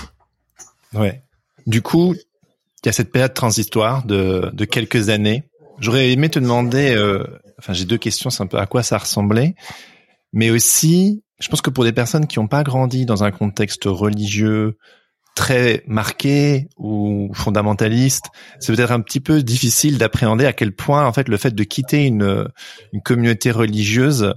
Ouais. 0.93 1.23
Du 1.67 1.83
coup, 1.83 2.15
il 2.15 2.87
y 2.87 2.89
a 2.89 2.93
cette 2.93 3.11
période 3.11 3.35
transitoire 3.35 4.05
de, 4.05 4.51
de 4.53 4.65
quelques 4.65 5.09
années. 5.09 5.45
J'aurais 5.81 6.11
aimé 6.11 6.29
te 6.29 6.39
demander, 6.39 6.95
euh, 6.95 7.25
enfin 7.59 7.73
j'ai 7.73 7.85
deux 7.85 7.99
questions, 7.99 8.31
c'est 8.31 8.43
un 8.43 8.47
peu 8.47 8.59
à 8.59 8.67
quoi 8.67 8.83
ça 8.83 8.99
ressemblait, 8.99 9.55
mais 10.33 10.51
aussi 10.51 11.23
je 11.41 11.49
pense 11.49 11.63
que 11.63 11.71
pour 11.71 11.85
des 11.85 11.93
personnes 11.93 12.27
qui 12.27 12.39
n'ont 12.39 12.49
pas 12.49 12.65
grandi 12.65 13.07
dans 13.07 13.23
un 13.23 13.31
contexte 13.31 13.85
religieux 13.85 14.77
très 15.35 15.85
marqué 15.87 16.69
ou 16.77 17.31
fondamentaliste, 17.33 18.27
c'est 18.59 18.75
peut-être 18.75 18.93
un 18.93 19.01
petit 19.01 19.21
peu 19.21 19.43
difficile 19.43 19.99
d'appréhender 19.99 20.47
à 20.47 20.53
quel 20.53 20.75
point 20.75 21.07
en 21.07 21.13
fait 21.13 21.29
le 21.29 21.37
fait 21.37 21.55
de 21.55 21.65
quitter 21.65 22.05
une, 22.07 22.49
une 22.93 23.03
communauté 23.03 23.51
religieuse 23.51 24.35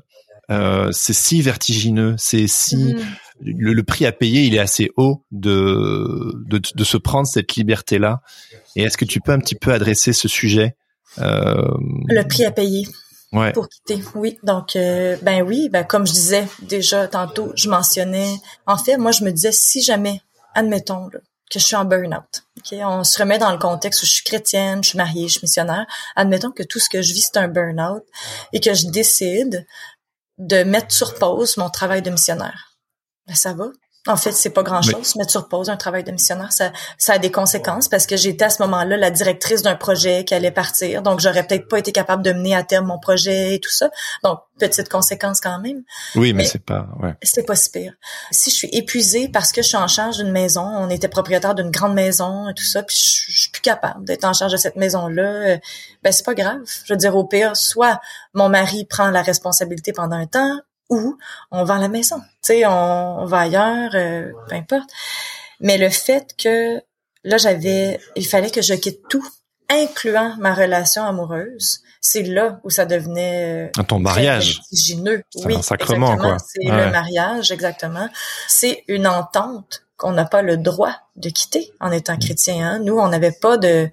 euh, 0.52 0.90
c'est 0.92 1.14
si 1.14 1.42
vertigineux, 1.42 2.16
c'est 2.18 2.46
si 2.48 2.94
mm. 2.94 3.00
le, 3.42 3.84
prix 3.84 4.06
à 4.06 4.12
payer 4.12 4.42
il 4.44 4.56
est 4.56 4.60
assez 4.60 4.92
haut 4.98 5.24
de, 5.32 6.34
de, 6.46 6.60
de 6.76 6.84
se 6.84 6.98
prendre 6.98 7.26
cette 7.26 7.56
liberté 7.56 8.00
là. 8.00 8.22
Et 8.76 8.84
est-ce 8.84 8.98
que 8.98 9.06
tu 9.06 9.22
peux 9.22 9.32
un 9.32 9.40
petit 9.40 9.56
peu 9.56 9.72
adresser 9.72 10.12
ce 10.12 10.28
sujet 10.28 10.76
euh... 11.20 11.56
Le 12.08 12.24
prix 12.24 12.44
à 12.44 12.52
payer 12.52 12.86
ouais. 13.32 13.54
pour 13.54 13.70
quitter. 13.70 14.02
Oui, 14.16 14.38
donc 14.44 14.76
euh, 14.76 15.16
ben 15.22 15.42
oui, 15.42 15.70
ben 15.72 15.84
comme 15.84 16.06
je 16.06 16.12
disais 16.12 16.46
déjà 16.64 17.08
tantôt, 17.08 17.54
je 17.56 17.70
mentionnais. 17.70 18.36
En 18.66 18.78
fait, 18.78 18.98
moi 18.98 19.12
je 19.12 19.24
me 19.24 19.32
disais 19.32 19.52
si 19.54 19.82
jamais, 19.82 20.22
admettons 20.54 21.08
là, 21.08 21.20
que 21.52 21.60
je 21.60 21.66
suis 21.66 21.76
en 21.76 21.86
burn-out. 21.86 22.44
Okay? 22.60 22.84
On 22.86 23.04
se 23.04 23.20
remet 23.20 23.38
dans 23.38 23.52
le 23.52 23.58
contexte 23.58 24.04
où 24.04 24.06
je 24.06 24.12
suis 24.12 24.24
chrétienne, 24.24 24.84
je 24.84 24.90
suis 24.90 24.98
mariée, 24.98 25.28
je 25.28 25.34
suis 25.34 25.44
missionnaire. 25.44 25.86
Admettons 26.16 26.52
que 26.52 26.64
tout 26.64 26.80
ce 26.80 26.90
que 26.90 27.02
je 27.02 27.14
vis, 27.14 27.30
c'est 27.32 27.38
un 27.38 27.48
burn-out 27.48 28.04
et 28.54 28.60
que 28.60 28.74
je 28.74 28.88
décide 28.88 29.68
de 30.38 30.64
mettre 30.64 30.94
sur 30.94 31.16
pause 31.16 31.58
mon 31.58 31.70
travail 31.70 32.02
de 32.02 32.10
missionnaire. 32.10 32.78
Ben, 33.28 33.36
ça 33.36 33.54
va. 33.54 33.68
En 34.08 34.18
fait, 34.18 34.32
c'est 34.32 34.50
pas 34.50 34.64
grand-chose. 34.64 35.16
Mettre 35.16 35.30
sur 35.30 35.48
pause 35.48 35.70
un 35.70 35.78
travail 35.78 36.04
de 36.04 36.12
missionnaire, 36.12 36.52
ça, 36.52 36.72
ça 36.98 37.14
a 37.14 37.18
des 37.20 37.32
conséquences 37.32 37.88
parce 37.88 38.08
que 38.08 38.18
j'étais 38.18 38.46
à 38.46 38.50
ce 38.50 38.62
moment-là 38.64 38.98
la 38.98 39.12
directrice 39.12 39.62
d'un 39.62 39.76
projet 39.76 40.26
qui 40.26 40.34
allait 40.34 40.52
partir. 40.52 41.04
Donc, 41.04 41.20
j'aurais 41.20 41.46
peut-être 41.46 41.68
pas 41.68 41.78
été 41.78 41.92
capable 41.92 42.24
de 42.24 42.34
mener 42.34 42.56
à 42.56 42.64
terme 42.64 42.88
mon 42.88 43.00
projet 43.00 43.56
et 43.56 43.60
tout 43.60 43.70
ça. 43.70 43.92
Donc, 44.24 44.40
petite 44.58 44.90
conséquence 44.90 45.40
quand 45.40 45.60
même. 45.60 45.84
Oui, 46.16 46.34
mais, 46.34 46.46
c'est 46.46 46.64
pas, 46.64 46.88
ouais. 47.00 47.14
C'est 47.22 47.46
pas 47.46 47.56
si 47.56 47.70
pire. 47.70 47.94
Si 48.32 48.50
je 48.50 48.56
suis 48.56 48.70
épuisée 48.72 49.30
parce 49.30 49.52
que 49.52 49.62
je 49.62 49.68
suis 49.68 49.78
en 49.78 49.88
charge 49.88 50.18
d'une 50.18 50.32
maison, 50.32 50.64
on 50.64 50.90
était 50.90 51.08
propriétaire 51.08 51.54
d'une 51.54 51.72
grande 51.72 51.94
maison 51.94 52.50
et 52.50 52.54
tout 52.54 52.64
ça, 52.64 52.82
puis 52.84 52.96
je, 52.96 53.32
je 53.32 53.42
suis 53.42 53.52
plus 53.52 53.62
capable 53.62 54.06
d'être 54.06 54.26
en 54.26 54.34
charge 54.34 54.52
de 54.52 54.58
cette 54.58 54.76
maison-là, 54.78 55.24
euh, 55.24 55.58
ben 56.04 56.12
c'est 56.12 56.26
pas 56.26 56.34
grave. 56.34 56.60
Je 56.86 56.94
veux 56.94 56.98
dire, 56.98 57.16
au 57.16 57.26
pire, 57.26 57.56
soit 57.56 58.00
mon 58.34 58.50
mari 58.50 58.86
prend 58.86 59.10
la 59.12 59.22
responsabilité 59.22 59.94
pendant 59.94 60.16
un 60.16 60.28
temps, 60.28 60.60
ou 60.92 61.18
on 61.50 61.64
vend 61.64 61.78
la 61.78 61.88
maison. 61.88 62.20
Tu 62.20 62.54
sais, 62.54 62.66
on, 62.68 63.26
va 63.26 63.40
ailleurs, 63.40 63.92
euh, 63.96 64.32
peu 64.48 64.56
importe. 64.56 64.90
Mais 65.60 65.78
le 65.78 65.90
fait 65.90 66.36
que 66.38 66.80
là, 67.24 67.38
j'avais, 67.38 68.00
il 68.16 68.28
fallait 68.28 68.52
que 68.52 68.62
je 68.62 68.74
quitte 68.74 69.08
tout, 69.10 69.26
incluant 69.70 70.36
ma 70.38 70.54
relation 70.54 71.04
amoureuse. 71.04 71.82
C'est 72.02 72.24
là 72.24 72.60
où 72.64 72.70
ça 72.70 72.86
devenait 72.86 73.70
euh, 73.78 73.84
ton 73.84 74.00
mariage. 74.00 74.58
Vertigineux. 74.58 75.24
Oui, 75.46 75.56
un 75.56 75.62
sacrement 75.62 76.18
quoi. 76.18 76.38
C'est 76.40 76.70
le 76.70 76.92
mariage 76.92 77.52
exactement. 77.52 78.10
C'est 78.48 78.84
une 78.88 79.08
entente 79.08 79.84
qu'on 79.98 80.12
n'a 80.12 80.26
pas 80.26 80.42
le 80.42 80.58
droit 80.58 80.96
de 81.16 81.30
quitter 81.30 81.72
en 81.80 81.92
étant 81.92 82.16
mm. 82.16 82.20
chrétien. 82.20 82.68
Hein. 82.68 82.80
Nous, 82.80 82.98
on 82.98 83.08
n'avait 83.08 83.32
pas 83.32 83.58
de 83.58 83.90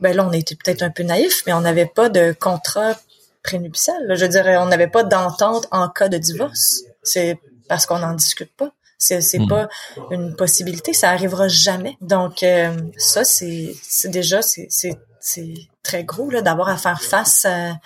ben 0.00 0.16
là, 0.16 0.26
on 0.26 0.32
était 0.32 0.56
peut-être 0.56 0.82
un 0.82 0.90
peu 0.90 1.02
naïf, 1.02 1.42
mais 1.46 1.52
on 1.52 1.60
n'avait 1.60 1.86
pas 1.86 2.08
de 2.08 2.34
contrat 2.38 2.94
prénuptial. 3.42 4.14
Je 4.14 4.26
dirais, 4.26 4.56
on 4.56 4.66
n'avait 4.66 4.88
pas 4.88 5.02
d'entente 5.02 5.66
en 5.70 5.88
cas 5.88 6.08
de 6.08 6.18
divorce. 6.18 6.82
C'est 7.02 7.38
parce 7.68 7.86
qu'on 7.86 7.98
n'en 7.98 8.14
discute 8.14 8.54
pas. 8.56 8.72
C'est 8.98 9.22
c'est 9.22 9.38
hmm. 9.38 9.48
pas 9.48 9.68
une 10.10 10.36
possibilité, 10.36 10.92
ça 10.92 11.08
arrivera 11.10 11.48
jamais. 11.48 11.96
Donc 12.02 12.42
euh, 12.42 12.76
ça 12.98 13.24
c'est 13.24 13.74
c'est 13.82 14.10
déjà 14.10 14.42
c'est 14.42 14.66
c'est 14.68 15.00
c'est 15.20 15.54
très 15.82 16.04
gros 16.04 16.28
là 16.30 16.42
d'avoir 16.42 16.68
à 16.68 16.76
faire 16.76 17.00
face 17.00 17.46
à, 17.46 17.78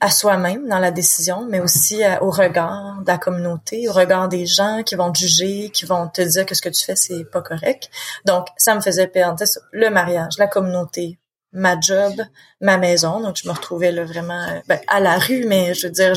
à 0.00 0.10
soi-même 0.10 0.68
dans 0.68 0.78
la 0.78 0.90
décision, 0.90 1.46
mais 1.48 1.60
aussi 1.60 2.02
au 2.20 2.30
regard 2.30 3.00
de 3.00 3.06
la 3.06 3.16
communauté, 3.16 3.88
au 3.88 3.92
regard 3.92 4.28
des 4.28 4.44
gens 4.44 4.82
qui 4.82 4.94
vont 4.94 5.10
te 5.10 5.20
juger, 5.20 5.70
qui 5.70 5.86
vont 5.86 6.08
te 6.08 6.20
dire 6.20 6.44
que 6.44 6.54
ce 6.54 6.60
que 6.60 6.68
tu 6.68 6.84
fais 6.84 6.96
c'est 6.96 7.24
pas 7.24 7.40
correct. 7.40 7.88
Donc 8.26 8.48
ça 8.58 8.74
me 8.74 8.82
faisait 8.82 9.06
perdre 9.06 9.42
le 9.72 9.88
mariage, 9.88 10.36
la 10.36 10.48
communauté, 10.48 11.18
ma 11.52 11.78
job, 11.80 12.14
ma 12.60 12.76
maison. 12.76 13.20
Donc, 13.20 13.36
je 13.42 13.48
me 13.48 13.52
retrouvais 13.52 13.92
là 13.92 14.04
vraiment 14.04 14.46
ben, 14.68 14.80
à 14.86 15.00
la 15.00 15.18
rue, 15.18 15.44
mais 15.46 15.74
je 15.74 15.86
veux 15.86 15.92
dire, 15.92 16.14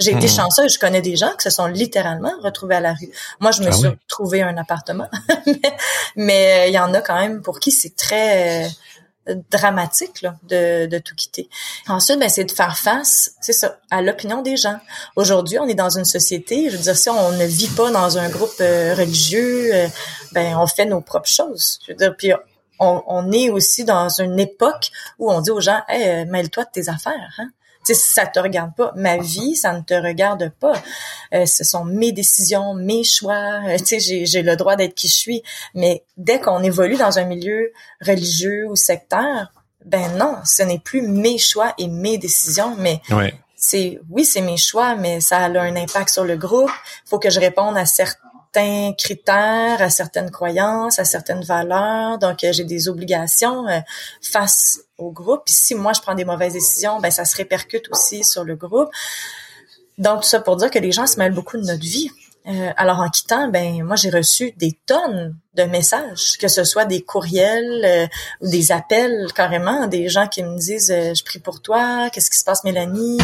j'ai 0.00 0.10
été 0.10 0.26
mmh. 0.26 0.28
chanceuse. 0.28 0.74
Je 0.74 0.78
connais 0.78 1.02
des 1.02 1.16
gens 1.16 1.30
qui 1.36 1.44
se 1.44 1.50
sont 1.50 1.66
littéralement 1.66 2.32
retrouvés 2.42 2.74
à 2.74 2.80
la 2.80 2.94
rue. 2.94 3.10
Moi, 3.40 3.52
je 3.52 3.62
me 3.62 3.68
ah 3.68 3.72
suis 3.72 3.88
trouvé 4.08 4.42
un 4.42 4.56
appartement, 4.56 5.08
mais 6.16 6.64
euh, 6.64 6.66
il 6.66 6.74
y 6.74 6.78
en 6.78 6.92
a 6.94 7.00
quand 7.00 7.18
même 7.18 7.42
pour 7.42 7.60
qui 7.60 7.70
c'est 7.70 7.94
très 7.94 8.66
euh, 9.28 9.34
dramatique 9.50 10.20
là, 10.22 10.34
de, 10.42 10.86
de 10.86 10.98
tout 10.98 11.14
quitter. 11.14 11.48
Ensuite, 11.86 12.18
ben, 12.18 12.28
c'est 12.28 12.44
de 12.44 12.50
faire 12.50 12.76
face, 12.76 13.34
c'est 13.40 13.52
ça, 13.52 13.78
à 13.92 14.02
l'opinion 14.02 14.42
des 14.42 14.56
gens. 14.56 14.78
Aujourd'hui, 15.14 15.60
on 15.60 15.68
est 15.68 15.74
dans 15.74 15.96
une 15.96 16.04
société, 16.04 16.70
je 16.70 16.76
veux 16.76 16.82
dire, 16.82 16.96
si 16.96 17.08
on 17.08 17.30
ne 17.30 17.44
vit 17.44 17.68
pas 17.68 17.92
dans 17.92 18.18
un 18.18 18.28
groupe 18.28 18.56
euh, 18.60 18.96
religieux, 18.96 19.70
ben 20.32 20.56
on 20.58 20.66
fait 20.66 20.86
nos 20.86 21.00
propres 21.00 21.28
choses. 21.28 21.78
Je 21.86 21.92
veux 21.92 21.98
dire, 21.98 22.16
puis 22.16 22.32
on, 22.78 23.32
est 23.32 23.50
aussi 23.50 23.84
dans 23.84 24.08
une 24.08 24.38
époque 24.38 24.90
où 25.18 25.30
on 25.30 25.40
dit 25.40 25.50
aux 25.50 25.60
gens, 25.60 25.80
hey, 25.88 26.26
mêle-toi 26.26 26.64
de 26.64 26.70
tes 26.70 26.88
affaires. 26.88 27.34
Hein? 27.38 27.48
sais, 27.84 27.94
ça 27.94 28.26
te 28.26 28.38
regarde 28.38 28.74
pas. 28.74 28.92
Ma 28.96 29.18
vie, 29.18 29.56
ça 29.56 29.72
ne 29.72 29.82
te 29.82 29.94
regarde 29.94 30.50
pas. 30.60 30.74
Euh, 31.34 31.46
ce 31.46 31.64
sont 31.64 31.84
mes 31.84 32.12
décisions, 32.12 32.74
mes 32.74 33.04
choix. 33.04 33.60
Euh, 33.66 33.76
tu 33.78 34.00
sais, 34.00 34.24
j'ai 34.24 34.42
le 34.42 34.56
droit 34.56 34.76
d'être 34.76 34.94
qui 34.94 35.08
je 35.08 35.14
suis. 35.14 35.42
Mais 35.74 36.04
dès 36.16 36.40
qu'on 36.40 36.62
évolue 36.62 36.96
dans 36.96 37.18
un 37.18 37.24
milieu 37.24 37.72
religieux 38.00 38.66
ou 38.68 38.76
sectaire, 38.76 39.52
ben 39.84 40.16
non, 40.16 40.36
ce 40.44 40.62
n'est 40.62 40.78
plus 40.78 41.02
mes 41.02 41.36
choix 41.36 41.74
et 41.76 41.88
mes 41.88 42.16
décisions, 42.16 42.74
mais 42.78 43.02
c'est 43.54 44.00
oui, 44.10 44.24
c'est 44.24 44.40
mes 44.40 44.56
choix, 44.56 44.94
mais 44.94 45.20
ça 45.20 45.38
a 45.38 45.48
un 45.48 45.76
impact 45.76 46.08
sur 46.08 46.24
le 46.24 46.36
groupe. 46.36 46.70
Il 47.04 47.08
faut 47.08 47.18
que 47.18 47.30
je 47.30 47.38
réponde 47.38 47.76
à 47.76 47.84
certains 47.84 48.18
certains 48.54 48.92
critères, 48.92 49.82
à 49.82 49.90
certaines 49.90 50.30
croyances, 50.30 50.98
à 50.98 51.04
certaines 51.04 51.42
valeurs. 51.42 52.18
Donc, 52.18 52.44
euh, 52.44 52.52
j'ai 52.52 52.64
des 52.64 52.88
obligations 52.88 53.68
euh, 53.68 53.80
face 54.22 54.80
au 54.96 55.10
groupe. 55.10 55.42
Puis 55.44 55.54
si 55.54 55.74
moi, 55.74 55.92
je 55.92 56.00
prends 56.00 56.14
des 56.14 56.24
mauvaises 56.24 56.52
décisions, 56.52 57.00
ben 57.00 57.10
ça 57.10 57.24
se 57.24 57.36
répercute 57.36 57.88
aussi 57.90 58.22
sur 58.22 58.44
le 58.44 58.54
groupe. 58.54 58.90
Donc, 59.98 60.22
tout 60.22 60.28
ça 60.28 60.40
pour 60.40 60.56
dire 60.56 60.70
que 60.70 60.78
les 60.78 60.92
gens 60.92 61.06
se 61.06 61.18
mêlent 61.18 61.34
beaucoup 61.34 61.56
de 61.56 61.62
notre 61.62 61.82
vie. 61.82 62.10
Euh, 62.46 62.72
alors 62.76 63.00
en 63.00 63.08
quittant, 63.08 63.48
ben 63.48 63.82
moi 63.82 63.96
j'ai 63.96 64.10
reçu 64.10 64.52
des 64.58 64.78
tonnes 64.86 65.34
de 65.54 65.62
messages, 65.62 66.36
que 66.38 66.48
ce 66.48 66.62
soit 66.62 66.84
des 66.84 67.00
courriels 67.00 67.84
euh, 67.84 68.06
ou 68.42 68.50
des 68.50 68.70
appels 68.70 69.32
carrément, 69.34 69.86
des 69.86 70.10
gens 70.10 70.26
qui 70.26 70.42
me 70.42 70.58
disent 70.58 70.90
euh, 70.90 71.14
je 71.14 71.24
prie 71.24 71.38
pour 71.38 71.62
toi, 71.62 72.10
qu'est-ce 72.10 72.30
qui 72.30 72.36
se 72.36 72.44
passe 72.44 72.62
Mélanie, 72.64 73.18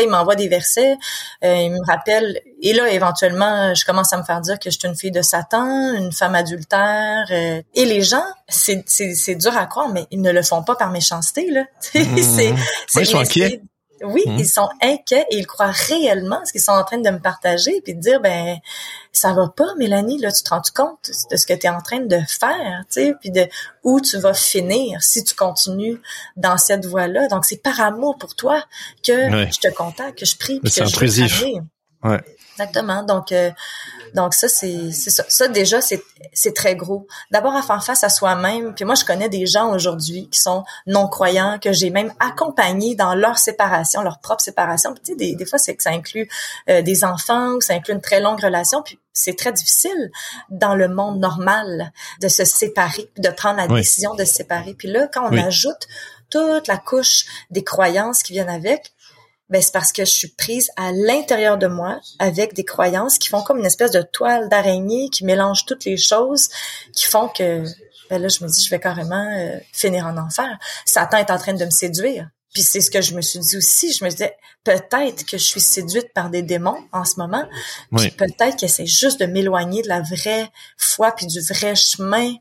ils 0.00 0.08
m'envoient 0.08 0.36
des 0.36 0.46
versets, 0.46 0.96
ils 1.42 1.72
me 1.72 1.84
rappellent. 1.84 2.40
Et 2.62 2.74
là 2.74 2.88
éventuellement 2.90 3.74
je 3.74 3.84
commence 3.84 4.12
à 4.12 4.18
me 4.18 4.22
faire 4.22 4.40
dire 4.40 4.60
que 4.60 4.70
je 4.70 4.78
suis 4.78 4.88
une 4.88 4.94
fille 4.96 5.10
de 5.10 5.22
Satan, 5.22 5.94
une 5.94 6.12
femme 6.12 6.36
adultère 6.36 7.32
et 7.32 7.64
les 7.74 8.02
gens 8.02 8.26
c'est 8.48 8.84
c'est 8.86 9.34
dur 9.34 9.56
à 9.56 9.66
croire 9.66 9.88
mais 9.88 10.06
ils 10.12 10.22
ne 10.22 10.30
le 10.30 10.42
font 10.42 10.62
pas 10.62 10.76
par 10.76 10.92
méchanceté 10.92 11.50
là, 11.50 11.64
mmh. 11.94 12.18
c'est 12.22 12.54
c'est 12.86 13.62
oui, 14.02 14.22
mhm. 14.26 14.38
ils 14.38 14.48
sont 14.48 14.68
inquiets 14.82 15.26
et 15.30 15.38
ils 15.38 15.46
croient 15.46 15.70
réellement 15.70 16.40
ce 16.44 16.52
qu'ils 16.52 16.60
sont 16.60 16.72
en 16.72 16.84
train 16.84 16.98
de 16.98 17.10
me 17.10 17.18
partager 17.18 17.80
puis 17.82 17.94
de 17.94 18.00
dire 18.00 18.20
ben 18.20 18.58
ça 19.12 19.32
va 19.32 19.48
pas 19.48 19.74
Mélanie 19.76 20.18
là 20.18 20.30
tu 20.30 20.42
te 20.42 20.50
rends 20.50 20.62
compte 20.74 21.10
de 21.30 21.36
ce 21.36 21.46
que 21.46 21.54
tu 21.54 21.66
es 21.66 21.68
en 21.68 21.80
train 21.80 22.00
de 22.00 22.18
faire, 22.28 22.84
tu 22.90 23.02
sais 23.02 23.14
puis 23.20 23.30
de 23.30 23.46
où 23.84 24.00
tu 24.00 24.18
vas 24.18 24.34
finir 24.34 25.02
si 25.02 25.24
tu 25.24 25.34
continues 25.34 26.00
dans 26.36 26.58
cette 26.58 26.86
voie-là? 26.86 27.28
Donc 27.28 27.44
c'est 27.44 27.62
par 27.62 27.80
amour 27.80 28.16
pour 28.18 28.34
toi 28.34 28.64
que 29.02 29.12
je 29.12 29.58
te 29.58 29.72
contacte, 29.74 30.18
que 30.18 30.26
je 30.26 30.36
prie, 30.36 30.60
que 30.60 30.82
intrusif. 30.82 31.44
Ouais. 32.04 32.20
Exactement. 32.58 33.02
Donc 33.02 33.32
euh, 33.32 33.50
donc 34.14 34.34
ça, 34.34 34.48
c'est 34.48 34.90
ça. 34.92 35.24
Ça, 35.28 35.48
déjà, 35.48 35.80
c'est 35.80 36.54
très 36.54 36.76
gros. 36.76 37.06
D'abord, 37.30 37.54
à 37.54 37.62
faire 37.62 37.84
face 37.84 38.04
à 38.04 38.08
soi-même. 38.08 38.74
Puis 38.74 38.84
moi, 38.84 38.94
je 38.94 39.04
connais 39.04 39.28
des 39.28 39.46
gens 39.46 39.70
aujourd'hui 39.72 40.28
qui 40.30 40.40
sont 40.40 40.64
non-croyants, 40.86 41.58
que 41.58 41.72
j'ai 41.72 41.90
même 41.90 42.12
accompagnés 42.18 42.94
dans 42.94 43.14
leur 43.14 43.38
séparation, 43.38 44.02
leur 44.02 44.18
propre 44.20 44.42
séparation. 44.42 44.94
Puis, 44.94 45.02
tu 45.02 45.12
sais, 45.12 45.16
des, 45.16 45.34
des 45.34 45.46
fois, 45.46 45.58
c'est 45.58 45.74
que 45.76 45.82
ça 45.82 45.90
inclut 45.90 46.28
euh, 46.68 46.82
des 46.82 47.04
enfants 47.04 47.54
ou 47.54 47.60
ça 47.60 47.74
inclut 47.74 47.94
une 47.94 48.00
très 48.00 48.20
longue 48.20 48.40
relation. 48.40 48.82
Puis 48.82 48.98
c'est 49.12 49.36
très 49.36 49.52
difficile 49.52 50.10
dans 50.48 50.74
le 50.74 50.88
monde 50.88 51.18
normal 51.18 51.92
de 52.20 52.28
se 52.28 52.44
séparer, 52.44 53.10
de 53.18 53.28
prendre 53.30 53.56
la 53.56 53.68
décision 53.68 54.14
de 54.14 54.24
se 54.24 54.34
séparer. 54.34 54.74
Puis 54.74 54.88
là, 54.88 55.08
quand 55.12 55.28
on 55.30 55.36
ajoute 55.36 55.88
toute 56.30 56.68
la 56.68 56.76
couche 56.76 57.24
des 57.50 57.64
croyances 57.64 58.22
qui 58.22 58.32
viennent 58.32 58.48
avec, 58.48 58.92
ben 59.50 59.62
c'est 59.62 59.72
parce 59.72 59.92
que 59.92 60.04
je 60.04 60.10
suis 60.10 60.28
prise 60.28 60.70
à 60.76 60.92
l'intérieur 60.92 61.56
de 61.56 61.66
moi 61.66 62.00
avec 62.18 62.54
des 62.54 62.64
croyances 62.64 63.18
qui 63.18 63.28
font 63.28 63.42
comme 63.42 63.58
une 63.58 63.66
espèce 63.66 63.90
de 63.90 64.02
toile 64.02 64.48
d'araignée 64.48 65.08
qui 65.10 65.24
mélange 65.24 65.64
toutes 65.64 65.84
les 65.84 65.96
choses, 65.96 66.48
qui 66.94 67.06
font 67.06 67.28
que 67.28 67.64
ben 68.10 68.20
là 68.20 68.28
je 68.28 68.44
me 68.44 68.48
dis 68.48 68.62
je 68.62 68.70
vais 68.70 68.80
carrément 68.80 69.26
euh, 69.38 69.58
finir 69.72 70.06
en 70.06 70.16
enfer. 70.18 70.58
Satan 70.84 71.18
est 71.18 71.30
en 71.30 71.38
train 71.38 71.54
de 71.54 71.64
me 71.64 71.70
séduire. 71.70 72.28
Puis 72.54 72.62
c'est 72.62 72.80
ce 72.80 72.90
que 72.90 73.00
je 73.00 73.14
me 73.14 73.20
suis 73.20 73.38
dit 73.38 73.56
aussi. 73.56 73.92
Je 73.92 74.04
me 74.04 74.10
disais 74.10 74.34
peut-être 74.64 75.24
que 75.24 75.38
je 75.38 75.44
suis 75.44 75.60
séduite 75.60 76.12
par 76.14 76.30
des 76.30 76.42
démons 76.42 76.78
en 76.92 77.04
ce 77.04 77.16
moment. 77.18 77.44
Puis 77.96 78.10
peut-être 78.10 78.58
que 78.58 78.66
c'est 78.66 78.86
juste 78.86 79.20
de 79.20 79.26
m'éloigner 79.26 79.82
de 79.82 79.88
la 79.88 80.00
vraie 80.00 80.50
foi 80.76 81.12
puis 81.12 81.26
du 81.26 81.40
vrai 81.40 81.74
chemin 81.74 82.34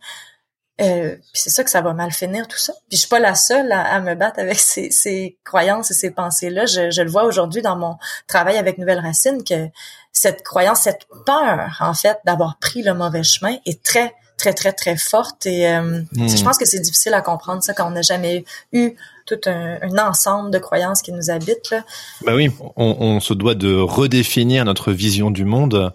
euh, 0.79 1.15
puis 1.15 1.41
c'est 1.41 1.49
ça 1.49 1.63
que 1.63 1.69
ça 1.69 1.81
va 1.81 1.93
mal 1.93 2.11
finir 2.11 2.47
tout 2.47 2.57
ça. 2.57 2.73
Puis 2.89 2.97
je 2.97 2.97
suis 2.97 3.07
pas 3.07 3.19
la 3.19 3.33
seule 3.33 3.71
à, 3.71 3.99
me 3.99 4.13
battre 4.13 4.39
avec 4.39 4.59
ces, 4.59 4.91
ces 4.91 5.37
croyances 5.43 5.89
et 5.89 5.93
ces 5.95 6.11
pensées-là. 6.11 6.65
Je, 6.65 6.91
je, 6.91 7.01
le 7.01 7.09
vois 7.09 7.23
aujourd'hui 7.23 7.61
dans 7.61 7.75
mon 7.75 7.97
travail 8.27 8.57
avec 8.57 8.77
Nouvelle 8.77 8.99
Racine 8.99 9.43
que 9.43 9.69
cette 10.11 10.43
croyance, 10.43 10.81
cette 10.81 11.07
peur 11.25 11.77
en 11.79 11.93
fait 11.93 12.19
d'avoir 12.25 12.57
pris 12.59 12.83
le 12.83 12.93
mauvais 12.93 13.23
chemin 13.23 13.55
est 13.65 13.81
très 13.83 14.13
très 14.37 14.53
très 14.53 14.71
très 14.71 14.97
forte 14.97 15.47
et 15.47 15.67
euh, 15.67 16.03
hmm. 16.13 16.27
je 16.27 16.43
pense 16.43 16.59
que 16.59 16.65
c'est 16.65 16.79
difficile 16.79 17.15
à 17.15 17.21
comprendre 17.21 17.63
ça 17.63 17.73
quand 17.73 17.87
on 17.87 17.91
n'a 17.91 18.03
jamais 18.03 18.45
eu 18.71 18.91
tout 19.25 19.39
un, 19.47 19.79
un, 19.81 19.97
ensemble 19.97 20.51
de 20.51 20.59
croyances 20.59 21.01
qui 21.01 21.11
nous 21.11 21.31
habitent 21.31 21.71
là. 21.71 21.83
Ben 22.23 22.35
oui, 22.35 22.51
on, 22.75 22.97
on 22.99 23.19
se 23.19 23.33
doit 23.33 23.55
de 23.55 23.75
redéfinir 23.75 24.63
notre 24.63 24.91
vision 24.91 25.31
du 25.31 25.43
monde. 25.43 25.91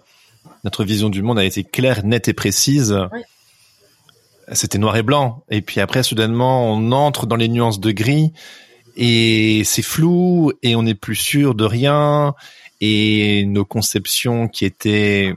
Notre 0.65 0.83
vision 0.83 1.09
du 1.09 1.21
monde 1.21 1.39
a 1.39 1.45
été 1.45 1.63
claire, 1.63 2.03
nette 2.03 2.27
et 2.27 2.33
précise. 2.33 2.93
Oui 3.13 3.21
c'était 4.51 4.77
noir 4.77 4.95
et 4.97 5.03
blanc. 5.03 5.43
Et 5.49 5.61
puis 5.61 5.79
après, 5.79 6.03
soudainement, 6.03 6.71
on 6.71 6.91
entre 6.91 7.25
dans 7.25 7.35
les 7.35 7.47
nuances 7.47 7.79
de 7.79 7.91
gris 7.91 8.33
et 8.95 9.63
c'est 9.65 9.81
flou 9.81 10.51
et 10.61 10.75
on 10.75 10.83
n'est 10.83 10.95
plus 10.95 11.15
sûr 11.15 11.55
de 11.55 11.65
rien. 11.65 12.35
Et 12.81 13.45
nos 13.45 13.65
conceptions 13.65 14.47
qui 14.47 14.65
étaient 14.65 15.33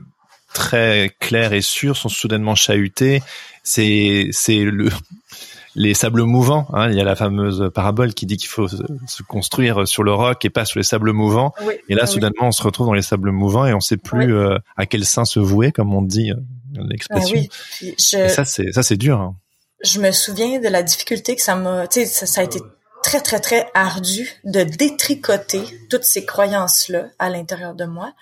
très 0.53 1.11
claires 1.19 1.53
et 1.53 1.61
sûres 1.61 1.97
sont 1.97 2.09
soudainement 2.09 2.55
chahutées. 2.55 3.21
C'est 3.63 4.29
c'est 4.31 4.63
le 4.63 4.89
les 5.75 5.93
sables 5.93 6.23
mouvants. 6.23 6.67
Hein. 6.73 6.89
Il 6.89 6.97
y 6.97 7.01
a 7.01 7.03
la 7.03 7.15
fameuse 7.15 7.69
parabole 7.73 8.13
qui 8.13 8.25
dit 8.25 8.35
qu'il 8.35 8.49
faut 8.49 8.67
se 8.67 9.23
construire 9.27 9.87
sur 9.87 10.03
le 10.03 10.11
roc 10.11 10.43
et 10.43 10.49
pas 10.49 10.65
sur 10.65 10.79
les 10.79 10.83
sables 10.83 11.11
mouvants. 11.13 11.53
et 11.87 11.93
là, 11.93 12.07
soudainement, 12.07 12.47
on 12.47 12.51
se 12.51 12.63
retrouve 12.63 12.87
dans 12.87 12.93
les 12.93 13.03
sables 13.03 13.31
mouvants 13.31 13.65
et 13.65 13.73
on 13.75 13.79
sait 13.79 13.97
plus 13.97 14.33
euh, 14.33 14.57
à 14.75 14.87
quel 14.87 15.05
sein 15.05 15.23
se 15.23 15.39
vouer, 15.39 15.71
comme 15.71 15.93
on 15.93 16.01
dit 16.01 16.31
euh, 16.31 16.35
l'expression. 16.83 17.37
Ah 17.41 17.85
et 17.85 17.95
ça, 18.29 18.45
c'est 18.45 18.71
ça, 18.71 18.83
c'est 18.83 18.97
dur. 18.97 19.19
Hein. 19.19 19.35
Je 19.83 19.99
me 19.99 20.11
souviens 20.11 20.59
de 20.59 20.67
la 20.67 20.83
difficulté 20.83 21.35
que 21.35 21.41
ça 21.41 21.55
m'a. 21.55 21.87
Tu 21.87 22.01
sais, 22.01 22.05
ça, 22.05 22.25
ça 22.25 22.41
a 22.41 22.43
été 22.43 22.59
très 23.03 23.21
très 23.21 23.39
très 23.39 23.69
ardu 23.73 24.29
de 24.43 24.63
détricoter 24.63 25.63
toutes 25.89 26.03
ces 26.03 26.25
croyances 26.25 26.89
là 26.89 27.05
à 27.19 27.29
l'intérieur 27.29 27.75
de 27.75 27.85
moi. 27.85 28.13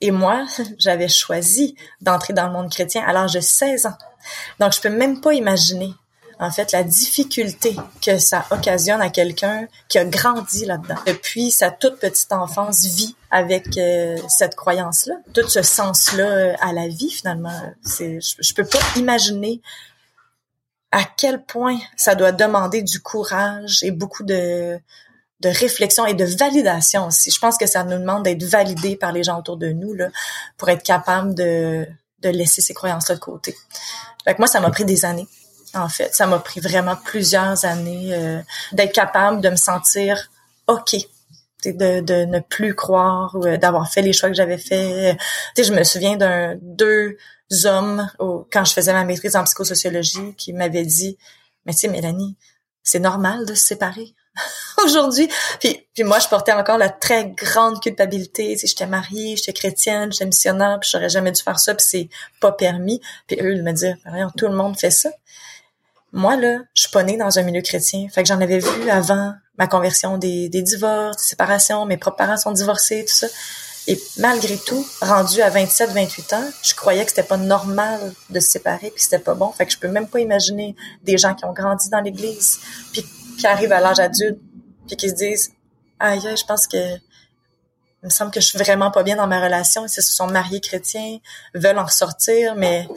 Et 0.00 0.10
moi, 0.10 0.46
j'avais 0.78 1.08
choisi 1.08 1.76
d'entrer 2.00 2.32
dans 2.32 2.46
le 2.46 2.52
monde 2.52 2.70
chrétien 2.70 3.02
à 3.06 3.12
l'âge 3.12 3.34
de 3.34 3.40
16 3.40 3.86
ans. 3.86 3.98
Donc, 4.58 4.74
je 4.74 4.80
peux 4.80 4.90
même 4.90 5.20
pas 5.20 5.32
imaginer 5.32 5.94
en 6.40 6.50
fait, 6.50 6.72
la 6.72 6.82
difficulté 6.82 7.76
que 8.02 8.18
ça 8.18 8.46
occasionne 8.50 9.02
à 9.02 9.10
quelqu'un 9.10 9.68
qui 9.88 9.98
a 9.98 10.06
grandi 10.06 10.64
là-dedans. 10.64 10.96
Depuis 11.06 11.50
sa 11.50 11.70
toute 11.70 11.98
petite 11.98 12.32
enfance, 12.32 12.86
vit 12.86 13.14
avec 13.30 13.78
euh, 13.78 14.16
cette 14.28 14.56
croyance-là, 14.56 15.14
tout 15.34 15.48
ce 15.48 15.62
sens-là 15.62 16.24
euh, 16.24 16.54
à 16.60 16.72
la 16.72 16.88
vie, 16.88 17.10
finalement. 17.10 17.60
C'est, 17.82 18.20
je, 18.20 18.34
je 18.40 18.54
peux 18.54 18.64
pas 18.64 18.80
imaginer 18.96 19.60
à 20.92 21.04
quel 21.04 21.44
point 21.44 21.78
ça 21.96 22.14
doit 22.14 22.32
demander 22.32 22.82
du 22.82 23.00
courage 23.00 23.82
et 23.84 23.92
beaucoup 23.92 24.24
de, 24.24 24.78
de 25.40 25.48
réflexion 25.48 26.06
et 26.06 26.14
de 26.14 26.24
validation 26.24 27.06
aussi. 27.06 27.30
Je 27.30 27.38
pense 27.38 27.56
que 27.56 27.66
ça 27.66 27.84
nous 27.84 27.98
demande 27.98 28.24
d'être 28.24 28.42
validé 28.42 28.96
par 28.96 29.12
les 29.12 29.22
gens 29.22 29.38
autour 29.38 29.56
de 29.56 29.68
nous 29.68 29.94
là, 29.94 30.08
pour 30.56 30.68
être 30.68 30.82
capable 30.82 31.34
de, 31.34 31.86
de 32.20 32.28
laisser 32.28 32.60
ces 32.60 32.74
croyances-là 32.74 33.14
de 33.14 33.20
côté. 33.20 33.56
Fait 34.24 34.34
que 34.34 34.38
moi, 34.38 34.48
ça 34.48 34.60
m'a 34.60 34.70
pris 34.70 34.84
des 34.84 35.04
années 35.04 35.28
en 35.74 35.88
fait. 35.88 36.14
Ça 36.14 36.26
m'a 36.26 36.38
pris 36.38 36.60
vraiment 36.60 36.96
plusieurs 36.96 37.64
années 37.64 38.10
euh, 38.12 38.40
d'être 38.72 38.92
capable 38.92 39.40
de 39.40 39.50
me 39.50 39.56
sentir 39.56 40.30
OK, 40.66 40.96
de, 41.64 42.00
de 42.00 42.24
ne 42.24 42.40
plus 42.40 42.74
croire 42.74 43.34
ou 43.34 43.46
euh, 43.46 43.56
d'avoir 43.56 43.90
fait 43.90 44.02
les 44.02 44.12
choix 44.12 44.28
que 44.28 44.34
j'avais 44.34 44.58
fait. 44.58 45.16
sais, 45.56 45.64
je 45.64 45.72
me 45.72 45.84
souviens 45.84 46.16
d'un 46.16 46.56
deux 46.60 47.16
hommes 47.64 48.08
quand 48.52 48.64
je 48.64 48.72
faisais 48.72 48.92
ma 48.92 49.04
maîtrise 49.04 49.36
en 49.36 49.44
psychosociologie 49.44 50.34
qui 50.36 50.52
m'avaient 50.52 50.84
dit 50.84 51.18
mais 51.66 51.72
tu 51.72 51.80
sais 51.80 51.88
Mélanie, 51.88 52.36
c'est 52.82 52.98
normal 52.98 53.46
de 53.46 53.54
se 53.54 53.66
séparer 53.66 54.14
aujourd'hui. 54.84 55.28
Puis, 55.60 56.04
moi, 56.04 56.18
je 56.18 56.28
portais 56.28 56.52
encore 56.52 56.78
la 56.78 56.88
très 56.88 57.28
grande 57.28 57.80
culpabilité. 57.80 58.56
Tu 58.58 58.66
j'étais 58.66 58.86
mariée, 58.86 59.36
j'étais 59.36 59.52
chrétienne, 59.52 60.12
j'étais 60.12 60.26
missionnaire, 60.26 60.78
puis 60.80 60.88
j'aurais 60.90 61.08
jamais 61.08 61.32
dû 61.32 61.42
faire 61.42 61.58
ça, 61.58 61.74
puis 61.74 61.86
c'est 61.86 62.08
pas 62.40 62.52
permis. 62.52 63.00
Puis 63.26 63.36
eux, 63.40 63.54
ils 63.54 63.62
me 63.62 63.72
disaient, 63.72 63.96
tout 64.36 64.46
le 64.46 64.54
monde 64.54 64.78
fait 64.78 64.90
ça. 64.90 65.10
Moi, 66.12 66.36
là, 66.36 66.58
je 66.74 66.82
suis 66.82 66.90
pas 66.90 67.02
née 67.02 67.16
dans 67.16 67.38
un 67.38 67.42
milieu 67.42 67.62
chrétien. 67.62 68.08
Fait 68.08 68.22
que 68.22 68.28
j'en 68.28 68.40
avais 68.40 68.58
vu 68.58 68.90
avant 68.90 69.32
ma 69.58 69.66
conversion 69.66 70.18
des, 70.18 70.48
des 70.48 70.62
divorces, 70.62 71.16
des 71.18 71.24
séparations. 71.24 71.86
Mes 71.86 71.96
propres 71.96 72.16
parents 72.16 72.36
sont 72.36 72.52
divorcés, 72.52 73.04
tout 73.06 73.14
ça. 73.14 73.26
Et 73.86 74.00
malgré 74.18 74.56
tout, 74.56 74.86
rendu 75.00 75.40
à 75.40 75.50
27, 75.50 75.90
28 75.90 76.32
ans, 76.34 76.44
je 76.62 76.74
croyais 76.74 77.04
que 77.04 77.10
c'était 77.10 77.22
pas 77.22 77.36
normal 77.36 78.12
de 78.28 78.40
se 78.40 78.50
séparer 78.50 78.90
puis 78.90 79.02
c'était 79.02 79.18
pas 79.18 79.34
bon. 79.34 79.50
Fait 79.52 79.66
que 79.66 79.72
je 79.72 79.78
peux 79.78 79.88
même 79.88 80.06
pas 80.06 80.20
imaginer 80.20 80.76
des 81.02 81.18
gens 81.18 81.34
qui 81.34 81.44
ont 81.44 81.52
grandi 81.52 81.88
dans 81.88 82.00
l'église 82.00 82.60
puis 82.92 83.04
qui 83.38 83.46
arrivent 83.46 83.72
à 83.72 83.80
l'âge 83.80 83.98
adulte 83.98 84.38
puis 84.86 84.96
qui 84.96 85.08
se 85.08 85.14
disent 85.14 85.52
aïe, 85.98 86.20
je 86.20 86.44
pense 86.44 86.66
que 86.66 86.76
il 88.02 88.06
me 88.06 88.10
semble 88.10 88.30
que 88.30 88.40
je 88.40 88.46
suis 88.46 88.58
vraiment 88.58 88.90
pas 88.90 89.02
bien 89.02 89.16
dans 89.16 89.26
ma 89.26 89.42
relation. 89.42 89.84
Ils 89.84 89.90
se 89.90 90.00
sont 90.00 90.26
mariés 90.26 90.60
chrétiens, 90.60 91.18
veulent 91.54 91.78
en 91.78 91.84
ressortir, 91.84 92.54
mais 92.54 92.88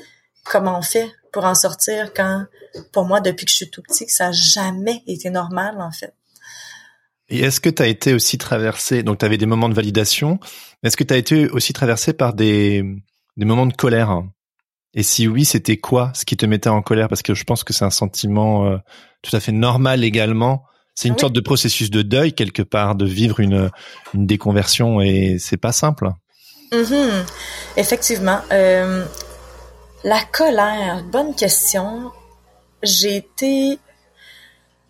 comment 0.44 0.78
on 0.78 0.82
fait 0.82 1.12
pour 1.32 1.46
en 1.46 1.56
sortir 1.56 2.14
quand, 2.14 2.46
pour 2.92 3.06
moi, 3.06 3.22
depuis 3.22 3.46
que 3.46 3.52
je 3.52 3.58
suis 3.58 3.70
tout 3.70 3.82
petit, 3.82 4.08
ça 4.08 4.28
n'a 4.28 4.32
jamais 4.32 5.04
été 5.08 5.30
normal, 5.30 5.76
en 5.80 5.92
fait. 5.92 6.14
Et 7.30 7.40
est-ce 7.40 7.60
que 7.60 7.70
tu 7.70 7.82
as 7.82 7.88
été 7.88 8.14
aussi 8.14 8.38
traversé, 8.38 9.02
donc 9.02 9.20
tu 9.20 9.26
avais 9.26 9.38
des 9.38 9.46
moments 9.46 9.70
de 9.70 9.74
validation, 9.74 10.40
est-ce 10.84 10.98
que 10.98 11.04
tu 11.04 11.14
as 11.14 11.18
été 11.18 11.50
aussi 11.50 11.74
traversé 11.74 12.14
par 12.14 12.34
des, 12.34 12.84
des 13.38 13.46
moments 13.46 13.66
de 13.66 13.74
colère? 13.74 14.22
Et 14.94 15.02
si 15.02 15.28
oui, 15.28 15.46
c'était 15.46 15.78
quoi 15.78 16.12
ce 16.14 16.26
qui 16.26 16.38
te 16.38 16.46
mettait 16.46 16.70
en 16.70 16.82
colère? 16.82 17.08
Parce 17.08 17.24
que 17.24 17.34
je 17.34 17.44
pense 17.44 17.64
que 17.64 17.74
c'est 17.74 17.86
un 17.86 17.90
sentiment 17.90 18.68
euh, 18.68 18.78
tout 19.24 19.36
à 19.36 19.40
fait 19.40 19.52
normal 19.52 20.04
également. 20.04 20.66
C'est 20.94 21.08
une 21.08 21.16
ah 21.18 21.22
sorte 21.22 21.34
de 21.34 21.40
processus 21.40 21.90
de 21.90 22.04
deuil 22.04 22.34
quelque 22.34 22.62
part, 22.62 22.94
de 22.96 23.06
vivre 23.06 23.40
une, 23.40 23.72
une 24.14 24.28
déconversion 24.28 25.02
et 25.02 25.38
c'est 25.40 25.58
pas 25.58 25.72
simple. 25.72 26.12
Mm-hmm. 26.72 27.26
Effectivement. 27.78 28.42
Euh, 28.52 29.04
la 30.04 30.24
colère, 30.24 31.04
bonne 31.04 31.36
question. 31.36 32.12
J'ai 32.82 33.18
été... 33.18 33.80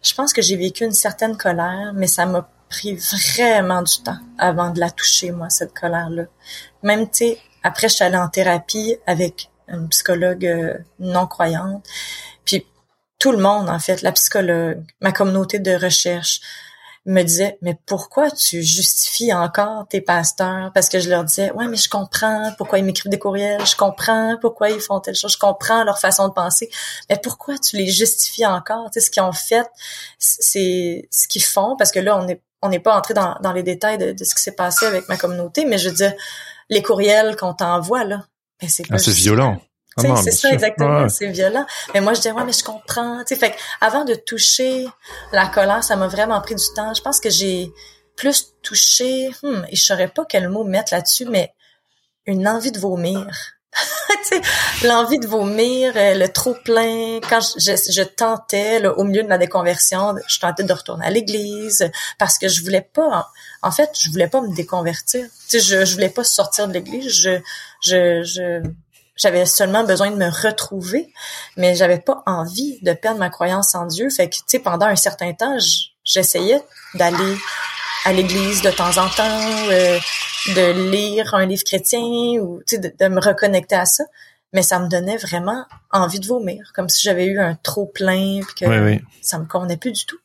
Je 0.02 0.14
pense 0.14 0.34
que 0.34 0.41
j'ai 0.41 0.57
vécu 0.57 0.84
une 0.84 0.94
certaine 0.94 1.38
colère, 1.38 1.91
mais 1.94 2.07
ça 2.07 2.26
m'a 2.26 2.49
pris 2.69 2.95
vraiment 2.95 3.84
du 3.84 4.02
temps 4.03 4.18
avant 4.38 4.72
de 4.72 4.80
la 4.80 4.90
toucher, 4.90 5.31
moi, 5.31 5.49
cette 5.49 5.73
colère-là. 5.73 6.23
Même, 6.81 7.10
tu 7.10 7.18
sais, 7.18 7.38
après, 7.61 7.88
je 7.88 7.95
suis 7.95 8.03
allée 8.03 8.18
en 8.18 8.27
thérapie 8.27 8.98
avec 9.06 9.49
une 9.68 9.88
psychologue 9.90 10.45
euh, 10.45 10.77
non 10.99 11.27
croyante. 11.27 11.88
Puis 12.44 12.65
tout 13.19 13.31
le 13.31 13.38
monde, 13.38 13.69
en 13.69 13.80
fait, 13.80 14.02
la 14.02 14.11
psychologue, 14.11 14.84
ma 14.99 15.11
communauté 15.11 15.60
de 15.60 15.73
recherche, 15.73 16.41
me 17.06 17.22
disait 17.24 17.58
mais 17.62 17.78
pourquoi 17.86 18.32
tu 18.32 18.64
justifies 18.64 19.34
encore 19.34 19.88
tes 19.88 20.02
pasteurs? 20.02 20.72
Parce 20.74 20.88
que 20.88 21.00
je 21.00 21.10
leur 21.10 21.24
disais 21.24 21.52
ouais 21.52 21.68
mais 21.68 21.76
je 21.76 21.90
comprends 21.90 22.52
pourquoi 22.58 22.80
ils 22.80 22.86
m'écrivent 22.86 23.12
des 23.12 23.20
courriels 23.20 23.66
je 23.66 23.76
comprends 23.76 24.38
pourquoi 24.40 24.70
ils 24.70 24.80
font 24.80 25.00
telle 25.00 25.16
chose 25.16 25.34
je 25.34 25.38
comprends 25.38 25.84
leur 25.84 26.00
façon 26.00 26.28
de 26.28 26.34
penser 26.34 26.70
mais 27.10 27.18
pourquoi 27.22 27.58
tu 27.58 27.76
les 27.76 27.88
justifies 27.88 28.46
encore? 28.46 28.90
Tu 28.92 29.00
sais 29.00 29.06
ce 29.08 29.12
qu'ils 29.12 29.24
ont 29.24 29.34
fait 29.34 29.68
c'est 30.18 31.08
ce 31.12 31.28
qu'ils 31.28 31.44
font 31.44 31.76
parce 31.78 31.92
que 31.92 32.00
là 32.00 32.18
on 32.18 32.28
est 32.28 32.42
on 32.62 32.70
n'est 32.70 32.80
pas 32.80 32.96
entré 32.96 33.14
dans, 33.14 33.36
dans 33.42 33.52
les 33.52 33.64
détails 33.64 33.98
de, 33.98 34.14
de 34.14 34.24
ce 34.24 34.34
qui 34.34 34.42
s'est 34.42 34.56
passé 34.56 34.86
avec 34.86 35.10
ma 35.10 35.18
communauté 35.18 35.66
mais 35.66 35.78
je 35.78 35.90
veux 35.90 35.96
dire 35.96 36.14
les 36.70 36.82
courriels 36.82 37.36
qu'on 37.36 37.54
t'envoie 37.54 38.06
là 38.06 38.26
ben 38.62 38.70
c'est 38.70 38.84
ah, 38.90 38.98
violent 38.98 39.60
ah 39.98 40.15
c'est 40.24 40.32
ça 40.32 40.52
exactement, 40.52 41.07
c'est 41.10 41.28
violent. 41.28 41.65
Mais 41.94 42.02
moi 42.02 42.14
je 42.14 42.22
dis 42.22 42.32
ouais 42.32 42.44
mais 42.45 42.53
je 42.53 42.64
comprends. 42.64 43.24
Tu 43.26 43.36
fait 43.36 43.56
avant 43.82 44.06
de 44.06 44.15
toucher 44.15 44.88
la 45.32 45.48
colère, 45.48 45.84
ça 45.84 45.95
m'a 45.95 46.07
vraiment 46.07 46.40
pris 46.41 46.56
du 46.56 46.65
temps. 46.76 46.94
Je 46.94 47.02
pense 47.02 47.20
que 47.20 47.30
j'ai 47.30 47.72
plus 48.15 48.53
touché, 48.61 49.32
hmm, 49.41 49.65
et 49.70 49.76
je 49.76 49.84
saurais 49.84 50.07
pas 50.07 50.26
quel 50.28 50.49
mot 50.49 50.64
mettre 50.64 50.94
là-dessus, 50.94 51.26
mais 51.26 51.53
une 52.26 52.48
envie 52.48 52.72
de 52.72 52.80
vomir. 52.80 53.28
l'envie 54.84 55.20
de 55.20 55.28
vomir, 55.28 55.94
euh, 55.95 56.14
le 56.14 56.28
trop 56.30 56.53
plein. 56.53 57.20
Quand 57.28 57.40
je, 57.41 57.72
je, 57.91 58.03
tentais, 58.03 58.86
au 58.86 59.03
milieu 59.03 59.24
de 59.24 59.28
ma 59.28 59.38
déconversion, 59.38 60.15
je 60.28 60.40
tentais 60.40 60.64
de 60.64 60.74
retourner 60.74 61.06
à 61.06 61.10
l'église 61.10 61.90
parce 62.20 62.38
que 62.38 62.48
je 62.48 62.64
voulais 62.64 62.82
pas. 62.82 63.30
En 63.61 63.72
fait, 63.72 63.90
je 63.99 64.10
voulais 64.10 64.28
pas 64.28 64.41
me 64.41 64.53
déconvertir. 64.56 65.26
Tu 65.49 65.60
sais, 65.60 65.60
je, 65.60 65.86
je 65.86 65.94
voulais 65.94 66.10
pas 66.10 66.24
sortir 66.24 66.68
de 66.68 66.74
l'église. 66.74 67.10
Je, 67.11 67.40
je, 67.82 68.24
je, 68.24 68.61
j'avais 69.15 69.45
seulement 69.45 69.84
besoin 69.84 70.11
de 70.11 70.15
me 70.15 70.30
retrouver, 70.30 71.11
mais 71.57 71.76
j'avais 71.76 71.99
pas 71.99 72.23
envie 72.26 72.80
de 72.81 72.94
perdre 72.94 73.19
ma 73.19 73.30
croyance 73.30 73.76
en 73.76 73.85
Dieu. 73.85 74.10
Fait 74.10 74.30
que, 74.30 74.35
tu 74.35 74.44
sais, 74.48 74.60
pendant 74.60 74.88
un 74.88 74.95
certain 74.95 75.34
temps, 75.34 75.57
j'essayais 76.03 76.61
d'aller 76.95 77.38
à 78.06 78.14
l'église 78.14 78.61
de 78.61 78.72
temps 78.72 78.98
en 78.98 79.07
temps, 79.10 79.69
euh, 79.69 79.99
de 80.56 80.90
lire 80.91 81.34
un 81.35 81.45
livre 81.45 81.64
chrétien 81.64 82.02
ou, 82.02 82.61
tu 82.68 82.76
sais, 82.76 82.80
de, 82.80 83.07
me 83.07 83.22
reconnecter 83.22 83.76
à 83.76 83.85
ça. 83.85 84.03
Mais 84.52 84.61
ça 84.61 84.80
me 84.80 84.88
donnait 84.88 85.18
vraiment 85.18 85.65
envie 85.91 86.19
de 86.19 86.27
vomir, 86.27 86.72
comme 86.76 86.88
si 86.88 87.02
j'avais 87.02 87.26
eu 87.26 87.40
un 87.40 87.56
trop 87.56 87.88
plein, 87.88 88.40
puis 88.41 88.65
que 88.65 88.99
ça 89.22 89.40
me 89.40 89.45
convenait 89.45 89.77
plus 89.77 89.91
du 89.91 90.06
tout. 90.06 90.19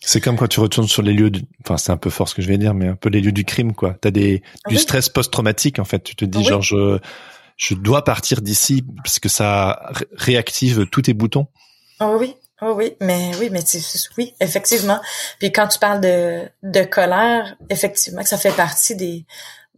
C'est 0.00 0.20
comme 0.20 0.36
quand 0.36 0.48
tu 0.48 0.60
retournes 0.60 0.88
sur 0.88 1.02
les 1.02 1.12
lieux, 1.12 1.30
du... 1.30 1.42
enfin 1.62 1.76
c'est 1.76 1.92
un 1.92 1.96
peu 1.96 2.10
fort 2.10 2.28
ce 2.28 2.34
que 2.34 2.42
je 2.42 2.48
vais 2.48 2.58
dire, 2.58 2.74
mais 2.74 2.88
un 2.88 2.94
peu 2.94 3.08
les 3.08 3.20
lieux 3.20 3.32
du 3.32 3.44
crime, 3.44 3.74
quoi. 3.74 3.96
T'as 4.00 4.10
des 4.10 4.42
du 4.68 4.76
stress 4.76 5.08
post-traumatique 5.08 5.78
en 5.78 5.84
fait. 5.84 6.02
Tu 6.02 6.14
te 6.14 6.24
dis 6.24 6.44
genre 6.44 6.62
je 6.62 6.98
je 7.56 7.74
dois 7.74 8.04
partir 8.04 8.42
d'ici 8.42 8.84
parce 9.02 9.18
que 9.18 9.28
ça 9.28 9.92
réactive 10.12 10.86
tous 10.86 11.02
tes 11.02 11.14
boutons. 11.14 11.48
Oh 12.00 12.16
oui, 12.18 12.36
oh 12.60 12.74
oui, 12.76 12.96
mais 13.00 13.32
oui, 13.38 13.48
mais 13.50 13.62
oui, 14.18 14.34
effectivement. 14.40 15.00
Puis 15.38 15.52
quand 15.52 15.68
tu 15.68 15.78
parles 15.78 16.00
de, 16.00 16.48
de 16.62 16.82
colère, 16.84 17.56
effectivement, 17.70 18.24
ça 18.24 18.38
fait 18.38 18.54
partie 18.54 18.96
des, 18.96 19.24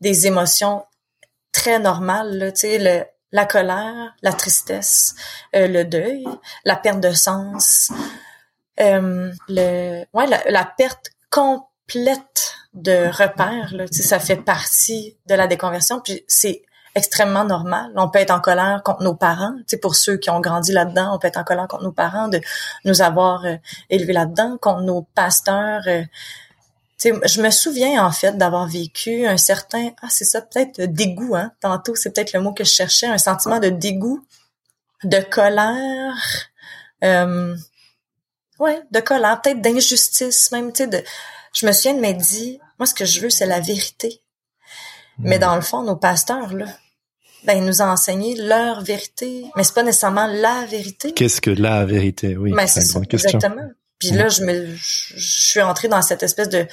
des 0.00 0.26
émotions 0.26 0.84
très 1.52 1.78
normales, 1.78 2.52
tu 2.54 2.60
sais, 2.60 2.78
le, 2.78 3.04
la 3.32 3.44
colère, 3.44 4.14
la 4.22 4.32
tristesse, 4.32 5.14
euh, 5.54 5.68
le 5.68 5.84
deuil, 5.84 6.24
la 6.64 6.76
perte 6.76 7.00
de 7.00 7.12
sens, 7.12 7.90
euh, 8.80 9.32
le, 9.48 10.04
ouais, 10.12 10.26
la, 10.26 10.42
la 10.48 10.64
perte 10.64 11.10
complète 11.30 12.54
de 12.74 13.08
repères, 13.10 13.74
là, 13.74 13.86
ça 13.90 14.18
fait 14.18 14.36
partie 14.36 15.16
de 15.26 15.34
la 15.34 15.46
déconversion. 15.46 16.00
Puis 16.00 16.24
c'est 16.28 16.62
extrêmement 16.96 17.44
normal. 17.44 17.92
On 17.94 18.08
peut 18.08 18.18
être 18.18 18.30
en 18.30 18.40
colère 18.40 18.82
contre 18.82 19.02
nos 19.02 19.14
parents. 19.14 19.52
Tu 19.68 19.76
pour 19.76 19.94
ceux 19.94 20.16
qui 20.16 20.30
ont 20.30 20.40
grandi 20.40 20.72
là-dedans, 20.72 21.14
on 21.14 21.18
peut 21.18 21.28
être 21.28 21.36
en 21.36 21.44
colère 21.44 21.68
contre 21.68 21.84
nos 21.84 21.92
parents 21.92 22.28
de 22.28 22.40
nous 22.86 23.02
avoir 23.02 23.44
euh, 23.44 23.56
élevés 23.90 24.14
là-dedans, 24.14 24.56
contre 24.58 24.80
nos 24.80 25.02
pasteurs. 25.02 25.82
Euh, 25.86 26.02
je 26.98 27.42
me 27.42 27.50
souviens 27.50 28.04
en 28.04 28.10
fait 28.10 28.38
d'avoir 28.38 28.66
vécu 28.66 29.26
un 29.26 29.36
certain, 29.36 29.90
ah 30.00 30.06
c'est 30.08 30.24
ça 30.24 30.40
peut-être 30.40 30.80
dégoût, 30.80 31.36
hein. 31.36 31.52
Tantôt 31.60 31.94
c'est 31.94 32.10
peut-être 32.10 32.32
le 32.32 32.40
mot 32.40 32.54
que 32.54 32.64
je 32.64 32.70
cherchais, 32.70 33.06
un 33.06 33.18
sentiment 33.18 33.60
de 33.60 33.68
dégoût, 33.68 34.24
de 35.04 35.20
colère, 35.20 36.16
euh, 37.04 37.54
ouais, 38.58 38.80
de 38.90 39.00
colère, 39.00 39.42
peut-être 39.42 39.60
d'injustice 39.60 40.50
même. 40.50 40.72
Tu 40.72 40.84
sais, 40.84 40.86
de, 40.86 41.04
je 41.52 41.66
me 41.66 41.72
souviens 41.72 41.92
de 41.92 42.00
m'être 42.00 42.16
dit, 42.16 42.58
moi 42.78 42.86
ce 42.86 42.94
que 42.94 43.04
je 43.04 43.20
veux 43.20 43.30
c'est 43.30 43.46
la 43.46 43.60
vérité. 43.60 44.22
Mais 45.18 45.36
hmm. 45.36 45.40
dans 45.40 45.54
le 45.56 45.60
fond, 45.60 45.82
nos 45.82 45.96
pasteurs 45.96 46.54
là, 46.54 46.66
ben, 47.44 47.58
ils 47.58 47.64
nous 47.64 47.82
ont 47.82 47.86
enseigné 47.86 48.34
leur 48.36 48.82
vérité, 48.82 49.44
mais 49.56 49.64
c'est 49.64 49.74
pas 49.74 49.82
nécessairement 49.82 50.26
la 50.26 50.66
vérité. 50.66 51.12
Qu'est-ce 51.12 51.40
que 51.40 51.50
la 51.50 51.84
vérité? 51.84 52.36
Oui, 52.36 52.52
ben, 52.52 52.66
c'est 52.66 52.82
une 52.82 52.88
grande 52.88 53.08
question. 53.08 53.38
Exactement. 53.38 53.68
Puis 53.98 54.10
là, 54.10 54.28
je 54.28 54.42
me, 54.42 54.74
je, 54.76 55.14
suis 55.16 55.62
entrée 55.62 55.88
dans 55.88 56.02
cette 56.02 56.22
espèce 56.22 56.48
de 56.48 56.66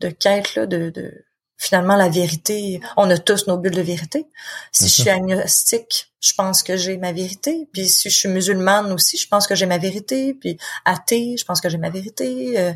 de 0.00 0.08
quête 0.08 0.54
là, 0.56 0.66
de, 0.66 0.90
de 0.90 1.24
finalement 1.56 1.96
la 1.96 2.08
vérité. 2.08 2.80
On 2.96 3.08
a 3.10 3.18
tous 3.18 3.46
nos 3.46 3.56
bulles 3.58 3.74
de 3.74 3.82
vérité. 3.82 4.26
Si 4.72 4.88
je 4.88 5.02
suis 5.02 5.10
agnostique, 5.10 6.12
je 6.20 6.32
pense 6.34 6.62
que 6.62 6.76
j'ai 6.76 6.96
ma 6.98 7.12
vérité. 7.12 7.68
Puis 7.72 7.88
si 7.88 8.10
je 8.10 8.16
suis 8.16 8.28
musulmane 8.28 8.92
aussi, 8.92 9.16
je 9.16 9.28
pense 9.28 9.46
que 9.46 9.54
j'ai 9.54 9.66
ma 9.66 9.78
vérité. 9.78 10.34
Puis 10.34 10.58
athée, 10.84 11.36
je 11.38 11.44
pense 11.44 11.60
que 11.60 11.68
j'ai 11.68 11.78
ma 11.78 11.90
vérité. 11.90 12.58
Euh, 12.58 12.72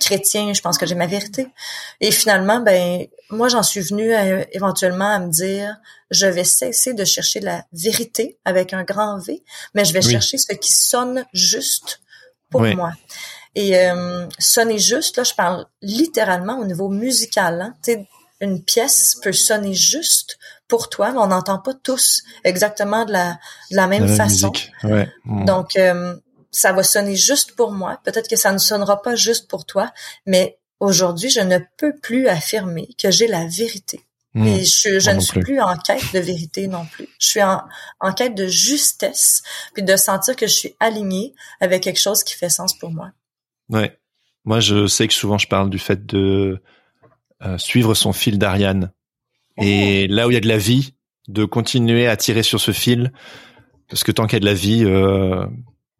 chrétien, 0.00 0.52
je 0.52 0.60
pense 0.60 0.78
que 0.78 0.86
j'ai 0.86 0.94
ma 0.94 1.06
vérité. 1.06 1.48
Et 2.00 2.10
finalement, 2.10 2.60
ben 2.60 3.06
moi 3.30 3.48
j'en 3.48 3.62
suis 3.62 3.80
venue 3.80 4.12
éventuellement 4.52 5.10
à 5.10 5.18
me 5.18 5.30
dire, 5.30 5.76
je 6.10 6.26
vais 6.26 6.44
cesser 6.44 6.94
de 6.94 7.04
chercher 7.04 7.40
la 7.40 7.64
vérité 7.72 8.38
avec 8.44 8.72
un 8.72 8.84
grand 8.84 9.18
V, 9.18 9.42
mais 9.74 9.84
je 9.84 9.92
vais 9.92 10.02
chercher 10.02 10.38
ce 10.38 10.54
qui 10.54 10.72
sonne 10.72 11.24
juste 11.32 12.00
pour 12.50 12.62
moi. 12.62 12.92
Et 13.54 13.76
euh, 13.76 14.26
sonner 14.38 14.78
juste, 14.78 15.16
là, 15.16 15.24
je 15.24 15.34
parle 15.34 15.66
littéralement 15.82 16.58
au 16.58 16.64
niveau 16.64 16.88
musical. 16.88 17.60
Hein. 17.60 17.74
Tu 17.82 17.96
une 18.40 18.62
pièce 18.62 19.16
peut 19.20 19.32
sonner 19.32 19.74
juste 19.74 20.38
pour 20.68 20.88
toi, 20.88 21.10
mais 21.10 21.18
on 21.18 21.26
n'entend 21.26 21.58
pas 21.58 21.74
tous 21.74 22.22
exactement 22.44 23.04
de 23.04 23.12
la, 23.12 23.32
de 23.72 23.76
la 23.76 23.88
même 23.88 24.06
façon. 24.06 24.52
Ouais. 24.84 25.08
Donc, 25.24 25.74
euh, 25.74 26.14
ça 26.50 26.72
va 26.72 26.82
sonner 26.82 27.16
juste 27.16 27.52
pour 27.52 27.72
moi. 27.72 28.00
Peut-être 28.04 28.28
que 28.28 28.36
ça 28.36 28.52
ne 28.52 28.58
sonnera 28.58 29.02
pas 29.02 29.14
juste 29.14 29.48
pour 29.48 29.66
toi, 29.66 29.92
mais 30.26 30.58
aujourd'hui, 30.80 31.30
je 31.30 31.40
ne 31.40 31.58
peux 31.76 31.94
plus 31.96 32.28
affirmer 32.28 32.88
que 32.98 33.10
j'ai 33.10 33.26
la 33.26 33.46
vérité. 33.46 34.00
Et 34.36 34.64
je, 34.64 35.00
je 35.00 35.10
ne 35.10 35.18
suis 35.18 35.40
plus. 35.40 35.60
en 35.60 35.76
quête 35.76 36.12
de 36.14 36.20
vérité 36.20 36.68
non 36.68 36.86
plus. 36.86 37.08
Je 37.18 37.26
suis 37.26 37.42
en, 37.42 37.60
en 37.98 38.12
quête 38.12 38.36
de 38.36 38.46
justesse, 38.46 39.42
puis 39.74 39.82
de 39.82 39.96
sentir 39.96 40.36
que 40.36 40.46
je 40.46 40.52
suis 40.52 40.74
alignée 40.78 41.34
avec 41.60 41.82
quelque 41.82 41.98
chose 41.98 42.22
qui 42.22 42.34
fait 42.34 42.48
sens 42.48 42.78
pour 42.78 42.90
moi. 42.90 43.10
Ouais. 43.68 43.98
Moi, 44.44 44.60
je 44.60 44.86
sais 44.86 45.08
que 45.08 45.14
souvent, 45.14 45.38
je 45.38 45.48
parle 45.48 45.70
du 45.70 45.78
fait 45.80 46.06
de 46.06 46.62
euh, 47.42 47.58
suivre 47.58 47.94
son 47.94 48.12
fil 48.12 48.38
d'Ariane. 48.38 48.92
Et 49.56 50.06
oh. 50.08 50.14
là 50.14 50.28
où 50.28 50.30
il 50.30 50.34
y 50.34 50.36
a 50.36 50.40
de 50.40 50.48
la 50.48 50.58
vie, 50.58 50.94
de 51.26 51.44
continuer 51.44 52.06
à 52.06 52.16
tirer 52.16 52.42
sur 52.44 52.60
ce 52.60 52.70
fil, 52.70 53.12
parce 53.88 54.04
que 54.04 54.12
tant 54.12 54.26
qu'il 54.26 54.34
y 54.34 54.36
a 54.36 54.40
de 54.40 54.46
la 54.46 54.54
vie, 54.54 54.84
euh, 54.84 55.46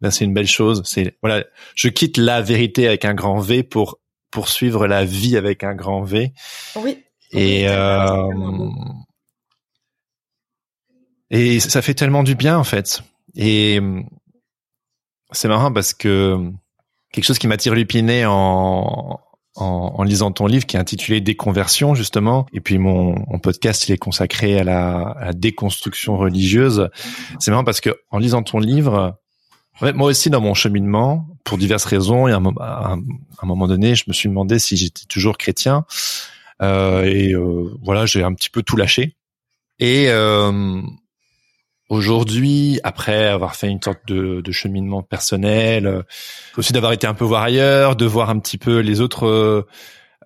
ben 0.01 0.11
c'est 0.11 0.25
une 0.25 0.35
belle 0.35 0.47
chose. 0.47 0.83
C'est 0.85 1.17
voilà, 1.23 1.45
je 1.75 1.89
quitte 1.89 2.17
la 2.17 2.41
vérité 2.43 2.87
avec 2.87 3.05
un 3.05 3.15
grand 3.15 3.39
V 3.39 3.63
pour 3.63 3.99
poursuivre 4.31 4.87
la 4.87 5.05
vie 5.05 5.37
avec 5.37 5.65
un 5.65 5.75
grand 5.75 6.03
V. 6.03 6.33
Oui. 6.77 7.05
Et 7.33 7.69
euh, 7.69 8.69
et 11.31 11.61
ça 11.61 11.83
fait 11.83 11.95
tellement 11.95 12.23
du 12.23 12.35
bien 12.35 12.59
en 12.59 12.65
fait. 12.65 13.03
Et 13.35 13.81
c'est 15.33 15.49
marrant 15.49 15.73
parce 15.73 15.93
que 15.93 16.39
quelque 17.13 17.25
chose 17.25 17.39
qui 17.39 17.47
m'a 17.47 17.57
tiré 17.57 17.87
en, 18.27 19.21
en, 19.57 19.65
en 19.65 20.03
lisant 20.03 20.33
ton 20.33 20.47
livre 20.47 20.67
qui 20.67 20.77
est 20.77 20.81
intitulé 20.81 21.21
Déconversion 21.21 21.95
justement 21.95 22.47
et 22.53 22.61
puis 22.61 22.79
mon, 22.79 23.15
mon 23.29 23.39
podcast 23.39 23.89
il 23.89 23.93
est 23.93 23.99
consacré 23.99 24.59
à 24.59 24.65
la, 24.65 25.01
à 25.01 25.25
la 25.27 25.33
déconstruction 25.33 26.17
religieuse 26.17 26.89
c'est 27.39 27.51
marrant 27.51 27.65
parce 27.65 27.81
que 27.81 28.01
en 28.11 28.19
lisant 28.19 28.43
ton 28.43 28.59
livre 28.59 29.19
moi 29.81 30.09
aussi, 30.09 30.31
dans 30.31 30.41
mon 30.41 30.55
cheminement, 30.55 31.27
pour 31.45 31.59
diverses 31.59 31.85
raisons, 31.85 32.27
et 32.29 32.33
à 32.33 32.37
un, 32.37 33.01
moment 33.43 33.69
donné, 33.69 33.95
je 33.95 34.05
me 34.09 34.13
suis 34.13 34.29
demandé 34.29 34.59
si 34.59 34.77
j'étais 34.77 35.05
toujours 35.09 35.39
chrétien. 35.39 35.85
Euh, 36.63 37.05
et 37.05 37.33
euh, 37.33 37.71
voilà, 37.83 38.07
j'ai 38.07 38.23
un 38.23 38.35
petit 38.35 38.51
peu 38.51 38.63
tout 38.63 38.77
lâché. 38.77 39.17
Et 39.79 40.07
euh, 40.09 40.83
aujourd'hui, 41.89 42.81
après 42.83 43.27
avoir 43.27 43.55
fait 43.55 43.69
une 43.69 43.81
sorte 43.81 44.01
de, 44.09 44.41
de 44.41 44.53
cheminement 44.53 45.03
personnel, 45.03 46.05
aussi 46.57 46.73
d'avoir 46.73 46.93
été 46.93 47.07
un 47.07 47.15
peu 47.15 47.25
voir 47.25 47.43
ailleurs, 47.43 47.95
de 47.95 48.07
voir 48.07 48.31
un 48.31 48.39
petit 48.41 48.59
peu 48.59 48.81
les 48.81 49.01
autres 49.01 49.67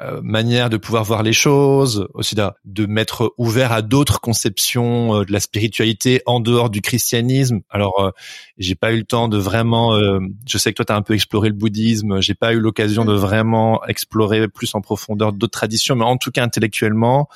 euh, 0.03 0.21
manière 0.23 0.69
de 0.69 0.77
pouvoir 0.77 1.05
voir 1.05 1.23
les 1.23 1.33
choses, 1.33 2.09
aussi 2.15 2.35
de, 2.35 2.43
de 2.65 2.87
m'être 2.87 3.35
ouvert 3.39 3.73
à 3.73 3.83
d'autres 3.83 4.21
conceptions 4.21 5.15
euh, 5.21 5.25
de 5.25 5.33
la 5.33 5.39
spiritualité 5.39 6.23
en 6.27 6.41
dehors 6.41 6.71
du 6.71 6.81
christianisme. 6.81 7.61
Alors, 7.71 8.01
euh, 8.01 8.11
j'ai 8.59 8.75
pas 8.75 8.93
eu 8.93 8.97
le 8.99 9.05
temps 9.05 9.29
de 9.29 9.39
vraiment. 9.39 9.99
je 10.47 10.59
sais 10.59 10.73
que 10.73 10.77
toi, 10.77 10.85
tu 10.85 10.93
as 10.93 10.97
un 10.97 11.03
peu 11.03 11.15
exploré 11.15 11.49
le 11.49 11.55
bouddhisme. 11.55 12.21
J'ai 12.21 12.35
pas 12.35 12.53
eu 12.53 12.59
l'occasion 12.59 13.05
de 13.05 13.13
vraiment 13.13 13.85
explorer 13.87 14.49
plus 14.49 14.75
en 14.75 14.81
profondeur 14.81 15.33
d'autres 15.33 15.53
traditions, 15.53 15.95
mais 15.95 16.05
en 16.05 16.17
tout 16.17 16.31
cas 16.31 16.43
intellectuellement, 16.43 17.29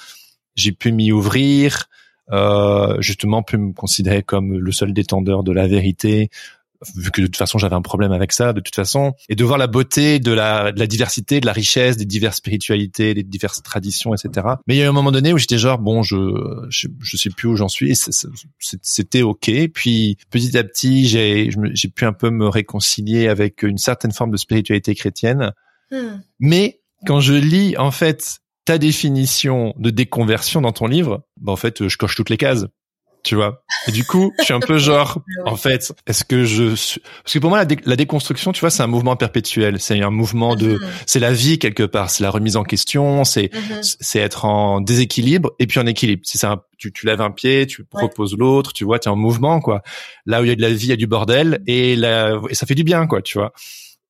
j'ai 0.55 0.72
pu 0.72 0.93
m'y 0.93 1.12
ouvrir. 1.12 1.88
justement, 2.98 3.43
pu 3.43 3.59
me 3.59 3.72
considérer 3.72 4.22
comme 4.22 4.59
le 4.59 4.72
seul 4.72 4.93
détendeur 4.93 5.43
de 5.43 5.52
la 5.52 5.66
vérité, 5.66 6.30
vu 6.94 7.10
que 7.10 7.20
de 7.20 7.26
toute 7.26 7.36
façon 7.36 7.58
j'avais 7.58 7.74
un 7.74 7.82
problème 7.82 8.12
avec 8.12 8.32
ça 8.32 8.52
de 8.52 8.60
toute 8.60 8.74
façon. 8.74 9.14
Et 9.28 9.34
de 9.34 9.44
voir 9.44 9.58
la 9.58 9.66
beauté 9.66 10.18
de 10.18 10.32
la, 10.32 10.72
de 10.72 10.78
la 10.78 10.86
diversité 10.86 11.40
de 11.40 11.46
la 11.46 11.52
richesse 11.52 11.96
des 11.96 12.04
diverses 12.04 12.36
spiritualités 12.36 13.14
des 13.14 13.22
diverses 13.22 13.62
traditions 13.62 14.14
etc 14.14 14.46
mais 14.66 14.76
il 14.76 14.78
y 14.78 14.82
a 14.82 14.84
eu 14.84 14.88
un 14.88 14.92
moment 14.92 15.12
donné 15.12 15.32
où 15.32 15.38
j'étais 15.38 15.58
genre 15.58 15.78
bon 15.78 16.02
je 16.02 16.16
je, 16.68 16.88
je 17.00 17.16
sais 17.16 17.30
plus 17.30 17.48
où 17.48 17.56
j'en 17.56 17.68
suis 17.68 17.94
c'était 18.58 19.22
ok. 19.22 19.50
Puis 19.72 20.16
petit 20.30 20.56
à 20.56 20.64
petit 20.64 21.06
j'ai 21.06 21.50
j'ai 21.72 21.88
pu 21.88 22.04
un 22.04 22.12
peu 22.12 22.30
me 22.30 22.48
réconcilier 22.48 23.28
avec 23.28 23.62
une 23.62 23.78
certaine 23.78 24.12
forme 24.12 24.30
de 24.30 24.36
spiritualité 24.36 24.94
chrétienne. 24.94 25.52
Hmm. 25.92 26.20
mais 26.40 26.80
quand 27.06 27.20
je 27.20 27.34
lis 27.34 27.76
en 27.76 27.92
fait 27.92 28.40
ta 28.66 28.78
définition 28.78 29.72
de 29.78 29.90
déconversion 29.90 30.60
dans 30.60 30.72
ton 30.72 30.86
livre, 30.86 31.22
bah 31.40 31.52
en 31.52 31.56
fait, 31.56 31.88
je 31.88 31.96
coche 31.96 32.16
toutes 32.16 32.30
les 32.30 32.36
cases 32.36 32.66
tu 33.26 33.34
vois. 33.34 33.64
Et 33.88 33.92
du 33.92 34.04
coup, 34.04 34.32
je 34.38 34.44
suis 34.44 34.54
un 34.54 34.60
peu 34.60 34.78
genre, 34.78 35.20
en 35.46 35.56
fait, 35.56 35.92
est-ce 36.06 36.24
que 36.24 36.44
je 36.44 36.76
suis... 36.76 37.00
parce 37.00 37.34
que 37.34 37.38
pour 37.40 37.50
moi 37.50 37.64
la, 37.84 37.96
déconstruction, 37.96 38.52
tu 38.52 38.60
vois, 38.60 38.70
c'est 38.70 38.84
un 38.84 38.86
mouvement 38.86 39.16
perpétuel, 39.16 39.80
c'est 39.80 40.00
un 40.00 40.10
mouvement 40.10 40.54
de, 40.54 40.74
mhm. 40.74 40.88
c'est 41.06 41.18
la 41.18 41.32
vie 41.32 41.58
quelque 41.58 41.82
part, 41.82 42.10
c'est 42.10 42.22
la 42.22 42.30
remise 42.30 42.56
en 42.56 42.62
question, 42.62 43.24
c'est 43.24 43.50
mhm. 43.52 43.80
c'est 43.82 44.20
être 44.20 44.44
en 44.44 44.80
déséquilibre 44.80 45.50
et 45.58 45.66
puis 45.66 45.80
en 45.80 45.86
équilibre. 45.86 46.22
Si 46.24 46.38
c'est 46.38 46.46
un, 46.46 46.62
tu, 46.78 46.92
tu 46.92 47.04
lèves 47.04 47.20
un 47.20 47.32
pied, 47.32 47.66
tu 47.66 47.84
proposes 47.84 48.36
l'autre, 48.36 48.72
tu 48.72 48.84
vois, 48.84 49.00
tu 49.00 49.08
es 49.08 49.12
en 49.12 49.16
mouvement 49.16 49.60
quoi. 49.60 49.82
Là 50.24 50.40
où 50.40 50.44
il 50.44 50.48
y 50.48 50.52
a 50.52 50.56
de 50.56 50.62
la 50.62 50.70
vie, 50.70 50.86
il 50.86 50.90
y 50.90 50.92
a 50.92 50.96
du 50.96 51.08
bordel 51.08 51.62
et, 51.66 51.96
là, 51.96 52.40
et 52.48 52.54
ça 52.54 52.64
fait 52.64 52.76
du 52.76 52.84
bien 52.84 53.08
quoi, 53.08 53.22
tu 53.22 53.38
vois. 53.38 53.52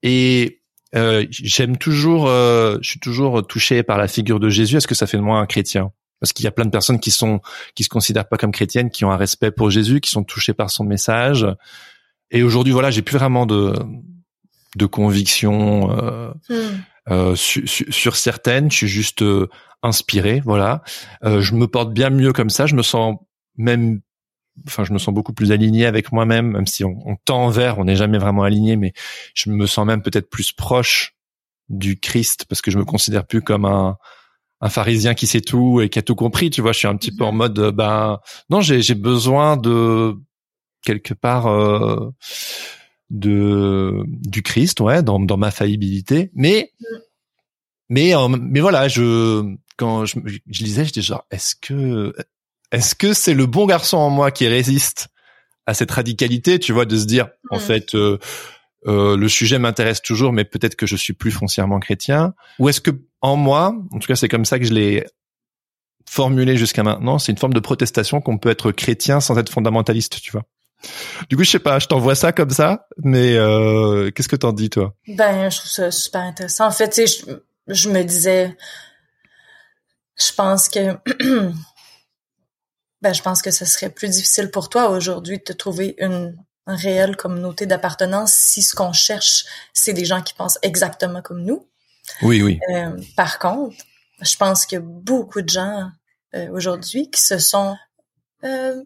Et 0.03 0.61
euh, 0.95 1.25
j'aime 1.31 1.79
toujours, 1.79 2.29
euh, 2.29 2.77
je 2.83 2.91
suis 2.91 3.01
toujours 3.01 3.47
touché 3.47 3.83
par 3.83 3.97
la 3.97 4.09
figure 4.09 4.41
de 4.41 4.51
Jésus. 4.51 4.77
Est-ce 4.77 4.87
que 4.87 4.95
ça 4.95 5.07
fait 5.07 5.17
de 5.17 5.23
moi 5.23 5.39
un 5.39 5.47
chrétien? 5.47 5.91
Parce 6.21 6.33
qu'il 6.33 6.45
y 6.45 6.47
a 6.47 6.53
plein 6.53 6.65
de 6.65 6.71
personnes 6.71 7.01
qui 7.01 7.11
sont 7.11 7.41
qui 7.75 7.85
se 7.85 7.89
considèrent 7.89 8.29
pas 8.29 8.37
comme 8.37 8.53
chrétiennes, 8.53 8.91
qui 8.91 9.05
ont 9.05 9.11
un 9.11 9.17
respect 9.17 9.51
pour 9.51 9.71
Jésus, 9.71 10.01
qui 10.01 10.11
sont 10.11 10.25
touchées 10.25 10.55
par 10.55 10.71
son 10.71 10.85
message. 10.85 11.47
Et 12.31 12.43
aujourd'hui, 12.43 12.73
voilà, 12.73 12.91
j'ai 12.91 13.03
plus 13.03 13.19
vraiment 13.19 13.47
de 13.47 13.75
de 14.77 14.87
conviction 14.87 15.91
euh, 15.91 16.31
hmm. 16.51 17.11
euh, 17.11 17.35
sur 17.35 18.17
certaines. 18.17 18.71
Je 18.71 18.77
suis 18.77 18.89
juste 18.89 19.23
euh, 19.23 19.49
inspiré, 19.83 20.43
voilà. 20.45 20.83
Euh, 21.25 21.41
je 21.41 21.55
me 21.55 21.67
porte 21.67 21.93
bien 21.93 22.11
mieux 22.11 22.33
comme 22.33 22.51
ça. 22.51 22.67
Je 22.67 22.75
me 22.75 22.83
sens 22.83 23.17
même, 23.57 24.01
enfin, 24.67 24.85
je 24.85 24.93
me 24.93 24.99
sens 24.99 25.15
beaucoup 25.15 25.33
plus 25.33 25.53
aligné 25.53 25.87
avec 25.87 26.13
moi-même, 26.13 26.53
même 26.53 26.67
si 26.67 26.85
on, 26.85 26.99
on 27.07 27.17
tend 27.25 27.49
vers, 27.49 27.79
on 27.79 27.85
n'est 27.85 27.97
jamais 27.97 28.19
vraiment 28.19 28.43
aligné, 28.43 28.77
mais 28.77 28.93
je 29.35 29.51
me 29.51 29.67
sens 29.67 29.87
même 29.87 30.03
peut-être 30.03 30.29
plus 30.29 30.53
proche 30.53 31.15
du 31.69 31.99
Christ 31.99 32.45
parce 32.49 32.61
que 32.61 32.71
je 32.71 32.79
me 32.79 32.85
considère 32.85 33.27
plus 33.27 33.43
comme 33.43 33.65
un 33.65 33.97
un 34.61 34.69
pharisien 34.69 35.15
qui 35.15 35.27
sait 35.27 35.41
tout 35.41 35.81
et 35.81 35.89
qui 35.89 35.99
a 35.99 36.03
tout 36.03 36.15
compris, 36.15 36.51
tu 36.51 36.63
vois, 36.63 36.73
je 36.73 36.79
suis 36.79 36.89
un 36.89 36.97
petit 36.97 37.15
peu 37.15 37.25
en 37.25 37.33
mhm. 37.33 37.39
mode 37.39 37.71
ben 37.75 38.21
non, 38.51 38.61
j'ai 38.61 38.83
j'ai 38.83 38.95
besoin 38.95 39.57
de 39.57 40.15
quelque 40.85 41.15
part 41.15 41.47
euh, 41.47 42.11
de 43.11 44.03
du 44.07 44.43
Christ, 44.43 44.81
ouais, 44.81 45.03
dans 45.03 45.21
dans 45.21 45.37
ma 45.37 45.51
faillibilité, 45.51 46.31
mais 46.35 46.73
mhm. 46.81 46.99
mais 47.91 48.13
mais 48.41 48.61
voilà, 48.61 48.89
je 48.89 49.55
quand 49.77 50.07
je, 50.07 50.19
je 50.25 50.65
lisais, 50.65 50.85
j'étais 50.85 51.03
genre 51.03 51.25
est-ce 51.31 51.55
que 51.55 52.15
est-ce 52.73 52.95
que 52.95 53.13
c'est 53.13 53.35
le 53.35 53.47
bon 53.47 53.67
garçon 53.67 53.99
en 53.99 54.11
moi 54.11 54.31
qui 54.31 54.49
résiste 54.49 55.09
à 55.67 55.75
cette 55.75 55.91
radicalité, 55.91 56.59
tu 56.59 56.73
vois, 56.73 56.85
de 56.87 56.97
se 56.97 57.05
dire 57.05 57.29
en 57.51 57.57
mhm. 57.57 57.63
fait 57.63 57.95
euh, 57.95 58.19
euh, 58.87 59.17
le 59.17 59.29
sujet 59.29 59.59
m'intéresse 59.59 60.01
toujours, 60.01 60.33
mais 60.33 60.45
peut-être 60.45 60.77
que 60.77 60.87
je 60.87 60.97
suis 60.97 61.13
plus 61.13 61.33
foncièrement 61.33 61.81
chrétien 61.81 62.35
Ou 62.59 62.69
est-ce 62.69 62.81
que 62.81 62.93
en 63.21 63.37
moi, 63.37 63.75
en 63.93 63.99
tout 63.99 64.07
cas 64.07 64.17
c'est 64.17 64.29
comme 64.29 64.45
ça 64.45 64.59
que 64.59 64.65
je 64.65 64.75
l'ai 64.75 65.07
formulé 66.09 66.57
jusqu'à 66.57 66.83
maintenant, 66.83 67.19
c'est 67.19 67.33
une 67.33 67.39
forme 67.39 67.55
de 67.55 67.61
protestation 67.61 68.21
qu'on 68.21 68.39
peut 68.39 68.51
être 68.51 68.73
chrétien 68.73 69.21
sans 69.21 69.37
être 69.39 69.51
fondamentaliste, 69.51 70.21
tu 70.21 70.33
vois. 70.33 70.45
Du 71.29 71.37
coup, 71.37 71.45
je 71.45 71.51
sais 71.51 71.59
pas, 71.59 71.79
je 71.79 71.87
t'envoie 71.87 72.15
ça 72.15 72.33
comme 72.33 72.51
ça, 72.51 72.87
mais 72.99 73.35
euh, 73.35 74.11
qu'est-ce 74.11 74.29
que 74.29 74.37
t'en 74.37 74.53
dis 74.53 74.71
toi? 74.71 74.95
Ben, 75.09 75.51
je 75.51 75.59
trouve 75.59 75.71
ça 75.71 75.91
super 75.91 76.21
intéressant. 76.21 76.67
En 76.67 76.71
fait, 76.71 76.91
tu 76.91 77.07
sais, 77.07 77.25
je, 77.67 77.75
je 77.75 77.89
me 77.89 78.03
disais, 78.03 78.57
je 80.17 80.33
pense 80.33 80.69
que, 80.69 80.93
ben, 83.03 83.13
je 83.13 83.23
pense 83.23 83.43
que 83.43 83.51
ce 83.51 83.65
serait 83.65 83.91
plus 83.91 84.09
difficile 84.09 84.51
pour 84.51 84.69
toi 84.69 84.91
aujourd'hui 84.91 85.41
de 85.45 85.53
trouver 85.53 85.95
une 85.99 86.37
réelle 86.67 87.17
communauté 87.17 87.67
d'appartenance 87.67 88.33
si 88.33 88.63
ce 88.63 88.75
qu'on 88.75 88.93
cherche, 88.93 89.45
c'est 89.73 89.93
des 89.93 90.05
gens 90.05 90.23
qui 90.23 90.35
pensent 90.35 90.59
exactement 90.63 91.23
comme 91.23 91.43
nous. 91.43 91.67
Oui, 92.23 92.43
oui. 92.43 92.61
Euh, 92.75 92.91
par 93.17 93.39
contre, 93.39 93.77
je 94.21 94.37
pense 94.37 94.67
qu'il 94.67 94.79
y 94.79 94.83
a 94.83 94.85
beaucoup 94.85 95.43
de 95.43 95.49
gens 95.49 95.91
euh, 96.35 96.49
aujourd'hui 96.51 97.11
qui 97.11 97.21
se 97.21 97.39
sont... 97.39 97.77
Euh, 98.45 98.83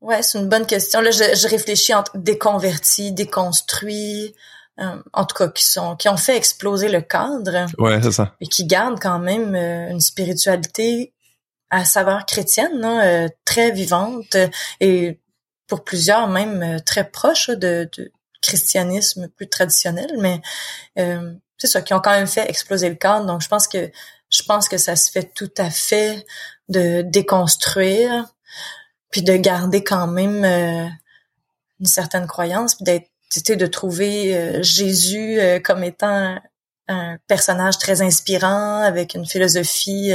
ouais, 0.00 0.22
c'est 0.22 0.38
une 0.38 0.48
bonne 0.48 0.66
question. 0.66 1.00
Là, 1.00 1.10
je, 1.10 1.34
je 1.34 1.48
réfléchis 1.48 1.94
entre 1.94 2.16
déconvertis, 2.16 3.12
déconstruits, 3.12 4.34
euh, 4.78 5.02
en 5.12 5.24
tout 5.24 5.36
cas 5.36 5.48
qui 5.48 5.64
sont 5.64 5.96
qui 5.96 6.08
ont 6.08 6.18
fait 6.18 6.36
exploser 6.36 6.88
le 6.88 7.00
cadre. 7.00 7.66
Ouais, 7.78 8.00
c'est 8.02 8.12
ça. 8.12 8.34
Et 8.40 8.46
qui 8.46 8.66
gardent 8.66 9.00
quand 9.00 9.18
même 9.18 9.54
euh, 9.54 9.90
une 9.90 10.00
spiritualité 10.00 11.14
à 11.70 11.84
saveur 11.84 12.26
chrétienne, 12.26 12.84
hein, 12.84 13.28
très 13.44 13.70
vivante 13.72 14.36
et 14.80 15.18
pour 15.66 15.84
plusieurs 15.84 16.28
même 16.28 16.62
euh, 16.62 16.78
très 16.78 17.08
proches 17.10 17.50
de, 17.50 17.88
de, 17.96 18.12
christianisme 18.42 19.28
plus 19.36 19.48
traditionnel, 19.48 20.10
mais 20.18 20.40
euh, 20.98 21.34
c'est 21.58 21.66
ça, 21.66 21.82
qui 21.82 21.94
ont 21.94 22.00
quand 22.00 22.12
même 22.12 22.26
fait 22.26 22.48
exploser 22.48 22.88
le 22.88 22.94
cadre. 22.94 23.26
Donc 23.26 23.42
je 23.42 23.48
pense 23.48 23.68
que 23.68 23.90
je 24.30 24.42
pense 24.42 24.68
que 24.68 24.76
ça 24.76 24.96
se 24.96 25.10
fait 25.10 25.32
tout 25.34 25.50
à 25.56 25.70
fait 25.70 26.26
de 26.68 27.02
déconstruire, 27.02 28.26
puis 29.10 29.22
de 29.22 29.36
garder 29.36 29.84
quand 29.84 30.06
même 30.06 30.44
euh, 30.44 30.88
une 31.80 31.86
certaine 31.86 32.26
croyance, 32.26 32.74
puis 32.74 32.84
d'être 32.84 33.08
de 33.48 33.66
trouver 33.66 34.62
Jésus 34.62 35.38
comme 35.62 35.84
étant 35.84 36.38
un 36.88 37.18
personnage 37.26 37.76
très 37.76 38.00
inspirant 38.00 38.78
avec 38.82 39.14
une 39.14 39.26
philosophie 39.26 40.12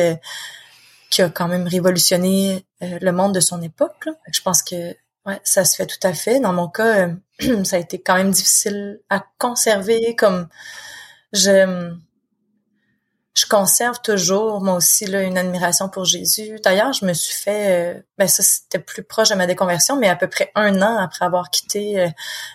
qui 1.11 1.21
a 1.21 1.29
quand 1.29 1.47
même 1.47 1.67
révolutionné 1.67 2.65
le 2.79 3.11
monde 3.11 3.35
de 3.35 3.39
son 3.39 3.61
époque. 3.61 4.07
Je 4.31 4.41
pense 4.41 4.63
que 4.63 4.95
Ouais, 5.25 5.39
ça 5.43 5.65
se 5.65 5.75
fait 5.75 5.85
tout 5.85 5.99
à 6.01 6.13
fait. 6.13 6.39
Dans 6.39 6.53
mon 6.53 6.67
cas, 6.67 7.07
euh, 7.41 7.63
ça 7.63 7.75
a 7.75 7.79
été 7.79 8.01
quand 8.01 8.15
même 8.15 8.31
difficile 8.31 8.99
à 9.09 9.23
conserver. 9.37 10.15
Comme 10.15 10.47
je, 11.33 11.93
je 13.33 13.45
conserve 13.45 14.01
toujours 14.01 14.61
moi 14.61 14.75
aussi 14.75 15.05
là 15.05 15.23
une 15.23 15.37
admiration 15.37 15.87
pour 15.87 16.03
Jésus. 16.05 16.59
D'ailleurs, 16.63 16.91
je 16.93 17.05
me 17.05 17.13
suis 17.13 17.33
fait, 17.33 17.95
euh, 17.95 17.99
ben 18.17 18.27
ça 18.27 18.43
c'était 18.43 18.79
plus 18.79 19.03
proche 19.03 19.29
de 19.29 19.35
ma 19.35 19.47
déconversion, 19.47 19.95
mais 19.97 20.09
à 20.09 20.15
peu 20.15 20.27
près 20.27 20.51
un 20.55 20.81
an 20.81 20.97
après 20.97 21.25
avoir 21.25 21.49
quitté 21.49 21.99
euh, 22.01 22.09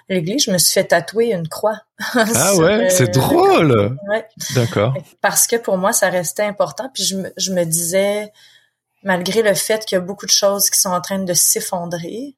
l'Église, 0.08 0.44
je 0.44 0.50
me 0.50 0.58
suis 0.58 0.72
fait 0.72 0.84
tatouer 0.84 1.32
une 1.32 1.48
croix. 1.48 1.80
ah 2.14 2.54
ouais, 2.56 2.90
c'est 2.90 3.10
drôle. 3.12 3.98
Ouais. 4.08 4.26
D'accord. 4.54 4.94
Parce 5.22 5.46
que 5.46 5.56
pour 5.56 5.78
moi, 5.78 5.92
ça 5.92 6.10
restait 6.10 6.44
important. 6.44 6.90
Puis 6.92 7.04
je 7.04 7.16
me, 7.16 7.32
je 7.38 7.52
me 7.52 7.64
disais, 7.64 8.30
malgré 9.02 9.42
le 9.42 9.54
fait 9.54 9.84
qu'il 9.86 9.96
y 9.96 9.98
a 9.98 10.04
beaucoup 10.04 10.26
de 10.26 10.30
choses 10.30 10.68
qui 10.68 10.78
sont 10.78 10.90
en 10.90 11.00
train 11.00 11.20
de 11.20 11.32
s'effondrer, 11.32 12.36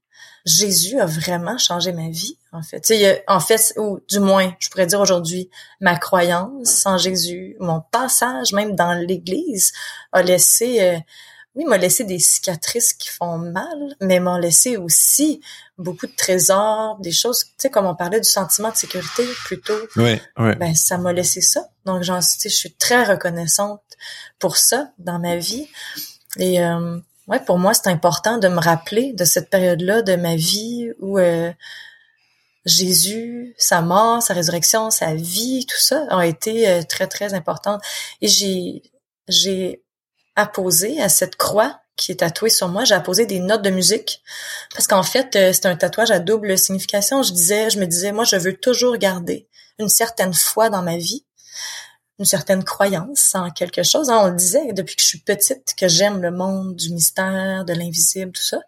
Jésus 0.48 0.98
a 0.98 1.06
vraiment 1.06 1.58
changé 1.58 1.92
ma 1.92 2.08
vie, 2.08 2.38
en 2.52 2.62
fait. 2.62 2.80
Tu 2.80 2.94
sais, 2.94 3.24
en 3.28 3.40
fait, 3.40 3.74
ou 3.76 4.00
du 4.08 4.18
moins, 4.18 4.54
je 4.58 4.68
pourrais 4.70 4.86
dire 4.86 5.00
aujourd'hui, 5.00 5.50
ma 5.80 5.96
croyance 5.96 6.68
sans 6.68 6.96
Jésus, 6.96 7.56
mon 7.60 7.80
passage 7.80 8.52
même 8.52 8.74
dans 8.74 8.94
l'Église 8.94 9.72
a 10.12 10.22
laissé, 10.22 10.80
euh, 10.80 10.98
oui, 11.54 11.64
m'a 11.66 11.76
laissé 11.76 12.04
des 12.04 12.18
cicatrices 12.18 12.94
qui 12.94 13.08
font 13.08 13.36
mal, 13.38 13.96
mais 14.00 14.20
m'a 14.20 14.40
laissé 14.40 14.76
aussi 14.76 15.40
beaucoup 15.76 16.06
de 16.06 16.14
trésors, 16.16 16.98
des 17.00 17.12
choses, 17.12 17.44
tu 17.44 17.52
sais, 17.58 17.70
comme 17.70 17.86
on 17.86 17.94
parlait 17.94 18.20
du 18.20 18.28
sentiment 18.28 18.70
de 18.70 18.76
sécurité 18.76 19.24
plutôt. 19.44 19.78
Oui, 19.96 20.20
oui. 20.38 20.56
Ben, 20.56 20.74
ça 20.74 20.98
m'a 20.98 21.12
laissé 21.12 21.40
ça. 21.40 21.68
Donc, 21.84 22.02
j'en, 22.02 22.20
je 22.20 22.48
suis 22.48 22.72
très 22.74 23.04
reconnaissante 23.04 23.82
pour 24.38 24.56
ça 24.56 24.90
dans 24.98 25.18
ma 25.18 25.36
vie. 25.36 25.68
Et 26.36 26.62
euh, 26.62 26.98
ouais, 27.28 27.40
pour 27.40 27.58
moi, 27.58 27.74
c'est 27.74 27.88
important 27.88 28.38
de 28.38 28.48
me 28.48 28.58
rappeler 28.58 29.12
de 29.12 29.24
cette 29.24 29.50
période-là 29.50 30.02
de 30.02 30.16
ma 30.16 30.34
vie 30.34 30.90
où 30.98 31.18
euh, 31.18 31.52
Jésus, 32.64 33.54
sa 33.58 33.80
mort, 33.80 34.22
sa 34.22 34.34
résurrection, 34.34 34.90
sa 34.90 35.14
vie, 35.14 35.66
tout 35.66 35.78
ça 35.78 36.06
ont 36.10 36.20
été 36.20 36.68
euh, 36.68 36.82
très, 36.82 37.06
très 37.06 37.34
importantes. 37.34 37.82
Et 38.20 38.28
j'ai, 38.28 38.82
j'ai 39.28 39.84
apposé 40.36 41.00
à 41.00 41.08
cette 41.08 41.36
croix 41.36 41.80
qui 41.96 42.12
est 42.12 42.16
tatouée 42.16 42.50
sur 42.50 42.68
moi, 42.68 42.84
j'ai 42.84 42.94
apposé 42.94 43.26
des 43.26 43.40
notes 43.40 43.62
de 43.62 43.70
musique 43.70 44.22
parce 44.72 44.86
qu'en 44.86 45.02
fait, 45.02 45.34
euh, 45.34 45.52
c'est 45.52 45.66
un 45.66 45.76
tatouage 45.76 46.12
à 46.12 46.20
double 46.20 46.56
signification. 46.56 47.22
Je 47.22 47.32
disais, 47.32 47.70
je 47.70 47.80
me 47.80 47.86
disais, 47.86 48.12
moi, 48.12 48.24
je 48.24 48.36
veux 48.36 48.56
toujours 48.56 48.96
garder 48.96 49.48
une 49.80 49.88
certaine 49.88 50.32
foi 50.32 50.70
dans 50.70 50.82
ma 50.82 50.96
vie 50.96 51.24
une 52.18 52.24
certaine 52.24 52.64
croyance 52.64 53.34
en 53.34 53.50
quelque 53.50 53.82
chose. 53.82 54.10
Hein. 54.10 54.20
On 54.22 54.28
le 54.28 54.36
disait 54.36 54.72
depuis 54.72 54.96
que 54.96 55.02
je 55.02 55.06
suis 55.06 55.20
petite 55.20 55.74
que 55.78 55.88
j'aime 55.88 56.20
le 56.20 56.30
monde 56.30 56.74
du 56.74 56.92
mystère, 56.92 57.64
de 57.64 57.72
l'invisible, 57.72 58.32
tout 58.32 58.42
ça. 58.42 58.58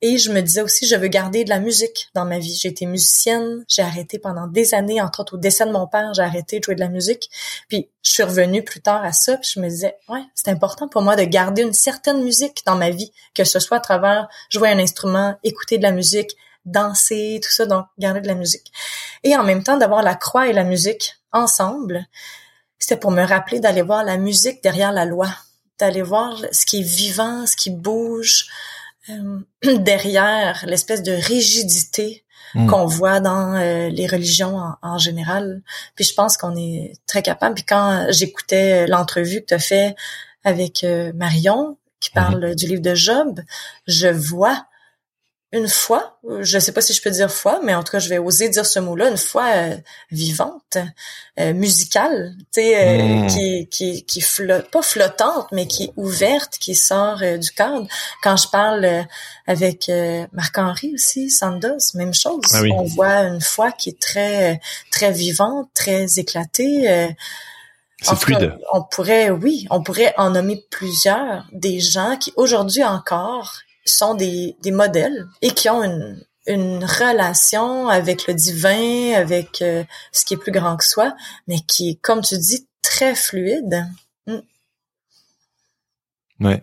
Et 0.00 0.16
je 0.16 0.30
me 0.30 0.40
disais 0.40 0.62
aussi, 0.62 0.86
je 0.86 0.94
veux 0.94 1.08
garder 1.08 1.42
de 1.42 1.50
la 1.50 1.58
musique 1.58 2.08
dans 2.14 2.24
ma 2.24 2.38
vie. 2.38 2.56
J'ai 2.56 2.68
été 2.68 2.86
musicienne, 2.86 3.64
j'ai 3.66 3.82
arrêté 3.82 4.20
pendant 4.20 4.46
des 4.46 4.72
années, 4.72 5.00
entre 5.00 5.20
autres 5.20 5.34
au 5.34 5.38
décès 5.38 5.66
de 5.66 5.72
mon 5.72 5.88
père, 5.88 6.14
j'ai 6.14 6.22
arrêté 6.22 6.60
de 6.60 6.64
jouer 6.64 6.76
de 6.76 6.80
la 6.80 6.88
musique. 6.88 7.28
Puis 7.68 7.90
je 8.02 8.12
suis 8.12 8.22
revenue 8.22 8.62
plus 8.62 8.80
tard 8.80 9.04
à 9.04 9.12
ça, 9.12 9.36
puis 9.36 9.50
je 9.52 9.60
me 9.60 9.68
disais, 9.68 9.96
ouais, 10.08 10.22
c'est 10.34 10.50
important 10.50 10.86
pour 10.86 11.02
moi 11.02 11.16
de 11.16 11.24
garder 11.24 11.62
une 11.62 11.72
certaine 11.72 12.22
musique 12.22 12.62
dans 12.64 12.76
ma 12.76 12.90
vie, 12.90 13.10
que 13.34 13.42
ce 13.42 13.58
soit 13.58 13.78
à 13.78 13.80
travers 13.80 14.28
jouer 14.50 14.68
un 14.68 14.78
instrument, 14.78 15.34
écouter 15.42 15.78
de 15.78 15.82
la 15.82 15.90
musique, 15.90 16.36
danser, 16.64 17.40
tout 17.42 17.50
ça, 17.50 17.66
donc 17.66 17.86
garder 17.98 18.20
de 18.20 18.28
la 18.28 18.34
musique. 18.34 18.70
Et 19.24 19.36
en 19.36 19.42
même 19.42 19.64
temps, 19.64 19.78
d'avoir 19.78 20.02
la 20.02 20.14
croix 20.14 20.46
et 20.48 20.52
la 20.52 20.64
musique 20.64 21.16
ensemble, 21.32 22.06
c'était 22.78 22.96
pour 22.96 23.10
me 23.10 23.22
rappeler 23.22 23.60
d'aller 23.60 23.82
voir 23.82 24.04
la 24.04 24.16
musique 24.16 24.62
derrière 24.62 24.92
la 24.92 25.04
loi, 25.04 25.28
d'aller 25.78 26.02
voir 26.02 26.40
ce 26.52 26.66
qui 26.66 26.80
est 26.80 26.88
vivant, 26.88 27.46
ce 27.46 27.56
qui 27.56 27.70
bouge, 27.70 28.46
euh, 29.10 29.40
derrière 29.78 30.64
l'espèce 30.66 31.02
de 31.02 31.12
rigidité 31.12 32.24
hmm. 32.54 32.68
qu'on 32.68 32.86
voit 32.86 33.20
dans 33.20 33.54
euh, 33.54 33.88
les 33.88 34.06
religions 34.06 34.58
en, 34.82 34.98
général. 34.98 35.62
Puis 35.94 36.04
je 36.04 36.14
pense 36.14 36.36
qu'on 36.36 36.56
est 36.56 36.92
très 37.06 37.22
capable. 37.22 37.54
Puis 37.56 37.64
quand 37.64 38.06
j'écoutais 38.10 38.86
l'entrevue 38.86 39.40
que 39.40 39.46
tu 39.46 39.54
as 39.54 39.58
fait 39.58 39.94
avec 40.44 40.84
euh, 40.84 41.12
Marion, 41.14 41.76
qui 42.00 42.10
parle 42.10 42.54
du 42.54 42.66
livre 42.66 42.80
de 42.80 42.94
Job, 42.94 43.40
je 43.88 44.06
vois 44.06 44.66
une 45.50 45.68
fois, 45.68 46.18
je 46.40 46.58
sais 46.58 46.72
pas 46.72 46.82
si 46.82 46.92
je 46.92 47.00
peux 47.00 47.10
dire 47.10 47.32
foi, 47.32 47.60
mais 47.64 47.74
en 47.74 47.82
tout 47.82 47.92
cas, 47.92 48.00
je 48.00 48.10
vais 48.10 48.18
oser 48.18 48.50
dire 48.50 48.66
ce 48.66 48.80
mot-là, 48.80 49.08
une 49.08 49.16
foi 49.16 49.46
euh, 49.46 49.76
vivante, 50.10 50.76
euh, 51.40 51.54
musicale, 51.54 52.34
tu 52.52 52.60
sais, 52.60 52.76
euh, 52.76 53.02
hmm. 53.02 53.26
qui, 53.28 53.68
qui, 53.68 54.04
qui 54.04 54.20
flotte, 54.20 54.70
pas 54.70 54.82
flottante, 54.82 55.46
mais 55.52 55.66
qui 55.66 55.84
est 55.84 55.92
ouverte, 55.96 56.58
qui 56.58 56.74
sort 56.74 57.22
du 57.38 57.50
cadre. 57.52 57.86
Quand 58.22 58.36
je 58.36 58.48
parle 58.48 59.06
avec 59.46 59.90
Marc-Henri 60.32 60.92
aussi, 60.94 61.30
Sandos, 61.30 61.94
même 61.94 62.12
chose. 62.12 62.42
Ah 62.52 62.60
On 62.76 62.82
voit 62.82 63.20
une 63.20 63.40
foi 63.40 63.72
qui 63.72 63.88
est 63.90 64.00
très, 64.00 64.60
très 64.90 65.12
vivante, 65.12 65.70
très 65.74 66.18
éclatée. 66.18 67.14
C'est 68.02 68.16
fluide. 68.16 68.54
on 68.72 68.82
pourrait, 68.82 69.30
oui, 69.30 69.66
on 69.70 69.82
pourrait 69.82 70.12
en 70.18 70.30
nommer 70.30 70.62
plusieurs, 70.70 71.46
des 71.52 71.80
gens 71.80 72.16
qui 72.16 72.32
aujourd'hui 72.36 72.84
encore 72.84 73.62
sont 73.88 74.14
des, 74.14 74.56
des 74.62 74.70
modèles 74.70 75.26
et 75.42 75.50
qui 75.50 75.68
ont 75.68 75.82
une, 75.82 76.20
une 76.46 76.84
relation 76.84 77.88
avec 77.88 78.26
le 78.26 78.34
divin, 78.34 79.14
avec 79.14 79.62
euh, 79.62 79.84
ce 80.12 80.24
qui 80.24 80.34
est 80.34 80.38
plus 80.38 80.52
grand 80.52 80.76
que 80.76 80.84
soi, 80.84 81.14
mais 81.46 81.60
qui 81.60 81.90
est, 81.90 81.94
comme 82.00 82.22
tu 82.22 82.36
dis, 82.38 82.66
très 82.82 83.14
fluide. 83.14 83.86
Mm. 84.26 84.38
Ouais. 86.40 86.62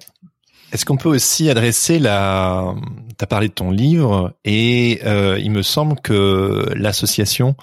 Est-ce 0.72 0.86
qu'on 0.86 0.98
peut 0.98 1.10
aussi 1.10 1.50
adresser 1.50 2.00
la... 2.00 2.76
Tu 3.18 3.24
as 3.24 3.28
parlé 3.28 3.48
de 3.48 3.54
ton 3.54 3.72
livre 3.72 4.34
et 4.44 5.00
euh, 5.06 5.40
il 5.40 5.52
me 5.52 5.62
semble 5.62 6.02
que 6.02 6.66
l'association 6.76 7.56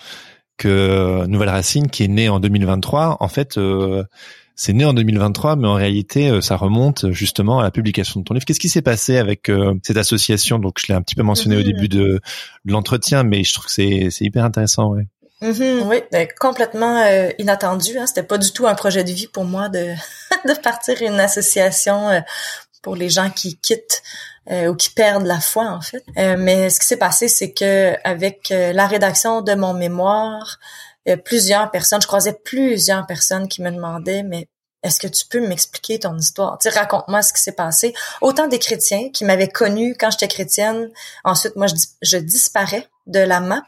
que 0.57 1.27
Nouvelle 1.27 1.49
Racine, 1.49 1.91
qui 1.91 2.05
est 2.05 2.09
née 2.09 2.29
en 2.29 2.39
2023, 2.39 3.17
en 3.21 3.29
fait, 3.29 3.59
euh, 3.59 4.05
c'est 4.55 4.73
né 4.73 4.85
en 4.85 4.93
2023, 4.93 5.57
mais 5.57 5.69
en 5.69 5.75
réalité, 5.75 6.29
euh, 6.29 6.41
ça 6.41 6.57
remonte 6.57 7.11
justement 7.11 7.61
à 7.61 7.63
la 7.63 7.71
publication 7.71 8.21
de 8.21 8.25
ton 8.25 8.35
livre. 8.35 8.45
Qu'est-ce 8.45 8.61
qui 8.61 8.69
s'est 8.69 8.83
passé 8.83 9.17
avec 9.17 9.49
euh, 9.49 9.75
cette 9.83 9.97
association? 9.97 10.59
Donc, 10.59 10.79
je 10.79 10.89
l'ai 10.89 10.95
un 10.95 11.03
petit 11.03 11.15
peu 11.15 11.23
mentionné 11.23 11.57
au 11.57 11.61
mhm. 11.61 11.65
début 11.65 11.89
de, 11.89 12.21
l'entretien, 12.65 13.23
mais 13.23 13.45
je 13.45 13.53
trouve 13.55 13.67
que 13.67 13.73
c'est, 13.73 14.09
c'est 14.11 14.25
hyper 14.25 14.45
intéressant. 14.45 14.91
Ouais. 14.91 15.07
Mhm. 15.41 15.89
oui, 15.89 16.03
ben, 16.13 16.29
complètement 16.39 17.03
euh, 17.03 17.31
inattendu. 17.39 17.99
Hein. 17.99 18.07
C'était 18.07 18.23
pas 18.23 18.39
du 18.39 18.53
tout 18.53 18.67
un 18.67 18.75
projet 18.75 19.05
de 19.05 19.11
vie 19.11 19.27
pour 19.27 19.45
moi 19.45 19.69
de, 19.69 19.95
de 20.49 20.61
partir 20.61 21.01
une 21.01 21.19
association 21.19 22.23
pour 22.83 22.95
les 22.95 23.09
gens 23.09 23.31
qui 23.31 23.57
quittent 23.57 24.03
ou 24.51 24.75
qui 24.75 24.91
perdent 24.91 25.27
la 25.27 25.39
foi 25.39 25.69
en 25.69 25.81
fait. 25.81 26.03
mais 26.17 26.69
ce 26.69 26.81
qui 26.81 26.87
s'est 26.87 26.97
passé, 26.97 27.29
c'est 27.29 27.53
que 27.53 27.95
avec 28.03 28.49
la 28.51 28.89
rédaction 28.89 29.41
de 29.41 29.55
mon 29.55 29.73
mémoire, 29.73 30.59
plusieurs 31.25 31.71
personnes, 31.71 32.01
je 32.03 32.07
croisais 32.07 32.39
plusieurs 32.45 33.07
personnes 33.07 33.49
qui 33.49 33.63
me 33.63 33.71
demandaient, 33.71 34.23
mais 34.23 34.49
est-ce 34.83 34.99
que 34.99 35.07
tu 35.07 35.27
peux 35.27 35.47
m'expliquer 35.47 36.01
ton 36.01 36.17
histoire? 36.17 36.59
Tu 36.59 36.69
raconte-moi 36.69 37.23
ce 37.23 37.33
qui 37.33 37.41
s'est 37.41 37.53
passé. 37.53 37.95
Autant 38.21 38.49
des 38.49 38.59
chrétiens 38.59 39.11
qui 39.11 39.25
m'avaient 39.25 39.49
connu 39.49 39.95
quand 39.99 40.11
j'étais 40.11 40.29
chrétienne. 40.29 40.91
Ensuite, 41.23 41.55
moi, 41.55 41.69
je, 41.69 41.75
je 42.03 42.17
disparais 42.17 42.89
de 43.07 43.21
la 43.21 43.41
map. 43.41 43.63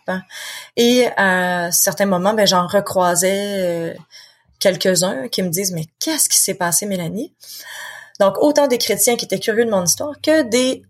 Et 0.76 1.06
à 1.16 1.70
certains 1.70 2.06
moments, 2.06 2.34
ben, 2.34 2.46
j'en 2.46 2.66
recroisais 2.66 3.38
euh, 3.58 3.94
quelques-uns 4.58 5.28
qui 5.28 5.42
me 5.42 5.50
disent, 5.50 5.72
mais 5.72 5.86
qu'est-ce 6.00 6.28
qui 6.28 6.38
s'est 6.38 6.54
passé, 6.54 6.84
Mélanie? 6.84 7.32
Donc, 8.18 8.34
autant 8.38 8.66
des 8.66 8.78
chrétiens 8.78 9.16
qui 9.16 9.24
étaient 9.24 9.40
curieux 9.40 9.64
de 9.64 9.70
mon 9.70 9.84
histoire 9.84 10.14
que 10.20 10.42
des 10.42 10.82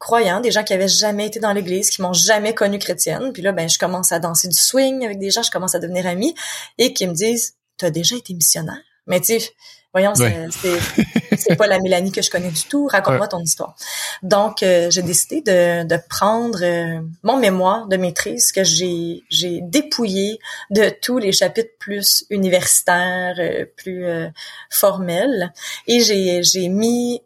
non-croyants, 0.00 0.40
des 0.40 0.50
gens 0.50 0.64
qui 0.64 0.72
avaient 0.72 0.88
jamais 0.88 1.26
été 1.26 1.40
dans 1.40 1.52
l'église, 1.52 1.90
qui 1.90 2.02
m'ont 2.02 2.12
jamais 2.12 2.54
connue 2.54 2.78
chrétienne. 2.78 3.32
Puis 3.32 3.42
là, 3.42 3.52
ben, 3.52 3.68
je 3.68 3.78
commence 3.78 4.12
à 4.12 4.18
danser 4.18 4.48
du 4.48 4.56
swing 4.56 5.04
avec 5.04 5.18
des 5.18 5.30
gens, 5.30 5.42
je 5.42 5.50
commence 5.50 5.74
à 5.74 5.78
devenir 5.78 6.06
amie 6.06 6.34
et 6.78 6.92
qui 6.92 7.06
me 7.06 7.12
disent, 7.12 7.54
tu 7.78 7.84
as 7.84 7.90
déjà 7.90 8.16
été 8.16 8.34
missionnaire? 8.34 8.80
Mais 9.06 9.20
tu 9.20 9.38
voyons, 9.92 10.12
c'est 10.14 11.56
pas 11.56 11.66
la 11.66 11.80
Mélanie 11.80 12.12
que 12.12 12.22
je 12.22 12.30
connais 12.30 12.50
du 12.50 12.62
tout. 12.62 12.86
Raconte-moi 12.86 13.26
ton 13.26 13.40
histoire. 13.40 13.74
Donc, 14.22 14.62
euh, 14.62 14.88
j'ai 14.90 15.02
décidé 15.02 15.40
de, 15.40 15.84
de 15.84 15.98
prendre 16.08 16.62
euh, 16.62 17.00
mon 17.22 17.38
mémoire 17.38 17.88
de 17.88 17.96
maîtrise 17.96 18.52
que 18.52 18.62
j'ai 18.62 19.24
j'ai 19.30 19.60
dépouillé 19.62 20.38
de 20.70 20.90
tous 21.02 21.18
les 21.18 21.32
chapitres 21.32 21.72
plus 21.78 22.24
universitaires, 22.30 23.34
euh, 23.38 23.64
plus 23.76 24.04
formels, 24.68 25.52
et 25.88 26.00
j'ai 26.00 26.42
j'ai 26.44 26.68
mis 26.68 27.20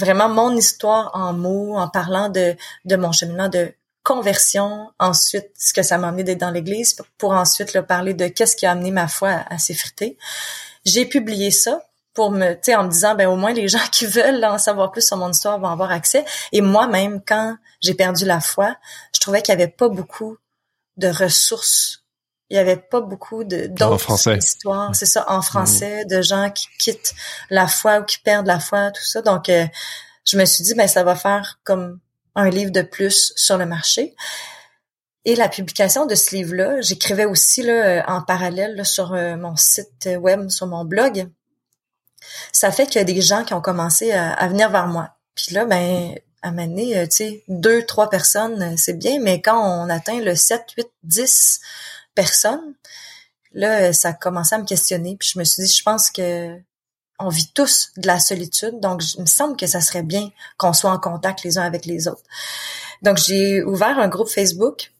vraiment 0.00 0.28
mon 0.28 0.56
histoire 0.56 1.10
en 1.14 1.32
mots, 1.32 1.76
en 1.76 1.88
parlant 1.88 2.28
de 2.28 2.56
de 2.84 2.96
mon 2.96 3.12
cheminement 3.12 3.48
de 3.48 3.72
conversion, 4.02 4.90
ensuite 4.98 5.50
ce 5.58 5.72
que 5.74 5.82
ça 5.82 5.98
m'a 5.98 6.08
amené 6.08 6.24
d'être 6.24 6.40
dans 6.40 6.50
l'Église, 6.50 6.96
pour, 7.18 7.32
ensuite 7.32 7.74
le 7.74 7.84
parler 7.84 8.14
de 8.14 8.28
qu'est-ce 8.28 8.56
qui 8.56 8.66
a 8.66 8.72
amené 8.72 8.90
ma 8.90 9.08
foi 9.08 9.28
à, 9.28 9.54
à 9.54 9.58
s'effriter. 9.58 10.16
J'ai 10.84 11.04
publié 11.04 11.50
ça 11.50 11.82
pour 12.14 12.30
me, 12.30 12.54
tu 12.54 12.60
sais, 12.62 12.74
en 12.74 12.84
me 12.84 12.90
disant, 12.90 13.14
ben 13.14 13.28
au 13.28 13.36
moins 13.36 13.52
les 13.52 13.68
gens 13.68 13.78
qui 13.92 14.06
veulent 14.06 14.44
en 14.44 14.58
savoir 14.58 14.90
plus 14.90 15.06
sur 15.06 15.16
mon 15.16 15.30
histoire 15.30 15.58
vont 15.58 15.68
avoir 15.68 15.92
accès. 15.92 16.24
Et 16.52 16.60
moi-même, 16.60 17.22
quand 17.26 17.56
j'ai 17.80 17.94
perdu 17.94 18.24
la 18.24 18.40
foi, 18.40 18.76
je 19.14 19.20
trouvais 19.20 19.42
qu'il 19.42 19.52
y 19.52 19.56
avait 19.56 19.68
pas 19.68 19.88
beaucoup 19.88 20.36
de 20.96 21.08
ressources. 21.08 21.99
Il 22.50 22.56
y 22.56 22.58
avait 22.58 22.76
pas 22.76 23.00
beaucoup 23.00 23.44
de 23.44 23.68
d'autres 23.68 24.36
histoires, 24.36 24.94
c'est 24.94 25.06
ça, 25.06 25.24
en 25.28 25.40
français, 25.40 26.04
de 26.04 26.20
gens 26.20 26.50
qui 26.50 26.66
quittent 26.78 27.14
la 27.48 27.68
foi 27.68 28.00
ou 28.00 28.04
qui 28.04 28.18
perdent 28.18 28.48
la 28.48 28.58
foi, 28.58 28.90
tout 28.90 29.04
ça. 29.04 29.22
Donc, 29.22 29.48
euh, 29.48 29.66
je 30.24 30.36
me 30.36 30.44
suis 30.44 30.64
dit, 30.64 30.74
ben 30.74 30.88
ça 30.88 31.04
va 31.04 31.14
faire 31.14 31.60
comme 31.64 32.00
un 32.34 32.50
livre 32.50 32.72
de 32.72 32.82
plus 32.82 33.32
sur 33.36 33.56
le 33.56 33.66
marché. 33.66 34.14
Et 35.24 35.36
la 35.36 35.48
publication 35.48 36.06
de 36.06 36.14
ce 36.14 36.34
livre-là, 36.34 36.80
j'écrivais 36.80 37.26
aussi 37.26 37.62
là, 37.62 37.72
euh, 37.72 38.02
en 38.06 38.22
parallèle 38.22 38.84
sur 38.86 39.12
euh, 39.12 39.36
mon 39.36 39.54
site 39.56 40.08
web, 40.18 40.48
sur 40.48 40.66
mon 40.66 40.84
blog. 40.84 41.28
Ça 42.52 42.72
fait 42.72 42.86
qu'il 42.86 42.96
y 42.96 43.00
a 43.00 43.04
des 43.04 43.20
gens 43.20 43.44
qui 43.44 43.52
ont 43.52 43.60
commencé 43.60 44.12
à, 44.12 44.46
venir 44.48 44.70
vers 44.70 44.86
moi. 44.86 45.10
Puis 45.34 45.54
là, 45.54 45.66
ben, 45.66 46.14
à 46.42 46.52
mener, 46.52 46.98
euh, 46.98 47.04
tu 47.04 47.16
sais, 47.16 47.44
deux, 47.48 47.84
trois 47.84 48.08
personnes, 48.08 48.76
c'est 48.78 48.94
bien, 48.94 49.20
mais 49.20 49.42
quand 49.42 49.62
on 49.62 49.90
atteint 49.90 50.20
le 50.20 50.34
7, 50.34 50.62
8, 50.76 50.88
10 51.02 51.60
personnes, 52.14 52.74
là, 53.52 53.92
ça 53.92 54.10
a 54.10 54.12
commencé 54.12 54.54
à 54.54 54.58
me 54.58 54.64
questionner. 54.64 55.16
Puis 55.16 55.30
je 55.34 55.38
me 55.38 55.44
suis 55.44 55.62
dit, 55.62 55.72
je 55.72 55.82
pense 55.82 56.10
que 56.10 56.58
on 57.20 57.28
vit 57.28 57.52
tous 57.52 57.90
de 57.98 58.06
la 58.06 58.18
solitude, 58.18 58.80
donc 58.80 59.02
il 59.14 59.20
me 59.20 59.26
semble 59.26 59.56
que 59.56 59.66
ça 59.66 59.82
serait 59.82 60.02
bien 60.02 60.30
qu'on 60.56 60.72
soit 60.72 60.90
en 60.90 60.98
contact 60.98 61.44
les 61.44 61.58
uns 61.58 61.62
avec 61.62 61.84
les 61.84 62.08
autres. 62.08 62.22
Donc 63.02 63.18
j'ai 63.18 63.62
ouvert 63.62 63.98
un 63.98 64.08
groupe 64.08 64.28
Facebook 64.28 64.92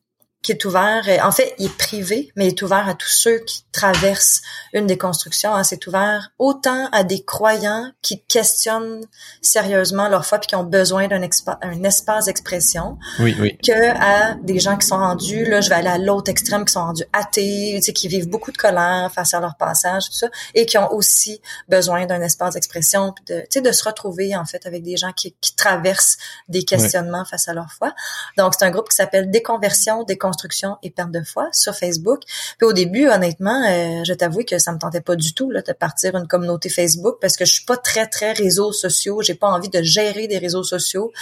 qui 0.43 0.53
est 0.53 0.65
ouvert. 0.65 1.05
Euh, 1.09 1.19
en 1.23 1.33
fait, 1.33 1.55
il 1.59 1.67
est 1.67 1.77
privé, 1.77 2.33
mais 2.35 2.47
il 2.47 2.49
est 2.49 2.63
ouvert 2.63 2.89
à 2.89 2.95
tous 2.95 3.09
ceux 3.09 3.39
qui 3.41 3.65
traversent 3.73 4.41
une 4.73 4.87
déconstruction. 4.87 5.55
Hein. 5.55 5.65
C'est 5.65 5.87
ouvert 5.87 6.31
autant 6.39 6.89
à 6.93 7.05
des 7.05 7.23
croyants 7.23 7.91
qui 8.03 8.23
questionnent 8.23 9.05
sérieusement 9.43 10.09
leur 10.09 10.25
foi 10.25 10.39
puis 10.39 10.49
qui 10.49 10.57
ont 10.57 10.65
besoin 10.65 11.09
d'un 11.09 11.21
un 11.63 11.85
espace 11.85 12.25
d'expression, 12.25 12.99
oui, 13.19 13.37
oui. 13.39 13.59
que 13.59 13.73
à 13.73 14.35
des 14.35 14.59
gens 14.59 14.77
qui 14.77 14.87
sont 14.87 14.97
rendus, 14.97 15.45
là, 15.45 15.61
je 15.61 15.69
vais 15.69 15.77
aller 15.77 15.89
à 15.89 15.99
l'autre 15.99 16.31
extrême, 16.31 16.65
qui 16.65 16.73
sont 16.73 16.85
rendus 16.85 17.05
athées, 17.13 17.75
tu 17.77 17.83
sais, 17.83 17.93
qui 17.93 18.09
vivent 18.09 18.29
beaucoup 18.29 18.53
de 18.53 18.57
colère 18.57 19.11
face 19.15 19.35
à 19.35 19.41
leur 19.41 19.57
passage, 19.57 20.07
tout 20.07 20.17
ça, 20.17 20.29
et 20.55 20.65
qui 20.65 20.79
ont 20.79 20.93
aussi 20.93 21.41
besoin 21.69 22.07
d'un 22.07 22.23
espace 22.23 22.55
d'expression, 22.55 23.15
de, 23.29 23.41
tu 23.41 23.47
sais, 23.51 23.61
de 23.61 23.73
se 23.73 23.85
retrouver 23.85 24.35
en 24.35 24.47
fait 24.47 24.67
avec 24.67 24.83
des 24.83 24.97
gens 24.97 25.13
qui, 25.13 25.35
qui 25.41 25.55
traversent 25.55 26.17
des 26.49 26.65
questionnements 26.65 27.25
face 27.25 27.49
à 27.49 27.53
leur 27.53 27.71
foi. 27.71 27.93
Donc, 28.39 28.55
c'est 28.59 28.65
un 28.65 28.71
groupe 28.71 28.89
qui 28.89 28.97
s'appelle 28.97 29.31
Déconversion, 29.31 30.03
Déconversion 30.05 30.30
et 30.83 30.91
perte 30.91 31.11
de 31.11 31.23
foi 31.23 31.49
sur 31.53 31.75
Facebook. 31.75 32.23
Puis 32.59 32.67
au 32.67 32.73
début, 32.73 33.09
honnêtement, 33.09 33.63
euh, 33.69 34.03
je 34.05 34.13
t'avoue 34.13 34.45
que 34.45 34.59
ça 34.59 34.73
me 34.73 34.79
tentait 34.79 35.01
pas 35.01 35.17
du 35.17 35.35
tout 35.35 35.53
de 35.53 35.73
partir 35.73 36.17
une 36.17 36.27
communauté 36.27 36.69
Facebook 36.69 37.17
parce 37.21 37.37
que 37.37 37.45
je 37.45 37.53
suis 37.53 37.65
pas 37.65 37.77
très 37.77 38.07
très 38.07 38.33
réseaux 38.33 38.73
sociaux. 38.73 39.23
J'ai 39.23 39.35
pas 39.35 39.49
envie 39.49 39.69
de 39.69 39.83
gérer 39.83 40.27
des 40.27 40.39
réseaux 40.39 40.65
sociaux. 40.65 41.13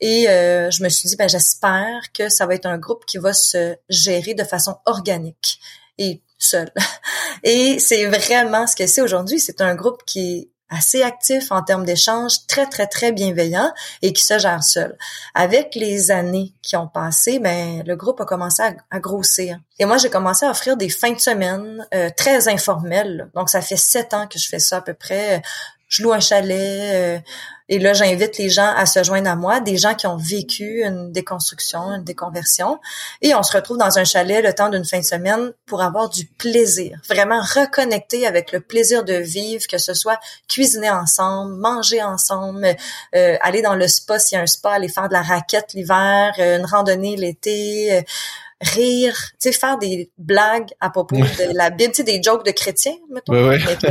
Et 0.00 0.28
euh, 0.28 0.70
je 0.70 0.82
me 0.82 0.88
suis 0.88 1.08
dit, 1.08 1.16
ben 1.16 1.28
j'espère 1.28 2.12
que 2.12 2.28
ça 2.28 2.46
va 2.46 2.54
être 2.54 2.66
un 2.66 2.78
groupe 2.78 3.04
qui 3.06 3.18
va 3.18 3.32
se 3.32 3.76
gérer 3.88 4.34
de 4.34 4.44
façon 4.44 4.76
organique 4.86 5.60
et 5.98 6.20
seul. 6.38 6.70
Et 7.42 7.78
c'est 7.78 8.06
vraiment 8.06 8.66
ce 8.66 8.76
que 8.76 8.86
c'est 8.86 9.02
aujourd'hui. 9.02 9.38
C'est 9.38 9.60
un 9.60 9.74
groupe 9.74 10.02
qui 10.06 10.50
assez 10.74 11.02
actif 11.02 11.50
en 11.50 11.62
termes 11.62 11.84
d'échanges, 11.84 12.46
très, 12.46 12.66
très, 12.66 12.86
très 12.86 13.12
bienveillant 13.12 13.72
et 14.02 14.12
qui 14.12 14.22
se 14.22 14.38
gère 14.38 14.62
seul. 14.62 14.96
Avec 15.34 15.74
les 15.74 16.10
années 16.10 16.52
qui 16.62 16.76
ont 16.76 16.88
passé, 16.88 17.38
ben, 17.38 17.82
le 17.86 17.96
groupe 17.96 18.20
a 18.20 18.24
commencé 18.24 18.62
à, 18.62 19.00
grossir. 19.00 19.58
Et 19.78 19.84
moi, 19.84 19.96
j'ai 19.96 20.10
commencé 20.10 20.46
à 20.46 20.50
offrir 20.50 20.76
des 20.76 20.88
fins 20.88 21.12
de 21.12 21.20
semaine 21.20 21.86
euh, 21.94 22.10
très 22.16 22.48
informelles. 22.48 23.28
Donc, 23.34 23.50
ça 23.50 23.60
fait 23.60 23.76
sept 23.76 24.14
ans 24.14 24.26
que 24.26 24.38
je 24.38 24.48
fais 24.48 24.58
ça 24.58 24.78
à 24.78 24.80
peu 24.80 24.94
près. 24.94 25.42
Je 25.94 26.02
loue 26.02 26.12
un 26.12 26.18
chalet, 26.18 26.94
euh, 26.94 27.18
et 27.68 27.78
là, 27.78 27.92
j'invite 27.92 28.36
les 28.36 28.50
gens 28.50 28.74
à 28.76 28.84
se 28.84 29.02
joindre 29.04 29.30
à 29.30 29.36
moi, 29.36 29.60
des 29.60 29.76
gens 29.76 29.94
qui 29.94 30.08
ont 30.08 30.16
vécu 30.16 30.82
une 30.84 31.12
déconstruction, 31.12 31.92
une 31.92 32.02
déconversion. 32.02 32.80
Et 33.22 33.32
on 33.34 33.44
se 33.44 33.56
retrouve 33.56 33.78
dans 33.78 33.96
un 33.96 34.04
chalet 34.04 34.44
le 34.44 34.52
temps 34.52 34.70
d'une 34.70 34.84
fin 34.84 34.98
de 34.98 35.04
semaine 35.04 35.52
pour 35.64 35.80
avoir 35.82 36.08
du 36.08 36.26
plaisir. 36.26 36.98
Vraiment 37.08 37.40
reconnecter 37.40 38.26
avec 38.26 38.50
le 38.50 38.58
plaisir 38.60 39.04
de 39.04 39.14
vivre, 39.14 39.66
que 39.68 39.78
ce 39.78 39.94
soit 39.94 40.18
cuisiner 40.48 40.90
ensemble, 40.90 41.54
manger 41.54 42.02
ensemble, 42.02 42.66
euh, 43.14 43.36
aller 43.40 43.62
dans 43.62 43.76
le 43.76 43.86
spa 43.86 44.18
s'il 44.18 44.36
y 44.36 44.38
a 44.40 44.42
un 44.42 44.46
spa, 44.46 44.72
aller 44.72 44.88
faire 44.88 45.08
de 45.08 45.14
la 45.14 45.22
raquette 45.22 45.74
l'hiver, 45.74 46.34
euh, 46.40 46.58
une 46.58 46.66
randonnée 46.66 47.16
l'été, 47.16 48.04
rire, 48.60 49.14
tu 49.40 49.50
sais, 49.50 49.52
faire 49.52 49.78
des 49.78 50.10
blagues 50.16 50.68
à 50.80 50.90
propos 50.90 51.16
de 51.16 51.56
la 51.56 51.70
Bible, 51.70 51.92
tu 51.92 51.96
sais, 51.96 52.02
des 52.04 52.22
jokes 52.22 52.44
de 52.44 52.50
chrétiens, 52.50 52.94
mettons. 53.12 53.32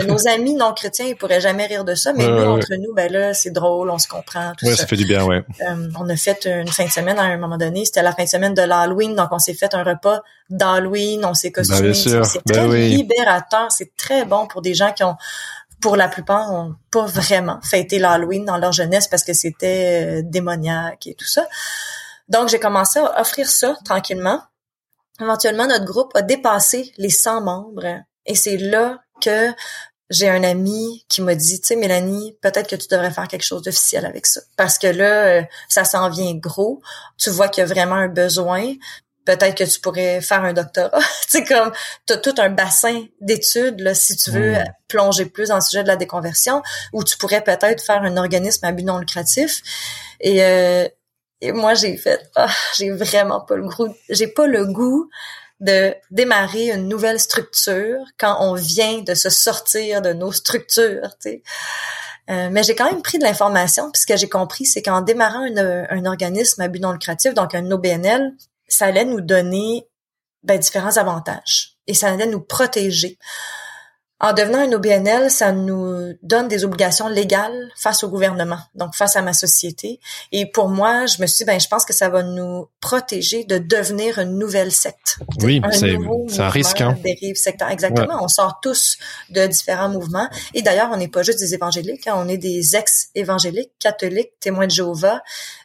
nos 0.07 0.27
amis 0.27 0.55
non 0.55 0.73
chrétiens, 0.73 1.05
ils 1.05 1.15
pourraient 1.15 1.41
jamais 1.41 1.65
rire 1.65 1.83
de 1.83 1.95
ça, 1.95 2.13
mais 2.13 2.27
nous, 2.27 2.43
entre 2.43 2.73
nous, 2.75 2.93
ben 2.93 3.11
là, 3.11 3.33
c'est 3.33 3.51
drôle, 3.51 3.89
on 3.89 3.99
se 3.99 4.07
comprend, 4.07 4.53
tout 4.57 4.65
ça. 4.65 4.75
ça 4.75 4.87
fait 4.87 4.95
du 4.95 5.05
bien, 5.05 5.25
ouais. 5.25 5.43
Euh, 5.61 5.89
on 5.99 6.09
a 6.09 6.15
fait 6.15 6.45
une 6.45 6.67
fin 6.67 6.85
de 6.85 6.91
semaine 6.91 7.19
à 7.19 7.23
un 7.23 7.37
moment 7.37 7.57
donné, 7.57 7.85
c'était 7.85 8.01
la 8.01 8.13
fin 8.13 8.23
de 8.23 8.29
semaine 8.29 8.53
de 8.53 8.61
l'Halloween, 8.61 9.15
donc 9.15 9.29
on 9.31 9.39
s'est 9.39 9.53
fait 9.53 9.73
un 9.73 9.83
repas 9.83 10.21
d'Halloween, 10.49 11.25
on 11.25 11.33
s'est 11.33 11.49
ben, 11.49 11.63
costumé, 11.63 11.93
c'est 11.93 12.45
ben 12.45 12.69
très 12.69 12.89
libérateur, 12.89 13.71
c'est 13.71 13.95
très 13.95 14.25
bon 14.25 14.47
pour 14.47 14.61
des 14.61 14.73
gens 14.73 14.91
qui 14.93 15.03
ont 15.03 15.15
pour 15.81 15.97
la 15.97 16.07
plupart, 16.07 16.49
ont 16.53 16.75
pas 16.91 17.05
vraiment 17.05 17.59
fêté 17.61 17.99
l'Halloween 17.99 18.45
dans 18.45 18.57
leur 18.57 18.71
jeunesse 18.71 19.09
parce 19.09 19.25
que 19.25 19.33
c'était 19.33 20.05
euh, 20.05 20.21
démoniaque 20.23 21.07
et 21.07 21.13
tout 21.13 21.25
ça. 21.25 21.45
Donc, 22.29 22.47
j'ai 22.47 22.59
commencé 22.59 22.99
à 22.99 23.19
offrir 23.19 23.49
ça 23.49 23.75
tranquillement 23.83 24.41
éventuellement, 25.19 25.67
notre 25.67 25.85
groupe 25.85 26.15
a 26.15 26.21
dépassé 26.21 26.93
les 26.97 27.09
100 27.09 27.41
membres. 27.41 28.01
Et 28.25 28.35
c'est 28.35 28.57
là 28.57 29.01
que 29.21 29.51
j'ai 30.09 30.29
un 30.29 30.43
ami 30.43 31.05
qui 31.09 31.21
m'a 31.21 31.35
dit, 31.35 31.59
tu 31.59 31.67
sais, 31.67 31.75
Mélanie, 31.75 32.37
peut-être 32.41 32.69
que 32.69 32.75
tu 32.75 32.87
devrais 32.87 33.11
faire 33.11 33.27
quelque 33.27 33.45
chose 33.45 33.63
d'officiel 33.63 34.05
avec 34.05 34.25
ça. 34.25 34.41
Parce 34.57 34.77
que 34.77 34.87
là, 34.87 35.25
euh, 35.25 35.41
ça 35.69 35.85
s'en 35.85 36.09
vient 36.09 36.33
gros. 36.35 36.81
Tu 37.17 37.29
vois 37.29 37.47
qu'il 37.47 37.61
y 37.61 37.65
a 37.65 37.67
vraiment 37.67 37.95
un 37.95 38.09
besoin. 38.09 38.73
Peut-être 39.25 39.55
que 39.55 39.63
tu 39.63 39.79
pourrais 39.79 40.21
faire 40.21 40.43
un 40.43 40.53
doctorat. 40.53 40.99
c'est 41.27 41.43
comme, 41.45 41.71
tu 42.05 42.13
as 42.13 42.17
tout 42.17 42.35
un 42.37 42.49
bassin 42.49 43.05
d'études, 43.21 43.79
là, 43.79 43.95
si 43.95 44.15
tu 44.17 44.31
veux 44.31 44.53
hmm. 44.53 44.63
plonger 44.87 45.25
plus 45.25 45.49
dans 45.49 45.55
le 45.55 45.61
sujet 45.61 45.83
de 45.83 45.87
la 45.87 45.95
déconversion, 45.95 46.61
ou 46.91 47.03
tu 47.03 47.17
pourrais 47.17 47.41
peut-être 47.41 47.81
faire 47.81 48.03
un 48.03 48.17
organisme 48.17 48.65
à 48.65 48.71
but 48.71 48.83
non 48.83 48.97
lucratif. 48.97 49.61
Et 50.19 50.43
euh, 50.43 50.87
et 51.43 51.51
moi, 51.51 51.73
j'ai 51.73 51.97
fait, 51.97 52.31
ah, 52.35 52.47
j'ai 52.77 52.89
vraiment 52.89 53.41
pas 53.41 53.57
le 53.57 53.67
goût, 53.67 53.93
j'ai 54.09 54.27
pas 54.27 54.47
le 54.47 54.65
goût 54.65 55.09
de 55.59 55.93
démarrer 56.09 56.71
une 56.71 56.87
nouvelle 56.87 57.19
structure 57.19 57.99
quand 58.17 58.37
on 58.39 58.53
vient 58.53 59.01
de 59.01 59.13
se 59.13 59.29
sortir 59.29 60.01
de 60.01 60.13
nos 60.13 60.31
structures, 60.31 61.09
tu 61.21 61.29
sais. 61.29 61.43
Euh, 62.29 62.47
mais 62.49 62.63
j'ai 62.63 62.75
quand 62.75 62.89
même 62.89 63.01
pris 63.01 63.19
de 63.19 63.25
l'information, 63.25 63.91
puis 63.91 64.01
ce 64.01 64.07
que 64.07 64.15
j'ai 64.15 64.29
compris, 64.29 64.65
c'est 64.65 64.81
qu'en 64.81 65.01
démarrant 65.01 65.45
un 65.45 66.05
organisme 66.05 66.61
à 66.61 66.69
but 66.69 66.79
non 66.79 66.93
lucratif, 66.93 67.33
donc 67.33 67.53
un 67.53 67.69
OBNL, 67.69 68.31
ça 68.69 68.85
allait 68.85 69.03
nous 69.03 69.19
donner 69.19 69.85
ben, 70.43 70.57
différents 70.57 70.95
avantages 70.95 71.75
et 71.87 71.93
ça 71.93 72.09
allait 72.09 72.25
nous 72.25 72.39
protéger. 72.39 73.17
En 74.23 74.31
devenant 74.31 74.59
un 74.59 74.71
OBNL, 74.71 75.29
ça 75.29 75.51
nous 75.51 76.13
donne 76.23 76.47
des 76.47 76.63
obligations 76.63 77.09
légales 77.09 77.69
face 77.75 78.05
au 78.05 78.09
gouvernement, 78.09 78.59
donc 78.73 78.95
face 78.95 79.17
à 79.17 79.21
ma 79.21 79.33
société. 79.33 79.99
Et 80.31 80.45
pour 80.49 80.69
moi, 80.69 81.07
je 81.07 81.21
me 81.21 81.27
suis 81.27 81.39
dit, 81.39 81.43
ben, 81.43 81.59
je 81.59 81.67
pense 81.67 81.83
que 81.83 81.91
ça 81.91 82.07
va 82.07 82.23
nous 82.23 82.69
protéger 82.79 83.43
de 83.43 83.57
devenir 83.57 84.19
une 84.19 84.39
nouvelle 84.39 84.71
secte. 84.71 85.19
Oui, 85.41 85.61
c'est 85.73 85.97
un 86.39 86.49
risque. 86.49 86.79
Hein. 86.79 86.97
Dérive 87.03 87.35
sectaire. 87.35 87.69
Exactement. 87.69 88.23
On 88.23 88.29
sort 88.29 88.61
tous 88.61 88.97
de 89.29 89.45
différents 89.45 89.89
mouvements. 89.89 90.29
Et 90.53 90.61
d'ailleurs, 90.61 90.87
on 90.93 90.95
n'est 90.95 91.09
pas 91.09 91.23
juste 91.23 91.39
des 91.39 91.53
évangéliques, 91.53 92.07
hein. 92.07 92.13
on 92.15 92.29
est 92.29 92.37
des 92.37 92.77
ex-évangéliques, 92.77 93.73
catholiques, 93.77 94.39
témoins 94.39 94.67
de 94.67 94.71
Jéhovah 94.71 95.21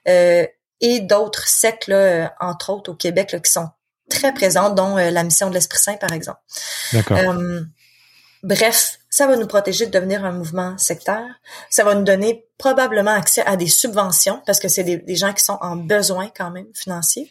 euh, 0.08 0.44
et 0.80 0.98
d'autres 0.98 1.46
sectes, 1.46 1.86
là, 1.86 2.34
entre 2.40 2.70
autres 2.70 2.90
au 2.90 2.94
Québec, 2.96 3.30
là, 3.30 3.38
qui 3.38 3.52
sont 3.52 3.68
très 4.10 4.34
présentes, 4.34 4.74
dont 4.74 4.98
euh, 4.98 5.10
la 5.10 5.22
mission 5.22 5.48
de 5.48 5.54
l'Esprit 5.54 5.78
Saint, 5.78 5.96
par 5.96 6.12
exemple. 6.12 6.40
D'accord. 6.92 7.18
Euh, 7.18 7.60
Bref, 8.48 8.98
ça 9.10 9.26
va 9.26 9.36
nous 9.36 9.46
protéger 9.46 9.84
de 9.84 9.90
devenir 9.90 10.24
un 10.24 10.32
mouvement 10.32 10.78
sectaire. 10.78 11.26
Ça 11.68 11.84
va 11.84 11.94
nous 11.94 12.02
donner 12.02 12.46
probablement 12.56 13.10
accès 13.10 13.42
à 13.44 13.58
des 13.58 13.66
subventions 13.66 14.40
parce 14.46 14.58
que 14.58 14.68
c'est 14.68 14.84
des, 14.84 15.16
gens 15.16 15.34
qui 15.34 15.44
sont 15.44 15.58
en 15.60 15.76
besoin 15.76 16.30
quand 16.34 16.50
même 16.50 16.64
financier. 16.74 17.28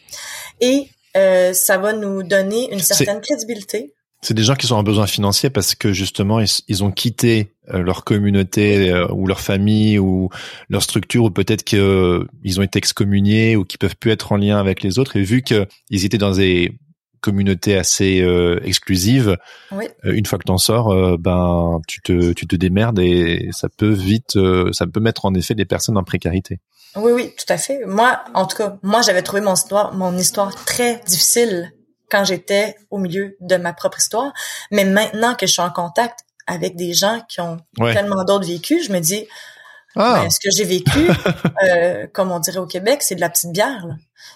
Et 0.60 0.86
euh, 1.16 1.52
ça 1.54 1.76
va 1.76 1.92
nous 1.92 2.22
donner 2.22 2.72
une 2.72 2.78
certaine 2.78 3.20
crédibilité. 3.20 3.92
C'est 4.22 4.34
des 4.34 4.44
gens 4.44 4.54
qui 4.54 4.68
sont 4.68 4.76
en 4.76 4.84
besoin 4.84 5.08
financier 5.08 5.50
parce 5.50 5.74
que 5.74 5.92
justement 5.92 6.38
ils, 6.40 6.84
ont 6.84 6.92
quitté 6.92 7.52
euh, 7.70 7.80
leur 7.80 8.04
communauté 8.04 8.88
euh, 8.88 9.08
ou 9.12 9.26
leur 9.26 9.40
famille 9.40 9.98
ou 9.98 10.28
leur 10.68 10.84
structure 10.84 11.24
ou 11.24 11.30
peut-être 11.30 11.64
qu'ils 11.64 12.60
ont 12.60 12.62
été 12.62 12.78
excommuniés 12.78 13.56
ou 13.56 13.64
qu'ils 13.64 13.78
peuvent 13.78 13.96
plus 13.96 14.12
être 14.12 14.30
en 14.30 14.36
lien 14.36 14.58
avec 14.58 14.84
les 14.84 15.00
autres 15.00 15.16
et 15.16 15.22
vu 15.22 15.42
qu'ils 15.42 16.04
étaient 16.04 16.18
dans 16.18 16.32
des 16.32 16.78
communauté 17.20 17.76
assez 17.76 18.20
euh, 18.20 18.60
exclusive. 18.64 19.36
Oui. 19.72 19.88
Euh, 20.04 20.12
une 20.12 20.26
fois 20.26 20.38
que 20.38 20.44
t'en 20.44 20.58
sors, 20.58 20.92
euh, 20.92 21.16
ben 21.18 21.80
tu 21.86 22.00
te 22.00 22.32
tu 22.32 22.46
te 22.46 22.56
démerdes 22.56 22.98
et 22.98 23.48
ça 23.52 23.68
peut 23.68 23.90
vite, 23.90 24.38
ça 24.72 24.86
peut 24.86 25.00
mettre 25.00 25.24
en 25.24 25.34
effet 25.34 25.54
des 25.54 25.64
personnes 25.64 25.96
en 25.96 26.04
précarité. 26.04 26.60
Oui, 26.96 27.12
oui, 27.12 27.34
tout 27.36 27.52
à 27.52 27.56
fait. 27.56 27.84
Moi, 27.86 28.20
en 28.34 28.46
tout 28.46 28.56
cas, 28.56 28.76
moi 28.82 29.02
j'avais 29.02 29.22
trouvé 29.22 29.42
mon 29.42 29.54
histoire, 29.54 29.94
mon 29.94 30.16
histoire 30.16 30.54
très 30.64 31.00
difficile 31.06 31.72
quand 32.10 32.24
j'étais 32.24 32.76
au 32.90 32.98
milieu 32.98 33.36
de 33.40 33.56
ma 33.56 33.72
propre 33.72 33.98
histoire. 33.98 34.32
Mais 34.70 34.84
maintenant 34.84 35.34
que 35.34 35.46
je 35.46 35.52
suis 35.52 35.62
en 35.62 35.70
contact 35.70 36.20
avec 36.46 36.76
des 36.76 36.94
gens 36.94 37.20
qui 37.28 37.40
ont 37.40 37.58
tellement 37.76 38.24
d'autres 38.24 38.46
vécus, 38.46 38.86
je 38.86 38.92
me 38.92 39.00
dis, 39.00 39.26
ah. 39.96 40.22
ben, 40.22 40.30
ce 40.30 40.38
que 40.40 40.50
j'ai 40.50 40.64
vécu, 40.64 41.08
comme 42.12 42.30
on 42.30 42.38
dirait 42.38 42.58
au 42.58 42.66
Québec, 42.66 43.02
c'est 43.02 43.14
de 43.14 43.20
la 43.20 43.30
petite 43.30 43.52
bière. 43.52 43.86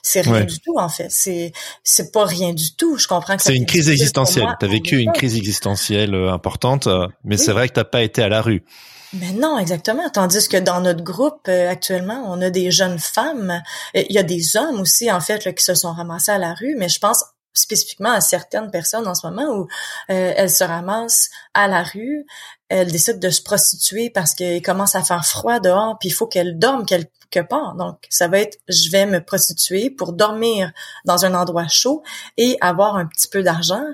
C'est 0.03 0.23
rien 0.23 0.45
du 0.45 0.61
tout 0.61 0.79
en 0.79 0.89
fait. 0.89 1.09
C'est 1.11 1.53
c'est 1.85 2.12
pas 2.12 2.24
rien 2.24 2.53
du 2.53 2.74
tout. 2.74 2.97
Je 2.99 3.07
comprends 3.07 3.37
que 3.37 3.43
c'est 3.43 3.55
une 3.55 3.66
crise 3.66 3.89
existentielle. 3.89 4.49
Tu 4.59 4.66
as 4.66 4.69
vécu 4.69 4.99
une 4.99 5.12
crise 5.12 5.37
existentielle 5.37 6.15
euh, 6.15 6.33
importante, 6.33 6.87
euh, 6.87 7.07
mais 7.24 7.37
c'est 7.37 7.53
vrai 7.53 7.69
que 7.69 7.74
t'as 7.74 7.85
pas 7.85 8.03
été 8.03 8.23
à 8.23 8.29
la 8.29 8.43
rue. 8.43 8.65
Mais 9.15 9.33
non, 9.33 9.59
exactement. 9.59 10.09
Tandis 10.09 10.49
que 10.49 10.57
dans 10.57 10.81
notre 10.81 11.05
groupe 11.05 11.47
euh, 11.49 11.69
actuellement, 11.69 12.24
on 12.29 12.41
a 12.41 12.49
des 12.49 12.70
jeunes 12.70 12.99
femmes. 12.99 13.61
Il 13.95 14.11
y 14.11 14.19
a 14.19 14.23
des 14.23 14.57
hommes 14.57 14.81
aussi 14.81 15.12
en 15.12 15.20
fait 15.20 15.55
qui 15.55 15.65
se 15.65 15.74
sont 15.74 15.93
ramassés 15.93 16.33
à 16.33 16.39
la 16.39 16.55
rue, 16.55 16.77
mais 16.79 16.89
je 16.89 16.99
pense 16.99 17.23
spécifiquement 17.55 18.12
à 18.12 18.20
certaines 18.20 18.70
personnes 18.70 19.07
en 19.07 19.15
ce 19.15 19.27
moment 19.27 19.55
où 19.55 19.69
elles 20.09 20.51
se 20.51 20.65
ramassent 20.65 21.31
à 21.55 21.69
la 21.69 21.83
rue, 21.83 22.27
elles 22.69 22.91
décident 22.91 23.19
de 23.19 23.31
se 23.31 23.43
prostituer 23.43 24.11
parce 24.11 24.35
qu'il 24.35 24.62
commence 24.62 24.95
à 24.95 25.03
faire 25.03 25.27
froid 25.27 25.61
dehors, 25.61 25.99
puis 25.99 26.09
il 26.09 26.12
faut 26.12 26.27
qu'elles 26.27 26.59
dorment 26.59 26.87
quelque 26.87 27.41
part. 27.41 27.74
Donc, 27.74 27.99
ça 28.09 28.29
va 28.29 28.39
être, 28.39 28.59
je 28.69 28.91
vais 28.91 29.07
me 29.07 29.23
prostituer 29.23 29.91
pour 29.91 30.15
dormir 30.15 30.73
dans 31.05 31.24
un 31.24 31.35
endroit 31.35 31.69
chaud 31.69 32.03
et 32.37 32.57
avoir 32.61 32.97
un 32.97 33.07
petit 33.07 33.29
peu 33.29 33.43
d'argent. 33.43 33.85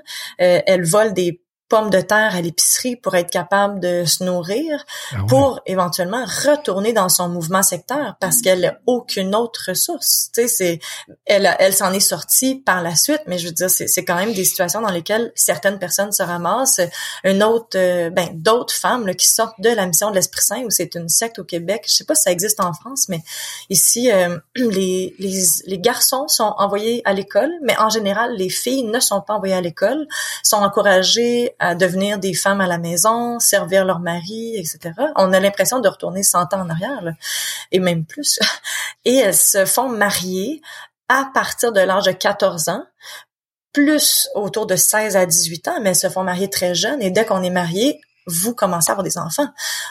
Euh, 0.41 0.61
elles 0.65 0.85
volent 0.85 1.11
des 1.11 1.41
pommes 1.69 1.89
de 1.89 2.01
terre 2.01 2.35
à 2.35 2.41
l'épicerie 2.41 2.95
pour 2.95 3.15
être 3.15 3.29
capable 3.29 3.79
de 3.79 4.03
se 4.05 4.23
nourrir, 4.23 4.83
ah 5.13 5.17
pour 5.27 5.61
éventuellement 5.65 6.25
retourner 6.25 6.93
dans 6.93 7.09
son 7.09 7.29
mouvement 7.29 7.63
secteur 7.63 8.15
parce 8.19 8.41
qu'elle 8.41 8.61
n'a 8.61 8.79
aucune 8.87 9.35
autre 9.35 9.65
ressource. 9.67 10.29
Tu 10.33 10.41
sais, 10.41 10.47
c'est, 10.47 10.79
elle, 11.25 11.55
elle 11.59 11.73
s'en 11.73 11.93
est 11.93 11.99
sortie 11.99 12.55
par 12.55 12.81
la 12.81 12.95
suite, 12.95 13.21
mais 13.27 13.37
je 13.37 13.47
veux 13.47 13.53
dire, 13.53 13.69
c'est, 13.69 13.87
c'est 13.87 14.03
quand 14.03 14.15
même 14.15 14.33
des 14.33 14.43
situations 14.43 14.81
dans 14.81 14.91
lesquelles 14.91 15.31
certaines 15.35 15.79
personnes 15.79 16.11
se 16.11 16.23
ramassent. 16.23 16.81
Une 17.23 17.43
autre, 17.43 17.77
euh, 17.77 18.09
ben, 18.09 18.29
d'autres 18.33 18.73
femmes 18.73 19.05
là, 19.05 19.13
qui 19.13 19.27
sortent 19.27 19.59
de 19.59 19.69
la 19.69 19.85
mission 19.85 20.09
de 20.09 20.15
l'Esprit 20.15 20.41
Saint, 20.41 20.61
où 20.63 20.71
c'est 20.71 20.95
une 20.95 21.07
secte 21.07 21.39
au 21.39 21.43
Québec. 21.43 21.83
Je 21.87 21.93
sais 21.93 22.03
pas 22.03 22.15
si 22.15 22.23
ça 22.23 22.31
existe 22.31 22.59
en 22.59 22.73
France, 22.73 23.07
mais 23.09 23.21
ici, 23.69 24.11
euh, 24.11 24.37
les, 24.55 25.15
les, 25.19 25.43
les 25.65 25.79
garçons 25.79 26.27
sont 26.27 26.55
envoyés 26.57 27.03
à 27.05 27.13
l'école, 27.13 27.51
mais 27.63 27.77
en 27.77 27.89
général, 27.89 28.35
les 28.35 28.49
filles 28.49 28.83
ne 28.83 28.99
sont 28.99 29.21
pas 29.21 29.35
envoyées 29.35 29.53
à 29.55 29.61
l'école, 29.61 30.07
sont 30.43 30.57
encouragées 30.57 31.55
à 31.59 31.75
devenir 31.75 32.19
des 32.19 32.33
femmes 32.33 32.61
à 32.61 32.67
la 32.67 32.77
maison, 32.77 33.39
servir 33.39 33.85
leur 33.85 33.99
mari, 33.99 34.55
etc. 34.55 34.91
On 35.15 35.33
a 35.33 35.39
l'impression 35.39 35.79
de 35.79 35.87
retourner 35.87 36.23
100 36.23 36.53
ans 36.53 36.61
en 36.61 36.69
arrière, 36.69 37.03
et 37.71 37.79
même 37.79 38.05
plus. 38.05 38.39
Et 39.05 39.15
elles 39.15 39.35
se 39.35 39.65
font 39.65 39.89
marier 39.89 40.61
à 41.07 41.29
partir 41.33 41.71
de 41.71 41.79
l'âge 41.79 42.05
de 42.05 42.11
14 42.11 42.69
ans, 42.69 42.83
plus 43.73 44.29
autour 44.35 44.65
de 44.65 44.75
16 44.75 45.15
à 45.15 45.25
18 45.25 45.67
ans, 45.67 45.79
mais 45.81 45.89
elles 45.89 45.95
se 45.95 46.09
font 46.09 46.23
marier 46.23 46.49
très 46.49 46.75
jeunes. 46.75 47.01
Et 47.01 47.11
dès 47.11 47.25
qu'on 47.25 47.43
est 47.43 47.49
marié, 47.49 48.01
vous 48.29 48.53
commencez 48.53 48.89
à 48.89 48.93
avoir 48.93 49.03
des 49.03 49.17
enfants. 49.17 49.47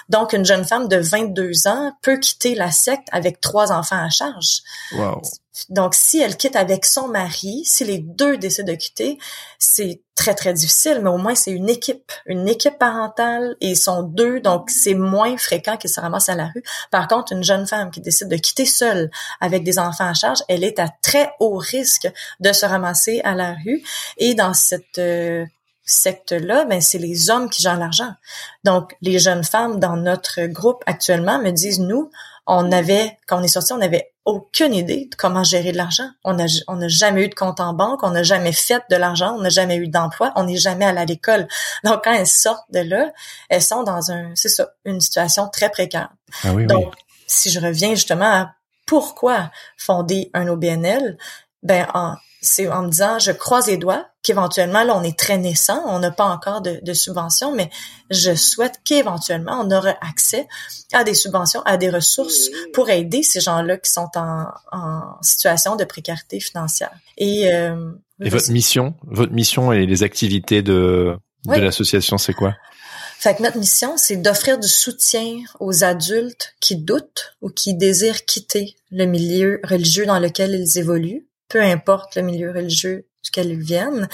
Donc, 0.09 0.33
une 0.33 0.45
jeune 0.45 0.65
femme 0.65 0.89
de 0.89 0.97
22 0.97 1.67
ans 1.67 1.93
peut 2.03 2.19
quitter 2.19 2.55
la 2.55 2.71
secte 2.71 3.09
avec 3.13 3.41
trois 3.41 3.73
enfants 3.73 4.03
à 4.03 4.09
charge. 4.09 4.63
Wow. 4.93 5.23
Donc, 5.69 5.95
si 5.95 6.21
elle 6.21 6.37
quitte 6.37 6.57
avec 6.57 6.85
son 6.85 7.09
mari, 7.09 7.65
si 7.65 7.85
les 7.85 7.99
deux 7.99 8.39
décident 8.39 8.73
de 8.73 8.77
quitter, 8.77 9.19
c'est 9.59 10.03
très, 10.15 10.35
très 10.35 10.53
difficile, 10.53 11.01
mais 11.03 11.11
au 11.11 11.17
moins 11.17 11.35
c'est 11.35 11.53
une 11.53 11.69
équipe, 11.69 12.11
une 12.27 12.49
équipe 12.49 12.79
parentale 12.79 13.57
et 13.61 13.71
ils 13.71 13.77
sont 13.77 14.03
deux, 14.03 14.41
donc 14.41 14.69
c'est 14.69 14.95
moins 14.95 15.37
fréquent 15.37 15.77
qu'ils 15.77 15.91
se 15.91 16.01
ramassent 16.01 16.29
à 16.29 16.35
la 16.35 16.47
rue. 16.47 16.63
Par 16.91 17.07
contre, 17.07 17.33
une 17.33 17.45
jeune 17.45 17.67
femme 17.67 17.91
qui 17.91 18.01
décide 18.01 18.29
de 18.29 18.37
quitter 18.37 18.67
seule 18.67 19.11
avec 19.41 19.63
des 19.63 19.79
enfants 19.79 20.09
à 20.09 20.15
charge, 20.15 20.43
elle 20.49 20.65
est 20.65 20.81
à 20.81 20.89
très 21.03 21.31
haut 21.39 21.57
risque 21.57 22.11
de 22.41 22.53
se 22.53 22.67
ramasser 22.67 23.21
à 23.23 23.35
la 23.35 23.55
rue. 23.65 23.83
Et 24.17 24.35
dans 24.35 24.55
cette 24.55 24.99
euh, 24.99 25.45
secte-là, 25.89 26.65
ben, 26.65 26.81
c'est 26.81 26.99
les 26.99 27.31
hommes 27.31 27.51
qui 27.51 27.63
gèrent 27.63 27.79
l'argent. 27.79 28.13
Donc, 28.65 28.95
les 29.01 29.19
jeunes 29.19 29.45
femmes 29.45 29.81
dans 29.81 29.97
notre 29.97 30.47
groupe 30.47 30.83
actuellement 30.87 31.41
me 31.41 31.51
disent, 31.51 31.81
nous, 31.81 32.11
on 32.47 32.73
avait, 32.73 33.19
quand 33.27 33.41
on 33.41 33.43
est 33.43 33.49
sorti, 33.49 33.73
on 33.73 33.79
n'avait 33.79 34.13
aucune 34.25 34.75
idée 34.75 35.09
de 35.11 35.17
comment 35.17 35.45
gérer 35.45 35.73
de 35.73 35.77
l'argent. 35.77 36.09
On 36.25 36.35
n'a 36.35 36.47
on 36.67 36.77
n'a 36.77 36.89
jamais 36.89 37.25
eu 37.25 37.29
de 37.29 37.35
compte 37.35 37.61
en 37.61 37.73
banque, 37.73 38.03
on 38.03 38.11
n'a 38.11 38.23
jamais 38.23 38.53
fait 38.53 38.83
de 38.91 38.97
l'argent, 38.97 39.35
on 39.37 39.41
n'a 39.41 39.49
jamais 39.49 39.77
eu 39.77 39.89
d'emploi, 39.89 40.33
on 40.37 40.45
n'est 40.45 40.57
jamais 40.57 40.85
allé 40.85 40.99
à 40.99 41.05
l'école. 41.07 41.49
Donc, 41.85 42.05
quand 42.05 42.13
elles 42.13 42.27
sortent 42.27 42.71
de 42.71 42.81
là, 42.81 43.11
elles 43.49 43.63
sont 43.63 43.83
dans 43.83 44.11
un, 44.11 44.33
c'est 44.35 44.49
ça, 44.49 44.69
une 44.85 45.01
situation 45.01 45.49
très 45.49 45.71
précaire. 45.71 46.11
Ah 46.45 46.53
oui, 46.53 46.67
Donc, 46.67 46.95
si 47.27 47.51
je 47.51 47.61
reviens 47.61 47.91
justement 47.91 48.31
à 48.31 48.55
pourquoi 48.87 49.51
fonder 49.77 50.31
un 50.35 50.49
OBNL, 50.49 51.19
ben, 51.63 51.87
en, 51.95 52.15
c'est 52.41 52.69
en 52.69 52.83
me 52.83 52.91
disant, 52.91 53.19
je 53.19 53.33
croise 53.33 53.67
les 53.67 53.77
doigts 53.77 54.07
qu'éventuellement, 54.23 54.85
là, 54.85 54.97
on 54.97 55.03
est 55.03 55.19
très 55.19 55.39
naissant, 55.39 55.83
on 55.87 55.99
n'a 55.99 56.11
pas 56.11 56.27
encore 56.27 56.61
de, 56.61 56.81
de 56.83 56.93
subventions, 56.93 57.53
mais 57.53 57.71
je 58.11 58.35
souhaite 58.35 58.81
qu'éventuellement, 58.85 59.61
on 59.61 59.71
aura 59.71 59.95
accès 60.01 60.47
à 60.93 61.05
des 61.05 61.15
subventions, 61.15 61.63
à 61.63 61.77
des 61.77 61.91
ressources 61.91 62.51
pour 62.73 62.91
aider 62.91 63.23
ces 63.23 63.41
gens-là 63.41 63.77
qui 63.79 63.91
sont 63.91 64.09
en, 64.17 64.47
en 64.73 65.03
situation 65.23 65.77
de 65.77 65.85
précarité 65.85 66.41
financière. 66.41 66.93
Et, 67.17 67.53
euh, 67.53 67.93
et 68.23 68.29
votre 68.29 68.51
mission, 68.51 68.95
votre 69.05 69.33
mission 69.33 69.73
et 69.73 69.87
les 69.87 70.03
activités 70.03 70.63
de, 70.63 71.17
de 71.47 71.51
oui. 71.51 71.61
l'association, 71.61 72.19
c'est 72.19 72.35
quoi? 72.35 72.55
Fait 73.19 73.35
que 73.35 73.43
notre 73.43 73.59
mission, 73.59 73.97
c'est 73.97 74.17
d'offrir 74.17 74.59
du 74.59 74.69
soutien 74.69 75.41
aux 75.59 75.83
adultes 75.83 76.55
qui 76.61 76.77
doutent 76.77 77.35
ou 77.43 77.49
qui 77.49 77.75
désirent 77.75 78.25
quitter 78.27 78.77
le 78.93 79.07
milieu 79.07 79.61
religieux 79.65 80.07
dans 80.07 80.21
lequel 80.21 80.55
ils 80.55 80.79
évoluent 80.79 81.28
peu 81.49 81.63
importe 81.63 82.17
le 82.17 82.23
milieu 82.23 82.51
religieux 82.51 83.07
duquel 83.23 83.51
ils 83.51 83.61
viennent. 83.61 84.09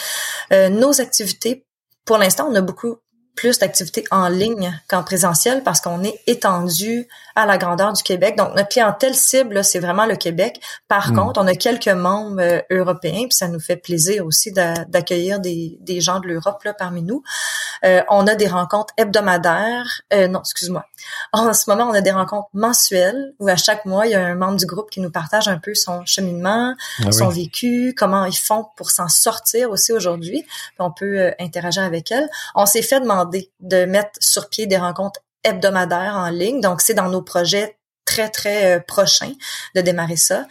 Euh, 0.52 0.68
nos 0.68 1.00
activités, 1.00 1.66
pour 2.04 2.18
l'instant, 2.18 2.48
on 2.50 2.54
a 2.54 2.60
beaucoup 2.60 2.98
plus 3.34 3.58
d'activités 3.58 4.04
en 4.10 4.28
ligne 4.28 4.78
qu'en 4.88 5.02
présentiel 5.02 5.62
parce 5.62 5.80
qu'on 5.80 6.02
est 6.04 6.20
étendu 6.26 7.08
à 7.36 7.46
la 7.46 7.58
grandeur 7.58 7.92
du 7.92 8.02
Québec. 8.02 8.36
Donc, 8.36 8.54
notre 8.54 8.68
clientèle 8.68 9.14
cible, 9.14 9.64
c'est 9.64 9.80
vraiment 9.80 10.06
le 10.06 10.16
Québec. 10.16 10.60
Par 10.88 11.10
mm. 11.10 11.16
contre, 11.16 11.40
on 11.40 11.46
a 11.46 11.54
quelques 11.54 11.88
membres 11.88 12.40
euh, 12.40 12.60
européens, 12.70 13.26
puis 13.28 13.32
ça 13.32 13.48
nous 13.48 13.58
fait 13.58 13.76
plaisir 13.76 14.24
aussi 14.24 14.52
d'accueillir 14.52 15.40
des, 15.40 15.76
des, 15.80 16.00
gens 16.00 16.20
de 16.20 16.28
l'Europe 16.28 16.62
là 16.64 16.74
parmi 16.74 17.02
nous. 17.02 17.22
Euh, 17.84 18.02
on 18.08 18.26
a 18.26 18.34
des 18.34 18.46
rencontres 18.46 18.94
hebdomadaires. 18.96 20.02
Euh, 20.12 20.28
non, 20.28 20.40
excuse-moi. 20.40 20.84
En 21.32 21.52
ce 21.52 21.68
moment, 21.68 21.84
on 21.90 21.94
a 21.94 22.00
des 22.00 22.12
rencontres 22.12 22.48
mensuelles 22.54 23.34
où 23.40 23.48
à 23.48 23.56
chaque 23.56 23.84
mois, 23.84 24.06
il 24.06 24.12
y 24.12 24.14
a 24.14 24.24
un 24.24 24.34
membre 24.34 24.56
du 24.56 24.66
groupe 24.66 24.88
qui 24.90 25.00
nous 25.00 25.10
partage 25.10 25.48
un 25.48 25.58
peu 25.58 25.74
son 25.74 26.06
cheminement, 26.06 26.74
ah 27.04 27.12
son 27.12 27.28
oui. 27.28 27.44
vécu, 27.44 27.94
comment 27.96 28.24
ils 28.24 28.36
font 28.36 28.66
pour 28.76 28.90
s'en 28.90 29.08
sortir 29.08 29.70
aussi 29.70 29.92
aujourd'hui. 29.92 30.46
On 30.78 30.90
peut 30.90 31.18
euh, 31.18 31.30
interagir 31.40 31.82
avec 31.82 32.10
elles. 32.10 32.28
On 32.54 32.66
s'est 32.66 32.82
fait 32.82 33.00
demander 33.00 33.23
de 33.24 33.84
mettre 33.84 34.12
sur 34.20 34.48
pied 34.48 34.66
des 34.66 34.78
rencontres 34.78 35.20
hebdomadaires 35.44 36.16
en 36.16 36.30
ligne. 36.30 36.60
Donc, 36.60 36.80
c'est 36.80 36.94
dans 36.94 37.08
nos 37.08 37.22
projets 37.22 37.76
très 38.04 38.28
très 38.28 38.76
euh, 38.76 38.80
prochain 38.80 39.32
de 39.74 39.80
démarrer 39.80 40.16
ça. 40.16 40.46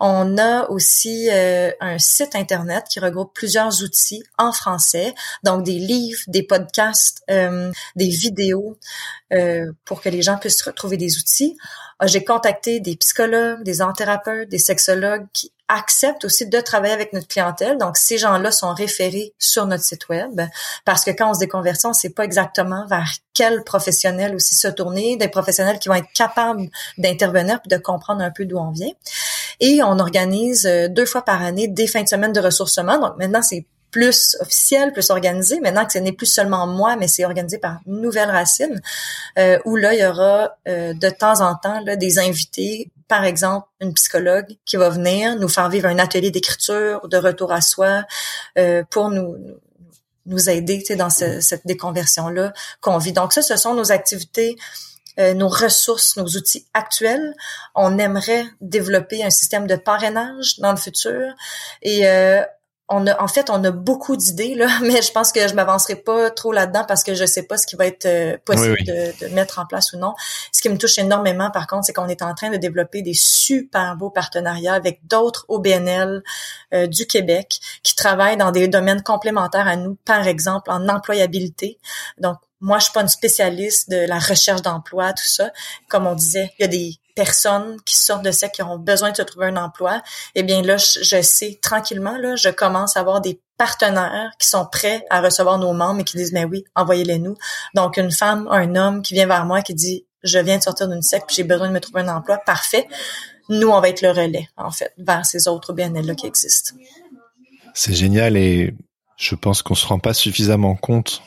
On 0.00 0.38
a 0.38 0.68
aussi 0.68 1.28
euh, 1.30 1.70
un 1.80 1.98
site 1.98 2.34
internet 2.36 2.84
qui 2.88 3.00
regroupe 3.00 3.32
plusieurs 3.34 3.82
outils 3.82 4.22
en 4.36 4.52
français, 4.52 5.14
donc 5.42 5.64
des 5.64 5.78
livres, 5.78 6.20
des 6.26 6.42
podcasts, 6.42 7.22
euh, 7.30 7.72
des 7.96 8.08
vidéos 8.08 8.78
pour 9.84 10.00
que 10.00 10.08
les 10.08 10.22
gens 10.22 10.38
puissent 10.38 10.62
retrouver 10.62 10.96
des 10.96 11.18
outils. 11.18 11.56
Ah, 11.98 12.06
j'ai 12.06 12.24
contacté 12.24 12.80
des 12.80 12.96
psychologues, 12.96 13.62
des 13.62 13.82
anthérapeutes, 13.82 14.48
des 14.48 14.58
sexologues 14.58 15.26
qui 15.34 15.52
acceptent 15.68 16.24
aussi 16.24 16.46
de 16.46 16.60
travailler 16.60 16.94
avec 16.94 17.12
notre 17.12 17.28
clientèle. 17.28 17.78
Donc, 17.78 17.96
ces 17.96 18.18
gens-là 18.18 18.50
sont 18.50 18.72
référés 18.72 19.34
sur 19.38 19.66
notre 19.66 19.84
site 19.84 20.08
web 20.08 20.40
parce 20.84 21.04
que 21.04 21.10
quand 21.10 21.30
on 21.30 21.34
se 21.34 21.40
déconvertit, 21.40 21.86
on 21.86 21.90
ne 21.90 21.94
sait 21.94 22.10
pas 22.10 22.24
exactement 22.24 22.86
vers 22.86 23.08
quel 23.34 23.62
professionnel 23.62 24.34
aussi 24.34 24.54
se 24.54 24.68
tourner, 24.68 25.16
des 25.16 25.28
professionnels 25.28 25.78
qui 25.78 25.88
vont 25.88 25.94
être 25.94 26.12
capables 26.14 26.68
d'intervenir 26.96 27.60
et 27.64 27.68
de 27.68 27.76
comprendre 27.76 28.22
un 28.22 28.30
peu 28.30 28.44
d'où 28.44 28.58
on 28.58 28.70
vient. 28.70 28.92
Et 29.60 29.82
on 29.82 29.98
organise 29.98 30.66
euh, 30.66 30.88
deux 30.88 31.06
fois 31.06 31.22
par 31.22 31.42
année 31.42 31.68
des 31.68 31.86
fins 31.86 32.02
de 32.02 32.08
semaine 32.08 32.32
de 32.32 32.40
ressourcement. 32.40 32.98
Donc, 32.98 33.16
maintenant, 33.18 33.42
c'est 33.42 33.66
plus 33.90 34.36
officiel, 34.40 34.92
plus 34.92 35.10
organisé. 35.10 35.60
Maintenant 35.60 35.86
que 35.86 35.92
ce 35.92 35.98
n'est 35.98 36.12
plus 36.12 36.26
seulement 36.26 36.66
moi, 36.66 36.96
mais 36.96 37.08
c'est 37.08 37.24
organisé 37.24 37.58
par 37.58 37.80
Nouvelle 37.86 38.30
Racine, 38.30 38.80
euh, 39.38 39.58
où 39.64 39.76
là, 39.76 39.94
il 39.94 40.00
y 40.00 40.06
aura 40.06 40.56
euh, 40.68 40.92
de 40.94 41.10
temps 41.10 41.40
en 41.40 41.54
temps 41.54 41.80
là, 41.84 41.96
des 41.96 42.18
invités, 42.18 42.90
par 43.08 43.24
exemple 43.24 43.66
une 43.80 43.94
psychologue 43.94 44.56
qui 44.64 44.76
va 44.76 44.90
venir 44.90 45.36
nous 45.36 45.48
faire 45.48 45.68
vivre 45.68 45.88
un 45.88 45.98
atelier 45.98 46.30
d'écriture, 46.30 47.08
de 47.08 47.16
retour 47.16 47.52
à 47.52 47.60
soi, 47.60 48.04
euh, 48.58 48.84
pour 48.90 49.10
nous 49.10 49.36
nous 50.26 50.50
aider 50.50 50.84
dans 50.96 51.08
ce, 51.08 51.40
cette 51.40 51.66
déconversion-là 51.66 52.52
qu'on 52.82 52.98
vit. 52.98 53.12
Donc 53.12 53.32
ça, 53.32 53.40
ce 53.40 53.56
sont 53.56 53.72
nos 53.72 53.92
activités 53.92 54.58
euh, 55.18 55.34
nos 55.34 55.48
ressources, 55.48 56.16
nos 56.16 56.26
outils 56.26 56.66
actuels. 56.74 57.34
On 57.74 57.98
aimerait 57.98 58.46
développer 58.60 59.24
un 59.24 59.30
système 59.30 59.66
de 59.66 59.74
parrainage 59.74 60.60
dans 60.60 60.70
le 60.70 60.76
futur 60.76 61.34
et 61.82 62.06
euh, 62.06 62.40
on 62.88 63.06
a, 63.06 63.22
en 63.22 63.28
fait, 63.28 63.50
on 63.50 63.62
a 63.64 63.70
beaucoup 63.70 64.16
d'idées 64.16 64.54
là, 64.54 64.68
mais 64.82 65.02
je 65.02 65.12
pense 65.12 65.32
que 65.32 65.46
je 65.46 65.54
m'avancerai 65.54 65.96
pas 65.96 66.30
trop 66.30 66.52
là-dedans 66.52 66.84
parce 66.86 67.04
que 67.04 67.14
je 67.14 67.24
sais 67.24 67.42
pas 67.42 67.56
ce 67.56 67.66
qui 67.66 67.76
va 67.76 67.86
être 67.86 68.06
euh, 68.06 68.36
possible 68.44 68.76
oui, 68.80 68.84
oui. 68.88 69.18
De, 69.20 69.28
de, 69.28 69.34
mettre 69.34 69.58
en 69.58 69.66
place 69.66 69.92
ou 69.92 69.98
non. 69.98 70.14
Ce 70.52 70.62
qui 70.62 70.68
me 70.68 70.78
touche 70.78 70.98
énormément, 70.98 71.50
par 71.50 71.66
contre, 71.66 71.84
c'est 71.84 71.92
qu'on 71.92 72.08
est 72.08 72.22
en 72.22 72.34
train 72.34 72.50
de 72.50 72.56
développer 72.56 73.02
des 73.02 73.14
super 73.14 73.96
beaux 73.96 74.10
partenariats 74.10 74.74
avec 74.74 75.06
d'autres 75.06 75.44
OBNL 75.48 76.22
euh, 76.72 76.86
du 76.86 77.06
Québec 77.06 77.60
qui 77.82 77.94
travaillent 77.94 78.36
dans 78.36 78.52
des 78.52 78.68
domaines 78.68 79.02
complémentaires 79.02 79.68
à 79.68 79.76
nous, 79.76 79.96
par 80.04 80.26
exemple 80.26 80.70
en 80.70 80.88
employabilité. 80.88 81.78
Donc 82.18 82.36
moi, 82.60 82.78
je 82.78 82.84
suis 82.84 82.92
pas 82.92 83.02
une 83.02 83.08
spécialiste 83.08 83.90
de 83.90 83.98
la 84.06 84.18
recherche 84.18 84.62
d'emploi, 84.62 85.12
tout 85.12 85.28
ça. 85.28 85.50
Comme 85.88 86.06
on 86.06 86.14
disait, 86.14 86.52
il 86.58 86.62
y 86.62 86.64
a 86.64 86.68
des 86.68 86.94
personnes 87.18 87.78
qui 87.84 87.96
sortent 87.96 88.24
de 88.24 88.30
ça, 88.30 88.48
qui 88.48 88.62
ont 88.62 88.78
besoin 88.78 89.10
de 89.10 89.16
se 89.16 89.22
trouver 89.22 89.46
un 89.46 89.56
emploi. 89.56 90.02
Eh 90.36 90.44
bien 90.44 90.62
là, 90.62 90.76
je, 90.76 91.20
sais 91.20 91.58
tranquillement, 91.60 92.16
là, 92.16 92.36
je 92.36 92.48
commence 92.48 92.96
à 92.96 93.00
avoir 93.00 93.20
des 93.20 93.40
partenaires 93.56 94.30
qui 94.38 94.46
sont 94.46 94.64
prêts 94.70 95.04
à 95.10 95.20
recevoir 95.20 95.58
nos 95.58 95.72
membres 95.72 96.02
et 96.02 96.04
qui 96.04 96.16
disent, 96.16 96.32
mais 96.32 96.44
oui, 96.44 96.62
envoyez-les 96.76 97.18
nous. 97.18 97.36
Donc, 97.74 97.96
une 97.96 98.12
femme, 98.12 98.46
un 98.52 98.76
homme 98.76 99.02
qui 99.02 99.14
vient 99.14 99.26
vers 99.26 99.44
moi 99.46 99.62
qui 99.62 99.74
dit, 99.74 100.06
je 100.22 100.38
viens 100.38 100.58
de 100.58 100.62
sortir 100.62 100.86
d'une 100.86 101.02
secte, 101.02 101.34
j'ai 101.34 101.42
besoin 101.42 101.66
de 101.66 101.72
me 101.72 101.80
trouver 101.80 102.02
un 102.02 102.16
emploi, 102.16 102.38
parfait. 102.38 102.86
Nous, 103.48 103.68
on 103.68 103.80
va 103.80 103.88
être 103.88 104.02
le 104.02 104.10
relais, 104.10 104.48
en 104.56 104.70
fait, 104.70 104.92
vers 104.96 105.26
ces 105.26 105.48
autres 105.48 105.72
BNL-là 105.72 106.14
qui 106.14 106.28
existent. 106.28 106.76
C'est 107.74 107.94
génial 107.94 108.36
et 108.36 108.76
je 109.16 109.34
pense 109.34 109.62
qu'on 109.62 109.74
se 109.74 109.86
rend 109.88 109.98
pas 109.98 110.14
suffisamment 110.14 110.76
compte 110.76 111.20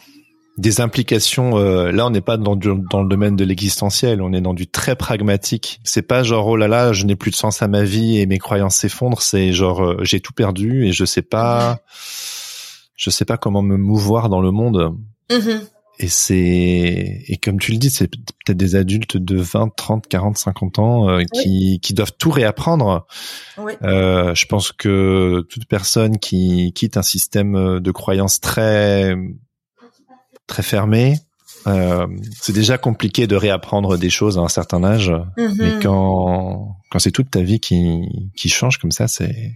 des 0.57 0.81
implications. 0.81 1.57
Euh, 1.57 1.91
là, 1.91 2.05
on 2.05 2.09
n'est 2.09 2.21
pas 2.21 2.37
dans, 2.37 2.55
du, 2.55 2.69
dans 2.89 3.01
le 3.01 3.09
domaine 3.09 3.35
de 3.35 3.43
l'existentiel, 3.43 4.21
on 4.21 4.33
est 4.33 4.41
dans 4.41 4.53
du 4.53 4.67
très 4.67 4.95
pragmatique. 4.95 5.79
C'est 5.83 6.01
pas 6.01 6.23
genre 6.23 6.47
oh 6.47 6.55
là 6.55 6.67
là, 6.67 6.93
je 6.93 7.05
n'ai 7.05 7.15
plus 7.15 7.31
de 7.31 7.35
sens 7.35 7.61
à 7.61 7.67
ma 7.67 7.83
vie 7.83 8.19
et 8.19 8.25
mes 8.25 8.37
croyances 8.37 8.77
s'effondrent. 8.77 9.21
C'est 9.21 9.53
genre 9.53 9.83
euh, 9.83 9.97
j'ai 10.03 10.19
tout 10.19 10.33
perdu 10.33 10.85
et 10.85 10.91
je 10.91 11.05
sais 11.05 11.21
pas, 11.21 11.79
je 12.95 13.09
sais 13.09 13.25
pas 13.25 13.37
comment 13.37 13.61
me 13.61 13.77
mouvoir 13.77 14.29
dans 14.29 14.41
le 14.41 14.51
monde. 14.51 14.95
Mm-hmm. 15.29 15.61
Et 15.99 16.07
c'est 16.07 17.23
et 17.27 17.37
comme 17.37 17.59
tu 17.59 17.71
le 17.71 17.77
dis, 17.77 17.91
c'est 17.91 18.07
peut-être 18.07 18.57
des 18.57 18.75
adultes 18.75 19.17
de 19.17 19.37
20, 19.37 19.75
30, 19.75 20.07
40, 20.07 20.37
50 20.37 20.79
ans 20.79 21.09
euh, 21.09 21.21
qui 21.33 21.73
oui. 21.73 21.79
qui 21.79 21.93
doivent 21.93 22.13
tout 22.17 22.31
réapprendre. 22.31 23.05
Oui. 23.57 23.73
Euh, 23.83 24.33
je 24.33 24.45
pense 24.47 24.71
que 24.71 25.45
toute 25.49 25.67
personne 25.67 26.17
qui 26.17 26.73
quitte 26.73 26.97
un 26.97 27.03
système 27.03 27.79
de 27.79 27.91
croyances 27.91 28.41
très 28.41 29.15
très 30.51 30.63
fermé. 30.63 31.17
Euh, 31.67 32.07
c'est 32.39 32.53
déjà 32.53 32.77
compliqué 32.77 33.27
de 33.27 33.35
réapprendre 33.35 33.97
des 33.97 34.09
choses 34.09 34.37
à 34.37 34.41
un 34.41 34.49
certain 34.49 34.83
âge, 34.83 35.11
mm-hmm. 35.11 35.55
mais 35.59 35.83
quand 35.83 36.77
quand 36.89 36.99
c'est 36.99 37.11
toute 37.11 37.31
ta 37.31 37.41
vie 37.41 37.59
qui 37.59 38.31
qui 38.35 38.49
change 38.49 38.77
comme 38.77 38.91
ça, 38.91 39.07
c'est 39.07 39.53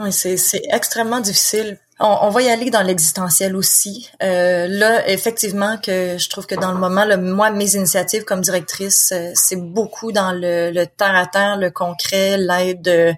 oui, 0.00 0.12
c'est 0.12 0.62
extrêmement 0.72 1.20
difficile. 1.20 1.78
On, 2.00 2.18
on, 2.22 2.30
va 2.30 2.42
y 2.42 2.48
aller 2.48 2.70
dans 2.70 2.82
l'existentiel 2.82 3.54
aussi. 3.54 4.10
Euh, 4.24 4.66
là, 4.66 5.08
effectivement, 5.08 5.76
que 5.78 6.18
je 6.18 6.28
trouve 6.28 6.46
que 6.46 6.56
dans 6.56 6.72
le 6.72 6.78
moment, 6.78 7.04
le, 7.04 7.16
moi, 7.16 7.50
mes 7.52 7.76
initiatives 7.76 8.24
comme 8.24 8.40
directrice, 8.40 9.12
euh, 9.12 9.30
c'est 9.34 9.54
beaucoup 9.54 10.10
dans 10.10 10.32
le, 10.32 10.72
le 10.72 10.86
terre 10.86 11.14
à 11.14 11.26
terre, 11.26 11.56
le 11.56 11.70
concret, 11.70 12.36
l'aide 12.36 13.16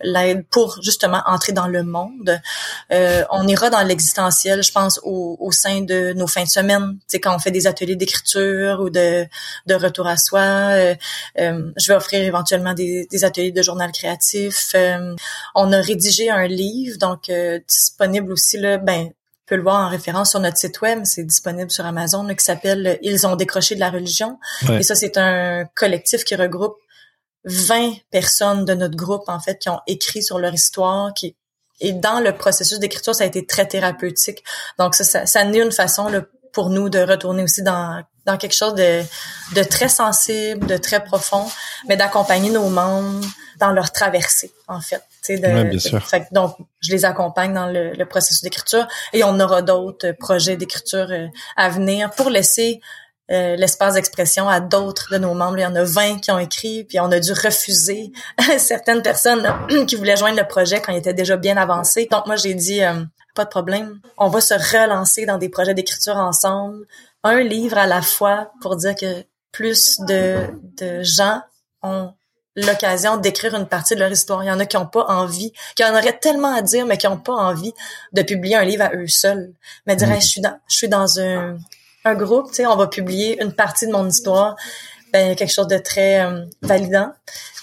l'aide 0.00 0.44
pour 0.50 0.80
justement 0.82 1.22
entrer 1.26 1.52
dans 1.52 1.66
le 1.66 1.82
monde. 1.82 2.40
Euh, 2.92 3.24
on 3.30 3.46
ira 3.46 3.70
dans 3.70 3.82
l'existentiel, 3.82 4.62
je 4.62 4.72
pense, 4.72 5.00
au, 5.02 5.36
au, 5.40 5.52
sein 5.52 5.82
de 5.82 6.12
nos 6.14 6.26
fins 6.26 6.44
de 6.44 6.48
semaine. 6.48 6.98
C'est 7.06 7.20
quand 7.20 7.34
on 7.34 7.38
fait 7.38 7.50
des 7.50 7.66
ateliers 7.66 7.96
d'écriture 7.96 8.80
ou 8.80 8.90
de, 8.90 9.26
de 9.66 9.74
retour 9.74 10.06
à 10.06 10.16
soi. 10.16 10.40
Euh, 10.40 10.94
euh, 11.38 11.70
je 11.76 11.86
vais 11.88 11.96
offrir 11.96 12.22
éventuellement 12.22 12.74
des, 12.74 13.06
des 13.10 13.24
ateliers 13.24 13.52
de 13.52 13.62
journal 13.62 13.90
créatif. 13.92 14.72
Euh, 14.74 15.14
on 15.54 15.72
a 15.72 15.80
rédigé 15.80 16.30
un 16.30 16.46
livre, 16.46 16.98
donc 16.98 17.30
disponible 17.68 18.32
aussi 18.32 18.58
là. 18.58 18.78
Ben, 18.78 19.10
peut 19.46 19.56
le 19.56 19.62
voir 19.62 19.86
en 19.86 19.90
référence 19.90 20.30
sur 20.30 20.40
notre 20.40 20.56
site 20.56 20.80
web, 20.80 21.00
c'est 21.04 21.24
disponible 21.24 21.70
sur 21.70 21.84
Amazon, 21.84 22.26
qui 22.34 22.42
s'appelle 22.42 22.98
Ils 23.02 23.26
ont 23.26 23.36
décroché 23.36 23.74
de 23.74 23.80
la 23.80 23.90
religion. 23.90 24.38
Et 24.70 24.82
ça, 24.82 24.94
c'est 24.94 25.18
un 25.18 25.66
collectif 25.74 26.24
qui 26.24 26.34
regroupe 26.34 26.76
20 27.44 27.92
personnes 28.10 28.64
de 28.64 28.74
notre 28.74 28.96
groupe, 28.96 29.24
en 29.28 29.40
fait, 29.40 29.58
qui 29.58 29.68
ont 29.68 29.80
écrit 29.86 30.22
sur 30.22 30.38
leur 30.38 30.54
histoire, 30.54 31.12
qui 31.14 31.36
et 31.80 31.92
dans 31.92 32.20
le 32.20 32.32
processus 32.32 32.78
d'écriture, 32.78 33.14
ça 33.14 33.24
a 33.24 33.26
été 33.26 33.46
très 33.46 33.66
thérapeutique. 33.66 34.44
Donc, 34.78 34.94
ça, 34.94 35.04
ça, 35.04 35.26
ça 35.26 35.42
une 35.42 35.72
façon 35.72 36.08
là, 36.08 36.22
pour 36.52 36.70
nous 36.70 36.88
de 36.88 37.00
retourner 37.00 37.42
aussi 37.42 37.62
dans, 37.62 38.02
dans 38.26 38.36
quelque 38.36 38.54
chose 38.54 38.74
de, 38.74 39.02
de 39.54 39.62
très 39.64 39.88
sensible, 39.88 40.66
de 40.66 40.76
très 40.76 41.02
profond, 41.02 41.46
mais 41.88 41.96
d'accompagner 41.96 42.50
nos 42.50 42.68
membres 42.68 43.26
dans 43.58 43.72
leur 43.72 43.92
traversée, 43.92 44.52
en 44.68 44.80
fait. 44.80 45.02
De, 45.28 45.64
bien 45.64 45.78
sûr. 45.78 46.06
fait, 46.06 46.26
donc, 46.32 46.56
je 46.80 46.92
les 46.92 47.04
accompagne 47.04 47.54
dans 47.54 47.66
le, 47.66 47.92
le 47.92 48.06
processus 48.06 48.42
d'écriture 48.42 48.86
et 49.12 49.24
on 49.24 49.40
aura 49.40 49.62
d'autres 49.62 50.12
projets 50.12 50.56
d'écriture 50.56 51.08
euh, 51.10 51.26
à 51.56 51.70
venir 51.70 52.10
pour 52.10 52.30
laisser 52.30 52.80
euh, 53.30 53.56
l'espace 53.56 53.94
d'expression 53.94 54.48
à 54.48 54.60
d'autres 54.60 55.08
de 55.12 55.18
nos 55.18 55.32
membres. 55.32 55.56
Il 55.58 55.62
y 55.62 55.66
en 55.66 55.74
a 55.74 55.82
20 55.82 56.18
qui 56.18 56.30
ont 56.30 56.38
écrit, 56.38 56.84
puis 56.84 57.00
on 57.00 57.10
a 57.10 57.18
dû 57.18 57.32
refuser 57.32 58.12
certaines 58.58 59.00
personnes 59.00 59.46
qui 59.86 59.96
voulaient 59.96 60.16
joindre 60.16 60.38
le 60.38 60.46
projet 60.46 60.80
quand 60.80 60.92
il 60.92 60.98
était 60.98 61.14
déjà 61.14 61.36
bien 61.36 61.56
avancé. 61.56 62.06
Donc 62.10 62.26
moi, 62.26 62.36
j'ai 62.36 62.52
dit, 62.52 62.84
euh, 62.84 63.02
pas 63.34 63.44
de 63.44 63.50
problème, 63.50 63.98
on 64.18 64.28
va 64.28 64.40
se 64.42 64.54
relancer 64.54 65.24
dans 65.24 65.38
des 65.38 65.48
projets 65.48 65.72
d'écriture 65.72 66.16
ensemble, 66.16 66.86
un 67.22 67.40
livre 67.40 67.78
à 67.78 67.86
la 67.86 68.02
fois 68.02 68.52
pour 68.60 68.76
dire 68.76 68.94
que 68.94 69.24
plus 69.52 70.00
de, 70.00 70.36
de 70.76 71.02
gens 71.02 71.40
ont 71.82 72.12
l'occasion 72.56 73.16
d'écrire 73.16 73.54
une 73.54 73.66
partie 73.66 73.94
de 73.94 74.00
leur 74.00 74.12
histoire. 74.12 74.44
Il 74.44 74.48
y 74.48 74.50
en 74.50 74.60
a 74.60 74.66
qui 74.66 74.76
n'ont 74.76 74.86
pas 74.86 75.06
envie, 75.06 75.52
qui 75.74 75.84
en 75.84 75.92
auraient 75.92 76.18
tellement 76.18 76.54
à 76.54 76.62
dire, 76.62 76.86
mais 76.86 76.98
qui 76.98 77.06
n'ont 77.06 77.18
pas 77.18 77.32
envie 77.32 77.72
de 78.12 78.22
publier 78.22 78.56
un 78.56 78.64
livre 78.64 78.84
à 78.84 78.94
eux 78.94 79.08
seuls. 79.08 79.54
Mais 79.86 79.96
dirais, 79.96 80.20
je 80.20 80.26
suis 80.26 80.40
dans, 80.40 80.58
je 80.68 80.76
suis 80.76 80.88
dans 80.88 81.18
un, 81.18 81.56
un 82.04 82.14
groupe, 82.14 82.48
tu 82.48 82.56
sais, 82.56 82.66
on 82.66 82.76
va 82.76 82.86
publier 82.86 83.42
une 83.42 83.52
partie 83.52 83.86
de 83.86 83.92
mon 83.92 84.06
histoire, 84.08 84.56
ben, 85.12 85.34
quelque 85.36 85.52
chose 85.52 85.68
de 85.68 85.78
très 85.78 86.24
euh, 86.24 86.44
validant. 86.62 87.12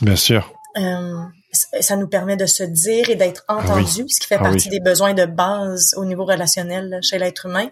Bien 0.02 0.16
sûr. 0.16 0.52
Euh, 0.78 1.18
ça 1.52 1.98
nous 1.98 2.08
permet 2.08 2.38
de 2.38 2.46
se 2.46 2.64
dire 2.64 3.10
et 3.10 3.16
d'être 3.16 3.44
ah 3.48 3.58
entendu, 3.58 4.06
ce 4.08 4.20
qui 4.20 4.28
fait 4.28 4.38
ah 4.40 4.44
partie 4.44 4.70
des 4.70 4.80
besoins 4.80 5.14
de 5.14 5.26
base 5.26 5.94
au 5.98 6.06
niveau 6.06 6.26
relationnel 6.26 7.00
chez 7.02 7.18
l'être 7.18 7.46
humain. 7.46 7.68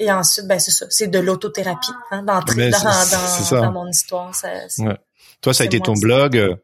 Et 0.00 0.10
ensuite, 0.10 0.46
ben 0.46 0.58
c'est 0.58 0.72
ça, 0.72 0.86
c'est 0.90 1.06
de 1.06 1.18
l'autothérapie, 1.20 1.92
hein, 2.10 2.24
d'entrer 2.24 2.70
dans, 2.70 2.78
dans, 2.82 3.60
dans, 3.60 3.72
mon 3.72 3.86
histoire. 3.88 4.34
Ça, 4.34 4.48
ouais. 4.78 4.98
Toi, 5.42 5.52
ça 5.52 5.64
a 5.64 5.66
été 5.66 5.80
ton 5.80 5.94
blog. 5.94 6.36
Euh, 6.36 6.56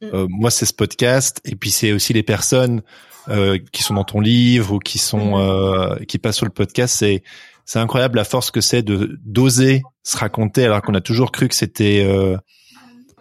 mm. 0.00 0.10
euh, 0.14 0.26
moi, 0.28 0.50
c'est 0.50 0.66
ce 0.66 0.74
podcast. 0.74 1.40
Et 1.44 1.56
puis, 1.56 1.70
c'est 1.70 1.92
aussi 1.92 2.12
les 2.12 2.22
personnes 2.22 2.82
euh, 3.28 3.58
qui 3.72 3.82
sont 3.82 3.94
dans 3.94 4.04
ton 4.04 4.20
livre 4.20 4.74
ou 4.74 4.78
qui 4.78 4.98
sont 4.98 5.38
mm. 5.38 6.06
qui 6.06 6.18
passent 6.18 6.36
sur 6.36 6.46
le 6.46 6.52
podcast. 6.52 6.94
C'est 6.98 7.22
c'est 7.66 7.80
incroyable 7.80 8.16
la 8.16 8.24
force 8.24 8.50
que 8.50 8.60
c'est 8.60 8.82
de 8.82 9.18
d'oser 9.24 9.82
se 10.02 10.16
raconter 10.16 10.64
alors 10.64 10.80
qu'on 10.82 10.94
a 10.94 11.00
toujours 11.00 11.32
cru 11.32 11.48
que 11.48 11.54
c'était 11.54 12.04
euh, 12.08 12.38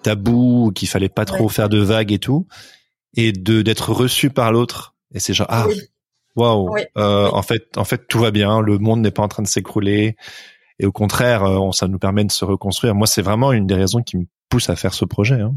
tabou, 0.03 0.71
qu'il 0.73 0.87
fallait 0.87 1.09
pas 1.09 1.25
trop 1.25 1.49
faire 1.49 1.67
de 1.67 1.79
vagues 1.79 2.13
et 2.13 2.19
tout, 2.19 2.47
et 3.15 3.31
de 3.33 3.63
d'être 3.63 3.91
reçu 3.91 4.29
par 4.29 4.51
l'autre. 4.51 4.95
Et 5.13 5.19
c'est 5.19 5.33
genre 5.33 5.47
ah 5.49 5.65
waouh, 6.35 6.75
euh, 6.97 7.29
en 7.31 7.41
fait 7.41 7.77
en 7.77 7.85
fait 7.85 8.07
tout 8.07 8.19
va 8.19 8.31
bien, 8.31 8.61
le 8.61 8.77
monde 8.77 9.01
n'est 9.01 9.11
pas 9.11 9.23
en 9.23 9.27
train 9.27 9.43
de 9.43 9.47
s'écrouler. 9.47 10.15
Et 10.77 10.85
au 10.85 10.91
contraire, 10.91 11.43
euh, 11.43 11.71
ça 11.71 11.87
nous 11.87 11.99
permet 11.99 12.23
de 12.25 12.31
se 12.31 12.43
reconstruire. 12.43 12.95
Moi, 12.95 13.07
c'est 13.07 13.21
vraiment 13.21 13.53
une 13.53 13.65
des 13.65 13.75
raisons 13.75 14.01
qui 14.01 14.17
me 14.17 14.25
pousse 14.49 14.69
à 14.69 14.75
faire 14.75 14.93
ce 14.93 15.05
projet. 15.05 15.39
Hein. 15.39 15.53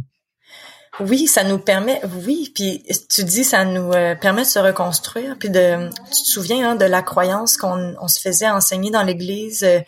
Oui, 1.01 1.27
ça 1.29 1.45
nous 1.45 1.59
permet, 1.59 2.01
oui, 2.27 2.51
puis 2.55 2.85
tu 3.09 3.23
dis 3.23 3.45
ça 3.45 3.65
nous 3.65 3.93
euh, 3.93 4.17
permet 4.17 4.43
de 4.43 4.49
se 4.49 4.59
reconstruire, 4.59 5.37
puis 5.39 5.49
de, 5.49 5.89
tu 6.07 6.23
te 6.23 6.29
souviens 6.29 6.71
hein, 6.71 6.75
de 6.75 6.85
la 6.85 7.03
croyance 7.03 7.57
qu'on 7.57 7.95
on 8.01 8.09
se 8.09 8.21
faisait 8.21 8.49
enseigner 8.49 8.91
dans 8.91 9.05
l'Église 9.05 9.63
euh, 9.63 9.81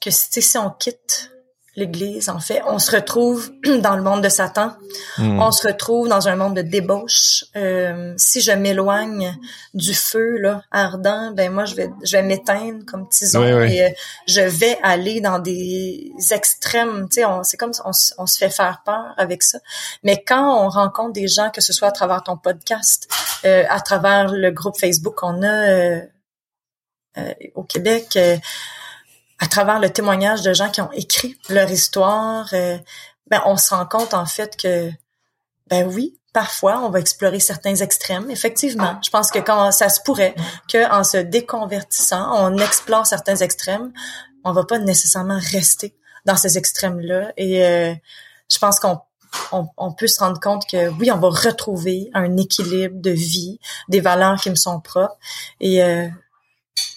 que 0.00 0.10
si 0.10 0.58
on 0.58 0.70
quitte 0.70 1.33
l'Église, 1.76 2.28
en 2.28 2.38
fait. 2.38 2.62
On 2.66 2.78
se 2.78 2.94
retrouve 2.94 3.50
dans 3.80 3.96
le 3.96 4.02
monde 4.02 4.22
de 4.22 4.28
Satan. 4.28 4.72
Hmm. 5.18 5.40
On 5.40 5.50
se 5.50 5.66
retrouve 5.66 6.08
dans 6.08 6.28
un 6.28 6.36
monde 6.36 6.54
de 6.54 6.62
débauche. 6.62 7.44
Euh, 7.56 8.14
si 8.16 8.40
je 8.40 8.52
m'éloigne 8.52 9.36
du 9.74 9.94
feu 9.94 10.38
là 10.38 10.62
ardent, 10.70 11.32
ben 11.32 11.52
moi 11.52 11.64
je 11.64 11.74
vais 11.74 11.90
je 12.04 12.16
vais 12.16 12.22
m'éteindre 12.22 12.84
comme 12.86 13.08
tison 13.08 13.42
et 13.42 13.82
euh, 13.82 13.88
je 14.28 14.40
vais 14.40 14.78
aller 14.82 15.20
dans 15.20 15.38
des 15.38 16.12
extrêmes. 16.30 17.08
Tu 17.08 17.22
sais, 17.22 17.28
c'est 17.42 17.56
comme 17.56 17.72
on, 17.84 17.90
on, 18.18 18.26
se 18.26 18.38
fait 18.38 18.50
faire 18.50 18.82
peur 18.84 19.14
avec 19.16 19.42
ça. 19.42 19.58
Mais 20.02 20.22
quand 20.24 20.64
on 20.64 20.68
rencontre 20.68 21.12
des 21.12 21.28
gens, 21.28 21.50
que 21.50 21.60
ce 21.60 21.72
soit 21.72 21.88
à 21.88 21.92
travers 21.92 22.22
ton 22.22 22.36
podcast, 22.36 23.08
euh, 23.44 23.64
à 23.68 23.80
travers 23.80 24.30
le 24.30 24.50
groupe 24.50 24.78
Facebook 24.78 25.16
qu'on 25.16 25.42
a 25.42 25.48
euh, 25.48 26.00
au 27.54 27.62
Québec 27.62 28.18
à 29.38 29.46
travers 29.46 29.80
le 29.80 29.90
témoignage 29.90 30.42
de 30.42 30.52
gens 30.52 30.70
qui 30.70 30.80
ont 30.80 30.92
écrit 30.92 31.36
leur 31.48 31.70
histoire, 31.70 32.48
euh, 32.52 32.78
ben 33.30 33.42
on 33.46 33.56
se 33.56 33.74
rend 33.74 33.86
compte 33.86 34.14
en 34.14 34.26
fait 34.26 34.56
que 34.56 34.90
ben 35.68 35.86
oui, 35.86 36.18
parfois 36.32 36.80
on 36.80 36.90
va 36.90 37.00
explorer 37.00 37.40
certains 37.40 37.76
extrêmes. 37.76 38.30
Effectivement, 38.30 38.98
je 39.02 39.10
pense 39.10 39.30
que 39.30 39.38
quand 39.38 39.72
ça 39.72 39.88
se 39.88 40.00
pourrait 40.02 40.34
que 40.68 40.90
en 40.90 41.04
se 41.04 41.16
déconvertissant, 41.16 42.30
on 42.44 42.58
explore 42.58 43.06
certains 43.06 43.36
extrêmes, 43.36 43.92
on 44.44 44.52
va 44.52 44.64
pas 44.64 44.78
nécessairement 44.78 45.38
rester 45.52 45.96
dans 46.26 46.36
ces 46.36 46.58
extrêmes-là. 46.58 47.32
Et 47.36 47.64
euh, 47.64 47.94
je 48.50 48.58
pense 48.58 48.78
qu'on 48.78 49.00
on, 49.76 49.92
peut 49.92 50.06
se 50.06 50.20
rendre 50.20 50.40
compte 50.40 50.68
que 50.70 50.88
oui, 50.98 51.10
on 51.10 51.18
va 51.18 51.28
retrouver 51.28 52.10
un 52.14 52.36
équilibre 52.36 53.00
de 53.00 53.10
vie, 53.10 53.58
des 53.88 54.00
valeurs 54.00 54.40
qui 54.40 54.50
me 54.50 54.54
sont 54.54 54.80
propres. 54.80 55.16
Et 55.60 55.82
euh, 55.82 56.08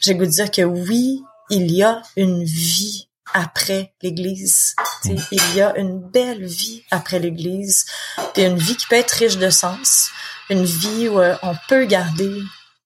j'ai 0.01 0.15
goût 0.15 0.25
de 0.25 0.31
dire 0.31 0.51
que 0.51 0.61
oui, 0.61 1.23
il 1.49 1.71
y 1.71 1.83
a 1.83 2.01
une 2.15 2.43
vie 2.43 3.07
après 3.33 3.93
l'Église. 4.01 4.75
Il 5.05 5.55
y 5.55 5.61
a 5.61 5.77
une 5.77 5.99
belle 5.99 6.45
vie 6.45 6.83
après 6.91 7.19
l'Église, 7.19 7.85
une 8.37 8.57
vie 8.57 8.75
qui 8.75 8.87
peut 8.87 8.95
être 8.95 9.11
riche 9.11 9.37
de 9.37 9.49
sens, 9.49 10.09
une 10.49 10.63
vie 10.63 11.09
où 11.09 11.19
euh, 11.19 11.35
on 11.43 11.53
peut 11.67 11.85
garder 11.85 12.41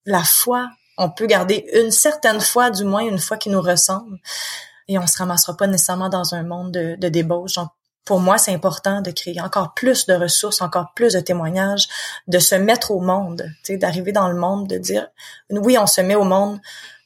la 0.05 0.23
foi, 0.23 0.69
on 0.97 1.09
peut 1.09 1.27
garder 1.27 1.69
une 1.73 1.91
certaine 1.91 2.41
foi, 2.41 2.71
du 2.71 2.83
moins 2.83 3.01
une 3.01 3.19
foi 3.19 3.38
qui 3.38 3.49
nous 3.49 3.61
ressemble, 3.61 4.17
et 4.88 4.97
on 4.97 5.07
se 5.07 5.17
ramassera 5.17 5.55
pas 5.55 5.67
nécessairement 5.67 6.09
dans 6.09 6.33
un 6.33 6.43
monde 6.43 6.71
de, 6.71 6.95
de 6.99 7.09
débauche. 7.09 7.53
Donc, 7.53 7.69
pour 8.03 8.19
moi, 8.19 8.39
c'est 8.39 8.53
important 8.53 9.01
de 9.01 9.11
créer 9.11 9.39
encore 9.41 9.75
plus 9.75 10.07
de 10.07 10.13
ressources, 10.13 10.61
encore 10.61 10.93
plus 10.95 11.13
de 11.13 11.19
témoignages, 11.19 11.88
de 12.27 12.39
se 12.39 12.55
mettre 12.55 12.91
au 12.91 12.99
monde, 12.99 13.47
d'arriver 13.69 14.11
dans 14.11 14.27
le 14.27 14.35
monde, 14.35 14.67
de 14.67 14.77
dire, 14.79 15.07
oui, 15.51 15.77
on 15.77 15.85
se 15.85 16.01
met 16.01 16.15
au 16.15 16.23
monde 16.23 16.59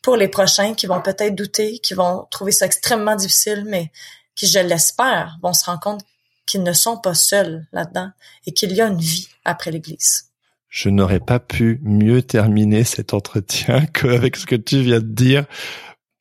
pour 0.05 0.17
les 0.17 0.27
prochains 0.27 0.75
qui 0.75 0.85
vont 0.85 1.01
peut-être 1.01 1.33
douter, 1.33 1.79
qui 1.79 1.95
vont 1.95 2.27
trouver 2.29 2.51
ça 2.51 2.67
extrêmement 2.67 3.15
difficile, 3.15 3.63
mais 3.65 3.91
qui, 4.35 4.45
je 4.45 4.59
l'espère, 4.59 5.39
vont 5.41 5.51
se 5.51 5.65
rendre 5.65 5.79
compte 5.79 6.01
qu'ils 6.45 6.61
ne 6.61 6.73
sont 6.73 6.97
pas 6.97 7.15
seuls 7.15 7.65
là-dedans 7.73 8.11
et 8.45 8.51
qu'il 8.51 8.71
y 8.73 8.81
a 8.81 8.85
une 8.85 8.99
vie 8.99 9.29
après 9.45 9.71
l'Église. 9.71 10.29
Je 10.69 10.89
n'aurais 10.89 11.19
pas 11.19 11.39
pu 11.39 11.79
mieux 11.81 12.21
terminer 12.21 12.83
cet 12.83 13.15
entretien 13.15 13.83
qu'avec 13.93 14.35
ce 14.35 14.45
que 14.45 14.55
tu 14.55 14.83
viens 14.83 14.99
de 14.99 15.07
dire. 15.07 15.45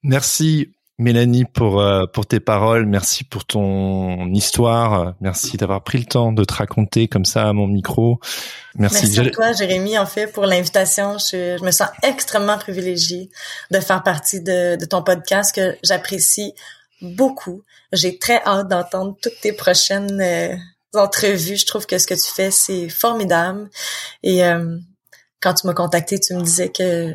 Merci 0.03 0.74
Mélanie 0.99 1.45
pour 1.45 1.81
euh, 1.81 2.07
pour 2.07 2.25
tes 2.25 2.39
paroles, 2.39 2.87
merci 2.87 3.25
pour 3.25 3.45
ton 3.45 4.33
histoire, 4.33 5.15
merci 5.21 5.57
d'avoir 5.57 5.83
pris 5.83 5.99
le 5.99 6.05
temps 6.05 6.31
de 6.31 6.45
te 6.45 6.55
raconter 6.55 7.09
comme 7.09 7.25
ça 7.25 7.49
à 7.49 7.53
mon 7.53 7.67
micro. 7.67 8.21
Merci, 8.77 9.07
merci 9.07 9.21
à 9.21 9.31
toi 9.31 9.53
Jérémy 9.53 9.99
en 9.99 10.07
fait 10.07 10.29
pour 10.29 10.47
l'invitation. 10.47 11.19
Je, 11.19 11.57
je, 11.59 11.65
me 11.65 11.73
sens 11.73 11.89
extrêmement 12.05 12.59
privilégiée 12.59 13.29
de 13.73 13.81
faire 13.81 14.05
partie 14.05 14.41
de, 14.41 14.77
de 14.77 14.85
ton 14.85 15.03
podcast 15.03 15.53
que 15.53 15.77
j'apprécie 15.83 16.55
beaucoup. 17.03 17.63
J'ai 17.93 18.17
très 18.17 18.41
hâte 18.45 18.69
d'entendre 18.69 19.17
toutes 19.21 19.41
tes 19.41 19.53
prochaines 19.53 20.21
euh, 20.21 20.55
entrevues. 20.95 21.57
Je 21.57 21.67
trouve 21.67 21.87
que 21.87 21.99
ce 21.99 22.07
que 22.07 22.15
tu 22.15 22.33
fais 22.33 22.53
c'est 22.53 22.89
formidable 22.89 23.69
et 24.23 24.45
euh, 24.45 24.79
quand 25.45 25.53
tu 25.53 25.67
m'as 25.67 25.75
contacté, 25.75 26.19
tu 26.19 26.35
me 26.35 26.41
disais 26.41 26.71
que 26.71 27.15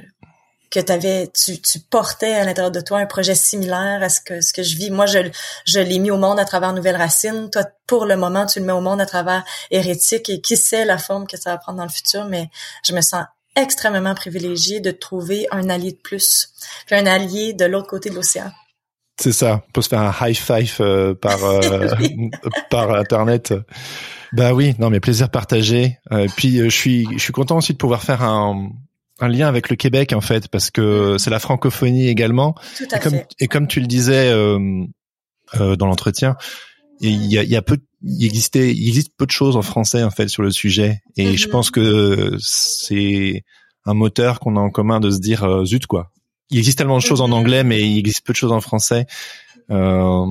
que 0.69 0.79
t'avais, 0.79 1.29
tu, 1.33 1.59
tu 1.61 1.79
portais 1.79 2.35
à 2.35 2.45
l'intérieur 2.45 2.71
de 2.71 2.81
toi 2.81 2.99
un 2.99 3.05
projet 3.05 3.35
similaire 3.35 4.03
à 4.03 4.09
ce 4.09 4.21
que 4.21 4.41
ce 4.41 4.53
que 4.53 4.63
je 4.63 4.75
vis. 4.75 4.91
Moi, 4.91 5.05
je, 5.05 5.19
je 5.65 5.79
l'ai 5.79 5.99
mis 5.99 6.11
au 6.11 6.17
monde 6.17 6.39
à 6.39 6.45
travers 6.45 6.73
Nouvelle 6.73 6.95
Racine. 6.95 7.49
Toi, 7.51 7.63
pour 7.87 8.05
le 8.05 8.15
moment, 8.17 8.45
tu 8.45 8.59
le 8.59 8.65
mets 8.65 8.73
au 8.73 8.81
monde 8.81 9.01
à 9.01 9.05
travers 9.05 9.43
Hérétique 9.71 10.29
et 10.29 10.41
qui 10.41 10.57
sait 10.57 10.85
la 10.85 10.97
forme 10.97 11.25
que 11.25 11.37
ça 11.37 11.51
va 11.51 11.57
prendre 11.57 11.79
dans 11.79 11.85
le 11.85 11.89
futur, 11.89 12.25
mais 12.25 12.49
je 12.83 12.93
me 12.93 13.01
sens 13.01 13.23
extrêmement 13.55 14.15
privilégiée 14.15 14.79
de 14.79 14.91
trouver 14.91 15.47
un 15.51 15.69
allié 15.69 15.91
de 15.91 15.97
plus, 15.97 16.53
puis 16.85 16.95
un 16.95 17.05
allié 17.05 17.53
de 17.53 17.65
l'autre 17.65 17.87
côté 17.87 18.09
de 18.09 18.15
l'océan. 18.15 18.51
C'est 19.19 19.33
ça, 19.33 19.63
on 19.67 19.71
peut 19.73 19.81
se 19.81 19.89
faire 19.89 19.99
un 19.99 20.13
high 20.21 20.35
five 20.35 20.77
euh, 20.79 21.13
par 21.13 21.43
euh, 21.43 21.89
par 22.69 22.93
internet. 22.93 23.53
Bah 24.31 24.53
oui, 24.53 24.75
non 24.79 24.89
mais 24.89 24.99
plaisir 24.99 25.29
partagé. 25.29 25.97
Euh, 26.11 26.27
puis 26.37 26.57
je 26.57 26.69
suis 26.69 27.07
je 27.13 27.19
suis 27.19 27.33
content 27.33 27.57
aussi 27.57 27.73
de 27.73 27.77
pouvoir 27.77 28.03
faire 28.03 28.21
un 28.23 28.69
un 29.21 29.27
lien 29.27 29.47
avec 29.47 29.69
le 29.69 29.75
Québec 29.75 30.13
en 30.13 30.21
fait 30.21 30.47
parce 30.47 30.71
que 30.71 31.17
c'est 31.17 31.29
la 31.29 31.39
francophonie 31.39 32.07
également. 32.07 32.55
Tout 32.77 32.85
à 32.91 32.97
et 32.97 32.99
comme 32.99 33.11
fait. 33.13 33.27
et 33.39 33.47
comme 33.47 33.67
tu 33.67 33.79
le 33.79 33.87
disais 33.87 34.29
euh, 34.29 34.59
euh, 35.59 35.75
dans 35.75 35.87
l'entretien, 35.87 36.35
il 37.01 37.25
y 37.25 37.37
a, 37.37 37.43
y 37.43 37.55
a 37.55 37.61
peu 37.61 37.77
il 38.03 38.25
existait 38.25 38.71
il 38.73 38.87
existe 38.87 39.11
peu 39.17 39.25
de 39.25 39.31
choses 39.31 39.55
en 39.57 39.61
français 39.61 40.03
en 40.03 40.11
fait 40.11 40.27
sur 40.29 40.41
le 40.43 40.51
sujet 40.51 41.01
et 41.17 41.35
je 41.37 41.45
Mhm. 41.47 41.51
pense 41.51 41.71
que 41.71 42.35
c'est 42.39 43.43
un 43.85 43.93
moteur 43.93 44.39
qu'on 44.39 44.55
a 44.57 44.59
en 44.59 44.69
commun 44.69 44.99
de 44.99 45.09
se 45.11 45.19
dire 45.19 45.43
euh, 45.43 45.65
zut 45.65 45.85
quoi. 45.87 46.11
Il 46.51 46.57
existe 46.57 46.77
tellement 46.77 46.97
de 46.97 47.01
choses 47.03 47.21
en 47.21 47.27
Mhm. 47.27 47.33
anglais 47.33 47.63
mais 47.63 47.81
il 47.81 47.99
existe 47.99 48.25
peu 48.25 48.33
de 48.33 48.37
choses 48.37 48.51
en 48.51 48.61
français. 48.61 49.05
Euh, 49.71 50.25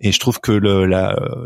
et 0.00 0.10
je 0.10 0.18
trouve 0.18 0.40
que 0.40 0.50
le, 0.50 0.86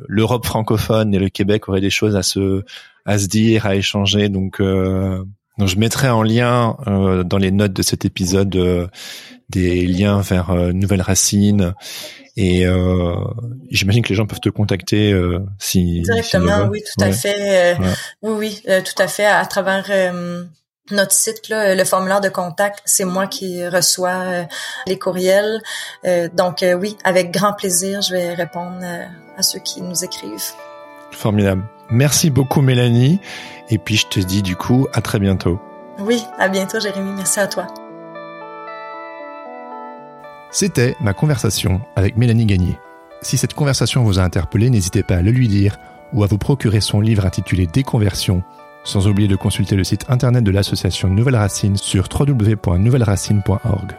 l'Europe 0.09 0.47
francophone 0.47 1.15
et 1.15 1.19
le 1.19 1.29
Québec 1.29 1.69
auraient 1.69 1.83
des 1.83 1.91
choses 1.91 2.17
à 2.17 2.23
se, 2.23 2.63
à 3.05 3.19
se 3.19 3.27
dire, 3.27 3.67
à 3.67 3.77
échanger. 3.77 4.31
Donc, 4.31 4.61
euh, 4.61 5.23
donc 5.59 5.69
je 5.69 5.77
mettrai 5.77 6.09
en 6.09 6.23
lien 6.23 6.77
euh, 6.87 7.25
dans 7.25 7.39
les 7.39 7.51
notes 7.51 7.73
de 7.73 7.83
cet 7.83 8.05
épisode 8.05 8.55
euh, 8.57 8.87
des 9.51 9.87
liens 9.87 10.21
vers 10.21 10.51
euh, 10.51 10.73
Nouvelles 10.73 11.03
Racines. 11.03 11.75
Et 12.37 12.67
euh, 12.67 13.15
j'imagine 13.71 14.03
que 14.05 14.11
les 14.11 14.15
gens 14.15 14.27
peuvent 14.27 14.41
te 14.41 14.49
contacter 14.49 15.13
euh, 15.13 15.41
si 15.59 16.03
Directement, 16.03 16.69
oui, 16.71 16.83
tout 16.85 17.05
à 17.05 17.11
fait. 17.11 17.75
euh, 17.75 17.79
Ouais. 17.83 17.93
Oui, 18.23 18.33
oui, 18.39 18.63
euh, 18.69 18.81
tout 18.81 19.03
à 19.03 19.09
fait. 19.09 19.25
À 19.27 19.45
travers 19.47 19.87
euh, 19.91 20.45
notre 20.93 21.13
site, 21.13 21.49
là, 21.49 21.75
le 21.75 21.85
formulaire 21.85 22.21
de 22.21 22.29
contact, 22.29 22.81
c'est 22.85 23.05
moi 23.05 23.27
qui 23.27 23.67
reçois 23.67 24.11
euh, 24.23 24.45
les 24.87 24.99
courriels. 24.99 25.61
Euh, 26.05 26.29
donc 26.33 26.63
euh, 26.63 26.75
oui, 26.75 26.97
avec 27.03 27.33
grand 27.33 27.55
plaisir, 27.55 28.03
je 28.03 28.13
vais 28.15 28.35
répondre 28.35 28.79
euh, 28.83 29.05
à 29.37 29.43
ceux 29.43 29.59
qui 29.59 29.83
nous 29.83 30.05
écrivent. 30.05 30.31
Formidable. 31.11 31.65
Merci 31.91 32.31
beaucoup 32.31 32.61
Mélanie. 32.61 33.21
Et 33.71 33.79
puis 33.79 33.97
je 33.97 34.07
te 34.07 34.21
dis 34.21 34.43
du 34.43 34.57
coup 34.57 34.87
à 34.93 35.01
très 35.01 35.19
bientôt. 35.19 35.61
Oui, 36.01 36.23
à 36.39 36.49
bientôt, 36.49 36.79
Jérémy. 36.79 37.13
Merci 37.17 37.41
à 37.41 37.47
toi. 37.49 37.67
C'était 40.51 40.97
ma 41.01 41.13
conversation 41.13 41.81
avec 41.97 42.17
Mélanie 42.17 42.47
Gagné. 42.47 42.79
Si 43.21 43.37
cette 43.37 43.55
conversation 43.55 44.05
vous 44.05 44.19
a 44.19 44.23
interpellé, 44.23 44.71
n'hésitez 44.71 45.03
pas 45.03 45.17
à 45.17 45.23
le 45.23 45.31
lui 45.31 45.49
dire 45.49 45.77
ou 46.13 46.23
à 46.23 46.27
vous 46.27 46.39
procurer 46.39 46.81
son 46.81 47.01
livre 47.01 47.27
intitulé 47.27 47.67
Déconversion, 47.67 48.43
sans 48.85 49.09
oublier 49.09 49.29
de 49.29 49.37
consulter 49.37 49.77
le 49.77 49.85
site 49.85 50.07
internet 50.09 50.45
de 50.45 50.51
l'association 50.51 51.09
Nouvelle 51.09 51.37
Racine 51.37 51.77
sur 51.77 52.09
www.nouvelleracine.org. 52.09 53.97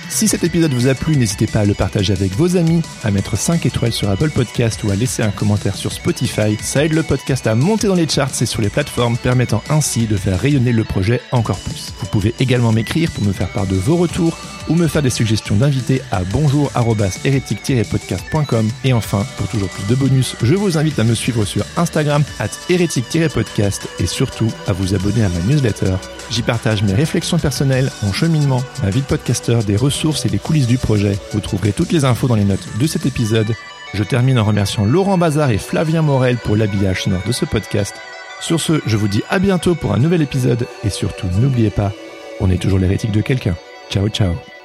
Si 0.08 0.26
cet 0.26 0.42
épisode 0.42 0.72
vous 0.72 0.88
a 0.88 0.94
plu, 0.94 1.16
n'hésitez 1.16 1.46
pas 1.46 1.60
à 1.60 1.64
le 1.64 1.74
partager 1.74 2.12
avec 2.12 2.32
vos 2.32 2.56
amis, 2.56 2.82
à 3.04 3.10
mettre 3.10 3.36
5 3.36 3.66
étoiles 3.66 3.92
sur 3.92 4.08
Apple 4.08 4.30
Podcast 4.30 4.82
ou 4.82 4.90
à 4.90 4.96
laisser 4.96 5.22
un 5.22 5.30
commentaire 5.30 5.76
sur 5.76 5.92
Spotify. 5.92 6.56
Ça 6.62 6.82
aide 6.84 6.94
le 6.94 7.02
podcast 7.02 7.46
à 7.46 7.54
monter 7.54 7.88
dans 7.88 7.94
les 7.94 8.08
charts 8.08 8.30
et 8.40 8.46
sur 8.46 8.62
les 8.62 8.70
plateformes, 8.70 9.18
permettant 9.18 9.62
ainsi 9.68 10.06
de 10.06 10.16
faire 10.16 10.40
rayonner 10.40 10.72
le 10.72 10.84
projet 10.84 11.20
encore 11.30 11.60
plus. 11.60 11.92
Vous 12.00 12.06
pouvez 12.06 12.34
également 12.40 12.72
m'écrire 12.72 13.10
pour 13.12 13.24
me 13.24 13.32
faire 13.32 13.50
part 13.50 13.66
de 13.66 13.76
vos 13.76 13.96
retours 13.96 14.38
ou 14.68 14.74
me 14.74 14.88
faire 14.88 15.02
des 15.02 15.10
suggestions 15.10 15.56
d'invités 15.56 16.02
à 16.10 16.24
bonjour-hérétique-podcast.com. 16.24 18.70
Et 18.84 18.92
enfin, 18.92 19.24
pour 19.36 19.46
toujours 19.48 19.68
plus 19.68 19.86
de 19.86 19.94
bonus, 19.94 20.34
je 20.42 20.54
vous 20.54 20.78
invite 20.78 20.98
à 20.98 21.04
me 21.04 21.14
suivre 21.14 21.44
sur 21.44 21.64
Instagram 21.76 22.24
at 22.38 22.48
hérétique-podcast 22.68 23.88
et 23.98 24.06
surtout 24.06 24.50
à 24.66 24.72
vous 24.72 24.94
abonner 24.94 25.24
à 25.24 25.28
ma 25.28 25.40
newsletter. 25.40 25.94
J'y 26.30 26.42
partage 26.42 26.82
mes 26.82 26.92
réflexions 26.92 27.38
personnelles, 27.38 27.90
mon 28.02 28.12
cheminement, 28.12 28.62
ma 28.82 28.90
vie 28.90 29.00
de 29.00 29.06
podcasteur, 29.06 29.64
des 29.64 29.76
ressources 29.76 29.97
et 30.04 30.28
des 30.28 30.38
coulisses 30.38 30.66
du 30.66 30.78
projet. 30.78 31.18
Vous 31.32 31.40
trouverez 31.40 31.72
toutes 31.72 31.92
les 31.92 32.04
infos 32.04 32.28
dans 32.28 32.36
les 32.36 32.44
notes 32.44 32.68
de 32.80 32.86
cet 32.86 33.04
épisode. 33.04 33.52
Je 33.94 34.04
termine 34.04 34.38
en 34.38 34.44
remerciant 34.44 34.84
Laurent 34.84 35.18
Bazar 35.18 35.50
et 35.50 35.58
Flavien 35.58 36.02
Morel 36.02 36.36
pour 36.36 36.56
l'habillage 36.56 37.02
sonore 37.04 37.22
de 37.26 37.32
ce 37.32 37.44
podcast. 37.44 37.94
Sur 38.40 38.60
ce, 38.60 38.80
je 38.86 38.96
vous 38.96 39.08
dis 39.08 39.22
à 39.28 39.38
bientôt 39.38 39.74
pour 39.74 39.92
un 39.92 39.98
nouvel 39.98 40.22
épisode 40.22 40.66
et 40.84 40.90
surtout 40.90 41.26
n'oubliez 41.40 41.70
pas, 41.70 41.92
on 42.40 42.50
est 42.50 42.62
toujours 42.62 42.78
l'hérétique 42.78 43.12
de 43.12 43.22
quelqu'un. 43.22 43.56
Ciao 43.90 44.08
ciao 44.08 44.57